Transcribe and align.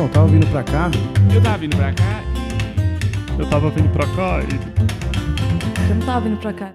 Não, 0.00 0.08
tava 0.08 0.28
vindo 0.28 0.46
pra 0.46 0.64
cá. 0.64 0.90
Eu 1.34 1.42
tava 1.42 1.58
vindo 1.58 1.76
pra 1.76 1.92
cá. 1.92 2.24
Eu 3.38 3.50
tava 3.50 3.68
vindo 3.68 3.92
pra 3.92 4.06
cá 4.16 4.40
e. 4.40 5.90
Eu 5.90 5.94
não 5.94 6.06
tava 6.06 6.26
vindo 6.26 6.40
pra 6.40 6.54
cá. 6.54 6.74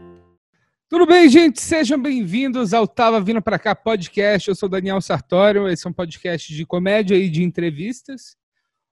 Tudo 0.87 1.07
bem, 1.07 1.27
gente? 1.27 1.59
Sejam 1.59 1.99
bem-vindos 1.99 2.71
ao 2.71 2.87
Tava 2.87 3.19
Vindo 3.19 3.41
Pra 3.41 3.57
Cá 3.57 3.73
podcast. 3.73 4.47
Eu 4.47 4.53
sou 4.53 4.69
Daniel 4.69 5.01
Sartório, 5.01 5.67
esse 5.67 5.87
é 5.87 5.89
um 5.89 5.93
podcast 5.93 6.53
de 6.53 6.67
comédia 6.67 7.15
e 7.15 7.27
de 7.27 7.41
entrevistas. 7.41 8.35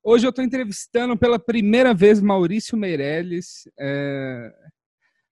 Hoje 0.03 0.25
eu 0.25 0.31
estou 0.31 0.43
entrevistando 0.43 1.15
pela 1.15 1.37
primeira 1.37 1.93
vez 1.93 2.19
Maurício 2.19 2.75
Meirelles. 2.75 3.69
É... 3.79 4.51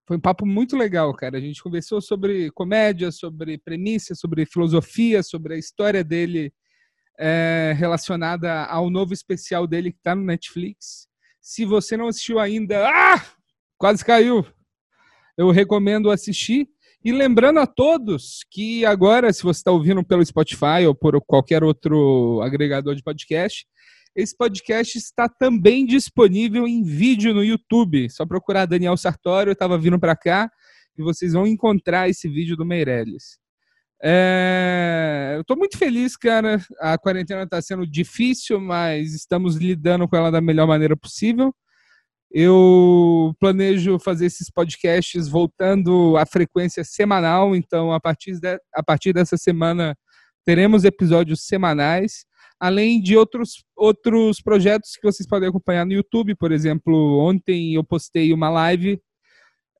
Foi 0.08 0.18
um 0.18 0.22
papo 0.22 0.46
muito 0.46 0.78
legal, 0.78 1.12
cara. 1.16 1.40
A 1.40 1.42
gente 1.42 1.64
conversou 1.64 2.02
sobre 2.02 2.52
comédia, 2.52 3.12
sobre 3.12 3.58
premissa, 3.58 4.14
sobre 4.14 4.46
filosofia, 4.46 5.24
sobre 5.24 5.56
a 5.56 5.58
história 5.58 6.04
dele 6.04 6.54
é, 7.24 7.76
relacionada 7.78 8.66
ao 8.66 8.90
novo 8.90 9.14
especial 9.14 9.68
dele 9.68 9.92
que 9.92 10.00
está 10.00 10.16
no 10.16 10.24
Netflix. 10.24 11.08
Se 11.40 11.66
você 11.66 11.96
não 11.96 12.08
assistiu 12.08 12.40
ainda, 12.40 12.90
ah! 12.90 13.24
quase 13.78 14.04
caiu. 14.04 14.44
Eu 15.38 15.52
recomendo 15.52 16.10
assistir. 16.10 16.68
E 17.04 17.12
lembrando 17.12 17.60
a 17.60 17.68
todos 17.68 18.42
que 18.50 18.86
agora, 18.86 19.32
se 19.32 19.44
você 19.44 19.60
está 19.60 19.72
ouvindo 19.72 20.04
pelo 20.04 20.26
Spotify 20.26 20.86
ou 20.88 20.94
por 20.96 21.20
qualquer 21.22 21.64
outro 21.64 22.42
agregador 22.44 22.96
de 22.96 23.04
podcast, 23.04 23.66
esse 24.16 24.36
podcast 24.36 24.98
está 24.98 25.30
também 25.30 25.86
disponível 25.86 26.68
em 26.68 26.84
vídeo 26.84 27.34
no 27.34 27.44
YouTube. 27.44 28.10
Só 28.10 28.26
procurar 28.26 28.66
Daniel 28.66 28.98
Sartório, 28.98 29.50
eu 29.50 29.54
estava 29.54 29.78
vindo 29.78 30.00
para 30.00 30.16
cá 30.16 30.52
e 30.98 31.02
vocês 31.02 31.34
vão 31.34 31.48
encontrar 31.48 32.10
esse 32.10 32.28
vídeo 32.28 32.56
do 32.56 32.66
Meirelles. 32.66 33.41
É... 34.04 35.34
Eu 35.36 35.42
estou 35.42 35.56
muito 35.56 35.78
feliz, 35.78 36.18
cara. 36.18 36.60
A 36.80 36.98
quarentena 36.98 37.44
está 37.44 37.62
sendo 37.62 37.86
difícil, 37.86 38.60
mas 38.60 39.14
estamos 39.14 39.56
lidando 39.56 40.08
com 40.08 40.16
ela 40.16 40.32
da 40.32 40.42
melhor 40.42 40.68
maneira 40.68 40.98
possível. 40.98 41.54
Eu 42.34 43.36
planejo 43.40 44.00
fazer 44.00 44.26
esses 44.26 44.50
podcasts 44.50 45.28
voltando 45.28 46.16
à 46.18 46.26
frequência 46.26 46.84
semanal, 46.84 47.56
então 47.56 47.92
a 47.92 48.00
partir, 48.00 48.40
de, 48.40 48.58
a 48.74 48.82
partir 48.82 49.12
dessa 49.12 49.36
semana 49.36 49.98
teremos 50.46 50.86
episódios 50.86 51.46
semanais, 51.46 52.26
além 52.60 53.02
de 53.02 53.18
outros, 53.18 53.64
outros 53.76 54.42
projetos 54.42 54.92
que 54.96 55.06
vocês 55.06 55.28
podem 55.28 55.50
acompanhar 55.50 55.86
no 55.86 55.92
YouTube. 55.92 56.34
Por 56.36 56.54
exemplo, 56.54 57.20
ontem 57.20 57.76
eu 57.76 57.84
postei 57.84 58.34
uma 58.34 58.50
live 58.50 58.98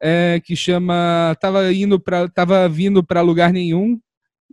é, 0.02 0.42
que 0.44 0.56
chama 0.56 1.36
Tava 1.40 1.72
indo 1.72 2.00
para 2.00 2.28
tava 2.28 2.68
vindo 2.68 3.04
para 3.04 3.22
lugar 3.22 3.54
nenhum 3.54 4.00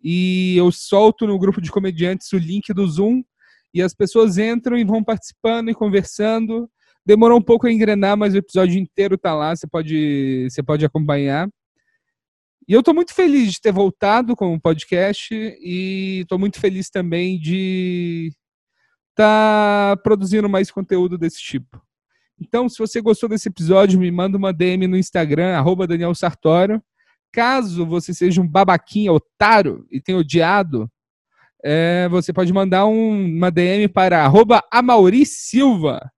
e 0.03 0.57
eu 0.57 0.71
solto 0.71 1.27
no 1.27 1.39
grupo 1.39 1.61
de 1.61 1.71
comediantes 1.71 2.33
o 2.33 2.39
link 2.39 2.73
do 2.73 2.87
Zoom 2.87 3.23
e 3.73 3.83
as 3.83 3.95
pessoas 3.95 4.39
entram 4.39 4.77
e 4.77 4.85
vão 4.85 5.03
participando 5.05 5.71
e 5.71 5.75
conversando 5.75 6.69
Demorou 7.09 7.39
um 7.39 7.43
pouco 7.43 7.67
a 7.67 7.73
engrenar, 7.73 8.19
mas 8.19 8.35
o 8.35 8.37
episódio 8.37 8.79
inteiro 8.79 9.17
tá 9.17 9.35
lá, 9.35 9.57
você 9.57 9.67
pode, 9.67 10.47
você 10.51 10.63
pode 10.63 10.85
acompanhar. 10.85 11.49
E 12.69 12.75
eu 12.75 12.83
tô 12.83 12.93
muito 12.93 13.15
feliz 13.15 13.51
de 13.51 13.63
ter 13.63 13.73
voltado 13.73 14.37
com 14.37 14.53
o 14.53 14.61
podcast 14.61 15.33
e 15.33 16.27
tô 16.29 16.37
muito 16.37 16.61
feliz 16.61 16.91
também 16.91 17.41
de 17.41 18.31
estar 19.09 19.97
tá 19.97 20.03
produzindo 20.03 20.51
mais 20.51 20.71
conteúdo 20.71 21.17
desse 21.17 21.41
tipo. 21.41 21.81
Então, 22.39 22.69
se 22.69 22.79
você 22.79 23.01
gostou 23.01 23.27
desse 23.27 23.49
episódio, 23.49 23.99
me 23.99 24.11
manda 24.11 24.37
uma 24.37 24.53
DM 24.53 24.87
no 24.87 24.99
Instagram, 24.99 25.57
arroba 25.57 25.87
Daniel 25.87 26.15
Sartório. 26.15 26.79
Caso 27.33 27.87
você 27.87 28.15
seja 28.15 28.41
um 28.41 28.49
babaquinha, 28.49 29.13
otário 29.13 29.87
e 29.91 30.01
tenha 30.01 30.19
odiado, 30.19 30.91
é, 31.63 32.09
você 32.09 32.33
pode 32.33 32.53
mandar 32.53 32.87
um, 32.87 33.37
uma 33.37 33.51
DM 33.51 33.89
para 33.89 34.25
arroba 34.25 34.63
Silva 35.27 36.11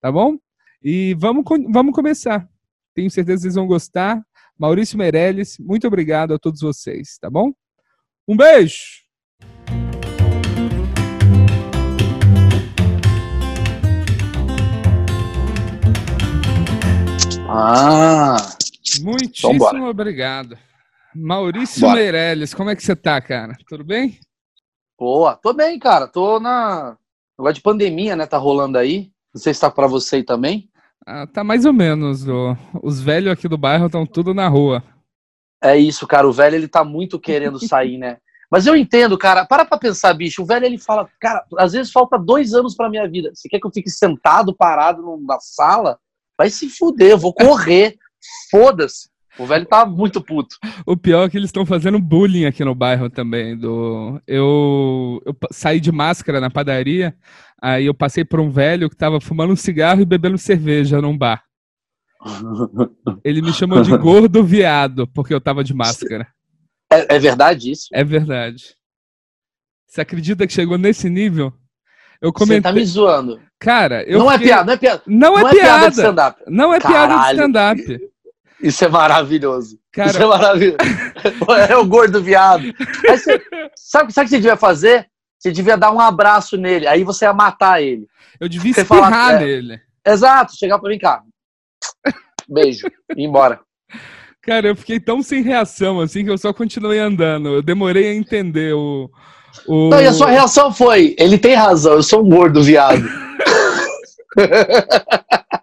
tá 0.00 0.10
bom? 0.10 0.36
E 0.82 1.14
vamos, 1.18 1.44
vamos 1.70 1.94
começar. 1.94 2.48
Tenho 2.94 3.10
certeza 3.10 3.38
que 3.38 3.42
vocês 3.42 3.54
vão 3.54 3.66
gostar. 3.66 4.22
Maurício 4.56 4.98
Meirelles, 4.98 5.56
muito 5.58 5.86
obrigado 5.86 6.34
a 6.34 6.38
todos 6.38 6.60
vocês, 6.60 7.18
tá 7.20 7.30
bom? 7.30 7.52
Um 8.26 8.36
beijo! 8.36 9.06
Ah! 17.50 18.57
Muitíssimo 19.02 19.54
então, 19.54 19.88
obrigado. 19.88 20.58
Maurício 21.14 21.80
bora. 21.80 21.94
Meirelles, 21.94 22.54
como 22.54 22.70
é 22.70 22.76
que 22.76 22.82
você 22.82 22.94
tá, 22.94 23.20
cara? 23.20 23.56
Tudo 23.68 23.84
bem? 23.84 24.18
Boa, 24.98 25.36
tô 25.36 25.52
bem, 25.52 25.78
cara. 25.78 26.06
Tô 26.06 26.40
na. 26.40 26.96
Negócio 27.38 27.54
de 27.54 27.62
pandemia, 27.62 28.16
né? 28.16 28.26
Tá 28.26 28.36
rolando 28.36 28.78
aí. 28.78 29.10
Não 29.32 29.40
sei 29.40 29.54
se 29.54 29.60
tá 29.60 29.70
para 29.70 29.86
você 29.86 30.16
aí 30.16 30.22
também. 30.24 30.68
Ah, 31.06 31.26
tá 31.26 31.44
mais 31.44 31.64
ou 31.64 31.72
menos. 31.72 32.26
O, 32.26 32.56
os 32.82 33.00
velhos 33.00 33.32
aqui 33.32 33.48
do 33.48 33.56
bairro 33.56 33.86
estão 33.86 34.04
tudo 34.04 34.34
na 34.34 34.48
rua. 34.48 34.82
É 35.62 35.76
isso, 35.76 36.06
cara. 36.06 36.28
O 36.28 36.32
velho 36.32 36.56
ele 36.56 36.68
tá 36.68 36.84
muito 36.84 37.18
querendo 37.18 37.58
sair, 37.64 37.96
né? 37.98 38.18
Mas 38.50 38.66
eu 38.66 38.74
entendo, 38.74 39.16
cara. 39.16 39.46
Para 39.46 39.64
pra 39.64 39.78
pensar, 39.78 40.12
bicho. 40.14 40.42
O 40.42 40.46
velho 40.46 40.66
ele 40.66 40.78
fala, 40.78 41.08
cara, 41.20 41.44
às 41.58 41.72
vezes 41.72 41.92
falta 41.92 42.18
dois 42.18 42.54
anos 42.54 42.74
pra 42.74 42.90
minha 42.90 43.08
vida. 43.08 43.30
Você 43.34 43.48
quer 43.48 43.60
que 43.60 43.66
eu 43.66 43.72
fique 43.72 43.90
sentado, 43.90 44.54
parado 44.54 45.16
na 45.26 45.38
sala? 45.40 45.98
Vai 46.36 46.50
se 46.50 46.68
fuder, 46.68 47.10
eu 47.10 47.18
vou 47.18 47.32
correr. 47.32 47.96
Foda-se. 48.50 49.08
O 49.38 49.46
velho 49.46 49.64
tá 49.66 49.86
muito 49.86 50.20
puto. 50.20 50.56
O 50.84 50.96
pior 50.96 51.24
é 51.24 51.30
que 51.30 51.36
eles 51.36 51.48
estão 51.48 51.64
fazendo 51.64 52.00
bullying 52.00 52.44
aqui 52.44 52.64
no 52.64 52.74
bairro 52.74 53.08
também. 53.08 53.56
Do... 53.56 54.20
Eu... 54.26 55.22
eu 55.24 55.36
saí 55.52 55.78
de 55.78 55.92
máscara 55.92 56.40
na 56.40 56.50
padaria, 56.50 57.16
aí 57.62 57.86
eu 57.86 57.94
passei 57.94 58.24
por 58.24 58.40
um 58.40 58.50
velho 58.50 58.90
que 58.90 58.96
tava 58.96 59.20
fumando 59.20 59.52
um 59.52 59.56
cigarro 59.56 60.00
e 60.00 60.04
bebendo 60.04 60.36
cerveja 60.36 61.00
num 61.00 61.16
bar. 61.16 61.44
Ele 63.22 63.40
me 63.40 63.52
chamou 63.52 63.80
de 63.80 63.94
gordo 63.96 64.42
viado, 64.42 65.06
porque 65.06 65.32
eu 65.32 65.40
tava 65.40 65.62
de 65.62 65.72
máscara. 65.72 66.26
É, 66.92 67.16
é 67.16 67.18
verdade 67.18 67.70
isso? 67.70 67.86
É 67.92 68.02
verdade. 68.02 68.74
Você 69.86 70.00
acredita 70.00 70.46
que 70.46 70.52
chegou 70.52 70.76
nesse 70.76 71.08
nível? 71.08 71.52
Eu 72.20 72.32
comentei... 72.32 72.56
Você 72.56 72.62
tá 72.62 72.72
me 72.72 72.84
zoando. 72.84 73.40
Cara, 73.60 74.02
eu. 74.02 74.18
Não 74.18 74.30
é 74.30 74.34
fiquei... 74.34 74.52
é 74.52 74.54
piada, 74.54 74.66
não 74.66 74.72
é 74.72 74.76
piada. 74.76 75.02
Não, 75.06 75.18
não 75.18 75.38
é, 75.38 75.40
é 75.40 75.50
piada. 75.50 75.60
piada 75.60 75.90
de 75.90 75.96
stand-up. 75.96 76.42
Não 76.48 76.74
é 76.74 76.80
Caralho. 76.80 77.08
piada 77.08 77.24
de 77.24 77.32
stand-up. 77.32 78.10
Isso 78.60 78.84
é 78.84 78.88
maravilhoso. 78.88 79.78
Cara... 79.92 80.10
Isso 80.10 80.22
é 80.22 80.26
maravilhoso. 80.26 80.78
é 81.68 81.76
o 81.76 81.84
gordo 81.84 82.22
viado. 82.22 82.72
Você, 83.06 83.42
sabe, 83.76 84.12
sabe 84.12 84.26
o 84.26 84.28
que 84.28 84.28
você 84.28 84.36
devia 84.36 84.56
fazer? 84.56 85.08
Você 85.38 85.52
devia 85.52 85.76
dar 85.76 85.92
um 85.92 86.00
abraço 86.00 86.56
nele, 86.56 86.86
aí 86.88 87.04
você 87.04 87.24
ia 87.24 87.32
matar 87.32 87.80
ele. 87.80 88.08
Eu 88.40 88.48
devia 88.48 88.74
você 88.74 88.80
espirrar 88.82 89.10
falar, 89.10 89.34
é, 89.34 89.44
nele. 89.44 89.80
Exato, 90.04 90.56
chegar 90.56 90.78
pra 90.78 90.90
mim 90.90 90.98
cá. 90.98 91.22
Beijo, 92.48 92.88
e 93.16 93.22
ir 93.22 93.26
embora. 93.26 93.60
Cara, 94.42 94.68
eu 94.68 94.76
fiquei 94.76 94.98
tão 94.98 95.22
sem 95.22 95.42
reação 95.42 96.00
assim 96.00 96.24
que 96.24 96.30
eu 96.30 96.38
só 96.38 96.52
continuei 96.52 96.98
andando. 96.98 97.50
Eu 97.50 97.62
demorei 97.62 98.08
a 98.08 98.14
entender 98.14 98.74
o. 98.74 99.10
o... 99.66 99.90
Não, 99.90 100.00
e 100.00 100.06
a 100.06 100.12
sua 100.12 100.30
reação 100.30 100.72
foi: 100.72 101.14
ele 101.18 101.38
tem 101.38 101.54
razão, 101.54 101.94
eu 101.94 102.02
sou 102.02 102.24
um 102.24 102.28
gordo 102.28 102.62
viado. 102.62 103.02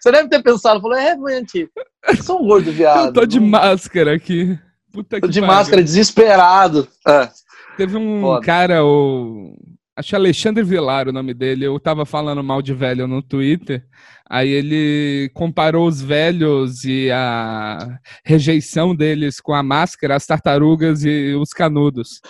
Você 0.00 0.12
deve 0.12 0.28
ter 0.28 0.42
pensado, 0.42 0.80
falou, 0.80 0.96
é, 0.96 1.02
realmente, 1.04 1.68
eu 2.08 2.16
sou 2.22 2.42
um 2.42 2.46
gordo 2.46 2.70
viado. 2.72 3.06
Eu 3.06 3.12
tô 3.12 3.26
de 3.26 3.40
máscara 3.40 4.14
aqui. 4.14 4.58
Puta 4.92 5.20
tô 5.20 5.26
de 5.26 5.40
pariu. 5.40 5.54
máscara, 5.54 5.82
desesperado. 5.82 6.86
É. 7.08 7.28
Teve 7.76 7.96
um 7.96 8.20
Foda. 8.20 8.44
cara, 8.44 8.84
o. 8.84 9.54
Acho 9.96 10.10
que 10.10 10.16
Alexandre 10.16 10.62
Vilar 10.62 11.08
o 11.08 11.12
nome 11.12 11.34
dele. 11.34 11.66
Eu 11.66 11.78
tava 11.78 12.06
falando 12.06 12.42
mal 12.42 12.62
de 12.62 12.72
velho 12.72 13.06
no 13.06 13.22
Twitter. 13.22 13.84
Aí 14.28 14.48
ele 14.48 15.30
comparou 15.34 15.86
os 15.86 16.00
velhos 16.00 16.84
e 16.84 17.10
a 17.10 17.98
rejeição 18.24 18.94
deles 18.94 19.38
com 19.38 19.52
a 19.52 19.62
máscara, 19.62 20.16
as 20.16 20.26
tartarugas 20.26 21.04
e 21.04 21.34
os 21.34 21.50
canudos. 21.50 22.22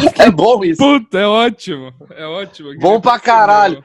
Fiquei, 0.00 0.26
é 0.26 0.30
bom 0.30 0.64
isso. 0.64 0.82
Puta, 0.82 1.20
é 1.20 1.26
ótimo. 1.26 1.92
É 2.10 2.26
ótimo. 2.26 2.76
Bom 2.80 3.00
pra 3.00 3.20
caralho. 3.20 3.84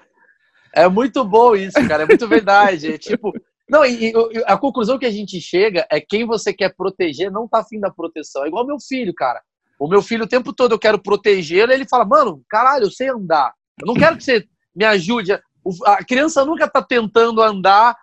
É 0.73 0.87
muito 0.87 1.23
bom 1.23 1.55
isso, 1.55 1.77
cara. 1.87 2.03
É 2.03 2.05
muito 2.05 2.27
verdade. 2.27 2.93
É 2.93 2.97
tipo. 2.97 3.33
Não, 3.69 3.85
e, 3.85 4.11
e, 4.11 4.13
a 4.47 4.57
conclusão 4.57 4.99
que 4.99 5.05
a 5.05 5.11
gente 5.11 5.39
chega 5.39 5.87
é 5.89 6.01
quem 6.01 6.25
você 6.25 6.53
quer 6.53 6.75
proteger 6.75 7.31
não 7.31 7.47
tá 7.47 7.59
afim 7.59 7.79
da 7.79 7.89
proteção. 7.89 8.43
É 8.43 8.47
igual 8.47 8.65
meu 8.65 8.77
filho, 8.79 9.13
cara. 9.13 9.41
O 9.79 9.87
meu 9.87 10.01
filho 10.01 10.25
o 10.25 10.27
tempo 10.27 10.53
todo 10.53 10.73
eu 10.73 10.79
quero 10.79 11.01
proteger, 11.01 11.69
ele 11.69 11.87
fala, 11.87 12.05
mano, 12.05 12.43
caralho, 12.49 12.85
eu 12.85 12.91
sei 12.91 13.09
andar. 13.09 13.53
Eu 13.79 13.87
não 13.87 13.95
quero 13.95 14.15
que 14.17 14.23
você 14.23 14.45
me 14.75 14.85
ajude. 14.85 15.39
A 15.85 16.03
criança 16.03 16.45
nunca 16.45 16.67
tá 16.67 16.81
tentando 16.83 17.41
andar 17.41 17.95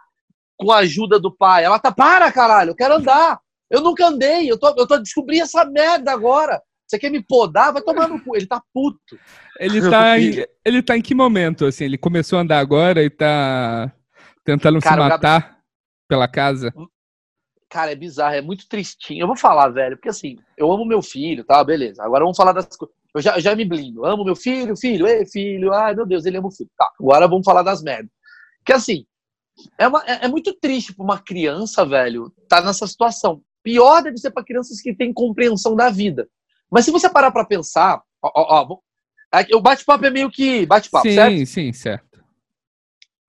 com 0.57 0.73
a 0.73 0.79
ajuda 0.79 1.21
do 1.21 1.31
pai. 1.31 1.65
Ela 1.65 1.79
tá, 1.79 1.93
para, 1.93 2.33
caralho, 2.33 2.71
eu 2.71 2.75
quero 2.75 2.95
andar. 2.95 3.39
Eu 3.71 3.81
nunca 3.81 4.07
andei, 4.07 4.51
eu 4.51 4.59
tô, 4.59 4.75
eu 4.77 4.87
tô 4.87 4.99
descobrindo 4.99 5.45
essa 5.45 5.65
merda 5.65 6.11
agora. 6.11 6.61
Você 6.89 6.99
quer 6.99 7.11
me 7.11 7.23
podar? 7.23 7.73
Vai 7.73 7.83
tomar 7.83 8.09
no 8.09 8.19
cu. 8.19 8.35
Ele 8.35 8.47
tá 8.47 8.63
puto. 8.73 9.19
Ele 9.61 9.79
tá, 9.91 10.19
em, 10.19 10.47
ele 10.65 10.83
tá 10.83 10.97
em 10.97 11.03
que 11.03 11.15
momento, 11.15 11.67
assim? 11.67 11.85
Ele 11.85 11.99
começou 11.99 12.39
a 12.39 12.43
andar 12.43 12.59
agora 12.59 13.05
e 13.05 13.11
tá 13.11 13.93
tentando 14.43 14.81
Cara, 14.81 14.95
se 14.95 15.09
matar 15.09 15.41
Gabriel... 15.41 15.63
pela 16.09 16.27
casa? 16.27 16.73
Cara, 17.69 17.93
é 17.93 17.95
bizarro, 17.95 18.35
é 18.35 18.41
muito 18.41 18.67
tristinho. 18.67 19.23
Eu 19.23 19.27
vou 19.27 19.37
falar, 19.37 19.69
velho, 19.69 19.97
porque 19.97 20.09
assim, 20.09 20.39
eu 20.57 20.73
amo 20.73 20.87
meu 20.87 21.03
filho, 21.03 21.45
tá? 21.45 21.63
Beleza. 21.63 22.03
Agora 22.03 22.25
vamos 22.25 22.37
falar 22.37 22.53
das 22.53 22.75
coisas. 22.75 22.97
Eu 23.15 23.21
já, 23.21 23.39
já 23.39 23.55
me 23.55 23.67
blindo. 23.67 24.07
Amo 24.07 24.25
meu 24.25 24.37
filho, 24.37 24.75
filho, 24.75 25.07
ei, 25.07 25.27
filho, 25.27 25.75
ai 25.75 25.95
meu 25.95 26.07
Deus, 26.07 26.25
ele 26.25 26.39
ama 26.39 26.49
o 26.49 26.53
filho. 26.53 26.71
Tá, 26.79 26.91
agora 26.99 27.29
vamos 27.29 27.45
falar 27.45 27.63
das 27.63 27.83
merdas. 27.83 28.11
Que 28.65 28.73
assim, 28.73 29.05
é, 29.77 29.87
uma, 29.87 30.03
é, 30.07 30.25
é 30.25 30.29
muito 30.29 30.55
triste 30.55 30.95
pra 30.95 31.05
uma 31.05 31.19
criança, 31.19 31.85
velho, 31.85 32.33
tá 32.49 32.63
nessa 32.63 32.87
situação. 32.87 33.43
Pior 33.63 34.03
deve 34.03 34.17
ser 34.17 34.31
para 34.31 34.45
crianças 34.45 34.81
que 34.81 34.95
têm 34.95 35.13
compreensão 35.13 35.77
da 35.77 35.91
vida. 35.91 36.27
Mas 36.71 36.85
se 36.85 36.91
você 36.91 37.09
parar 37.09 37.31
pra 37.31 37.45
pensar, 37.45 38.03
ó, 38.23 38.31
ó, 38.35 38.63
ó 38.63 38.79
o 39.55 39.61
bate-papo 39.61 40.07
é 40.07 40.11
meio 40.11 40.31
que 40.31 40.65
bate-papo, 40.67 41.09
certo? 41.09 41.37
Sim, 41.37 41.45
sim, 41.45 41.73
certo. 41.73 42.23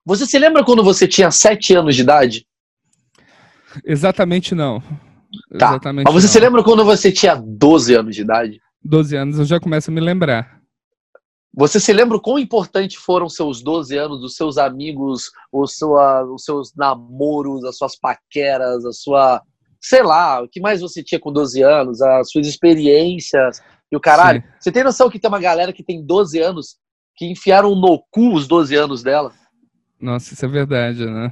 Você 0.06 0.26
se 0.26 0.40
lembra 0.40 0.64
quando 0.64 0.84
você 0.84 1.08
tinha 1.08 1.30
7 1.30 1.76
anos 1.76 1.96
de 1.96 2.02
idade? 2.02 2.48
Exatamente 3.86 4.56
não. 4.56 4.82
Tá. 5.58 5.70
Exatamente 5.70 6.06
Mas 6.06 6.14
você 6.14 6.28
não. 6.28 6.34
se 6.34 6.40
lembra 6.40 6.64
quando 6.64 6.84
você 6.84 7.12
tinha 7.12 7.36
12 7.36 7.94
anos 7.94 8.16
de 8.16 8.22
idade? 8.22 8.60
12 8.84 9.16
anos 9.16 9.40
eu 9.40 9.46
já 9.46 9.60
começo 9.60 9.92
a 9.92 9.94
me 9.94 10.02
lembrar. 10.02 10.60
Você 11.54 11.80
se 11.80 11.92
lembra 11.92 12.18
o 12.18 12.22
quão 12.22 12.40
importante 12.40 12.98
foram 12.98 13.28
seus 13.28 13.62
12 13.62 13.98
anos, 13.98 14.24
os 14.24 14.36
seus 14.36 14.58
amigos, 14.58 15.32
os, 15.52 15.76
sua, 15.78 16.24
os 16.24 16.44
seus 16.44 16.74
namoros, 16.76 17.64
as 17.66 17.78
suas 17.78 17.96
paqueras, 17.98 18.86
a 18.86 18.92
sua. 18.92 19.42
Sei 19.82 20.04
lá, 20.04 20.42
o 20.42 20.48
que 20.48 20.60
mais 20.60 20.82
você 20.82 21.04
tinha 21.04 21.20
com 21.20 21.32
12 21.32 21.62
anos, 21.64 22.02
as 22.02 22.30
suas 22.32 22.48
experiências 22.48 23.62
e 23.92 23.96
o 23.96 24.00
caralho. 24.00 24.42
Sim. 24.42 24.48
Você 24.60 24.72
tem 24.72 24.84
noção 24.84 25.10
que 25.10 25.20
tem 25.20 25.30
uma 25.30 25.40
galera 25.40 25.72
que 25.74 25.84
tem 25.84 26.04
12 26.06 26.40
anos 26.40 26.78
que 27.16 27.26
enfiaram 27.32 27.76
no 27.76 28.04
cu 28.12 28.34
os 28.34 28.48
12 28.48 28.76
anos 28.76 29.02
dela? 29.04 29.32
Nossa, 30.00 30.34
isso 30.34 30.46
é 30.46 30.48
verdade, 30.48 31.06
né? 31.06 31.32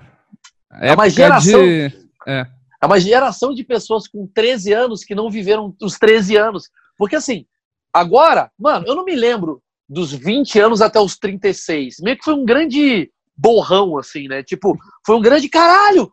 É 0.81 0.93
uma 0.93 1.09
geração. 1.09 1.61
de- 1.63 1.91
É. 2.27 2.45
É 2.81 2.85
uma 2.85 2.99
geração 2.99 3.53
de 3.53 3.63
pessoas 3.63 4.07
com 4.07 4.27
13 4.27 4.71
anos 4.73 5.03
que 5.03 5.15
não 5.15 5.29
viveram 5.31 5.75
os 5.81 5.97
13 5.97 6.35
anos. 6.35 6.69
Porque 6.97 7.15
assim, 7.15 7.45
agora, 7.91 8.51
mano, 8.59 8.85
eu 8.87 8.95
não 8.95 9.03
me 9.05 9.15
lembro 9.15 9.61
dos 9.89 10.11
20 10.13 10.59
anos 10.59 10.81
até 10.81 10.99
os 10.99 11.17
36. 11.17 11.95
Meio 12.01 12.17
que 12.17 12.23
foi 12.25 12.33
um 12.33 12.45
grande 12.45 13.09
borrão, 13.35 13.97
assim, 13.97 14.27
né? 14.27 14.43
Tipo, 14.43 14.77
foi 15.05 15.15
um 15.15 15.21
grande 15.21 15.47
caralho! 15.49 16.11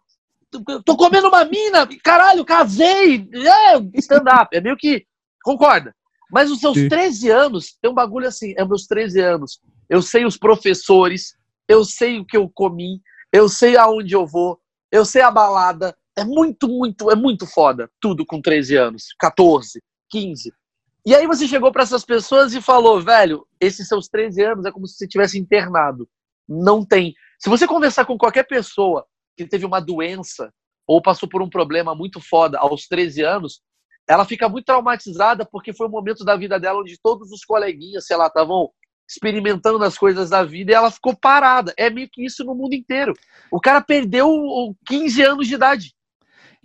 Tô 0.85 0.97
comendo 0.97 1.29
uma 1.29 1.45
mina, 1.45 1.89
caralho, 2.03 2.45
casei! 2.45 3.29
É, 3.33 3.99
stand-up. 3.99 4.56
É 4.56 4.61
meio 4.61 4.77
que. 4.77 5.06
Concorda? 5.43 5.95
Mas 6.31 6.51
os 6.51 6.61
seus 6.61 6.77
Sim. 6.77 6.89
13 6.89 7.31
anos, 7.31 7.77
tem 7.81 7.91
um 7.91 7.95
bagulho 7.95 8.27
assim, 8.27 8.55
é 8.56 8.65
meus 8.65 8.87
13 8.87 9.21
anos. 9.21 9.61
Eu 9.89 10.03
sei 10.03 10.25
os 10.25 10.37
professores, 10.37 11.37
eu 11.69 11.85
sei 11.85 12.19
o 12.19 12.25
que 12.25 12.37
eu 12.37 12.49
comi, 12.49 13.01
eu 13.33 13.49
sei 13.49 13.77
aonde 13.77 14.15
eu 14.15 14.27
vou, 14.27 14.59
eu 14.91 15.05
sei 15.05 15.23
a 15.23 15.31
balada. 15.31 15.97
É 16.17 16.25
muito, 16.25 16.69
muito, 16.69 17.11
é 17.11 17.15
muito 17.15 17.47
foda. 17.47 17.91
Tudo 18.01 18.25
com 18.25 18.41
13 18.41 18.77
anos, 18.77 19.15
14, 19.19 19.83
15. 20.11 20.53
E 21.06 21.15
aí 21.15 21.27
você 21.27 21.47
chegou 21.47 21.71
para 21.71 21.83
essas 21.83 22.05
pessoas 22.05 22.55
e 22.55 22.62
falou, 22.62 23.01
velho, 23.01 23.47
esses 23.61 23.87
seus 23.87 24.09
13 24.09 24.43
anos 24.43 24.65
é 24.65 24.73
como 24.73 24.87
se 24.87 24.97
você 24.97 25.06
tivesse 25.06 25.39
internado. 25.39 26.09
Não 26.49 26.85
tem. 26.85 27.15
Se 27.39 27.51
você 27.51 27.67
conversar 27.67 28.06
com 28.06 28.17
qualquer 28.17 28.45
pessoa 28.45 29.05
que 29.36 29.46
teve 29.46 29.64
uma 29.66 29.81
doença 29.81 30.52
ou 30.86 31.00
passou 31.02 31.28
por 31.28 31.42
um 31.42 31.48
problema 31.48 31.94
muito 31.94 32.20
foda 32.20 32.58
aos 32.58 32.86
13 32.86 33.22
anos, 33.22 33.60
ela 34.08 34.25
fica 34.25 34.48
muito 34.48 34.66
traumatizada 34.66 35.44
porque 35.44 35.72
foi 35.72 35.86
um 35.86 35.90
momento 35.90 36.25
da 36.25 36.36
vida 36.36 36.60
dela 36.60 36.81
onde 36.81 36.98
todos 37.02 37.31
os 37.32 37.44
coleguinhas, 37.44 38.06
sei 38.06 38.16
lá, 38.16 38.26
estavam 38.26 38.70
experimentando 39.08 39.82
as 39.84 39.96
coisas 39.96 40.31
da 40.31 40.44
vida 40.44 40.72
e 40.72 40.75
ela 40.75 40.90
ficou 40.90 41.16
parada. 41.16 41.72
É 41.76 41.88
meio 41.90 42.08
que 42.10 42.25
isso 42.25 42.44
no 42.44 42.54
mundo 42.54 42.75
inteiro. 42.75 43.14
O 43.50 43.60
cara 43.60 43.81
perdeu 43.81 44.28
o 44.28 44.75
15 44.86 45.22
anos 45.22 45.46
de 45.46 45.54
idade. 45.54 45.94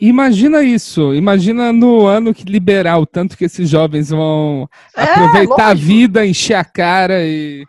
Imagina 0.01 0.63
isso, 0.63 1.13
imagina 1.13 1.74
no 1.74 2.07
ano 2.07 2.33
que 2.33 2.45
liberar 2.45 2.98
o 3.00 3.06
tanto 3.06 3.38
que 3.38 3.44
esses 3.44 3.69
jovens 3.69 4.10
vão 4.10 4.69
É, 4.95 5.04
aproveitar 5.04 5.66
a 5.66 5.69
lógico. 5.69 5.88
vida, 5.88 6.25
encher 6.25 6.54
a 6.54 6.63
cara 6.63 7.25
e. 7.25 7.66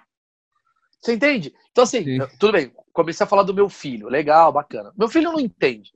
Você 1.01 1.15
entende? 1.15 1.53
Então, 1.73 1.83
assim, 1.83 2.05
Sim. 2.05 2.19
tudo 2.39 2.53
bem, 2.53 2.71
comecei 2.93 3.25
a 3.25 3.29
falar 3.29 3.43
do 3.43 3.55
meu 3.55 3.69
filho, 3.69 4.09
legal, 4.09 4.53
bacana. 4.53 4.93
Meu 4.99 5.09
filho 5.09 5.31
não 5.33 5.41
entende. 5.41 5.91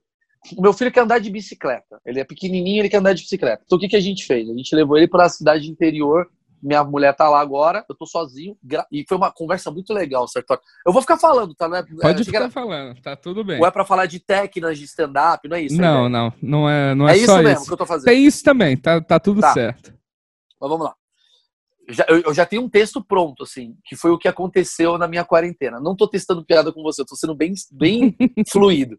O 0.57 0.61
meu 0.61 0.73
filho 0.73 0.91
quer 0.91 1.01
andar 1.01 1.19
de 1.19 1.29
bicicleta. 1.29 1.99
Ele 2.05 2.19
é 2.19 2.23
pequenininho, 2.23 2.81
ele 2.81 2.89
quer 2.89 2.97
andar 2.97 3.13
de 3.13 3.23
bicicleta. 3.23 3.63
Então, 3.65 3.77
o 3.77 3.81
que, 3.81 3.87
que 3.87 3.95
a 3.95 3.99
gente 4.01 4.25
fez? 4.25 4.47
A 4.49 4.53
gente 4.53 4.75
levou 4.75 4.97
ele 4.97 5.07
para 5.07 5.25
a 5.25 5.29
cidade 5.29 5.69
interior. 5.69 6.27
Minha 6.61 6.83
mulher 6.83 7.15
tá 7.15 7.29
lá 7.29 7.39
agora, 7.41 7.83
eu 7.89 7.95
tô 7.95 8.05
sozinho. 8.07 8.55
E 8.91 9.03
foi 9.07 9.17
uma 9.17 9.31
conversa 9.31 9.69
muito 9.71 9.93
legal, 9.93 10.27
certo? 10.27 10.59
Eu 10.85 10.91
vou 10.93 11.01
ficar 11.01 11.17
falando, 11.17 11.53
tá? 11.53 11.67
Não 11.67 11.77
é, 11.77 11.83
Pode 12.01 12.23
ficar 12.23 12.39
era- 12.41 12.49
falando, 12.49 12.99
tá 13.01 13.15
tudo 13.15 13.43
bem. 13.43 13.59
Ou 13.59 13.67
é 13.67 13.71
pra 13.71 13.85
falar 13.85 14.05
de 14.07 14.19
técnicas 14.19 14.77
de 14.77 14.85
stand-up, 14.85 15.47
não 15.47 15.57
é 15.57 15.61
isso? 15.61 15.75
Não, 15.79 16.07
ideia? 16.07 16.09
não, 16.09 16.33
não 16.41 16.69
é, 16.69 16.95
não 16.95 17.07
É, 17.09 17.13
é, 17.13 17.17
isso 17.17 17.25
só 17.27 17.37
mesmo 17.41 17.57
isso. 17.59 17.65
que 17.67 17.73
eu 17.73 17.77
tô 17.77 17.85
fazendo. 17.85 18.05
Tem 18.05 18.23
isso 18.25 18.43
também, 18.43 18.77
tá, 18.77 18.99
tá 19.01 19.19
tudo 19.19 19.41
Tá. 19.41 19.53
certo. 19.53 19.93
Mas 20.59 20.69
vamos 20.69 20.85
lá. 20.85 20.95
Já- 21.89 22.05
eu, 22.09 22.21
eu 22.21 22.33
já 22.33 22.45
tenho 22.45 22.63
um 22.63 22.69
texto 22.69 23.03
pronto, 23.03 23.43
assim, 23.43 23.75
que 23.85 23.95
foi 23.95 24.11
o 24.11 24.17
que 24.17 24.27
aconteceu 24.27 24.97
na 24.97 25.07
minha 25.07 25.23
quarentena. 25.25 25.79
Não 25.79 25.95
tô 25.95 26.07
testando 26.07 26.45
piada 26.45 26.71
com 26.73 26.81
você, 26.81 27.01
eu 27.01 27.05
tô 27.05 27.15
sendo 27.15 27.35
bem, 27.35 27.53
bem 27.71 28.15
fluido. 28.49 28.97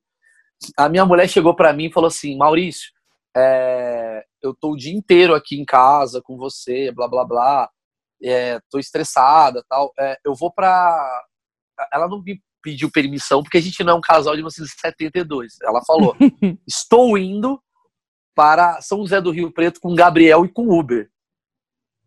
A 0.76 0.88
minha 0.88 1.04
mulher 1.04 1.28
chegou 1.28 1.54
pra 1.54 1.72
mim 1.72 1.86
e 1.86 1.92
falou 1.92 2.08
assim: 2.08 2.36
Maurício, 2.36 2.90
é, 3.36 4.24
eu 4.42 4.54
tô 4.54 4.72
o 4.72 4.76
dia 4.76 4.94
inteiro 4.94 5.34
aqui 5.34 5.60
em 5.60 5.64
casa 5.64 6.22
com 6.22 6.36
você, 6.36 6.90
blá 6.92 7.08
blá 7.08 7.24
blá, 7.24 7.70
é, 8.22 8.58
tô 8.70 8.78
estressada 8.78 9.62
tal. 9.68 9.92
é, 9.98 10.16
eu 10.24 10.34
vou 10.34 10.52
pra. 10.52 11.22
Ela 11.92 12.08
não 12.08 12.22
me 12.22 12.40
pediu 12.62 12.90
permissão, 12.90 13.42
porque 13.42 13.58
a 13.58 13.60
gente 13.60 13.84
não 13.84 13.92
é 13.92 13.96
um 13.96 14.00
casal 14.00 14.32
de 14.34 14.38
1972. 14.42 15.56
Ela 15.62 15.82
falou: 15.84 16.16
estou 16.66 17.18
indo 17.18 17.60
para 18.34 18.80
São 18.80 18.98
José 18.98 19.20
do 19.20 19.30
Rio 19.30 19.50
Preto 19.52 19.80
com 19.80 19.94
Gabriel 19.94 20.44
e 20.44 20.48
com 20.48 20.68
Uber. 20.68 21.10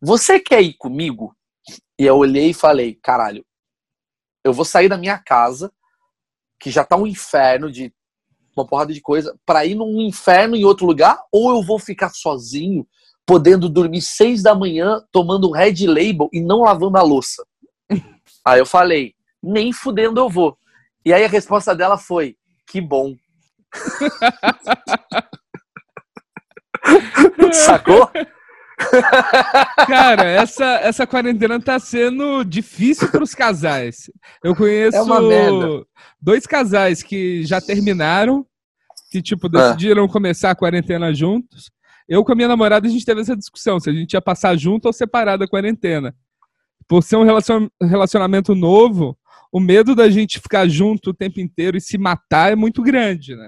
Você 0.02 0.40
quer 0.40 0.62
ir 0.62 0.74
comigo? 0.74 1.36
E 2.00 2.06
eu 2.06 2.18
olhei 2.18 2.52
e 2.52 2.54
falei, 2.54 2.96
caralho, 2.96 3.46
eu 4.44 4.54
vou 4.54 4.64
sair 4.64 4.88
da 4.88 4.98
minha 4.98 5.18
casa, 5.18 5.72
que 6.60 6.72
já 6.72 6.86
tá 6.86 6.96
um 6.96 7.06
inferno 7.06 7.72
de 7.72 7.94
uma 8.56 8.66
porrada 8.66 8.94
de 8.94 9.02
coisa, 9.02 9.38
para 9.46 9.66
ir 9.66 9.76
num 9.76 10.02
inferno 10.02 10.56
em 10.56 10.64
outro 10.64 10.86
lugar, 10.86 11.22
ou 11.32 11.52
eu 11.52 11.64
vou 11.64 11.80
ficar 11.80 12.10
sozinho, 12.10 12.88
podendo 13.26 13.70
dormir 13.70 14.02
seis 14.02 14.42
da 14.42 14.56
manhã, 14.56 15.04
tomando 15.12 15.50
um 15.50 15.52
Red 15.52 15.86
Label 15.86 16.30
e 16.34 16.42
não 16.42 16.62
lavando 16.62 16.98
a 16.98 17.04
louça. 17.04 17.46
Aí 18.46 18.60
eu 18.60 18.66
falei, 18.66 19.14
nem 19.44 19.72
fudendo 19.72 20.20
eu 20.20 20.30
vou. 20.30 20.58
E 21.06 21.14
aí 21.14 21.24
a 21.24 21.30
resposta 21.30 21.76
dela 21.76 21.98
foi, 21.98 22.36
que 22.68 22.82
bom. 22.82 23.16
Sacou? 27.54 28.10
Cara, 29.88 30.24
essa, 30.24 30.66
essa 30.82 31.08
quarentena 31.08 31.60
tá 31.60 31.80
sendo 31.80 32.44
difícil 32.44 33.10
para 33.10 33.24
os 33.24 33.34
casais. 33.36 34.10
Eu 34.44 34.56
conheço 34.56 34.98
É 34.98 35.02
uma 35.02 35.22
merda. 35.22 35.86
dois 36.22 36.46
casais 36.46 37.04
que 37.04 37.44
já 37.46 37.60
terminaram, 37.62 38.46
que, 39.12 39.22
tipo, 39.22 39.48
Ah. 39.48 39.50
decidiram 39.50 40.08
começar 40.08 40.52
a 40.52 40.56
quarentena 40.56 41.14
juntos. 41.14 41.70
Eu 42.08 42.24
com 42.24 42.32
a 42.32 42.36
minha 42.36 42.48
namorada, 42.48 42.88
a 42.88 42.90
gente 42.90 43.06
teve 43.06 43.22
essa 43.22 43.36
discussão, 43.36 43.80
se 43.80 43.90
a 43.90 43.94
gente 43.94 44.14
ia 44.14 44.22
passar 44.22 44.56
junto 44.58 44.86
ou 44.86 44.94
separado 44.94 45.44
a 45.44 45.48
quarentena. 45.48 46.16
Por 46.88 47.04
ser 47.04 47.18
um 47.18 47.24
relacion- 47.24 47.70
relacionamento 47.82 48.56
novo, 48.56 49.16
o 49.52 49.60
medo 49.60 49.94
da 49.94 50.10
gente 50.10 50.40
ficar 50.40 50.68
junto 50.68 51.12
o 51.12 51.14
tempo 51.14 51.40
inteiro 51.40 51.78
e 51.78 51.82
se 51.82 51.98
matar 51.98 52.52
é 52.52 52.56
muito 52.56 52.82
grande, 52.82 53.36
né? 53.36 53.48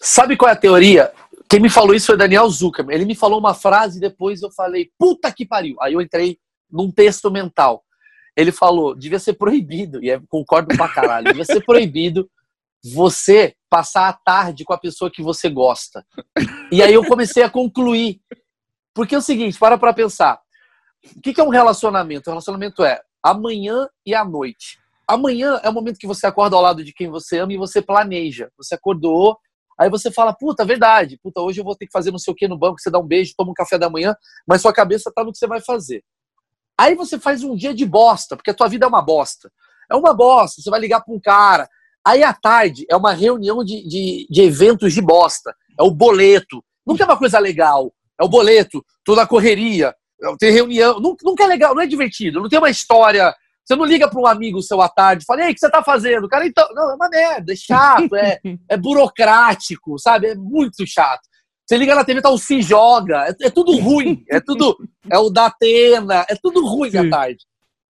Sabe 0.00 0.36
qual 0.36 0.48
é 0.48 0.52
a 0.52 0.56
teoria? 0.56 1.10
Quem 1.48 1.60
me 1.60 1.70
falou 1.70 1.94
isso 1.94 2.06
foi 2.06 2.14
o 2.14 2.18
Daniel 2.18 2.48
Zuckerman. 2.48 2.94
Ele 2.94 3.06
me 3.06 3.14
falou 3.14 3.38
uma 3.38 3.54
frase 3.54 3.98
e 3.98 4.00
depois 4.00 4.42
eu 4.42 4.50
falei, 4.52 4.90
puta 4.98 5.32
que 5.32 5.46
pariu. 5.46 5.76
Aí 5.80 5.94
eu 5.94 6.00
entrei 6.00 6.38
num 6.70 6.90
texto 6.90 7.30
mental. 7.30 7.82
Ele 8.36 8.52
falou, 8.52 8.94
devia 8.94 9.18
ser 9.18 9.32
proibido, 9.32 10.04
e 10.04 10.10
eu 10.10 10.22
concordo 10.28 10.76
pra 10.76 10.88
caralho, 10.88 11.26
devia 11.26 11.44
ser 11.44 11.64
proibido 11.64 12.30
você 12.84 13.56
passar 13.68 14.08
a 14.08 14.12
tarde 14.12 14.64
com 14.64 14.72
a 14.72 14.78
pessoa 14.78 15.10
que 15.10 15.22
você 15.22 15.48
gosta. 15.48 16.06
E 16.70 16.82
aí 16.82 16.94
eu 16.94 17.04
comecei 17.04 17.42
a 17.42 17.50
concluir. 17.50 18.20
Porque 18.94 19.14
é 19.14 19.18
o 19.18 19.22
seguinte, 19.22 19.58
para 19.58 19.78
pra 19.78 19.92
pensar. 19.92 20.38
O 21.16 21.20
que 21.20 21.40
é 21.40 21.44
um 21.44 21.48
relacionamento? 21.48 22.28
Um 22.28 22.32
relacionamento 22.32 22.84
é 22.84 23.00
amanhã 23.22 23.88
e 24.04 24.14
à 24.14 24.24
noite. 24.24 24.78
Amanhã 25.06 25.58
é 25.62 25.68
o 25.68 25.72
momento 25.72 25.98
que 25.98 26.06
você 26.06 26.26
acorda 26.26 26.54
ao 26.54 26.62
lado 26.62 26.84
de 26.84 26.92
quem 26.92 27.08
você 27.08 27.38
ama 27.38 27.52
e 27.52 27.56
você 27.56 27.80
planeja. 27.80 28.50
Você 28.56 28.74
acordou, 28.74 29.38
Aí 29.78 29.88
você 29.88 30.10
fala, 30.10 30.32
puta, 30.32 30.64
verdade, 30.64 31.18
puta, 31.22 31.40
hoje 31.40 31.60
eu 31.60 31.64
vou 31.64 31.76
ter 31.76 31.86
que 31.86 31.92
fazer 31.92 32.10
não 32.10 32.18
sei 32.18 32.32
o 32.32 32.34
que 32.34 32.48
no 32.48 32.58
banco, 32.58 32.80
você 32.80 32.90
dá 32.90 32.98
um 32.98 33.06
beijo, 33.06 33.34
toma 33.36 33.52
um 33.52 33.54
café 33.54 33.78
da 33.78 33.88
manhã, 33.88 34.14
mas 34.46 34.60
sua 34.60 34.72
cabeça 34.72 35.12
tá 35.14 35.22
no 35.22 35.32
que 35.32 35.38
você 35.38 35.46
vai 35.46 35.60
fazer. 35.60 36.02
Aí 36.78 36.94
você 36.94 37.18
faz 37.18 37.42
um 37.42 37.54
dia 37.54 37.74
de 37.74 37.84
bosta, 37.84 38.36
porque 38.36 38.50
a 38.50 38.54
tua 38.54 38.68
vida 38.68 38.86
é 38.86 38.88
uma 38.88 39.02
bosta. 39.02 39.50
É 39.90 39.96
uma 39.96 40.12
bosta, 40.12 40.60
você 40.60 40.70
vai 40.70 40.80
ligar 40.80 41.00
pra 41.00 41.14
um 41.14 41.20
cara. 41.20 41.68
Aí 42.04 42.22
à 42.22 42.32
tarde 42.32 42.86
é 42.90 42.96
uma 42.96 43.12
reunião 43.12 43.64
de, 43.64 43.86
de, 43.86 44.26
de 44.28 44.42
eventos 44.42 44.92
de 44.92 45.00
bosta. 45.00 45.54
É 45.78 45.82
o 45.82 45.90
boleto. 45.90 46.62
Nunca 46.86 47.04
é 47.04 47.06
uma 47.06 47.18
coisa 47.18 47.38
legal. 47.38 47.92
É 48.20 48.24
o 48.24 48.28
boleto, 48.28 48.84
toda 49.04 49.22
a 49.22 49.26
correria, 49.26 49.94
tem 50.38 50.52
reunião. 50.52 50.98
Nunca, 50.98 51.24
nunca 51.24 51.44
é 51.44 51.46
legal, 51.46 51.74
não 51.74 51.82
é 51.82 51.86
divertido, 51.86 52.40
não 52.40 52.48
tem 52.48 52.58
uma 52.58 52.70
história. 52.70 53.34
Você 53.68 53.76
não 53.76 53.84
liga 53.84 54.08
para 54.08 54.18
um 54.18 54.26
amigo 54.26 54.62
seu 54.62 54.80
à 54.80 54.88
tarde 54.88 55.24
e 55.24 55.26
fala, 55.26 55.44
ei, 55.44 55.50
o 55.50 55.54
que 55.54 55.60
você 55.60 55.70
tá 55.70 55.84
fazendo? 55.84 56.24
O 56.24 56.28
cara, 56.28 56.46
então, 56.46 56.66
não, 56.72 56.90
é 56.90 56.94
uma 56.94 57.08
merda, 57.10 57.52
é 57.52 57.56
chato, 57.56 58.16
é, 58.16 58.40
é 58.66 58.78
burocrático, 58.78 59.98
sabe? 59.98 60.28
É 60.28 60.34
muito 60.34 60.86
chato. 60.86 61.20
Você 61.68 61.76
liga 61.76 61.94
na 61.94 62.02
TV, 62.02 62.22
tá 62.22 62.30
o 62.30 62.38
Se 62.38 62.62
Joga. 62.62 63.26
É, 63.28 63.46
é 63.46 63.50
tudo 63.50 63.76
ruim. 63.76 64.24
É 64.30 64.40
tudo. 64.40 64.74
É 65.12 65.18
o 65.18 65.28
da 65.28 65.46
Atena. 65.46 66.24
É 66.30 66.34
tudo 66.42 66.66
ruim 66.66 66.90
Sim. 66.90 66.96
à 66.96 67.10
tarde. 67.10 67.44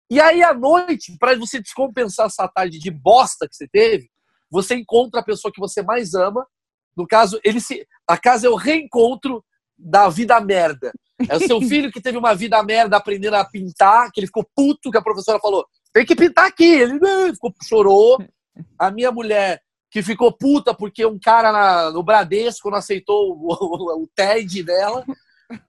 E 0.10 0.22
aí, 0.22 0.41
à 0.41 0.53
noite, 0.53 1.13
para 1.20 1.38
você 1.38 1.60
descompensar 1.60 2.27
essa 2.27 2.48
tarde 2.48 2.79
de 2.79 2.89
bosta 2.89 3.46
que 3.46 3.53
você 3.53 3.67
teve, 3.67 4.10
você 4.50 4.75
encontra 4.75 5.20
a 5.20 5.25
pessoa 5.25 5.51
que 5.53 5.60
você 5.60 5.82
mais 5.82 6.13
ama. 6.13 6.48
No 6.96 7.05
caso, 7.05 7.38
ele 7.44 7.60
se. 7.60 7.86
A 8.08 8.17
casa 8.17 8.48
é 8.48 8.50
o 8.50 8.55
reencontro 8.55 9.44
da 9.77 10.08
vida 10.08 10.39
merda. 10.39 10.94
É 11.29 11.38
o 11.38 11.39
seu 11.39 11.62
filho 11.62 11.91
que 11.91 12.01
teve 12.01 12.17
uma 12.17 12.36
vida 12.36 12.62
merda 12.63 12.98
aprendendo 12.98 13.36
a 13.36 13.45
pintar, 13.45 14.12
que 14.12 14.19
ele 14.19 14.27
ficou 14.27 14.45
puto, 14.55 14.91
que 14.91 14.98
a 14.98 15.01
professora 15.01 15.39
falou: 15.39 15.65
tem 15.93 16.05
que 16.05 16.15
pintar 16.15 16.48
aqui. 16.48 16.65
Ele 16.65 17.00
ficou, 17.34 17.53
chorou. 17.63 18.17
A 18.79 18.89
minha 18.89 19.12
mulher, 19.12 19.62
que 19.89 20.01
ficou 20.01 20.31
puta 20.31 20.74
porque 20.74 21.05
um 21.05 21.19
cara 21.19 21.51
na, 21.51 21.91
no 21.91 22.03
Bradesco 22.03 22.69
não 22.69 22.77
aceitou 22.77 23.31
o, 23.31 23.48
o, 23.53 24.03
o 24.03 24.07
TED 24.13 24.63
dela. 24.63 25.05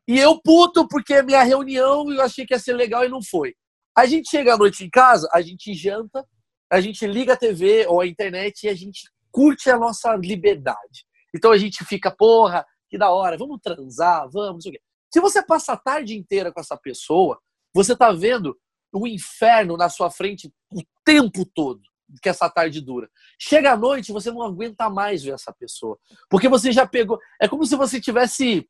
E 0.09 0.19
eu 0.19 0.41
puto 0.41 0.89
porque 0.89 1.23
minha 1.23 1.43
reunião 1.43 2.11
eu 2.11 2.23
achei 2.23 2.47
que 2.47 2.55
ia 2.55 2.59
ser 2.59 2.73
legal 2.73 3.05
e 3.05 3.09
não 3.09 3.23
foi. 3.23 3.55
A 3.97 4.07
gente 4.07 4.31
chega 4.31 4.55
à 4.55 4.57
noite 4.57 4.85
em 4.85 4.91
casa, 4.91 5.29
a 5.33 5.41
gente 5.41 5.73
janta, 5.75 6.25
a 6.71 6.81
gente 6.81 7.07
liga 7.07 7.35
a 7.35 7.37
TV 7.37 7.87
ou 7.87 8.01
a 8.01 8.07
internet 8.07 8.65
e 8.65 8.69
a 8.69 8.75
gente 8.75 9.09
curte 9.31 9.71
a 9.71 9.79
nossa 9.79 10.15
liberdade. 10.17 11.07
Então 11.35 11.53
a 11.53 11.59
gente 11.59 11.85
fica, 11.85 12.11
porra, 12.11 12.65
que 12.89 12.99
da 12.99 13.11
hora, 13.11 13.37
vamos 13.37 13.61
transar, 13.63 14.29
vamos, 14.31 14.53
não 14.55 14.61
sei 14.61 14.71
o 14.71 14.75
quê. 14.75 14.81
Se 15.17 15.21
você 15.21 15.43
passa 15.43 15.73
a 15.73 15.77
tarde 15.79 16.15
inteira 16.15 16.53
com 16.53 16.61
essa 16.61 16.77
pessoa, 16.77 17.41
você 17.73 17.97
tá 17.97 18.13
vendo 18.13 18.55
o 18.93 19.07
inferno 19.07 19.75
na 19.75 19.89
sua 19.89 20.11
frente 20.11 20.53
o 20.71 20.83
tempo 21.03 21.47
todo 21.55 21.81
que 22.23 22.29
essa 22.29 22.51
tarde 22.51 22.83
dura. 22.83 23.09
Chega 23.39 23.73
à 23.73 23.77
noite, 23.79 24.13
você 24.13 24.31
não 24.31 24.43
aguenta 24.43 24.91
mais 24.91 25.23
ver 25.25 25.33
essa 25.33 25.51
pessoa. 25.55 25.99
Porque 26.29 26.51
você 26.51 26.71
já 26.71 26.87
pegou. 26.87 27.19
É 27.41 27.49
como 27.49 27.65
se 27.65 27.75
você 27.77 27.99
tivesse. 27.99 28.69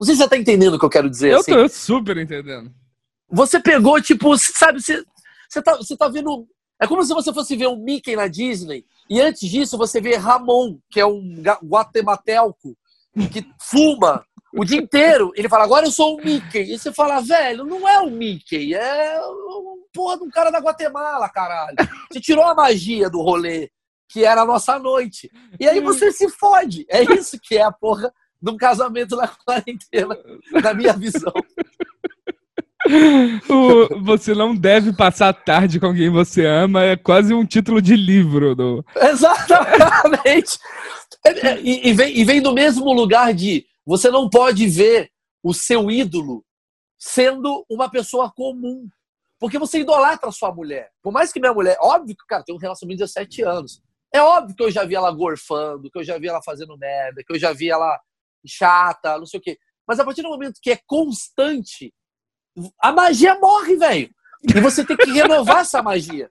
Não 0.00 0.06
sei 0.06 0.14
se 0.14 0.22
você 0.22 0.28
tá 0.30 0.38
entendendo 0.38 0.72
o 0.72 0.78
que 0.78 0.86
eu 0.86 0.90
quero 0.90 1.10
dizer. 1.10 1.32
Eu 1.32 1.40
assim. 1.40 1.52
tô 1.52 1.68
super 1.68 2.16
entendendo. 2.16 2.74
Você 3.28 3.60
pegou, 3.60 4.00
tipo, 4.00 4.34
sabe, 4.38 4.80
você, 4.80 5.04
você, 5.50 5.60
tá, 5.60 5.76
você 5.76 5.94
tá 5.98 6.08
vendo. 6.08 6.48
É 6.80 6.86
como 6.86 7.04
se 7.04 7.12
você 7.12 7.30
fosse 7.30 7.54
ver 7.54 7.68
um 7.68 7.76
Mickey 7.76 8.16
na 8.16 8.26
Disney 8.26 8.86
e 9.10 9.20
antes 9.20 9.50
disso 9.50 9.76
você 9.76 10.00
vê 10.00 10.16
Ramon, 10.16 10.78
que 10.88 10.98
é 10.98 11.04
um 11.04 11.42
guatemateco 11.62 12.74
que 13.30 13.46
fuma 13.60 14.24
o 14.56 14.64
dia 14.64 14.78
inteiro. 14.78 15.32
Ele 15.36 15.48
fala, 15.48 15.64
agora 15.64 15.86
eu 15.86 15.90
sou 15.90 16.16
o 16.16 16.24
Mickey. 16.24 16.72
E 16.72 16.78
você 16.78 16.92
fala, 16.92 17.20
velho, 17.20 17.64
não 17.64 17.86
é 17.88 18.00
o 18.00 18.10
Mickey, 18.10 18.74
é 18.74 19.20
um 19.20 19.82
porra 19.92 20.18
de 20.18 20.24
um 20.24 20.30
cara 20.30 20.50
da 20.50 20.58
Guatemala, 20.58 21.28
caralho. 21.28 21.76
Você 22.10 22.20
tirou 22.20 22.44
a 22.44 22.54
magia 22.54 23.10
do 23.10 23.20
rolê, 23.20 23.70
que 24.08 24.24
era 24.24 24.42
a 24.42 24.46
nossa 24.46 24.78
noite. 24.78 25.30
E 25.60 25.68
aí 25.68 25.80
você 25.80 26.10
se 26.10 26.28
fode. 26.28 26.86
É 26.88 27.02
isso 27.02 27.38
que 27.40 27.56
é 27.56 27.62
a 27.62 27.72
porra 27.72 28.12
de 28.40 28.50
um 28.50 28.56
casamento 28.56 29.16
na 29.16 29.28
quarentena, 29.28 30.16
na 30.62 30.74
minha 30.74 30.92
visão. 30.92 31.32
O, 33.48 34.00
você 34.02 34.32
não 34.32 34.54
deve 34.54 34.92
passar 34.92 35.32
tarde 35.32 35.80
com 35.80 35.92
quem 35.92 36.08
você 36.08 36.46
ama 36.46 36.84
é 36.84 36.96
quase 36.96 37.34
um 37.34 37.44
título 37.44 37.82
de 37.82 37.96
livro. 37.96 38.54
Do... 38.54 38.84
Exatamente. 38.94 40.58
E, 41.62 41.88
e, 41.88 41.92
vem, 41.92 42.16
e 42.16 42.24
vem 42.24 42.40
do 42.40 42.52
mesmo 42.52 42.92
lugar 42.92 43.34
de 43.34 43.66
você 43.86 44.10
não 44.10 44.28
pode 44.28 44.66
ver 44.66 45.10
o 45.42 45.54
seu 45.54 45.90
ídolo 45.90 46.44
sendo 46.98 47.64
uma 47.70 47.88
pessoa 47.88 48.32
comum. 48.34 48.88
Porque 49.38 49.58
você 49.58 49.80
idolatra 49.80 50.28
a 50.28 50.32
sua 50.32 50.52
mulher. 50.52 50.90
Por 51.02 51.12
mais 51.12 51.32
que 51.32 51.38
minha 51.38 51.52
mulher. 51.52 51.76
Óbvio 51.80 52.16
que, 52.16 52.26
cara, 52.26 52.42
tem 52.42 52.54
um 52.54 52.58
relacionamento 52.58 52.98
de 52.98 53.04
17 53.04 53.42
anos. 53.42 53.82
É 54.12 54.20
óbvio 54.20 54.56
que 54.56 54.62
eu 54.62 54.70
já 54.70 54.84
vi 54.84 54.94
ela 54.94 55.10
gorfando, 55.12 55.90
que 55.90 55.98
eu 55.98 56.04
já 56.04 56.18
vi 56.18 56.26
ela 56.26 56.42
fazendo 56.42 56.76
merda, 56.78 57.22
que 57.22 57.32
eu 57.32 57.38
já 57.38 57.52
vi 57.52 57.70
ela 57.70 58.00
chata, 58.46 59.18
não 59.18 59.26
sei 59.26 59.38
o 59.38 59.42
quê. 59.42 59.58
Mas 59.86 60.00
a 60.00 60.04
partir 60.04 60.22
do 60.22 60.28
momento 60.28 60.58
que 60.60 60.70
é 60.70 60.80
constante, 60.86 61.92
a 62.80 62.92
magia 62.92 63.38
morre, 63.38 63.76
velho. 63.76 64.10
E 64.42 64.60
você 64.60 64.84
tem 64.84 64.96
que 64.96 65.10
renovar 65.10 65.58
essa 65.58 65.82
magia. 65.82 66.30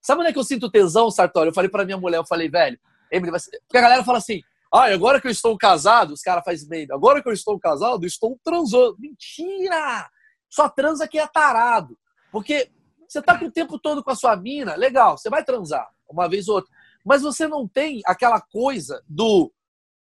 Sabe 0.00 0.20
onde 0.20 0.30
é 0.30 0.32
que 0.32 0.38
eu 0.38 0.44
sinto 0.44 0.70
tesão, 0.70 1.10
Sartori? 1.10 1.48
Eu 1.48 1.54
falei 1.54 1.70
pra 1.70 1.84
minha 1.84 1.96
mulher, 1.96 2.16
eu 2.16 2.26
falei, 2.26 2.48
velho, 2.48 2.78
Emily, 3.10 3.30
porque 3.30 3.78
a 3.78 3.82
galera 3.82 4.04
fala 4.04 4.18
assim, 4.18 4.42
ah, 4.72 4.86
agora 4.92 5.20
que 5.20 5.26
eu 5.26 5.30
estou 5.30 5.56
casado, 5.58 6.12
os 6.12 6.22
caras 6.22 6.44
fazem 6.44 6.68
meme, 6.68 6.92
agora 6.92 7.22
que 7.22 7.28
eu 7.28 7.32
estou 7.32 7.58
casado, 7.58 8.06
estou 8.06 8.38
transando. 8.42 8.96
Mentira! 8.98 10.08
Só 10.48 10.68
transa 10.68 11.06
quem 11.06 11.20
é 11.20 11.26
tarado. 11.26 11.98
Porque 12.30 12.70
você 13.06 13.20
tá 13.20 13.38
com 13.38 13.44
o 13.46 13.52
tempo 13.52 13.78
todo 13.78 14.02
com 14.02 14.10
a 14.10 14.14
sua 14.14 14.34
mina, 14.34 14.74
legal, 14.74 15.18
você 15.18 15.28
vai 15.28 15.44
transar 15.44 15.90
uma 16.08 16.28
vez 16.28 16.48
ou 16.48 16.56
outra. 16.56 16.70
Mas 17.04 17.20
você 17.20 17.46
não 17.46 17.68
tem 17.68 18.00
aquela 18.06 18.40
coisa 18.40 19.02
do 19.06 19.52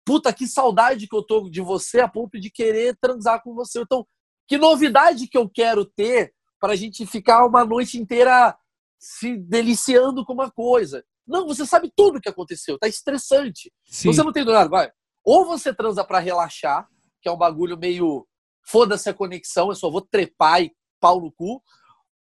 puta, 0.04 0.32
que 0.32 0.46
saudade 0.46 1.06
que 1.06 1.14
eu 1.14 1.22
tô 1.22 1.48
de 1.48 1.60
você 1.60 2.00
a 2.00 2.08
ponto 2.08 2.38
de 2.38 2.50
querer 2.50 2.96
transar 3.00 3.42
com 3.42 3.54
você. 3.54 3.80
Então, 3.80 4.06
que 4.48 4.58
novidade 4.58 5.28
que 5.28 5.38
eu 5.38 5.48
quero 5.48 5.84
ter 5.84 6.34
para 6.58 6.72
a 6.72 6.76
gente 6.76 7.06
ficar 7.06 7.46
uma 7.46 7.64
noite 7.64 7.98
inteira 7.98 8.56
se 8.98 9.36
deliciando 9.36 10.24
com 10.24 10.32
uma 10.32 10.50
coisa. 10.50 11.04
Não, 11.30 11.46
você 11.46 11.64
sabe 11.64 11.92
tudo 11.94 12.18
o 12.18 12.20
que 12.20 12.28
aconteceu, 12.28 12.78
tá 12.78 12.88
estressante. 12.88 13.72
Você 14.12 14.22
não 14.22 14.32
tem 14.32 14.44
nada, 14.44 14.68
vai. 14.68 14.90
Ou 15.24 15.44
você 15.44 15.72
transa 15.72 16.04
para 16.04 16.18
relaxar, 16.18 16.88
que 17.22 17.28
é 17.28 17.32
um 17.32 17.36
bagulho 17.36 17.78
meio 17.78 18.26
foda-se 18.62 19.08
a 19.08 19.14
conexão, 19.14 19.68
eu 19.68 19.74
só 19.74 19.90
vou 19.90 20.00
trepar 20.00 20.62
e 20.62 20.72
pau 20.98 21.20
no 21.20 21.30
cu. 21.30 21.62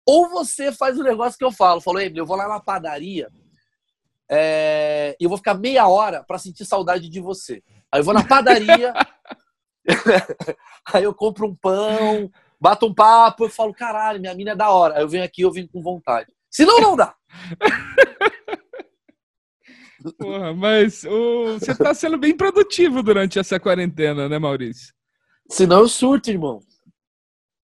Ou 0.06 0.28
você 0.28 0.72
faz 0.72 0.98
o 0.98 1.02
negócio 1.02 1.38
que 1.38 1.44
eu 1.44 1.52
falo, 1.52 1.80
falou, 1.80 2.00
Emily, 2.00 2.18
eu 2.18 2.26
vou 2.26 2.36
lá 2.36 2.48
na 2.48 2.60
padaria 2.60 3.28
é, 4.30 5.16
e 5.20 5.24
eu 5.24 5.28
vou 5.28 5.36
ficar 5.36 5.54
meia 5.54 5.86
hora 5.88 6.24
para 6.24 6.38
sentir 6.38 6.64
saudade 6.64 7.08
de 7.08 7.20
você. 7.20 7.62
Aí 7.90 8.00
eu 8.00 8.04
vou 8.04 8.14
na 8.14 8.26
padaria, 8.26 8.94
aí 10.92 11.04
eu 11.04 11.14
compro 11.14 11.46
um 11.46 11.54
pão, 11.54 12.30
bato 12.60 12.86
um 12.86 12.94
papo, 12.94 13.44
eu 13.44 13.50
falo, 13.50 13.74
caralho, 13.74 14.20
minha 14.20 14.34
mina 14.34 14.52
é 14.52 14.56
da 14.56 14.70
hora. 14.70 14.96
Aí 14.96 15.02
eu 15.02 15.08
venho 15.08 15.24
aqui, 15.24 15.42
eu 15.42 15.52
venho 15.52 15.68
com 15.68 15.82
vontade. 15.82 16.32
Senão 16.50 16.80
não 16.80 16.96
dá. 16.96 17.14
Porra, 20.18 20.54
mas 20.54 21.04
o... 21.04 21.58
você 21.58 21.74
tá 21.74 21.94
sendo 21.94 22.18
bem 22.18 22.36
produtivo 22.36 23.02
durante 23.02 23.38
essa 23.38 23.58
quarentena, 23.58 24.28
né, 24.28 24.38
Maurício? 24.38 24.92
Senão 25.50 25.80
eu 25.80 25.88
surto, 25.88 26.30
irmão. 26.30 26.60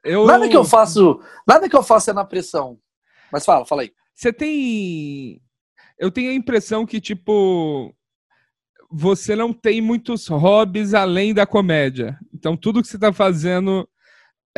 Eu... 0.05 0.27
Nada 0.27 0.49
que 0.49 0.57
eu 0.57 0.65
faço, 0.65 1.21
nada 1.47 1.69
que 1.69 1.77
eu 1.77 1.83
faço 1.83 2.11
é 2.11 2.13
na 2.13 2.25
pressão. 2.25 2.79
Mas 3.33 3.45
fala, 3.45 3.65
fala 3.65 3.83
aí. 3.83 3.93
Você 4.15 4.33
tem. 4.33 5.41
Eu 5.99 6.11
tenho 6.11 6.31
a 6.31 6.35
impressão 6.35 6.87
que, 6.87 7.01
tipo, 7.01 7.95
você 8.91 9.37
não 9.37 9.53
tem 9.53 9.81
muitos 9.81 10.27
hobbies 10.29 10.95
além 10.95 11.35
da 11.35 11.47
comédia. 11.47 12.19
Então, 12.33 12.57
tudo 12.57 12.81
que 12.83 12.89
você 12.89 12.99
tá 12.99 13.13
fazendo 13.13 13.89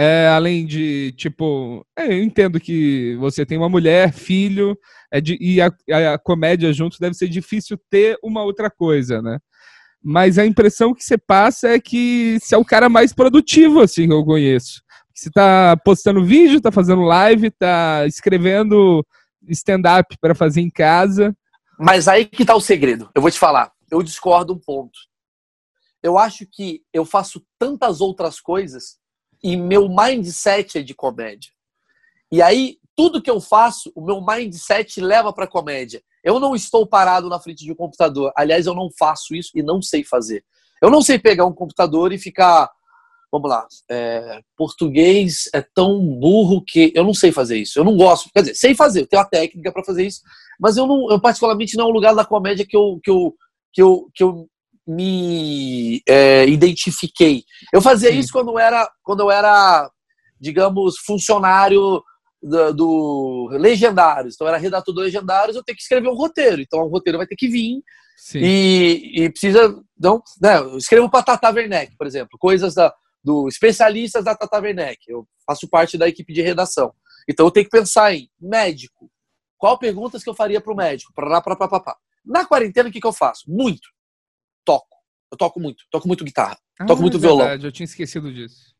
é, 0.02 0.28
além 0.28 0.64
de, 0.64 1.12
tipo, 1.12 1.86
é, 1.94 2.06
eu 2.06 2.22
entendo 2.22 2.58
que 2.58 3.14
você 3.16 3.44
tem 3.44 3.58
uma 3.58 3.68
mulher, 3.68 4.14
filho, 4.14 4.74
é 5.12 5.20
de, 5.20 5.36
e 5.38 5.60
a, 5.60 5.70
a, 6.14 6.18
comédia 6.18 6.72
junto 6.72 6.98
deve 6.98 7.12
ser 7.12 7.28
difícil 7.28 7.78
ter 7.90 8.16
uma 8.24 8.42
outra 8.42 8.70
coisa, 8.70 9.20
né? 9.20 9.38
Mas 10.02 10.38
a 10.38 10.46
impressão 10.46 10.94
que 10.94 11.04
você 11.04 11.18
passa 11.18 11.68
é 11.68 11.78
que 11.78 12.38
você 12.40 12.54
é 12.54 12.58
o 12.58 12.64
cara 12.64 12.88
mais 12.88 13.12
produtivo, 13.12 13.82
assim, 13.82 14.06
que 14.06 14.14
eu 14.14 14.24
conheço. 14.24 14.80
Você 15.14 15.30
tá 15.30 15.76
postando 15.84 16.24
vídeo, 16.24 16.62
tá 16.62 16.72
fazendo 16.72 17.02
live, 17.02 17.50
tá 17.50 18.06
escrevendo 18.06 19.06
stand-up 19.50 20.16
para 20.18 20.34
fazer 20.34 20.62
em 20.62 20.70
casa. 20.70 21.36
Mas 21.78 22.08
aí 22.08 22.24
que 22.24 22.46
tá 22.46 22.54
o 22.54 22.60
segredo. 22.62 23.10
Eu 23.14 23.20
vou 23.20 23.30
te 23.30 23.38
falar. 23.38 23.70
Eu 23.90 24.02
discordo 24.02 24.54
um 24.54 24.58
ponto. 24.58 24.98
Eu 26.02 26.16
acho 26.16 26.46
que 26.50 26.80
eu 26.90 27.04
faço 27.04 27.44
tantas 27.58 28.00
outras 28.00 28.40
coisas 28.40 28.98
e 29.42 29.56
meu 29.56 29.88
mindset 29.88 30.78
é 30.78 30.82
de 30.82 30.94
comédia. 30.94 31.50
E 32.30 32.40
aí, 32.40 32.78
tudo 32.94 33.22
que 33.22 33.30
eu 33.30 33.40
faço, 33.40 33.90
o 33.94 34.04
meu 34.04 34.24
mindset 34.24 35.00
leva 35.00 35.32
para 35.32 35.46
comédia. 35.46 36.02
Eu 36.22 36.38
não 36.38 36.54
estou 36.54 36.86
parado 36.86 37.28
na 37.28 37.40
frente 37.40 37.64
de 37.64 37.72
um 37.72 37.74
computador. 37.74 38.32
Aliás, 38.36 38.66
eu 38.66 38.74
não 38.74 38.90
faço 38.98 39.34
isso 39.34 39.50
e 39.54 39.62
não 39.62 39.80
sei 39.80 40.04
fazer. 40.04 40.44
Eu 40.82 40.90
não 40.90 41.02
sei 41.02 41.18
pegar 41.18 41.46
um 41.46 41.52
computador 41.52 42.12
e 42.12 42.18
ficar. 42.18 42.70
Vamos 43.32 43.48
lá. 43.48 43.66
É, 43.88 44.40
português 44.56 45.48
é 45.54 45.62
tão 45.62 45.98
burro 46.18 46.62
que 46.66 46.92
eu 46.94 47.04
não 47.04 47.14
sei 47.14 47.32
fazer 47.32 47.58
isso. 47.58 47.78
Eu 47.78 47.84
não 47.84 47.96
gosto. 47.96 48.28
Quer 48.32 48.40
dizer, 48.40 48.54
sei 48.54 48.74
fazer, 48.74 49.02
eu 49.02 49.06
tenho 49.06 49.22
a 49.22 49.26
técnica 49.26 49.72
para 49.72 49.84
fazer 49.84 50.06
isso, 50.06 50.20
mas 50.58 50.76
eu 50.76 50.86
não, 50.86 51.10
eu 51.10 51.20
particularmente 51.20 51.76
não 51.76 51.84
é 51.86 51.88
o 51.88 51.92
lugar 51.92 52.14
da 52.14 52.24
comédia 52.24 52.66
que 52.66 52.76
eu, 52.76 53.00
que 53.02 53.10
eu, 53.10 53.34
que 53.72 53.82
eu, 53.82 54.10
que 54.14 54.22
eu 54.22 54.49
me 54.90 56.02
é, 56.08 56.46
identifiquei. 56.46 57.44
Eu 57.72 57.80
fazia 57.80 58.10
Sim. 58.10 58.18
isso 58.18 58.32
quando 58.32 58.50
eu 58.50 58.58
era, 58.58 58.90
quando 59.02 59.20
eu 59.20 59.30
era, 59.30 59.88
digamos, 60.40 60.96
funcionário 60.98 62.02
do, 62.42 62.72
do 62.72 63.48
Legendários. 63.52 64.34
Então, 64.34 64.46
eu 64.46 64.52
era 64.52 64.60
redator 64.60 64.92
do 64.92 65.00
Legendários, 65.00 65.56
eu 65.56 65.62
tenho 65.62 65.76
que 65.76 65.82
escrever 65.82 66.08
um 66.08 66.14
roteiro. 66.14 66.60
Então, 66.60 66.80
o 66.80 66.88
roteiro 66.88 67.18
vai 67.18 67.26
ter 67.26 67.36
que 67.36 67.46
vir 67.46 67.82
e, 68.34 69.12
e, 69.14 69.30
precisa. 69.30 69.80
Não, 69.98 70.20
né, 70.42 70.58
eu 70.58 70.76
escrevo 70.76 71.08
para 71.08 71.22
Tata 71.22 71.50
Werneck, 71.50 71.96
por 71.96 72.06
exemplo, 72.06 72.38
coisas 72.38 72.74
da, 72.74 72.92
do 73.22 73.48
especialistas 73.48 74.24
da 74.24 74.34
Tata 74.34 74.58
Werneck. 74.58 74.98
Eu 75.08 75.26
faço 75.46 75.68
parte 75.68 75.96
da 75.96 76.08
equipe 76.08 76.32
de 76.32 76.42
redação. 76.42 76.92
Então, 77.28 77.46
eu 77.46 77.50
tenho 77.50 77.66
que 77.66 77.76
pensar 77.76 78.12
em 78.12 78.28
médico. 78.40 79.10
Qual 79.56 79.78
perguntas 79.78 80.24
que 80.24 80.30
eu 80.30 80.34
faria 80.34 80.60
para 80.60 80.72
o 80.72 80.76
médico? 80.76 81.12
Pra, 81.14 81.40
pra, 81.40 81.54
pra, 81.54 81.68
pra, 81.68 81.80
pra. 81.80 81.96
Na 82.24 82.44
quarentena, 82.44 82.88
o 82.88 82.92
que, 82.92 83.00
que 83.00 83.06
eu 83.06 83.12
faço? 83.12 83.44
Muito 83.46 83.88
toco. 84.70 84.96
Eu 85.32 85.38
toco 85.38 85.60
muito, 85.60 85.84
toco 85.90 86.08
muito 86.08 86.24
guitarra, 86.24 86.58
ah, 86.78 86.86
toco 86.86 87.02
muito 87.02 87.16
é 87.16 87.20
violão. 87.20 87.46
Verdade, 87.46 87.66
eu 87.66 87.72
tinha 87.72 87.84
esquecido 87.84 88.32
disso. 88.32 88.74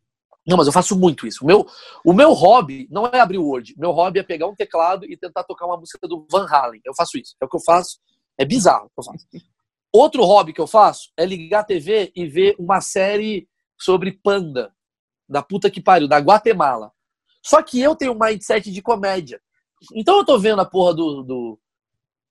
Não, 0.46 0.56
mas 0.56 0.66
eu 0.66 0.72
faço 0.72 0.98
muito 0.98 1.26
isso. 1.26 1.44
O 1.44 1.46
meu, 1.46 1.66
o 2.04 2.12
meu 2.12 2.32
hobby 2.32 2.88
não 2.90 3.06
é 3.06 3.20
abrir 3.20 3.38
o 3.38 3.46
Word. 3.46 3.74
Meu 3.76 3.92
hobby 3.92 4.20
é 4.20 4.22
pegar 4.22 4.48
um 4.48 4.54
teclado 4.54 5.04
e 5.04 5.16
tentar 5.16 5.44
tocar 5.44 5.66
uma 5.66 5.76
música 5.76 6.08
do 6.08 6.26
Van 6.30 6.46
Halen. 6.48 6.80
Eu 6.84 6.94
faço 6.94 7.18
isso. 7.18 7.36
É 7.40 7.44
o 7.44 7.48
que 7.48 7.56
eu 7.56 7.60
faço. 7.60 7.98
É 8.38 8.44
bizarro 8.44 8.86
o 8.86 8.88
que 8.88 8.98
eu 8.98 9.04
faço. 9.04 9.26
Outro 9.92 10.24
hobby 10.24 10.52
que 10.52 10.60
eu 10.60 10.66
faço 10.66 11.10
é 11.16 11.26
ligar 11.26 11.60
a 11.60 11.64
TV 11.64 12.10
e 12.16 12.26
ver 12.26 12.56
uma 12.58 12.80
série 12.80 13.48
sobre 13.78 14.12
panda. 14.12 14.72
Da 15.28 15.42
puta 15.42 15.70
que 15.70 15.80
pariu, 15.80 16.08
da 16.08 16.18
Guatemala. 16.18 16.90
Só 17.44 17.62
que 17.62 17.80
eu 17.80 17.94
tenho 17.94 18.12
um 18.12 18.18
mindset 18.18 18.70
de 18.70 18.82
comédia. 18.82 19.40
Então 19.94 20.18
eu 20.18 20.24
tô 20.24 20.38
vendo 20.38 20.60
a 20.60 20.64
porra 20.64 20.94
do. 20.94 21.22
do... 21.22 21.60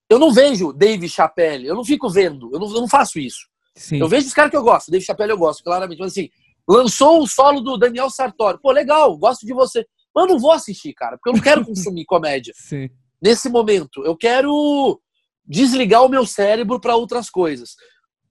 Eu 0.10 0.20
não 0.20 0.32
vejo 0.32 0.74
Dave 0.74 1.08
Chappelle, 1.08 1.68
eu 1.68 1.76
não 1.76 1.84
fico 1.84 2.10
vendo, 2.10 2.50
eu 2.54 2.60
não, 2.60 2.68
eu 2.68 2.82
não 2.82 2.88
faço 2.88 3.20
isso. 3.20 3.49
Sim. 3.80 3.98
Eu 3.98 4.10
vejo 4.10 4.28
os 4.28 4.34
caras 4.34 4.52
que 4.52 4.58
eu 4.58 4.62
gosto, 4.62 4.92
Dave 4.92 5.06
Chappelle 5.06 5.32
eu 5.32 5.38
gosto, 5.38 5.64
claramente. 5.64 6.00
Mas 6.00 6.12
assim, 6.12 6.30
lançou 6.68 7.24
o 7.24 7.28
solo 7.28 7.62
do 7.62 7.78
Daniel 7.78 8.10
Sartori. 8.10 8.60
Pô, 8.62 8.72
legal, 8.72 9.18
gosto 9.18 9.46
de 9.46 9.54
você. 9.54 9.88
Mas 10.14 10.26
eu 10.26 10.34
não 10.34 10.40
vou 10.40 10.52
assistir, 10.52 10.94
cara, 10.94 11.18
porque 11.18 11.30
eu 11.30 11.34
não 11.34 11.42
quero 11.42 11.66
consumir 11.66 12.04
comédia. 12.06 12.54
Sim. 12.58 12.90
Nesse 13.22 13.48
momento, 13.48 14.04
eu 14.04 14.18
quero 14.18 15.02
desligar 15.46 16.04
o 16.04 16.10
meu 16.10 16.26
cérebro 16.26 16.78
para 16.78 16.98
outras 16.98 17.30
coisas. 17.30 17.76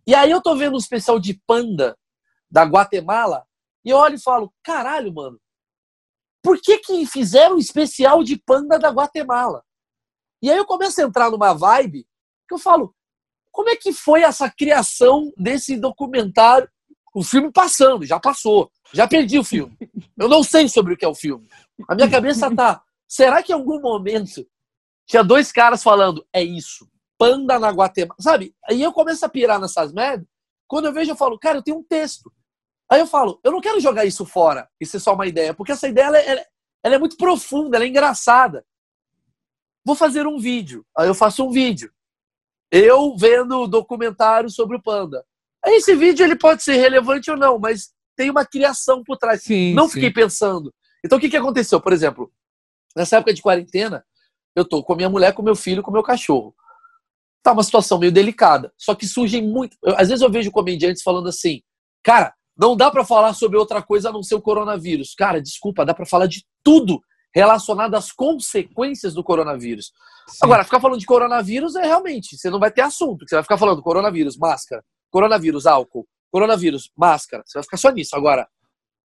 E 0.06 0.14
aí 0.14 0.30
eu 0.30 0.42
tô 0.42 0.54
vendo 0.54 0.74
um 0.74 0.78
especial 0.78 1.18
de 1.18 1.40
panda 1.46 1.96
da 2.50 2.64
Guatemala 2.64 3.44
e 3.84 3.90
eu 3.90 3.96
olho 3.96 4.16
e 4.16 4.22
falo, 4.22 4.52
caralho, 4.62 5.12
mano, 5.14 5.40
por 6.42 6.60
que, 6.60 6.78
que 6.78 7.06
fizeram 7.06 7.56
um 7.56 7.58
especial 7.58 8.22
de 8.22 8.36
panda 8.36 8.78
da 8.78 8.90
Guatemala? 8.90 9.62
E 10.42 10.50
aí 10.50 10.58
eu 10.58 10.66
começo 10.66 11.00
a 11.00 11.04
entrar 11.04 11.30
numa 11.30 11.54
vibe 11.54 12.06
que 12.46 12.54
eu 12.54 12.58
falo, 12.58 12.94
como 13.58 13.70
é 13.70 13.74
que 13.74 13.92
foi 13.92 14.22
essa 14.22 14.48
criação 14.48 15.32
desse 15.36 15.76
documentário? 15.76 16.70
O 17.12 17.24
filme 17.24 17.50
passando, 17.50 18.06
já 18.06 18.20
passou. 18.20 18.70
Já 18.92 19.08
perdi 19.08 19.36
o 19.36 19.42
filme. 19.42 19.76
Eu 20.16 20.28
não 20.28 20.44
sei 20.44 20.68
sobre 20.68 20.94
o 20.94 20.96
que 20.96 21.04
é 21.04 21.08
o 21.08 21.14
filme. 21.14 21.44
A 21.88 21.96
minha 21.96 22.08
cabeça 22.08 22.54
tá. 22.54 22.80
Será 23.08 23.42
que 23.42 23.50
em 23.50 23.56
algum 23.56 23.80
momento 23.80 24.46
tinha 25.08 25.24
dois 25.24 25.50
caras 25.50 25.82
falando, 25.82 26.24
é 26.32 26.40
isso, 26.40 26.88
panda 27.18 27.58
na 27.58 27.70
Guatemala? 27.70 28.14
Sabe? 28.20 28.54
Aí 28.64 28.80
eu 28.80 28.92
começo 28.92 29.26
a 29.26 29.28
pirar 29.28 29.60
nessas 29.60 29.92
merdas. 29.92 30.28
Quando 30.68 30.84
eu 30.84 30.92
vejo, 30.92 31.10
eu 31.10 31.16
falo, 31.16 31.36
cara, 31.36 31.58
eu 31.58 31.62
tenho 31.62 31.78
um 31.78 31.84
texto. 31.84 32.32
Aí 32.88 33.00
eu 33.00 33.08
falo, 33.08 33.40
eu 33.42 33.50
não 33.50 33.60
quero 33.60 33.80
jogar 33.80 34.04
isso 34.04 34.24
fora, 34.24 34.68
isso 34.80 34.98
é 34.98 35.00
só 35.00 35.14
uma 35.14 35.26
ideia, 35.26 35.52
porque 35.52 35.72
essa 35.72 35.88
ideia 35.88 36.06
ela, 36.06 36.18
ela, 36.18 36.46
ela 36.84 36.94
é 36.94 36.98
muito 36.98 37.16
profunda, 37.16 37.76
ela 37.76 37.84
é 37.84 37.88
engraçada. 37.88 38.64
Vou 39.84 39.96
fazer 39.96 40.28
um 40.28 40.38
vídeo. 40.38 40.86
Aí 40.96 41.08
eu 41.08 41.14
faço 41.14 41.44
um 41.44 41.50
vídeo. 41.50 41.92
Eu 42.70 43.16
vendo 43.16 43.66
documentário 43.66 44.50
sobre 44.50 44.76
o 44.76 44.82
panda. 44.82 45.24
Esse 45.66 45.94
vídeo 45.94 46.24
ele 46.24 46.36
pode 46.36 46.62
ser 46.62 46.76
relevante 46.76 47.30
ou 47.30 47.36
não, 47.36 47.58
mas 47.58 47.90
tem 48.16 48.30
uma 48.30 48.44
criação 48.44 49.02
por 49.02 49.16
trás. 49.16 49.42
Sim, 49.42 49.74
não 49.74 49.86
sim. 49.86 49.94
fiquei 49.94 50.12
pensando. 50.12 50.72
Então 51.04 51.18
o 51.18 51.20
que, 51.20 51.30
que 51.30 51.36
aconteceu? 51.36 51.80
Por 51.80 51.92
exemplo, 51.92 52.30
nessa 52.96 53.16
época 53.16 53.32
de 53.32 53.42
quarentena, 53.42 54.04
eu 54.54 54.64
tô 54.64 54.82
com 54.82 54.92
a 54.92 54.96
minha 54.96 55.08
mulher, 55.08 55.32
com 55.32 55.42
meu 55.42 55.54
filho, 55.54 55.82
com 55.82 55.90
meu 55.90 56.02
cachorro. 56.02 56.54
Tá 57.42 57.52
uma 57.52 57.62
situação 57.62 57.98
meio 57.98 58.12
delicada. 58.12 58.72
Só 58.76 58.94
que 58.94 59.06
surgem 59.06 59.42
muito. 59.42 59.76
Eu, 59.82 59.94
às 59.96 60.08
vezes 60.08 60.22
eu 60.22 60.30
vejo 60.30 60.50
comediantes 60.50 61.02
falando 61.02 61.28
assim, 61.28 61.62
cara, 62.02 62.34
não 62.56 62.76
dá 62.76 62.90
para 62.90 63.04
falar 63.04 63.32
sobre 63.34 63.56
outra 63.56 63.80
coisa 63.80 64.08
a 64.08 64.12
não 64.12 64.22
ser 64.22 64.34
o 64.34 64.42
coronavírus. 64.42 65.14
Cara, 65.14 65.40
desculpa, 65.40 65.84
dá 65.84 65.94
para 65.94 66.04
falar 66.04 66.26
de 66.26 66.44
tudo 66.62 67.00
relacionado 67.38 67.94
às 67.94 68.10
consequências 68.10 69.14
do 69.14 69.22
coronavírus. 69.22 69.92
Sim. 70.26 70.38
Agora, 70.42 70.64
ficar 70.64 70.80
falando 70.80 70.98
de 70.98 71.06
coronavírus 71.06 71.76
é 71.76 71.86
realmente, 71.86 72.36
você 72.36 72.50
não 72.50 72.58
vai 72.58 72.70
ter 72.70 72.82
assunto. 72.82 73.24
Você 73.26 73.34
vai 73.34 73.42
ficar 73.42 73.56
falando 73.56 73.82
coronavírus, 73.82 74.36
máscara, 74.36 74.84
coronavírus, 75.10 75.66
álcool, 75.66 76.06
coronavírus, 76.30 76.90
máscara. 76.96 77.42
Você 77.46 77.58
vai 77.58 77.62
ficar 77.62 77.76
só 77.76 77.90
nisso. 77.90 78.16
Agora, 78.16 78.48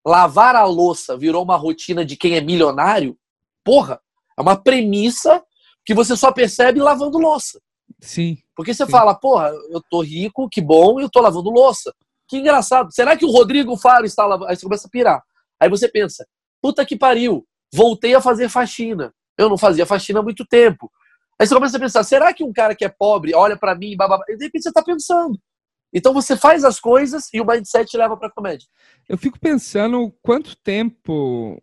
lavar 0.06 0.56
a 0.56 0.64
louça 0.64 1.18
virou 1.18 1.44
uma 1.44 1.58
rotina 1.58 2.06
de 2.06 2.16
quem 2.16 2.36
é 2.36 2.42
milionário? 2.42 3.18
Porra, 3.64 4.00
é 4.38 4.42
uma 4.42 4.56
premissa 4.56 5.44
que 5.86 5.94
você 5.94 6.16
só 6.16 6.32
percebe 6.32 6.80
lavando 6.80 7.18
louça. 7.18 7.60
Sim. 8.00 8.38
Porque 8.56 8.74
você 8.74 8.86
sim. 8.86 8.92
fala, 8.92 9.14
porra, 9.14 9.52
eu 9.70 9.82
tô 9.90 10.02
rico, 10.02 10.50
que 10.50 10.62
bom, 10.62 11.00
eu 11.00 11.10
tô 11.10 11.20
lavando 11.22 11.50
louça. 11.50 11.94
Que 12.28 12.38
engraçado. 12.38 12.94
Será 12.94 13.18
que 13.18 13.26
o 13.26 13.32
Rodrigo 13.32 13.76
Faro 13.76 14.06
está 14.06 14.26
lavando? 14.26 14.50
Aí 14.50 14.56
você 14.56 14.64
começa 14.64 14.88
a 14.88 14.90
pirar. 14.90 15.22
Aí 15.60 15.70
você 15.70 15.88
pensa, 15.88 16.26
puta 16.62 16.86
que 16.86 16.96
pariu, 16.96 17.46
voltei 17.74 18.16
a 18.16 18.22
fazer 18.22 18.50
faxina. 18.50 19.14
Eu 19.38 19.50
não 19.50 19.58
fazia 19.58 19.86
faxina 19.86 20.20
há 20.20 20.24
muito 20.24 20.46
tempo. 20.46 20.92
Aí 21.40 21.48
você 21.48 21.56
começa 21.56 21.78
a 21.78 21.80
pensar, 21.80 22.04
será 22.04 22.34
que 22.34 22.44
um 22.44 22.54
cara 22.54 22.76
que 22.76 22.86
é 22.86 22.90
pobre 22.90 23.34
olha 23.34 23.58
para 23.58 23.76
mim 23.76 23.96
e 24.30 24.38
de 24.38 24.46
repente 24.46 24.64
você 24.64 24.72
tá 24.72 24.84
pensando. 24.84 25.40
Então 25.94 26.14
você 26.14 26.38
faz 26.38 26.64
as 26.64 26.80
coisas 26.80 27.28
e 27.34 27.42
o 27.42 27.46
mindset 27.46 27.98
leva 27.98 28.16
pra 28.16 28.32
comédia. 28.32 28.68
Eu 29.10 29.18
fico 29.18 29.40
pensando 29.40 30.14
quanto 30.22 30.56
tempo 30.56 31.62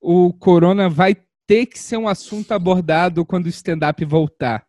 o 0.00 0.32
corona 0.34 0.88
vai 0.88 1.16
ter 1.46 1.66
que 1.66 1.78
ser 1.78 1.96
um 1.96 2.08
assunto 2.08 2.52
abordado 2.52 3.24
quando 3.24 3.46
o 3.46 3.50
stand-up 3.50 4.04
voltar. 4.04 4.66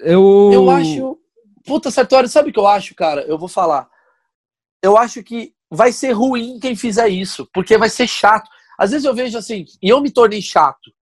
Eu... 0.00 0.50
eu 0.52 0.70
acho 0.70 1.22
Puta, 1.64 1.90
Sartori, 1.90 2.28
sabe 2.28 2.50
o 2.50 2.52
que 2.52 2.58
eu 2.58 2.66
acho, 2.66 2.94
cara? 2.94 3.22
Eu 3.22 3.38
vou 3.38 3.48
falar. 3.48 3.88
Eu 4.82 4.96
acho 4.96 5.22
que 5.22 5.54
vai 5.70 5.92
ser 5.92 6.12
ruim 6.12 6.58
quem 6.60 6.74
fizer 6.74 7.08
isso, 7.08 7.48
porque 7.52 7.78
vai 7.78 7.88
ser 7.88 8.06
chato. 8.06 8.50
Às 8.82 8.90
vezes 8.90 9.04
eu 9.04 9.14
vejo 9.14 9.38
assim, 9.38 9.64
e 9.80 9.88
eu 9.88 10.00
me 10.00 10.10
tornei 10.10 10.42
chato. 10.42 10.92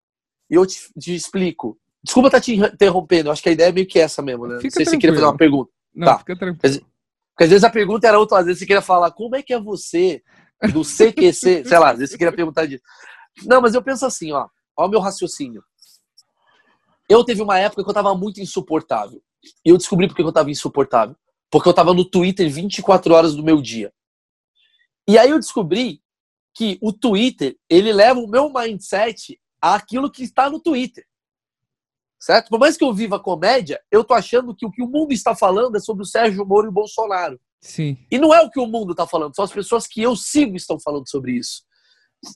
E 0.50 0.54
eu 0.54 0.66
te, 0.66 0.78
te 0.98 1.14
explico. 1.14 1.78
Desculpa 2.04 2.28
estar 2.28 2.36
tá 2.36 2.44
te 2.44 2.54
interrompendo, 2.54 3.30
acho 3.30 3.42
que 3.42 3.48
a 3.48 3.52
ideia 3.52 3.70
é 3.70 3.72
meio 3.72 3.86
que 3.86 3.98
essa 3.98 4.20
mesmo, 4.20 4.46
né? 4.46 4.56
Fica 4.56 4.66
Não 4.66 4.70
sei 4.70 4.84
se 4.84 4.90
você 4.90 4.98
queria 4.98 5.14
fazer 5.14 5.24
uma 5.24 5.36
pergunta. 5.36 5.70
Não, 5.94 6.06
tá. 6.06 6.18
fica 6.18 6.36
tranquilo. 6.36 6.86
Porque 7.30 7.44
às 7.44 7.48
vezes 7.48 7.64
a 7.64 7.70
pergunta 7.70 8.06
era 8.06 8.18
outra, 8.18 8.40
às 8.40 8.44
vezes 8.44 8.58
você 8.58 8.66
queria 8.66 8.82
falar, 8.82 9.10
como 9.12 9.34
é 9.34 9.42
que 9.42 9.54
é 9.54 9.58
você 9.58 10.22
do 10.74 10.82
CQC? 10.82 11.32
sei 11.64 11.78
lá, 11.78 11.92
às 11.92 11.98
vezes 12.00 12.10
você 12.10 12.18
queria 12.18 12.34
perguntar 12.34 12.66
disso. 12.66 12.82
Não, 13.46 13.62
mas 13.62 13.72
eu 13.72 13.82
penso 13.82 14.04
assim, 14.04 14.30
ó. 14.30 14.46
Olha 14.76 14.88
o 14.88 14.90
meu 14.90 15.00
raciocínio. 15.00 15.64
Eu 17.08 17.24
teve 17.24 17.40
uma 17.40 17.58
época 17.58 17.82
que 17.82 17.88
eu 17.88 17.94
tava 17.94 18.14
muito 18.14 18.42
insuportável. 18.42 19.22
E 19.64 19.70
eu 19.70 19.78
descobri 19.78 20.06
porque 20.06 20.20
eu 20.20 20.28
estava 20.28 20.50
insuportável. 20.50 21.16
Porque 21.50 21.66
eu 21.66 21.72
estava 21.72 21.94
no 21.94 22.04
Twitter 22.04 22.50
24 22.50 23.14
horas 23.14 23.34
do 23.34 23.42
meu 23.42 23.62
dia. 23.62 23.90
E 25.08 25.16
aí 25.16 25.30
eu 25.30 25.38
descobri 25.38 26.02
que 26.54 26.78
o 26.82 26.92
Twitter, 26.92 27.56
ele 27.68 27.92
leva 27.92 28.20
o 28.20 28.28
meu 28.28 28.52
mindset 28.52 29.38
àquilo 29.60 30.10
que 30.10 30.22
está 30.22 30.50
no 30.50 30.60
Twitter. 30.60 31.04
Certo? 32.20 32.50
Por 32.50 32.58
mais 32.58 32.76
que 32.76 32.84
eu 32.84 32.92
viva 32.92 33.18
comédia, 33.18 33.80
eu 33.90 34.04
tô 34.04 34.12
achando 34.12 34.54
que 34.54 34.66
o 34.66 34.70
que 34.70 34.82
o 34.82 34.88
mundo 34.88 35.12
está 35.12 35.34
falando 35.34 35.76
é 35.76 35.80
sobre 35.80 36.02
o 36.02 36.06
Sérgio 36.06 36.44
Moro 36.44 36.66
e 36.66 36.68
o 36.68 36.72
Bolsonaro. 36.72 37.40
Sim. 37.62 37.96
E 38.10 38.18
não 38.18 38.34
é 38.34 38.42
o 38.42 38.50
que 38.50 38.60
o 38.60 38.66
mundo 38.66 38.92
está 38.92 39.06
falando, 39.06 39.34
são 39.34 39.44
as 39.44 39.52
pessoas 39.52 39.86
que 39.86 40.02
eu 40.02 40.14
sigo 40.16 40.56
estão 40.56 40.78
falando 40.78 41.08
sobre 41.08 41.32
isso. 41.32 41.62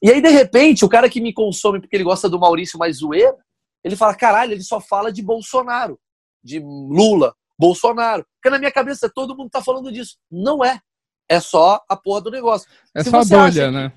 E 0.03 0.11
aí, 0.11 0.23
de 0.23 0.31
repente, 0.31 0.85
o 0.85 0.89
cara 0.89 1.11
que 1.11 1.21
me 1.21 1.33
consome 1.33 1.81
porque 1.81 1.95
ele 1.95 2.05
gosta 2.05 2.29
do 2.29 2.39
Maurício 2.39 2.79
mais 2.79 2.99
zoeira, 2.99 3.37
ele 3.83 3.97
fala: 3.97 4.15
caralho, 4.15 4.53
ele 4.53 4.63
só 4.63 4.81
fala 4.81 5.13
de 5.13 5.23
Bolsonaro 5.23 5.99
de 6.45 6.61
Lula, 6.61 7.35
Bolsonaro. 7.59 8.25
Porque 8.37 8.51
na 8.51 8.59
minha 8.59 8.71
cabeça 8.71 9.11
todo 9.13 9.37
mundo 9.37 9.51
tá 9.51 9.63
falando 9.63 9.91
disso. 9.91 10.19
Não 10.31 10.63
é. 10.63 10.79
É 11.27 11.41
só 11.41 11.83
a 11.89 11.97
porra 11.97 12.21
do 12.21 12.31
negócio. 12.31 12.69
É 12.95 13.03
Se 13.03 13.11
só 13.11 13.21
a 13.21 13.25
bolha, 13.25 13.71
né? 13.71 13.93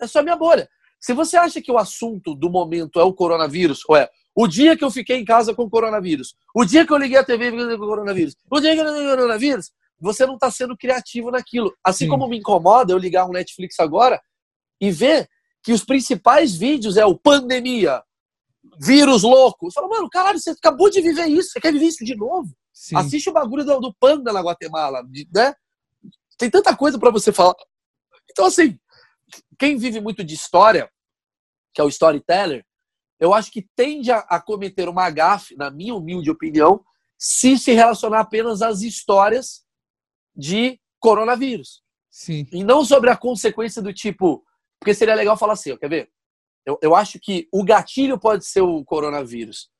É 0.00 0.06
só 0.06 0.22
minha 0.22 0.36
bolha. 0.36 0.68
Se 0.98 1.12
você 1.12 1.36
acha 1.36 1.60
que 1.62 1.72
o 1.72 1.78
assunto 1.78 2.34
do 2.34 2.50
momento 2.50 3.00
é 3.00 3.04
o 3.04 3.12
coronavírus, 3.12 3.82
ou 3.88 3.96
é 3.96 4.08
o 4.34 4.46
dia 4.46 4.76
que 4.76 4.84
eu 4.84 4.90
fiquei 4.90 5.16
em 5.16 5.24
casa 5.24 5.54
com 5.54 5.64
o 5.64 5.70
coronavírus, 5.70 6.34
o 6.54 6.64
dia 6.64 6.86
que 6.86 6.92
eu 6.92 6.98
liguei 6.98 7.18
a 7.18 7.24
TV 7.24 7.50
com 7.50 7.84
o 7.84 7.88
coronavírus, 7.88 8.36
o 8.50 8.60
dia 8.60 8.74
que 8.74 8.80
eu 8.80 8.84
liguei 8.84 9.06
o 9.06 9.16
coronavírus, 9.16 9.70
você 9.98 10.26
não 10.26 10.34
está 10.34 10.50
sendo 10.50 10.76
criativo 10.76 11.30
naquilo. 11.30 11.74
Assim 11.84 12.04
Sim. 12.04 12.10
como 12.10 12.28
me 12.28 12.38
incomoda 12.38 12.92
eu 12.92 12.98
ligar 12.98 13.26
um 13.26 13.32
Netflix 13.32 13.78
agora 13.80 14.20
e 14.80 14.90
ver 14.90 15.28
que 15.62 15.72
os 15.72 15.84
principais 15.84 16.54
vídeos 16.54 16.96
é 16.96 17.04
o 17.04 17.18
pandemia, 17.18 18.02
vírus 18.78 19.22
louco. 19.22 19.70
Você 19.70 19.74
fala, 19.74 19.88
mano, 19.88 20.08
caralho, 20.08 20.38
você 20.38 20.50
acabou 20.50 20.90
de 20.90 21.00
viver 21.00 21.26
isso, 21.26 21.50
você 21.50 21.60
quer 21.60 21.72
viver 21.72 21.86
isso 21.86 22.04
de 22.04 22.16
novo? 22.16 22.50
Sim. 22.72 22.96
Assiste 22.96 23.28
o 23.28 23.32
bagulho 23.32 23.64
do, 23.64 23.80
do 23.80 23.94
panda 23.94 24.32
na 24.32 24.40
Guatemala, 24.40 25.02
né? 25.34 25.54
Tem 26.38 26.48
tanta 26.48 26.74
coisa 26.74 26.98
para 26.98 27.10
você 27.10 27.30
falar. 27.30 27.54
Então, 28.30 28.46
assim, 28.46 28.78
quem 29.58 29.76
vive 29.76 30.00
muito 30.00 30.24
de 30.24 30.34
história, 30.34 30.90
que 31.72 31.80
é 31.80 31.84
o 31.84 31.88
storyteller, 31.88 32.64
eu 33.18 33.34
acho 33.34 33.50
que 33.50 33.68
tende 33.76 34.10
a, 34.10 34.18
a 34.20 34.40
cometer 34.40 34.88
uma 34.88 35.10
gafe, 35.10 35.54
na 35.56 35.70
minha 35.70 35.94
humilde 35.94 36.30
opinião, 36.30 36.84
se 37.18 37.58
se 37.58 37.72
relacionar 37.72 38.20
apenas 38.20 38.62
às 38.62 38.80
histórias 38.80 39.64
de 40.34 40.80
coronavírus. 40.98 41.82
Sim. 42.10 42.46
E 42.50 42.64
não 42.64 42.84
sobre 42.84 43.10
a 43.10 43.16
consequência 43.16 43.82
do 43.82 43.92
tipo. 43.92 44.44
Porque 44.78 44.94
seria 44.94 45.14
legal 45.14 45.36
falar 45.36 45.52
assim, 45.52 45.72
ó, 45.72 45.76
quer 45.76 45.90
ver? 45.90 46.10
Eu, 46.64 46.78
eu 46.82 46.94
acho 46.94 47.18
que 47.20 47.48
o 47.52 47.62
gatilho 47.62 48.18
pode 48.18 48.46
ser 48.46 48.62
o 48.62 48.84
coronavírus, 48.84 49.70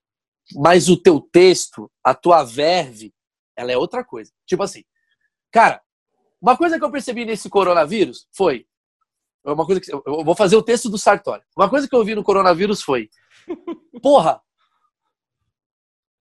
mas 0.55 0.89
o 0.89 0.97
teu 0.97 1.21
texto, 1.21 1.91
a 2.05 2.15
tua 2.15 2.43
verve, 2.45 3.15
ela 3.57 3.73
é 3.73 3.77
outra 3.77 4.05
coisa. 4.05 4.33
Tipo 4.47 4.63
assim, 4.63 4.83
cara, 5.51 5.83
uma 6.41 6.57
coisa 6.57 6.79
que 6.79 6.85
eu 6.85 6.91
percebi 6.91 7.25
nesse 7.25 7.49
coronavírus 7.49 8.27
foi 8.33 8.67
uma 9.45 9.65
coisa 9.65 9.81
que 9.81 9.93
eu 9.93 10.25
vou 10.25 10.35
fazer 10.35 10.57
o 10.57 10.63
texto 10.63 10.89
do 10.89 10.99
Sartori. 10.99 11.43
Uma 11.57 11.69
coisa 11.69 11.89
que 11.89 11.95
eu 11.95 12.05
vi 12.05 12.15
no 12.15 12.25
coronavírus 12.25 12.83
foi, 12.83 13.09
porra, 14.03 14.41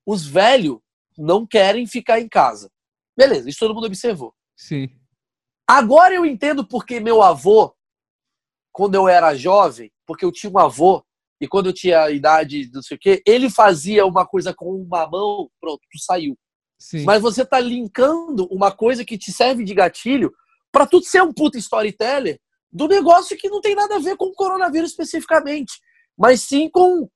os 0.05 0.25
velhos 0.25 0.79
não 1.17 1.45
querem 1.45 1.86
ficar 1.86 2.19
em 2.19 2.27
casa. 2.27 2.71
Beleza, 3.17 3.49
isso 3.49 3.60
todo 3.60 3.73
mundo 3.73 3.88
observou. 3.88 4.34
Sim. 4.55 4.89
Agora 5.67 6.15
eu 6.15 6.25
entendo 6.25 6.65
porque 6.65 6.99
meu 6.99 7.21
avô, 7.21 7.75
quando 8.71 8.95
eu 8.95 9.08
era 9.08 9.36
jovem, 9.36 9.91
porque 10.05 10.23
eu 10.23 10.32
tinha 10.32 10.51
um 10.51 10.58
avô, 10.58 11.05
e 11.41 11.47
quando 11.47 11.67
eu 11.67 11.73
tinha 11.73 12.03
a 12.03 12.12
idade, 12.12 12.69
não 12.73 12.82
sei 12.82 12.97
o 12.97 12.99
quê, 12.99 13.21
ele 13.25 13.49
fazia 13.49 14.05
uma 14.05 14.25
coisa 14.25 14.53
com 14.53 14.73
uma 14.73 15.08
mão, 15.08 15.49
pronto, 15.60 15.79
tu 15.91 15.99
saiu. 15.99 16.38
Sim. 16.77 17.03
Mas 17.03 17.21
você 17.21 17.45
tá 17.45 17.60
linkando 17.60 18.45
uma 18.47 18.71
coisa 18.71 19.05
que 19.05 19.17
te 19.17 19.32
serve 19.32 19.63
de 19.63 19.73
gatilho 19.73 20.34
para 20.71 20.86
tu 20.86 21.01
ser 21.01 21.21
um 21.21 21.34
puta 21.34 21.58
storyteller 21.58 22.39
do 22.71 22.88
negócio 22.88 23.38
que 23.38 23.49
não 23.49 23.62
tem 23.62 23.75
nada 23.75 23.95
a 23.95 23.99
ver 23.99 24.15
com 24.15 24.25
o 24.25 24.34
coronavírus 24.34 24.91
especificamente, 24.91 25.79
mas 26.17 26.41
sim 26.41 26.69
com 26.69 27.10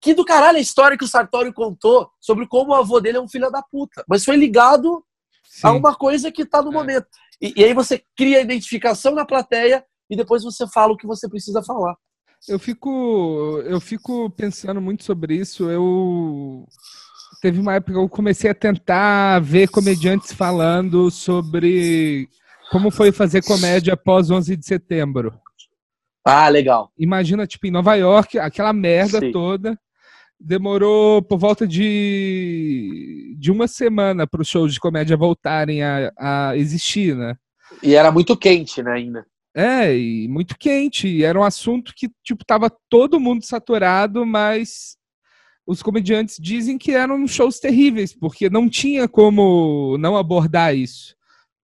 que 0.00 0.14
do 0.14 0.24
caralho 0.24 0.58
a 0.58 0.60
história 0.60 0.96
que 0.96 1.04
o 1.04 1.08
Sartório 1.08 1.52
contou 1.52 2.10
sobre 2.20 2.46
como 2.46 2.72
o 2.72 2.74
avô 2.74 3.00
dele 3.00 3.18
é 3.18 3.20
um 3.20 3.28
filho 3.28 3.50
da 3.50 3.62
puta. 3.62 4.02
Mas 4.08 4.24
foi 4.24 4.36
ligado 4.36 5.04
Sim. 5.44 5.66
a 5.68 5.72
uma 5.72 5.94
coisa 5.94 6.32
que 6.32 6.46
tá 6.46 6.62
no 6.62 6.70
É. 6.70 6.72
momento. 6.72 7.06
E, 7.40 7.52
e 7.56 7.64
aí 7.64 7.74
você 7.74 8.02
cria 8.16 8.38
a 8.38 8.42
identificação 8.42 9.14
na 9.14 9.26
plateia 9.26 9.84
e 10.08 10.16
depois 10.16 10.42
você 10.42 10.66
fala 10.68 10.92
o 10.92 10.96
que 10.96 11.06
você 11.06 11.28
precisa 11.28 11.62
falar. 11.62 11.94
Eu 12.48 12.58
fico, 12.58 13.60
eu 13.66 13.78
fico 13.80 14.30
pensando 14.30 14.80
muito 14.80 15.04
sobre 15.04 15.34
isso. 15.36 15.70
Eu 15.70 16.66
teve 17.42 17.60
uma 17.60 17.74
época 17.74 17.92
que 17.92 17.98
eu 17.98 18.08
comecei 18.08 18.50
a 18.50 18.54
tentar 18.54 19.40
ver 19.40 19.68
comediantes 19.68 20.32
falando 20.32 21.10
sobre 21.10 22.28
como 22.70 22.90
foi 22.90 23.10
fazer 23.10 23.42
comédia 23.42 23.94
após 23.94 24.30
11 24.30 24.56
de 24.56 24.64
setembro. 24.64 25.38
Ah, 26.24 26.48
legal. 26.48 26.92
Imagina, 26.96 27.46
tipo, 27.46 27.66
em 27.66 27.70
Nova 27.70 27.94
York, 27.96 28.38
aquela 28.38 28.72
merda 28.72 29.18
Sim. 29.18 29.32
toda. 29.32 29.78
Demorou 30.38 31.20
por 31.22 31.38
volta 31.38 31.66
de, 31.66 33.36
de 33.38 33.50
uma 33.50 33.66
semana 33.66 34.26
para 34.26 34.40
os 34.40 34.48
shows 34.48 34.72
de 34.72 34.80
comédia 34.80 35.16
voltarem 35.16 35.82
a, 35.82 36.12
a 36.16 36.56
existir, 36.56 37.16
né? 37.16 37.36
E 37.82 37.94
era 37.94 38.10
muito 38.10 38.36
quente, 38.36 38.82
né, 38.82 38.92
ainda. 38.92 39.26
É, 39.54 39.96
e 39.96 40.28
muito 40.28 40.56
quente. 40.58 41.08
E 41.08 41.24
era 41.24 41.38
um 41.38 41.44
assunto 41.44 41.92
que, 41.94 42.08
tipo, 42.22 42.44
tava 42.44 42.70
todo 42.88 43.20
mundo 43.20 43.44
saturado, 43.44 44.24
mas 44.24 44.96
os 45.66 45.82
comediantes 45.82 46.36
dizem 46.40 46.78
que 46.78 46.92
eram 46.92 47.26
shows 47.26 47.58
terríveis, 47.58 48.14
porque 48.14 48.48
não 48.48 48.68
tinha 48.68 49.08
como 49.08 49.96
não 49.98 50.16
abordar 50.16 50.74
isso. 50.74 51.14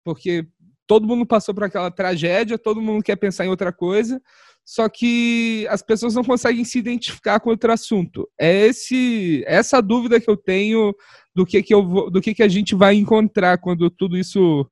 Porque 0.05 0.47
todo 0.87 1.07
mundo 1.07 1.27
passou 1.27 1.55
por 1.55 1.65
aquela 1.65 1.91
tragédia, 1.91 2.59
todo 2.59 2.81
mundo 2.81 3.03
quer 3.03 3.17
pensar 3.17 3.45
em 3.45 3.49
outra 3.49 3.73
coisa, 3.73 4.21
só 4.65 4.89
que 4.89 5.67
as 5.69 5.83
pessoas 5.83 6.15
não 6.15 6.25
conseguem 6.25 6.65
se 6.65 6.79
identificar 6.79 7.39
com 7.41 7.51
outro 7.51 7.71
assunto. 7.73 8.29
É 8.39 8.67
esse, 8.67 9.43
essa 9.47 9.81
dúvida 9.83 10.21
que 10.21 10.31
eu 10.31 10.37
tenho 10.37 10.95
do 11.35 11.45
que, 11.45 11.63
que, 11.63 11.75
eu 11.75 11.87
vou, 11.87 12.11
do 12.11 12.21
que, 12.21 12.35
que 12.35 12.43
a 12.43 12.49
gente 12.49 12.75
vai 12.75 12.95
encontrar 12.95 13.59
quando 13.59 13.91
tudo 13.91 14.17
isso 14.17 14.67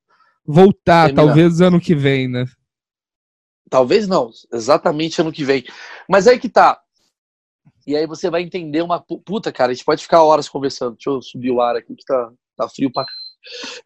voltar, 0.45 1.07
Terminar. 1.07 1.25
talvez 1.25 1.61
ano 1.61 1.79
que 1.79 1.93
vem, 1.95 2.27
né? 2.27 2.45
Talvez 3.69 4.07
não, 4.07 4.29
exatamente 4.51 5.19
ano 5.21 5.31
que 5.31 5.43
vem. 5.43 5.63
Mas 6.07 6.27
aí 6.27 6.39
que 6.39 6.49
tá. 6.49 6.79
E 7.85 7.95
aí 7.95 8.05
você 8.07 8.29
vai 8.29 8.41
entender 8.41 8.81
uma. 8.81 8.99
pu- 9.01 9.19
Puta, 9.21 9.51
cara, 9.51 9.71
a 9.71 9.73
gente 9.73 9.85
pode 9.85 10.03
ficar 10.03 10.21
horas 10.23 10.47
conversando. 10.47 10.93
Deixa 10.93 11.09
eu 11.09 11.21
subir 11.21 11.51
o 11.51 11.59
ar 11.61 11.75
aqui 11.75 11.95
que 11.95 12.05
tá, 12.05 12.31
tá 12.55 12.69
frio 12.69 12.91
pra. 12.91 13.05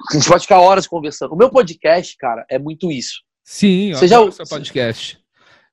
A 0.09 0.13
gente 0.13 0.27
pode 0.27 0.43
ficar 0.43 0.59
horas 0.59 0.87
conversando. 0.87 1.33
O 1.33 1.37
meu 1.37 1.49
podcast, 1.49 2.15
cara, 2.17 2.45
é 2.49 2.57
muito 2.59 2.91
isso. 2.91 3.21
Sim, 3.43 3.93
Você 3.93 4.05
eu 4.05 4.07
já- 4.09 4.17
adoro 4.17 4.31
seu 4.31 4.45
podcast. 4.45 5.17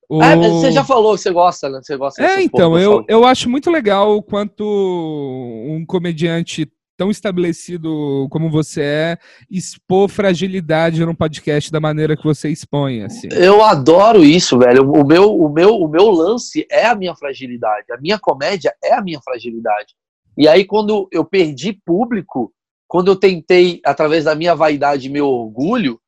O- 0.09 0.21
Ah, 0.23 0.37
mas 0.37 0.53
você 0.53 0.71
já 0.73 0.85
falou 0.85 1.15
que 1.15 1.23
você 1.23 1.31
gosta, 1.31 1.69
né? 1.69 1.81
Você 1.83 1.97
gosta 1.97 2.23
É, 2.23 2.43
então, 2.43 2.79
eu, 2.79 3.05
eu 3.09 3.25
acho 3.25 3.49
muito 3.49 3.71
legal 3.71 4.23
quanto 4.23 4.65
um 5.67 5.85
comediante 5.87 6.71
tão 6.97 7.11
estabelecido 7.11 8.29
como 8.31 8.49
você 8.51 8.81
é, 8.83 9.19
expor 9.51 10.09
fragilidade 10.09 11.05
no 11.05 11.17
podcast 11.17 11.73
da 11.73 11.81
maneira 11.81 12.17
que 12.17 12.23
você 12.23 12.51
expõe, 12.51 13.03
assim. 13.03 13.29
Eu 13.33 13.65
adoro 13.65 14.23
isso, 14.23 14.59
velho. 14.59 14.89
O 14.93 15.05
meu, 15.05 15.35
o, 15.35 15.49
meu, 15.53 15.75
o 15.75 15.89
meu 15.89 16.11
lance 16.11 16.67
é 16.71 16.87
a 16.87 16.95
minha 16.95 17.17
fragilidade. 17.17 17.87
A 17.93 18.01
minha 18.01 18.19
comédia 18.19 18.73
é 18.85 18.95
a 18.95 19.03
minha 19.03 19.21
fragilidade. 19.25 19.95
E 20.39 20.47
aí, 20.47 20.65
quando 20.65 21.09
eu 21.11 21.25
perdi 21.25 21.73
público, 21.73 22.53
quando 22.95 23.09
eu 23.09 23.17
tentei, 23.17 23.81
através 23.85 24.23
da 24.23 24.37
minha 24.37 24.55
vaidade 24.55 25.09
e 25.09 25.11
meu 25.11 25.27
orgulho, 25.27 26.01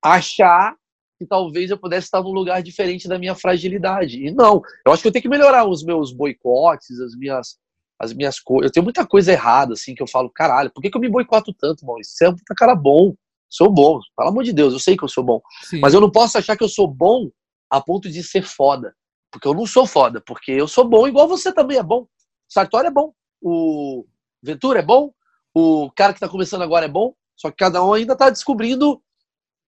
achar 0.00 0.76
que 1.18 1.26
talvez 1.26 1.68
eu 1.68 1.76
pudesse 1.76 2.06
estar 2.06 2.22
num 2.22 2.30
lugar 2.30 2.62
diferente 2.62 3.08
da 3.08 3.18
minha 3.18 3.34
fragilidade. 3.34 4.24
E 4.24 4.30
não. 4.30 4.62
Eu 4.86 4.92
acho 4.92 5.02
que 5.02 5.08
eu 5.08 5.12
tenho 5.12 5.24
que 5.24 5.28
melhorar 5.28 5.66
os 5.66 5.82
meus 5.82 6.12
boicotes, 6.12 7.00
as 7.00 7.16
minhas, 7.16 7.58
as 7.98 8.12
minhas 8.12 8.38
coisas. 8.38 8.66
Eu 8.66 8.72
tenho 8.72 8.84
muita 8.84 9.04
coisa 9.04 9.32
errada, 9.32 9.72
assim, 9.72 9.96
que 9.96 10.02
eu 10.04 10.06
falo, 10.06 10.30
caralho, 10.30 10.70
por 10.70 10.80
que, 10.80 10.90
que 10.92 10.96
eu 10.96 11.00
me 11.00 11.08
boicoto 11.08 11.52
tanto, 11.52 11.84
Maurício? 11.84 12.14
Você 12.16 12.26
é 12.26 12.28
um 12.28 12.36
puta 12.36 12.54
cara 12.56 12.76
bom. 12.76 13.16
Sou 13.50 13.68
bom. 13.68 13.98
Pelo 14.16 14.28
amor 14.28 14.44
de 14.44 14.52
Deus, 14.52 14.72
eu 14.72 14.78
sei 14.78 14.96
que 14.96 15.02
eu 15.02 15.08
sou 15.08 15.24
bom. 15.24 15.40
Sim. 15.64 15.80
Mas 15.80 15.92
eu 15.92 16.00
não 16.00 16.08
posso 16.08 16.38
achar 16.38 16.56
que 16.56 16.62
eu 16.62 16.68
sou 16.68 16.86
bom 16.86 17.32
a 17.68 17.80
ponto 17.80 18.08
de 18.08 18.22
ser 18.22 18.44
foda. 18.44 18.94
Porque 19.28 19.48
eu 19.48 19.54
não 19.54 19.66
sou 19.66 19.88
foda, 19.88 20.22
porque 20.24 20.52
eu 20.52 20.68
sou 20.68 20.84
bom 20.88 21.08
igual 21.08 21.26
você 21.26 21.52
também 21.52 21.78
é 21.78 21.82
bom. 21.82 22.02
O 22.02 22.08
Sartori 22.48 22.86
é 22.86 22.92
bom, 22.92 23.12
o 23.40 24.06
Ventura 24.40 24.78
é 24.78 24.82
bom, 24.82 25.12
o 25.54 25.90
cara 25.94 26.12
que 26.12 26.20
tá 26.20 26.28
começando 26.28 26.62
agora 26.62 26.86
é 26.86 26.88
bom, 26.88 27.14
só 27.36 27.50
que 27.50 27.56
cada 27.56 27.84
um 27.84 27.92
ainda 27.92 28.16
tá 28.16 28.30
descobrindo 28.30 29.02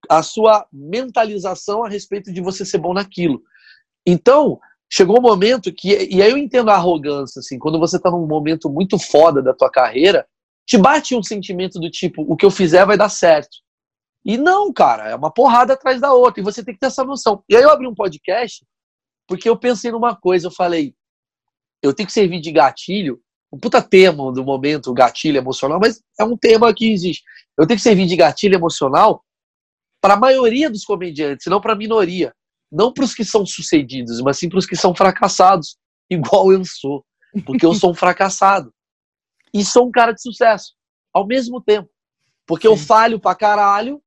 a 0.08 0.22
sua 0.22 0.66
mentalização 0.72 1.84
a 1.84 1.88
respeito 1.88 2.32
de 2.32 2.40
você 2.40 2.64
ser 2.64 2.78
bom 2.78 2.92
naquilo. 2.92 3.42
Então, 4.06 4.58
chegou 4.90 5.18
um 5.18 5.22
momento 5.22 5.72
que, 5.72 5.88
e 6.10 6.22
aí 6.22 6.30
eu 6.30 6.38
entendo 6.38 6.70
a 6.70 6.74
arrogância, 6.74 7.40
assim, 7.40 7.58
quando 7.58 7.78
você 7.78 7.98
tá 7.98 8.10
num 8.10 8.26
momento 8.26 8.70
muito 8.70 8.98
foda 8.98 9.42
da 9.42 9.54
tua 9.54 9.70
carreira, 9.70 10.26
te 10.66 10.78
bate 10.78 11.14
um 11.14 11.22
sentimento 11.22 11.78
do 11.78 11.90
tipo, 11.90 12.22
o 12.22 12.36
que 12.36 12.44
eu 12.44 12.50
fizer 12.50 12.86
vai 12.86 12.96
dar 12.96 13.08
certo. 13.08 13.56
E 14.24 14.38
não, 14.38 14.72
cara, 14.72 15.10
é 15.10 15.14
uma 15.14 15.30
porrada 15.30 15.74
atrás 15.74 16.00
da 16.00 16.12
outra. 16.12 16.40
E 16.40 16.44
você 16.44 16.64
tem 16.64 16.72
que 16.72 16.80
ter 16.80 16.86
essa 16.86 17.04
noção. 17.04 17.44
E 17.48 17.54
aí 17.54 17.62
eu 17.62 17.70
abri 17.70 17.86
um 17.86 17.94
podcast 17.94 18.64
porque 19.28 19.48
eu 19.48 19.58
pensei 19.58 19.90
numa 19.90 20.16
coisa. 20.16 20.46
Eu 20.46 20.50
falei, 20.50 20.94
eu 21.82 21.92
tenho 21.92 22.06
que 22.06 22.12
servir 22.12 22.40
de 22.40 22.50
gatilho. 22.50 23.20
Um 23.54 23.58
puta 23.58 23.80
tema 23.80 24.32
do 24.32 24.42
momento, 24.42 24.92
gatilho 24.92 25.38
emocional, 25.38 25.78
mas 25.80 26.02
é 26.18 26.24
um 26.24 26.36
tema 26.36 26.74
que 26.74 26.90
existe. 26.90 27.22
Eu 27.56 27.64
tenho 27.68 27.78
que 27.78 27.84
servir 27.84 28.04
de 28.06 28.16
gatilho 28.16 28.56
emocional 28.56 29.24
para 30.02 30.14
a 30.14 30.18
maioria 30.18 30.68
dos 30.68 30.84
comediantes, 30.84 31.46
não 31.46 31.60
para 31.60 31.72
a 31.72 31.76
minoria. 31.76 32.34
Não 32.72 32.92
para 32.92 33.04
os 33.04 33.14
que 33.14 33.24
são 33.24 33.46
sucedidos, 33.46 34.20
mas 34.20 34.38
sim 34.38 34.48
para 34.48 34.58
os 34.58 34.66
que 34.66 34.74
são 34.74 34.92
fracassados, 34.92 35.76
igual 36.10 36.52
eu 36.52 36.64
sou. 36.64 37.04
Porque 37.46 37.64
eu 37.64 37.74
sou 37.74 37.92
um 37.92 37.94
fracassado. 37.94 38.74
E 39.52 39.64
sou 39.64 39.86
um 39.86 39.92
cara 39.92 40.10
de 40.10 40.20
sucesso, 40.20 40.72
ao 41.12 41.24
mesmo 41.24 41.60
tempo. 41.60 41.88
Porque 42.44 42.66
eu 42.66 42.76
falho 42.76 43.20
pra 43.20 43.36
caralho 43.36 44.02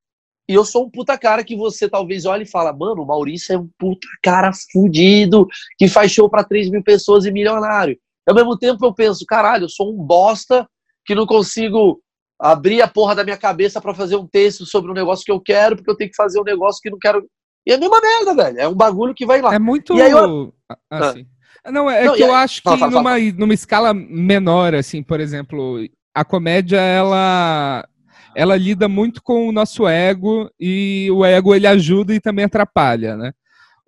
e 0.49 0.55
eu 0.55 0.65
sou 0.65 0.85
um 0.85 0.89
puta 0.89 1.17
cara 1.17 1.41
que 1.41 1.55
você 1.55 1.87
talvez 1.87 2.25
olhe 2.25 2.43
e 2.43 2.49
fala, 2.49 2.73
mano, 2.73 3.03
o 3.03 3.05
Maurício 3.05 3.53
é 3.53 3.57
um 3.57 3.69
puta 3.79 4.07
cara 4.21 4.51
fudido, 4.73 5.47
que 5.77 5.87
faz 5.87 6.11
show 6.11 6.29
pra 6.29 6.43
3 6.43 6.69
mil 6.69 6.83
pessoas 6.83 7.25
e 7.25 7.31
milionário. 7.31 7.97
Ao 8.27 8.35
mesmo 8.35 8.57
tempo 8.57 8.85
eu 8.85 8.93
penso, 8.93 9.25
caralho, 9.25 9.65
eu 9.65 9.69
sou 9.69 9.93
um 9.93 9.97
bosta 10.03 10.67
que 11.05 11.15
não 11.15 11.25
consigo 11.25 12.01
abrir 12.39 12.81
a 12.81 12.87
porra 12.87 13.15
da 13.15 13.23
minha 13.23 13.37
cabeça 13.37 13.79
pra 13.81 13.93
fazer 13.93 14.15
um 14.15 14.27
texto 14.27 14.65
sobre 14.65 14.91
um 14.91 14.93
negócio 14.93 15.23
que 15.25 15.31
eu 15.31 15.39
quero, 15.39 15.75
porque 15.75 15.89
eu 15.89 15.95
tenho 15.95 16.09
que 16.09 16.15
fazer 16.15 16.39
um 16.39 16.43
negócio 16.43 16.81
que 16.81 16.89
não 16.89 16.99
quero. 16.99 17.25
E 17.65 17.71
é 17.71 17.75
a 17.75 17.79
mesma 17.79 17.99
merda, 18.01 18.35
velho. 18.35 18.59
É 18.59 18.67
um 18.67 18.75
bagulho 18.75 19.13
que 19.15 19.25
vai 19.25 19.41
lá. 19.41 19.53
É 19.53 19.59
muito. 19.59 19.95
E 19.95 20.01
aí 20.01 20.11
eu- 20.11 20.53
Ah, 20.69 21.09
assim. 21.09 21.25
Não, 21.71 21.89
é 21.89 22.05
Não, 22.05 22.13
que 22.13 22.23
eu 22.23 22.27
aí- 22.33 22.43
acho 22.43 22.57
que 22.61 22.63
Fala, 22.69 22.77
fala, 22.77 22.91
numa, 22.91 23.17
numa 23.37 23.53
escala 23.53 23.93
menor, 23.93 24.75
assim, 24.75 25.01
por 25.03 25.19
exemplo, 25.19 25.79
a 26.13 26.23
comédia, 26.23 26.77
ela, 26.79 27.87
ela 28.35 28.55
lida 28.55 28.87
muito 28.87 29.21
com 29.21 29.47
o 29.47 29.51
nosso 29.51 29.87
ego 29.87 30.49
e 30.59 31.09
o 31.11 31.25
ego 31.25 31.53
ele 31.55 31.67
ajuda 31.67 32.13
e 32.13 32.19
também 32.21 32.45
atrapalha, 32.45 33.17
né? 33.17 33.33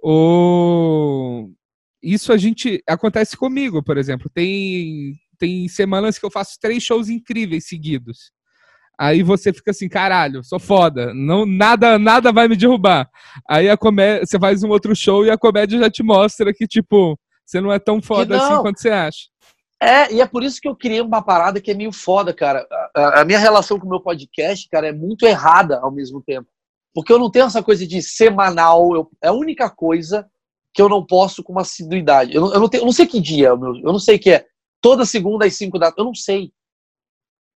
O... 0.01 1.49
Isso 2.01 2.31
a 2.31 2.37
gente 2.37 2.81
acontece 2.87 3.35
comigo, 3.35 3.83
por 3.83 3.97
exemplo. 3.97 4.29
Tem, 4.33 5.13
tem 5.37 5.67
semanas 5.67 6.17
que 6.17 6.25
eu 6.25 6.31
faço 6.31 6.57
três 6.61 6.81
shows 6.83 7.09
incríveis 7.09 7.67
seguidos. 7.67 8.31
Aí 8.99 9.23
você 9.23 9.53
fica 9.53 9.71
assim, 9.71 9.87
caralho, 9.87 10.43
sou 10.43 10.59
foda, 10.59 11.13
não, 11.13 11.45
nada, 11.45 11.97
nada 11.97 12.33
vai 12.33 12.49
me 12.49 12.55
derrubar. 12.57 13.09
Aí 13.49 13.69
a 13.69 13.77
comédia, 13.77 14.25
você 14.25 14.37
faz 14.37 14.61
um 14.61 14.69
outro 14.69 14.93
show 14.93 15.25
e 15.25 15.29
a 15.31 15.37
comédia 15.37 15.79
já 15.79 15.89
te 15.89 16.03
mostra 16.03 16.53
que, 16.53 16.67
tipo, 16.67 17.17
você 17.45 17.61
não 17.61 17.71
é 17.71 17.79
tão 17.79 18.01
foda 18.01 18.35
assim 18.37 18.61
quanto 18.61 18.81
você 18.81 18.89
acha. 18.89 19.19
É, 19.81 20.13
e 20.13 20.19
é 20.19 20.25
por 20.27 20.43
isso 20.43 20.59
que 20.59 20.67
eu 20.67 20.75
criei 20.75 20.99
uma 20.99 21.21
parada 21.21 21.61
que 21.61 21.71
é 21.71 21.73
meio 21.73 21.93
foda, 21.93 22.33
cara. 22.33 22.67
A, 22.69 22.91
a- 23.01 23.21
a 23.21 23.25
minha 23.25 23.39
relação 23.39 23.79
com 23.79 23.87
o 23.87 23.89
meu 23.89 24.01
podcast, 24.01 24.67
cara, 24.67 24.89
é 24.89 24.91
muito 24.91 25.25
errada 25.25 25.79
ao 25.79 25.89
mesmo 25.89 26.21
tempo. 26.21 26.49
Porque 26.93 27.13
eu 27.13 27.19
não 27.19 27.31
tenho 27.31 27.45
essa 27.45 27.63
coisa 27.63 27.87
de 27.87 28.01
semanal. 28.01 28.93
eu- 28.93 29.09
é 29.23 29.29
a 29.29 29.33
única 29.33 29.69
coisa 29.69 30.27
que 30.73 30.81
eu 30.81 30.89
não 30.89 31.05
posso 31.05 31.43
com 31.43 31.51
uma 31.51 31.61
assiduidade. 31.61 32.33
Eu 32.33 32.41
não, 32.41 32.53
eu 32.53 32.59
não, 32.59 32.69
tenho, 32.69 32.81
eu 32.81 32.85
não 32.85 32.91
sei 32.93 33.05
que 33.07 33.19
dia, 33.19 33.49
é 33.49 33.55
meu, 33.55 33.75
eu 33.75 33.91
não 33.91 33.99
sei 33.99 34.17
que 34.19 34.31
é. 34.31 34.45
Toda 34.81 35.05
segunda 35.05 35.45
às 35.45 35.55
5 35.55 35.77
da 35.77 35.93
Eu 35.97 36.05
não 36.05 36.13
sei. 36.15 36.51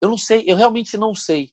Eu 0.01 0.09
não 0.09 0.17
sei, 0.17 0.43
eu 0.45 0.57
realmente 0.57 0.97
não 0.97 1.15
sei. 1.15 1.51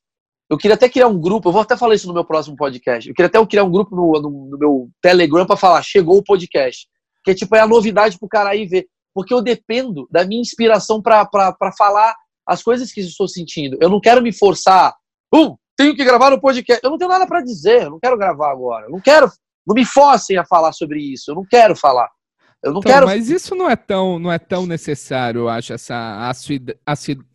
Eu 0.51 0.59
queria 0.59 0.75
até 0.75 0.89
criar 0.89 1.07
um 1.07 1.21
grupo, 1.21 1.49
eu 1.49 1.53
vou 1.53 1.63
até 1.63 1.77
falar 1.77 1.95
isso 1.95 2.09
no 2.09 2.15
meu 2.15 2.25
próximo 2.25 2.57
podcast. 2.57 3.09
Eu 3.09 3.15
queria 3.15 3.29
até 3.29 3.47
criar 3.47 3.63
um 3.63 3.71
grupo 3.71 3.95
no, 3.95 4.21
no- 4.21 4.49
no 4.51 4.59
meu 4.59 4.91
Telegram 5.01 5.47
pra 5.47 5.57
falar, 5.57 5.81
chegou 5.83 6.19
o 6.19 6.25
podcast. 6.25 6.89
Que 7.23 7.35
tipo, 7.35 7.55
é 7.55 7.61
a 7.61 7.69
novidade 7.69 8.19
pro 8.19 8.29
cara 8.29 8.51
aí 8.51 8.67
ver. 8.67 8.89
Porque 9.15 9.33
eu 9.33 9.41
dependo 9.41 10.09
da 10.11 10.25
minha 10.25 10.41
inspiração 10.41 11.01
pra 11.01 11.29
falar 11.79 12.17
as 12.45 12.63
coisas 12.63 12.91
que 12.91 13.01
eu 13.01 13.05
estou 13.05 13.29
sentindo. 13.29 13.77
Eu 13.81 13.89
não 13.89 14.01
quero 14.01 14.21
me 14.21 14.33
forçar. 14.33 14.97
Um, 15.33 15.57
tenho 15.77 15.95
que 15.95 16.05
gravar 16.05 16.31
no 16.31 16.41
podcast. 16.41 16.83
Eu 16.83 16.91
não 16.91 16.99
tenho 16.99 17.11
nada 17.11 17.27
para 17.29 17.43
dizer, 17.43 17.85
eu 17.85 17.91
não 17.91 18.01
quero 18.01 18.19
gravar 18.19 18.51
agora. 18.51 18.87
Eu 18.87 18.91
não 18.91 19.01
quero, 19.01 19.31
não 19.67 19.75
me 19.75 19.85
forcem 19.85 20.37
a 20.37 20.45
falar 20.45 20.73
sobre 20.73 21.01
isso. 21.01 21.31
Eu 21.31 21.35
não 21.35 21.45
quero 21.45 21.77
falar. 21.77 22.09
Eu 22.63 22.73
não 22.73 22.81
então, 22.81 22.93
quero. 22.93 23.07
Mas 23.07 23.31
isso 23.31 23.55
não 23.55 23.71
é 23.71 23.77
tão, 23.77 24.19
não 24.19 24.31
é 24.31 24.39
tão 24.39 24.67
necessário, 24.67 25.43
eu 25.43 25.49
acho, 25.49 25.73
essa 25.73 26.31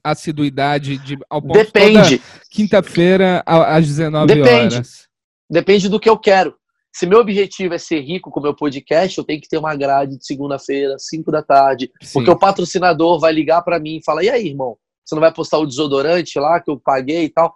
assiduidade 0.03 0.97
de 0.99 1.17
ao 1.29 1.41
ponto 1.41 1.57
Depende. 1.57 2.21
Quinta-feira 2.51 3.43
às 3.45 3.87
19 3.87 4.35
Depende. 4.35 4.75
horas. 4.75 5.07
Depende 5.49 5.89
do 5.89 5.99
que 5.99 6.09
eu 6.09 6.17
quero. 6.17 6.55
Se 6.95 7.05
meu 7.05 7.19
objetivo 7.19 7.73
é 7.73 7.77
ser 7.77 7.99
rico 8.01 8.31
com 8.31 8.39
o 8.39 8.43
meu 8.43 8.55
podcast, 8.55 9.17
eu 9.17 9.23
tenho 9.23 9.41
que 9.41 9.49
ter 9.49 9.57
uma 9.57 9.75
grade 9.75 10.17
de 10.17 10.25
segunda-feira, 10.25 10.95
5 10.97 11.29
da 11.29 11.43
tarde, 11.43 11.91
Sim. 12.01 12.13
porque 12.13 12.29
o 12.29 12.39
patrocinador 12.39 13.19
vai 13.19 13.33
ligar 13.33 13.61
para 13.63 13.79
mim 13.79 13.97
e 13.97 14.03
falar: 14.03 14.23
"E 14.23 14.29
aí, 14.29 14.47
irmão, 14.47 14.77
você 15.03 15.13
não 15.13 15.21
vai 15.21 15.33
postar 15.33 15.57
o 15.57 15.65
desodorante 15.65 16.39
lá 16.39 16.59
que 16.61 16.69
eu 16.69 16.79
paguei 16.79 17.25
e 17.25 17.29
tal?" 17.29 17.53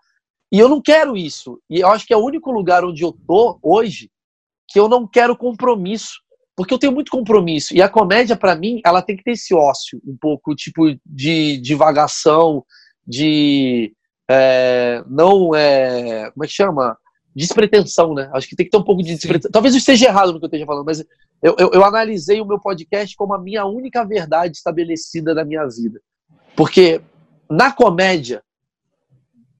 E 0.51 0.59
eu 0.59 0.67
não 0.67 0.81
quero 0.81 1.15
isso. 1.15 1.61
E 1.69 1.79
eu 1.79 1.87
acho 1.87 2.05
que 2.05 2.13
é 2.13 2.17
o 2.17 2.25
único 2.25 2.51
lugar 2.51 2.83
onde 2.83 3.03
eu 3.03 3.15
tô 3.25 3.59
hoje 3.61 4.09
que 4.69 4.79
eu 4.79 4.87
não 4.87 5.07
quero 5.07 5.35
compromisso 5.35 6.19
porque 6.59 6.73
eu 6.73 6.77
tenho 6.77 6.91
muito 6.91 7.09
compromisso. 7.09 7.73
E 7.73 7.81
a 7.81 7.87
comédia, 7.87 8.35
para 8.35 8.53
mim, 8.53 8.81
ela 8.85 9.01
tem 9.01 9.15
que 9.15 9.23
ter 9.23 9.31
esse 9.31 9.55
ócio, 9.55 10.01
um 10.05 10.17
pouco, 10.19 10.53
tipo, 10.53 10.93
de 11.05 11.55
divagação, 11.55 12.65
de. 13.07 13.93
É, 14.29 15.01
não 15.07 15.55
é. 15.55 16.29
Como 16.31 16.43
é 16.43 16.47
que 16.47 16.53
chama? 16.53 16.97
Despretensão, 17.33 18.13
né? 18.13 18.29
Acho 18.33 18.45
que 18.49 18.57
tem 18.57 18.65
que 18.65 18.71
ter 18.71 18.77
um 18.77 18.83
pouco 18.83 19.01
de 19.01 19.15
despretensão. 19.15 19.51
Talvez 19.51 19.73
eu 19.73 19.77
esteja 19.77 20.07
errado 20.07 20.33
no 20.33 20.39
que 20.39 20.43
eu 20.43 20.47
esteja 20.47 20.65
falando, 20.65 20.85
mas 20.85 20.99
eu, 21.41 21.55
eu, 21.57 21.71
eu 21.71 21.85
analisei 21.85 22.41
o 22.41 22.45
meu 22.45 22.59
podcast 22.59 23.15
como 23.15 23.33
a 23.33 23.39
minha 23.39 23.65
única 23.65 24.03
verdade 24.03 24.57
estabelecida 24.57 25.33
na 25.33 25.45
minha 25.45 25.65
vida. 25.65 26.01
Porque 26.57 26.99
na 27.49 27.71
comédia, 27.71 28.43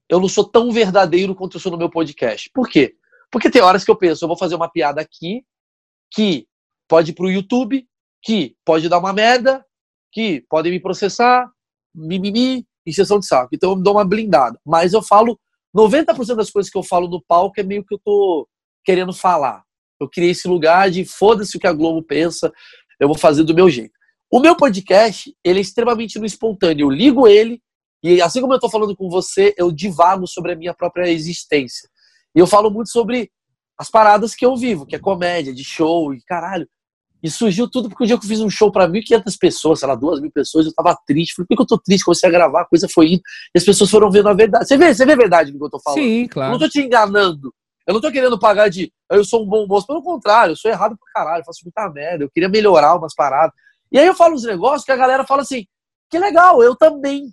eu 0.06 0.20
não 0.20 0.28
sou 0.28 0.44
tão 0.44 0.70
verdadeiro 0.70 1.34
quanto 1.34 1.56
eu 1.56 1.60
sou 1.62 1.72
no 1.72 1.78
meu 1.78 1.88
podcast. 1.88 2.50
Por 2.52 2.68
quê? 2.68 2.94
Porque 3.30 3.50
tem 3.50 3.62
horas 3.62 3.84
que 3.84 3.90
eu 3.90 3.96
penso, 3.96 4.24
eu 4.24 4.28
vou 4.28 4.36
fazer 4.36 4.54
uma 4.54 4.70
piada 4.70 5.00
aqui 5.00 5.44
que 6.12 6.46
pode 6.88 7.12
ir 7.12 7.14
para 7.14 7.26
o 7.26 7.30
YouTube, 7.30 7.86
que 8.22 8.56
pode 8.64 8.88
dar 8.88 8.98
uma 8.98 9.12
merda, 9.12 9.64
que 10.12 10.44
podem 10.48 10.72
me 10.72 10.80
processar, 10.80 11.48
mimimi, 11.94 12.66
injeção 12.86 13.20
de 13.20 13.26
saco. 13.26 13.50
Então 13.54 13.70
eu 13.70 13.76
me 13.76 13.82
dou 13.82 13.94
uma 13.94 14.04
blindada. 14.04 14.58
Mas 14.66 14.92
eu 14.92 15.02
falo, 15.02 15.38
90% 15.76 16.34
das 16.34 16.50
coisas 16.50 16.70
que 16.70 16.76
eu 16.76 16.82
falo 16.82 17.08
no 17.08 17.22
palco 17.22 17.60
é 17.60 17.62
meio 17.62 17.84
que 17.84 17.94
eu 17.94 18.00
tô 18.04 18.48
querendo 18.84 19.12
falar. 19.12 19.62
Eu 20.00 20.08
criei 20.08 20.30
esse 20.30 20.48
lugar 20.48 20.90
de 20.90 21.04
foda-se 21.04 21.56
o 21.56 21.60
que 21.60 21.66
a 21.66 21.72
Globo 21.72 22.02
pensa, 22.02 22.52
eu 22.98 23.06
vou 23.06 23.16
fazer 23.16 23.44
do 23.44 23.54
meu 23.54 23.70
jeito. 23.70 23.92
O 24.30 24.40
meu 24.40 24.56
podcast, 24.56 25.34
ele 25.44 25.58
é 25.58 25.62
extremamente 25.62 26.18
no 26.18 26.26
espontâneo. 26.26 26.86
Eu 26.86 26.90
ligo 26.90 27.28
ele 27.28 27.60
e 28.02 28.22
assim 28.22 28.40
como 28.40 28.54
eu 28.54 28.56
estou 28.56 28.70
falando 28.70 28.96
com 28.96 29.10
você, 29.10 29.54
eu 29.58 29.70
divago 29.70 30.26
sobre 30.26 30.52
a 30.52 30.56
minha 30.56 30.72
própria 30.72 31.10
existência. 31.10 31.88
E 32.34 32.38
eu 32.38 32.46
falo 32.46 32.70
muito 32.70 32.90
sobre 32.90 33.30
as 33.78 33.90
paradas 33.90 34.34
que 34.34 34.44
eu 34.44 34.56
vivo, 34.56 34.86
que 34.86 34.94
é 34.94 34.98
comédia, 34.98 35.54
de 35.54 35.64
show 35.64 36.12
e 36.12 36.22
caralho. 36.22 36.68
E 37.22 37.30
surgiu 37.30 37.68
tudo 37.68 37.88
porque 37.88 38.04
o 38.04 38.06
dia 38.06 38.18
que 38.18 38.24
eu 38.24 38.28
fiz 38.28 38.40
um 38.40 38.48
show 38.48 38.72
para 38.72 38.88
1.500 38.88 39.36
pessoas, 39.38 39.80
sei 39.80 39.88
lá, 39.88 39.96
2.000 39.96 40.30
pessoas, 40.32 40.66
eu 40.66 40.72
tava 40.72 40.96
triste. 41.06 41.34
Falei, 41.34 41.46
por 41.46 41.56
que 41.56 41.62
eu 41.62 41.66
tô 41.66 41.78
triste? 41.78 42.04
Comecei 42.04 42.28
a 42.28 42.32
gravar, 42.32 42.62
a 42.62 42.66
coisa 42.66 42.88
foi 42.88 43.12
indo. 43.12 43.22
E 43.54 43.58
as 43.58 43.64
pessoas 43.64 43.90
foram 43.90 44.10
vendo 44.10 44.28
a 44.28 44.34
verdade. 44.34 44.66
Você 44.66 44.76
vê, 44.76 44.94
você 44.94 45.04
vê 45.04 45.12
a 45.12 45.16
verdade 45.16 45.52
do 45.52 45.58
que 45.58 45.64
eu 45.64 45.70
tô 45.70 45.80
falando? 45.80 46.00
Sim, 46.00 46.26
claro. 46.28 46.48
Eu 46.48 46.52
não 46.52 46.58
tô 46.58 46.68
te 46.68 46.80
enganando. 46.80 47.52
Eu 47.86 47.94
não 47.94 48.00
tô 48.00 48.10
querendo 48.10 48.38
pagar 48.38 48.68
de 48.68 48.92
eu 49.10 49.24
sou 49.24 49.42
um 49.42 49.46
bom 49.46 49.66
moço. 49.66 49.86
Pelo 49.86 50.02
contrário, 50.02 50.52
eu 50.52 50.56
sou 50.56 50.70
errado 50.70 50.96
pra 50.96 51.12
caralho. 51.12 51.40
Eu 51.40 51.44
faço 51.44 51.60
muita 51.64 51.90
merda. 51.90 52.24
Eu 52.24 52.30
queria 52.30 52.48
melhorar 52.48 52.96
umas 52.96 53.14
paradas. 53.14 53.52
E 53.92 53.98
aí 53.98 54.06
eu 54.06 54.14
falo 54.14 54.34
uns 54.34 54.44
negócios 54.44 54.84
que 54.84 54.92
a 54.92 54.96
galera 54.96 55.26
fala 55.26 55.42
assim: 55.42 55.66
que 56.10 56.18
legal, 56.18 56.62
eu 56.62 56.76
também. 56.76 57.32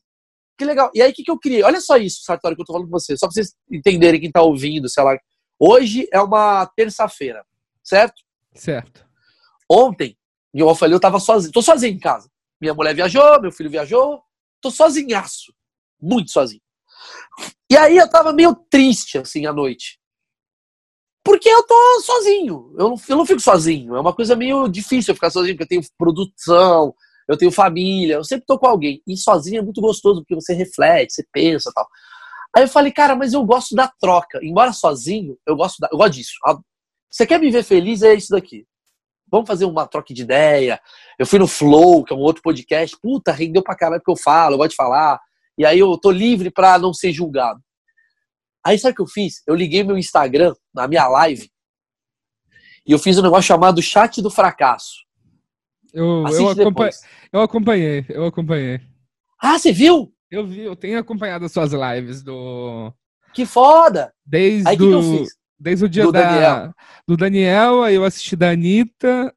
Que 0.57 0.65
legal. 0.65 0.89
E 0.93 1.01
aí 1.01 1.11
o 1.11 1.13
que, 1.13 1.23
que 1.23 1.31
eu 1.31 1.37
criei? 1.37 1.63
Olha 1.63 1.79
só 1.79 1.97
isso, 1.97 2.23
Sartori, 2.23 2.55
que 2.55 2.61
eu 2.61 2.65
tô 2.65 2.73
falando 2.73 2.87
com 2.89 2.97
vocês. 2.99 3.19
Só 3.19 3.27
pra 3.27 3.33
vocês 3.33 3.53
entenderem 3.71 4.19
quem 4.19 4.31
tá 4.31 4.41
ouvindo, 4.41 4.89
sei 4.89 5.03
lá. 5.03 5.17
Hoje 5.59 6.07
é 6.11 6.19
uma 6.19 6.65
terça-feira, 6.75 7.45
certo? 7.83 8.21
Certo. 8.53 9.05
Ontem 9.69 10.17
eu 10.53 10.73
falei, 10.75 10.95
eu 10.95 10.99
tava 10.99 11.19
sozinho, 11.19 11.51
tô 11.51 11.61
sozinho 11.61 11.93
em 11.93 11.99
casa. 11.99 12.29
Minha 12.59 12.73
mulher 12.73 12.95
viajou, 12.95 13.39
meu 13.41 13.51
filho 13.51 13.69
viajou, 13.69 14.21
tô 14.59 14.71
sozinhaço, 14.71 15.53
muito 16.01 16.31
sozinho. 16.31 16.61
E 17.69 17.77
aí 17.77 17.97
eu 17.97 18.09
tava 18.09 18.33
meio 18.33 18.55
triste, 18.69 19.19
assim, 19.19 19.45
à 19.45 19.53
noite. 19.53 19.99
Porque 21.23 21.49
eu 21.49 21.61
tô 21.63 22.01
sozinho, 22.01 22.73
eu 22.77 22.89
não, 22.89 22.95
eu 23.09 23.17
não 23.17 23.25
fico 23.25 23.41
sozinho, 23.41 23.95
é 23.95 23.99
uma 23.99 24.13
coisa 24.13 24.35
meio 24.35 24.67
difícil 24.67 25.11
eu 25.11 25.15
ficar 25.15 25.29
sozinho, 25.29 25.55
porque 25.55 25.75
eu 25.75 25.81
tenho 25.81 25.91
produção, 25.97 26.95
eu 27.27 27.37
tenho 27.37 27.51
família, 27.51 28.15
eu 28.15 28.23
sempre 28.23 28.45
tô 28.45 28.57
com 28.57 28.67
alguém. 28.67 29.01
E 29.07 29.17
sozinho 29.17 29.59
é 29.59 29.61
muito 29.61 29.81
gostoso, 29.81 30.21
porque 30.21 30.35
você 30.35 30.53
reflete, 30.53 31.13
você 31.13 31.25
pensa 31.31 31.71
tal. 31.73 31.87
Aí 32.55 32.63
eu 32.63 32.67
falei, 32.67 32.91
cara, 32.91 33.15
mas 33.15 33.33
eu 33.33 33.43
gosto 33.45 33.75
da 33.75 33.87
troca. 33.87 34.39
Embora 34.41 34.71
sozinho, 34.73 35.37
eu 35.45 35.55
gosto, 35.55 35.79
da, 35.79 35.89
eu 35.91 35.97
gosto 35.97 36.13
disso. 36.13 36.33
Você 37.09 37.25
quer 37.25 37.39
me 37.39 37.51
ver 37.51 37.63
feliz? 37.63 38.01
É 38.01 38.13
isso 38.13 38.29
daqui. 38.31 38.65
Vamos 39.29 39.47
fazer 39.47 39.65
uma 39.65 39.85
troca 39.85 40.13
de 40.13 40.21
ideia. 40.21 40.79
Eu 41.19 41.25
fui 41.25 41.37
no 41.37 41.47
Flow, 41.47 42.03
que 42.03 42.13
é 42.13 42.15
um 42.15 42.19
outro 42.19 42.41
podcast. 42.41 42.97
Puta, 43.01 43.31
rendeu 43.31 43.61
pra 43.61 43.75
caralho 43.75 44.01
porque 44.01 44.11
eu 44.11 44.23
falo, 44.23 44.55
eu 44.55 44.57
gosto 44.57 44.71
de 44.71 44.75
falar. 44.77 45.19
E 45.57 45.65
aí 45.65 45.79
eu 45.79 45.97
tô 45.97 46.11
livre 46.11 46.49
pra 46.49 46.79
não 46.79 46.93
ser 46.93 47.11
julgado. 47.11 47.59
Aí 48.65 48.79
sabe 48.79 48.93
o 48.93 48.95
que 48.95 49.01
eu 49.01 49.07
fiz? 49.07 49.41
Eu 49.45 49.55
liguei 49.55 49.83
meu 49.83 49.97
Instagram 49.97 50.53
na 50.73 50.87
minha 50.87 51.07
live 51.07 51.49
e 52.87 52.91
eu 52.93 52.99
fiz 52.99 53.17
um 53.17 53.21
negócio 53.21 53.43
chamado 53.43 53.81
Chat 53.81 54.21
do 54.21 54.29
Fracasso. 54.29 55.06
Eu, 55.93 56.25
eu, 56.27 56.49
acompanhei, 56.49 56.93
eu 57.31 57.41
acompanhei, 57.41 58.05
eu 58.09 58.25
acompanhei. 58.25 58.81
Ah, 59.41 59.57
você 59.57 59.71
viu? 59.71 60.13
Eu 60.29 60.45
vi, 60.45 60.61
eu 60.61 60.75
tenho 60.75 60.99
acompanhado 60.99 61.45
as 61.45 61.51
suas 61.51 61.71
lives 61.71 62.21
do. 62.21 62.91
Que 63.33 63.45
foda! 63.45 64.13
Desde 64.25 64.67
aí, 64.67 64.77
que, 64.77 64.83
que 64.83 64.91
eu 64.91 65.01
fiz? 65.01 65.29
Desde 65.59 65.85
o 65.85 65.89
dia 65.89 66.03
do 66.03 66.11
da, 66.11 66.21
Daniel. 66.21 66.73
do 67.07 67.17
Daniel, 67.17 67.83
aí 67.83 67.95
eu 67.95 68.03
assisti 68.03 68.35
da 68.35 68.51
Anitta. 68.51 69.33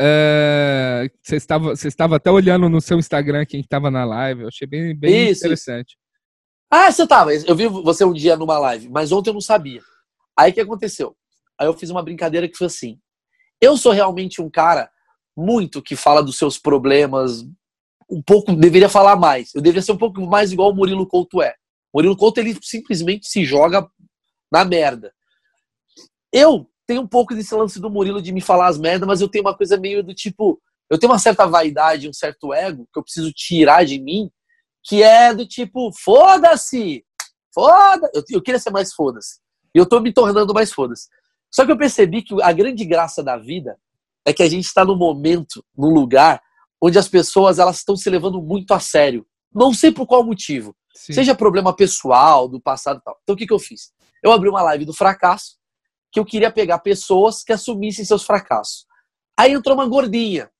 É, 0.00 1.10
você, 1.20 1.36
estava, 1.36 1.74
você 1.74 1.88
estava 1.88 2.16
até 2.16 2.30
olhando 2.30 2.68
no 2.68 2.80
seu 2.80 2.98
Instagram 2.98 3.44
quem 3.44 3.60
estava 3.60 3.90
na 3.90 4.04
live. 4.04 4.42
Eu 4.42 4.48
achei 4.48 4.66
bem, 4.66 4.96
bem 4.96 5.30
isso, 5.30 5.40
interessante. 5.40 5.90
Isso. 5.90 5.98
Ah, 6.70 6.90
você 6.90 7.02
estava. 7.02 7.34
Eu 7.34 7.56
vi 7.56 7.66
você 7.66 8.04
um 8.04 8.12
dia 8.12 8.36
numa 8.36 8.58
live, 8.58 8.88
mas 8.88 9.10
ontem 9.10 9.30
eu 9.30 9.34
não 9.34 9.40
sabia. 9.40 9.80
Aí 10.38 10.50
o 10.52 10.54
que 10.54 10.60
aconteceu? 10.60 11.16
Aí 11.58 11.66
eu 11.66 11.74
fiz 11.74 11.90
uma 11.90 12.02
brincadeira 12.02 12.48
que 12.48 12.56
foi 12.56 12.68
assim. 12.68 12.98
Eu 13.60 13.76
sou 13.76 13.90
realmente 13.90 14.40
um 14.40 14.48
cara 14.48 14.88
muito 15.38 15.80
que 15.80 15.94
fala 15.94 16.20
dos 16.20 16.36
seus 16.36 16.58
problemas, 16.58 17.44
um 18.10 18.20
pouco, 18.20 18.52
deveria 18.56 18.88
falar 18.88 19.14
mais. 19.14 19.54
Eu 19.54 19.62
deveria 19.62 19.82
ser 19.82 19.92
um 19.92 19.96
pouco 19.96 20.20
mais 20.26 20.50
igual 20.50 20.70
o 20.70 20.74
Murilo 20.74 21.06
Couto 21.06 21.40
é. 21.40 21.54
O 21.92 21.98
Murilo 21.98 22.16
Couto, 22.16 22.40
ele 22.40 22.58
simplesmente 22.60 23.28
se 23.28 23.44
joga 23.44 23.88
na 24.50 24.64
merda. 24.64 25.12
Eu 26.32 26.68
tenho 26.86 27.02
um 27.02 27.06
pouco 27.06 27.34
desse 27.36 27.54
lance 27.54 27.78
do 27.78 27.88
Murilo 27.88 28.20
de 28.20 28.32
me 28.32 28.40
falar 28.40 28.66
as 28.66 28.78
merdas, 28.78 29.06
mas 29.06 29.20
eu 29.20 29.28
tenho 29.28 29.44
uma 29.44 29.56
coisa 29.56 29.76
meio 29.78 30.02
do 30.02 30.12
tipo. 30.12 30.60
Eu 30.90 30.98
tenho 30.98 31.12
uma 31.12 31.18
certa 31.18 31.46
vaidade, 31.46 32.08
um 32.08 32.12
certo 32.12 32.52
ego 32.52 32.88
que 32.92 32.98
eu 32.98 33.02
preciso 33.04 33.30
tirar 33.32 33.84
de 33.84 34.00
mim, 34.00 34.30
que 34.82 35.02
é 35.02 35.32
do 35.32 35.46
tipo, 35.46 35.92
foda-se! 35.92 37.04
Foda! 37.54 38.10
Eu, 38.12 38.24
eu 38.30 38.42
queria 38.42 38.58
ser 38.58 38.70
mais 38.70 38.92
foda-se. 38.92 39.38
E 39.74 39.78
eu 39.78 39.86
tô 39.86 40.00
me 40.00 40.12
tornando 40.12 40.52
mais 40.52 40.72
foda-se. 40.72 41.06
Só 41.48 41.64
que 41.64 41.70
eu 41.70 41.78
percebi 41.78 42.22
que 42.22 42.42
a 42.42 42.52
grande 42.52 42.84
graça 42.84 43.22
da 43.22 43.36
vida 43.36 43.78
é 44.28 44.32
que 44.32 44.42
a 44.42 44.48
gente 44.48 44.66
está 44.66 44.84
no 44.84 44.94
momento, 44.94 45.64
num 45.76 45.92
lugar, 45.92 46.42
onde 46.82 46.98
as 46.98 47.08
pessoas 47.08 47.58
elas 47.58 47.78
estão 47.78 47.96
se 47.96 48.08
levando 48.10 48.42
muito 48.42 48.72
a 48.72 48.80
sério. 48.80 49.26
Não 49.54 49.72
sei 49.72 49.90
por 49.90 50.06
qual 50.06 50.22
motivo. 50.22 50.76
Sim. 50.94 51.14
Seja 51.14 51.34
problema 51.34 51.74
pessoal, 51.74 52.46
do 52.46 52.60
passado 52.60 52.98
e 52.98 53.02
tal. 53.02 53.18
Então 53.22 53.34
o 53.34 53.38
que, 53.38 53.46
que 53.46 53.52
eu 53.52 53.58
fiz? 53.58 53.90
Eu 54.22 54.32
abri 54.32 54.48
uma 54.48 54.62
live 54.62 54.84
do 54.84 54.92
fracasso 54.92 55.56
que 56.12 56.20
eu 56.20 56.24
queria 56.24 56.50
pegar 56.50 56.78
pessoas 56.80 57.42
que 57.42 57.52
assumissem 57.52 58.04
seus 58.04 58.22
fracassos. 58.24 58.86
Aí 59.38 59.52
entrou 59.52 59.74
uma 59.74 59.86
gordinha. 59.86 60.50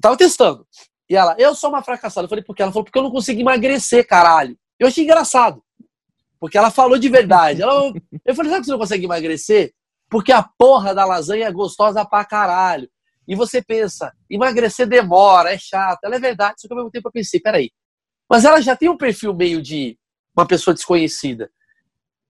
Tava 0.00 0.16
testando. 0.16 0.66
E 1.08 1.16
ela, 1.16 1.34
eu 1.38 1.54
sou 1.54 1.70
uma 1.70 1.82
fracassada. 1.82 2.26
Eu 2.26 2.28
falei, 2.28 2.44
por 2.44 2.54
quê? 2.54 2.62
Ela 2.62 2.72
falou, 2.72 2.84
porque 2.84 2.98
eu 2.98 3.02
não 3.02 3.10
consigo 3.10 3.40
emagrecer, 3.40 4.06
caralho. 4.06 4.56
Eu 4.78 4.86
achei 4.86 5.02
engraçado. 5.02 5.62
Porque 6.38 6.58
ela 6.58 6.70
falou 6.70 6.98
de 6.98 7.08
verdade. 7.08 7.62
Ela, 7.62 7.92
eu 8.24 8.34
falei, 8.34 8.50
sabe 8.50 8.60
que 8.60 8.66
você 8.66 8.72
não 8.72 8.78
consegue 8.78 9.04
emagrecer? 9.04 9.74
Porque 10.08 10.32
a 10.32 10.42
porra 10.42 10.94
da 10.94 11.04
lasanha 11.04 11.46
é 11.46 11.52
gostosa 11.52 12.04
pra 12.04 12.24
caralho. 12.24 12.88
E 13.26 13.34
você 13.34 13.62
pensa, 13.62 14.12
emagrecer 14.28 14.86
demora, 14.86 15.52
é 15.52 15.58
chato. 15.58 16.04
Ela 16.04 16.16
é 16.16 16.20
verdade. 16.20 16.60
Só 16.60 16.68
que 16.68 16.74
ao 16.74 16.78
mesmo 16.78 16.90
tempo 16.90 17.08
eu 17.08 17.12
pensei, 17.12 17.40
peraí. 17.40 17.70
Mas 18.28 18.44
ela 18.44 18.60
já 18.60 18.76
tem 18.76 18.88
um 18.88 18.96
perfil 18.96 19.34
meio 19.34 19.62
de 19.62 19.98
uma 20.36 20.46
pessoa 20.46 20.74
desconhecida. 20.74 21.50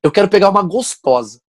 Eu 0.02 0.12
quero 0.12 0.28
pegar 0.28 0.50
uma 0.50 0.62
gostosa. 0.62 1.40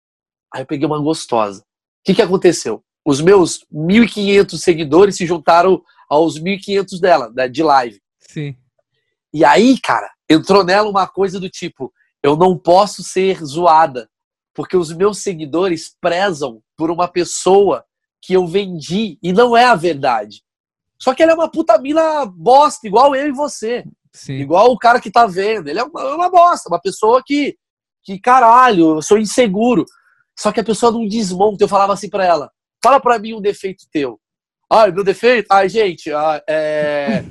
Aí 0.53 0.61
eu 0.61 0.65
peguei 0.65 0.85
uma 0.85 0.99
gostosa. 0.99 1.61
O 1.61 1.65
que, 2.05 2.15
que 2.15 2.21
aconteceu? 2.21 2.83
Os 3.05 3.21
meus 3.21 3.65
1.500 3.71 4.57
seguidores 4.57 5.15
se 5.15 5.25
juntaram 5.25 5.83
aos 6.09 6.39
1.500 6.39 6.99
dela, 6.99 7.49
de 7.49 7.63
live. 7.63 8.01
Sim. 8.19 8.55
E 9.33 9.43
aí, 9.43 9.79
cara, 9.79 10.09
entrou 10.29 10.63
nela 10.63 10.89
uma 10.89 11.07
coisa 11.07 11.39
do 11.39 11.49
tipo: 11.49 11.93
eu 12.23 12.35
não 12.35 12.57
posso 12.57 13.03
ser 13.03 13.43
zoada, 13.43 14.09
porque 14.55 14.77
os 14.77 14.91
meus 14.91 15.19
seguidores 15.19 15.93
prezam 16.01 16.61
por 16.77 16.89
uma 16.89 17.07
pessoa 17.09 17.83
que 18.21 18.33
eu 18.33 18.47
vendi 18.47 19.19
e 19.21 19.33
não 19.33 19.55
é 19.55 19.65
a 19.65 19.75
verdade. 19.75 20.41
Só 20.97 21.13
que 21.13 21.21
ela 21.21 21.33
é 21.33 21.35
uma 21.35 21.51
puta 21.51 21.77
mina 21.77 22.25
bosta, 22.25 22.87
igual 22.87 23.13
eu 23.13 23.27
e 23.27 23.31
você. 23.31 23.83
Sim. 24.13 24.35
Igual 24.35 24.71
o 24.71 24.77
cara 24.77 25.01
que 25.01 25.11
tá 25.11 25.27
vendo. 25.27 25.67
Ele 25.67 25.79
é 25.79 25.83
uma, 25.83 26.15
uma 26.15 26.29
bosta, 26.29 26.69
uma 26.69 26.79
pessoa 26.79 27.21
que 27.23 27.55
que 28.01 28.19
caralho, 28.19 28.97
eu 28.97 29.01
sou 29.01 29.17
inseguro. 29.17 29.83
Só 30.37 30.51
que 30.51 30.59
a 30.59 30.63
pessoa 30.63 30.91
não 30.91 31.07
desmonta. 31.07 31.63
Eu 31.63 31.67
falava 31.67 31.93
assim 31.93 32.09
para 32.09 32.23
ela: 32.23 32.49
fala 32.81 32.99
para 32.99 33.19
mim 33.19 33.33
um 33.33 33.41
defeito 33.41 33.85
teu. 33.91 34.19
Ai, 34.71 34.91
meu 34.91 35.03
defeito? 35.03 35.47
Ai, 35.51 35.67
gente, 35.67 36.09
é. 36.47 37.25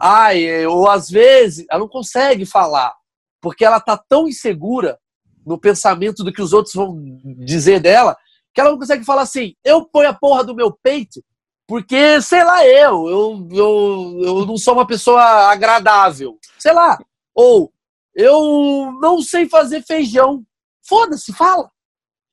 Ai, 0.00 0.66
ou 0.66 0.88
às 0.88 1.10
vezes 1.10 1.66
ela 1.70 1.80
não 1.80 1.88
consegue 1.88 2.46
falar, 2.46 2.92
porque 3.40 3.64
ela 3.64 3.78
tá 3.78 3.96
tão 3.96 4.26
insegura 4.26 4.98
no 5.46 5.58
pensamento 5.58 6.24
do 6.24 6.32
que 6.32 6.42
os 6.42 6.52
outros 6.52 6.74
vão 6.74 6.96
dizer 7.44 7.80
dela, 7.80 8.16
que 8.54 8.60
ela 8.60 8.70
não 8.70 8.78
consegue 8.78 9.04
falar 9.04 9.22
assim: 9.22 9.54
eu 9.64 9.84
ponho 9.84 10.08
a 10.08 10.14
porra 10.14 10.44
do 10.44 10.54
meu 10.54 10.72
peito, 10.82 11.22
porque, 11.66 12.20
sei 12.20 12.44
lá, 12.44 12.66
eu, 12.66 13.08
eu, 13.08 13.48
eu, 13.50 14.20
eu 14.22 14.46
não 14.46 14.56
sou 14.56 14.74
uma 14.74 14.86
pessoa 14.86 15.22
agradável, 15.50 16.38
sei 16.58 16.72
lá. 16.72 16.98
Ou 17.34 17.72
eu 18.14 18.92
não 19.00 19.22
sei 19.22 19.48
fazer 19.48 19.82
feijão. 19.82 20.44
Foda-se, 20.86 21.32
fala. 21.32 21.70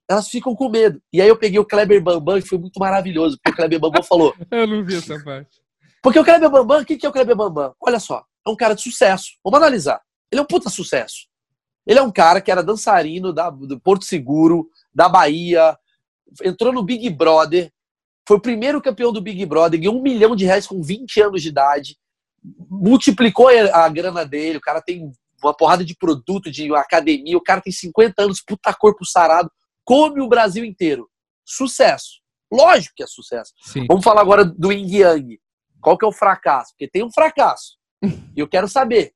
Elas 0.09 0.27
ficam 0.27 0.55
com 0.55 0.69
medo. 0.69 1.01
E 1.13 1.21
aí 1.21 1.27
eu 1.27 1.37
peguei 1.37 1.59
o 1.59 1.65
Kleber 1.65 2.03
Bambam 2.03 2.37
e 2.37 2.41
foi 2.41 2.57
muito 2.57 2.79
maravilhoso, 2.79 3.37
porque 3.37 3.53
o 3.53 3.55
Kleber 3.55 3.79
Bambam 3.79 4.03
falou. 4.03 4.33
eu 4.51 4.67
não 4.67 4.83
vi 4.83 4.97
essa 4.97 5.17
parte. 5.23 5.61
Porque 6.01 6.19
o 6.19 6.25
Kleber 6.25 6.49
Bambam, 6.49 6.81
o 6.81 6.85
que 6.85 7.05
é 7.05 7.09
o 7.09 7.11
Kleber 7.11 7.35
Bambam? 7.35 7.73
Olha 7.79 7.99
só, 7.99 8.25
é 8.45 8.49
um 8.49 8.55
cara 8.55 8.73
de 8.73 8.81
sucesso. 8.81 9.33
Vamos 9.43 9.59
analisar. 9.59 10.01
Ele 10.31 10.39
é 10.39 10.43
um 10.43 10.47
puta 10.47 10.69
sucesso. 10.69 11.27
Ele 11.89 11.97
é 11.97 12.03
um 12.03 12.11
cara 12.11 12.39
que 12.39 12.51
era 12.51 12.61
dançarino 12.61 13.33
da, 13.33 13.49
do 13.49 13.79
Porto 13.79 14.05
Seguro, 14.05 14.69
da 14.93 15.09
Bahia, 15.09 15.75
entrou 16.43 16.71
no 16.71 16.83
Big 16.83 17.09
Brother, 17.09 17.73
foi 18.27 18.37
o 18.37 18.41
primeiro 18.41 18.79
campeão 18.79 19.11
do 19.11 19.19
Big 19.19 19.43
Brother, 19.43 19.79
ganhou 19.79 19.97
um 19.97 20.01
milhão 20.03 20.35
de 20.35 20.45
reais 20.45 20.67
com 20.67 20.83
20 20.83 21.19
anos 21.19 21.41
de 21.41 21.49
idade, 21.49 21.97
multiplicou 22.69 23.47
a 23.47 23.89
grana 23.89 24.23
dele, 24.23 24.59
o 24.59 24.61
cara 24.61 24.83
tem 24.83 25.11
uma 25.43 25.51
porrada 25.51 25.83
de 25.83 25.95
produto, 25.95 26.51
de 26.51 26.71
academia, 26.75 27.35
o 27.35 27.41
cara 27.41 27.59
tem 27.59 27.73
50 27.73 28.21
anos, 28.21 28.39
puta 28.39 28.71
corpo 28.71 29.03
sarado, 29.03 29.51
come 29.83 30.21
o 30.21 30.29
Brasil 30.29 30.63
inteiro. 30.63 31.09
Sucesso. 31.43 32.19
Lógico 32.51 32.93
que 32.95 33.01
é 33.01 33.07
sucesso. 33.07 33.51
Sim. 33.63 33.87
Vamos 33.87 34.03
falar 34.03 34.21
agora 34.21 34.45
do 34.45 34.71
Yin 34.71 34.95
Yang. 34.95 35.39
Qual 35.81 35.97
que 35.97 36.05
é 36.05 36.07
o 36.07 36.11
fracasso? 36.11 36.71
Porque 36.73 36.87
tem 36.87 37.03
um 37.03 37.11
fracasso. 37.11 37.79
E 38.35 38.39
eu 38.39 38.47
quero 38.47 38.67
saber. 38.67 39.15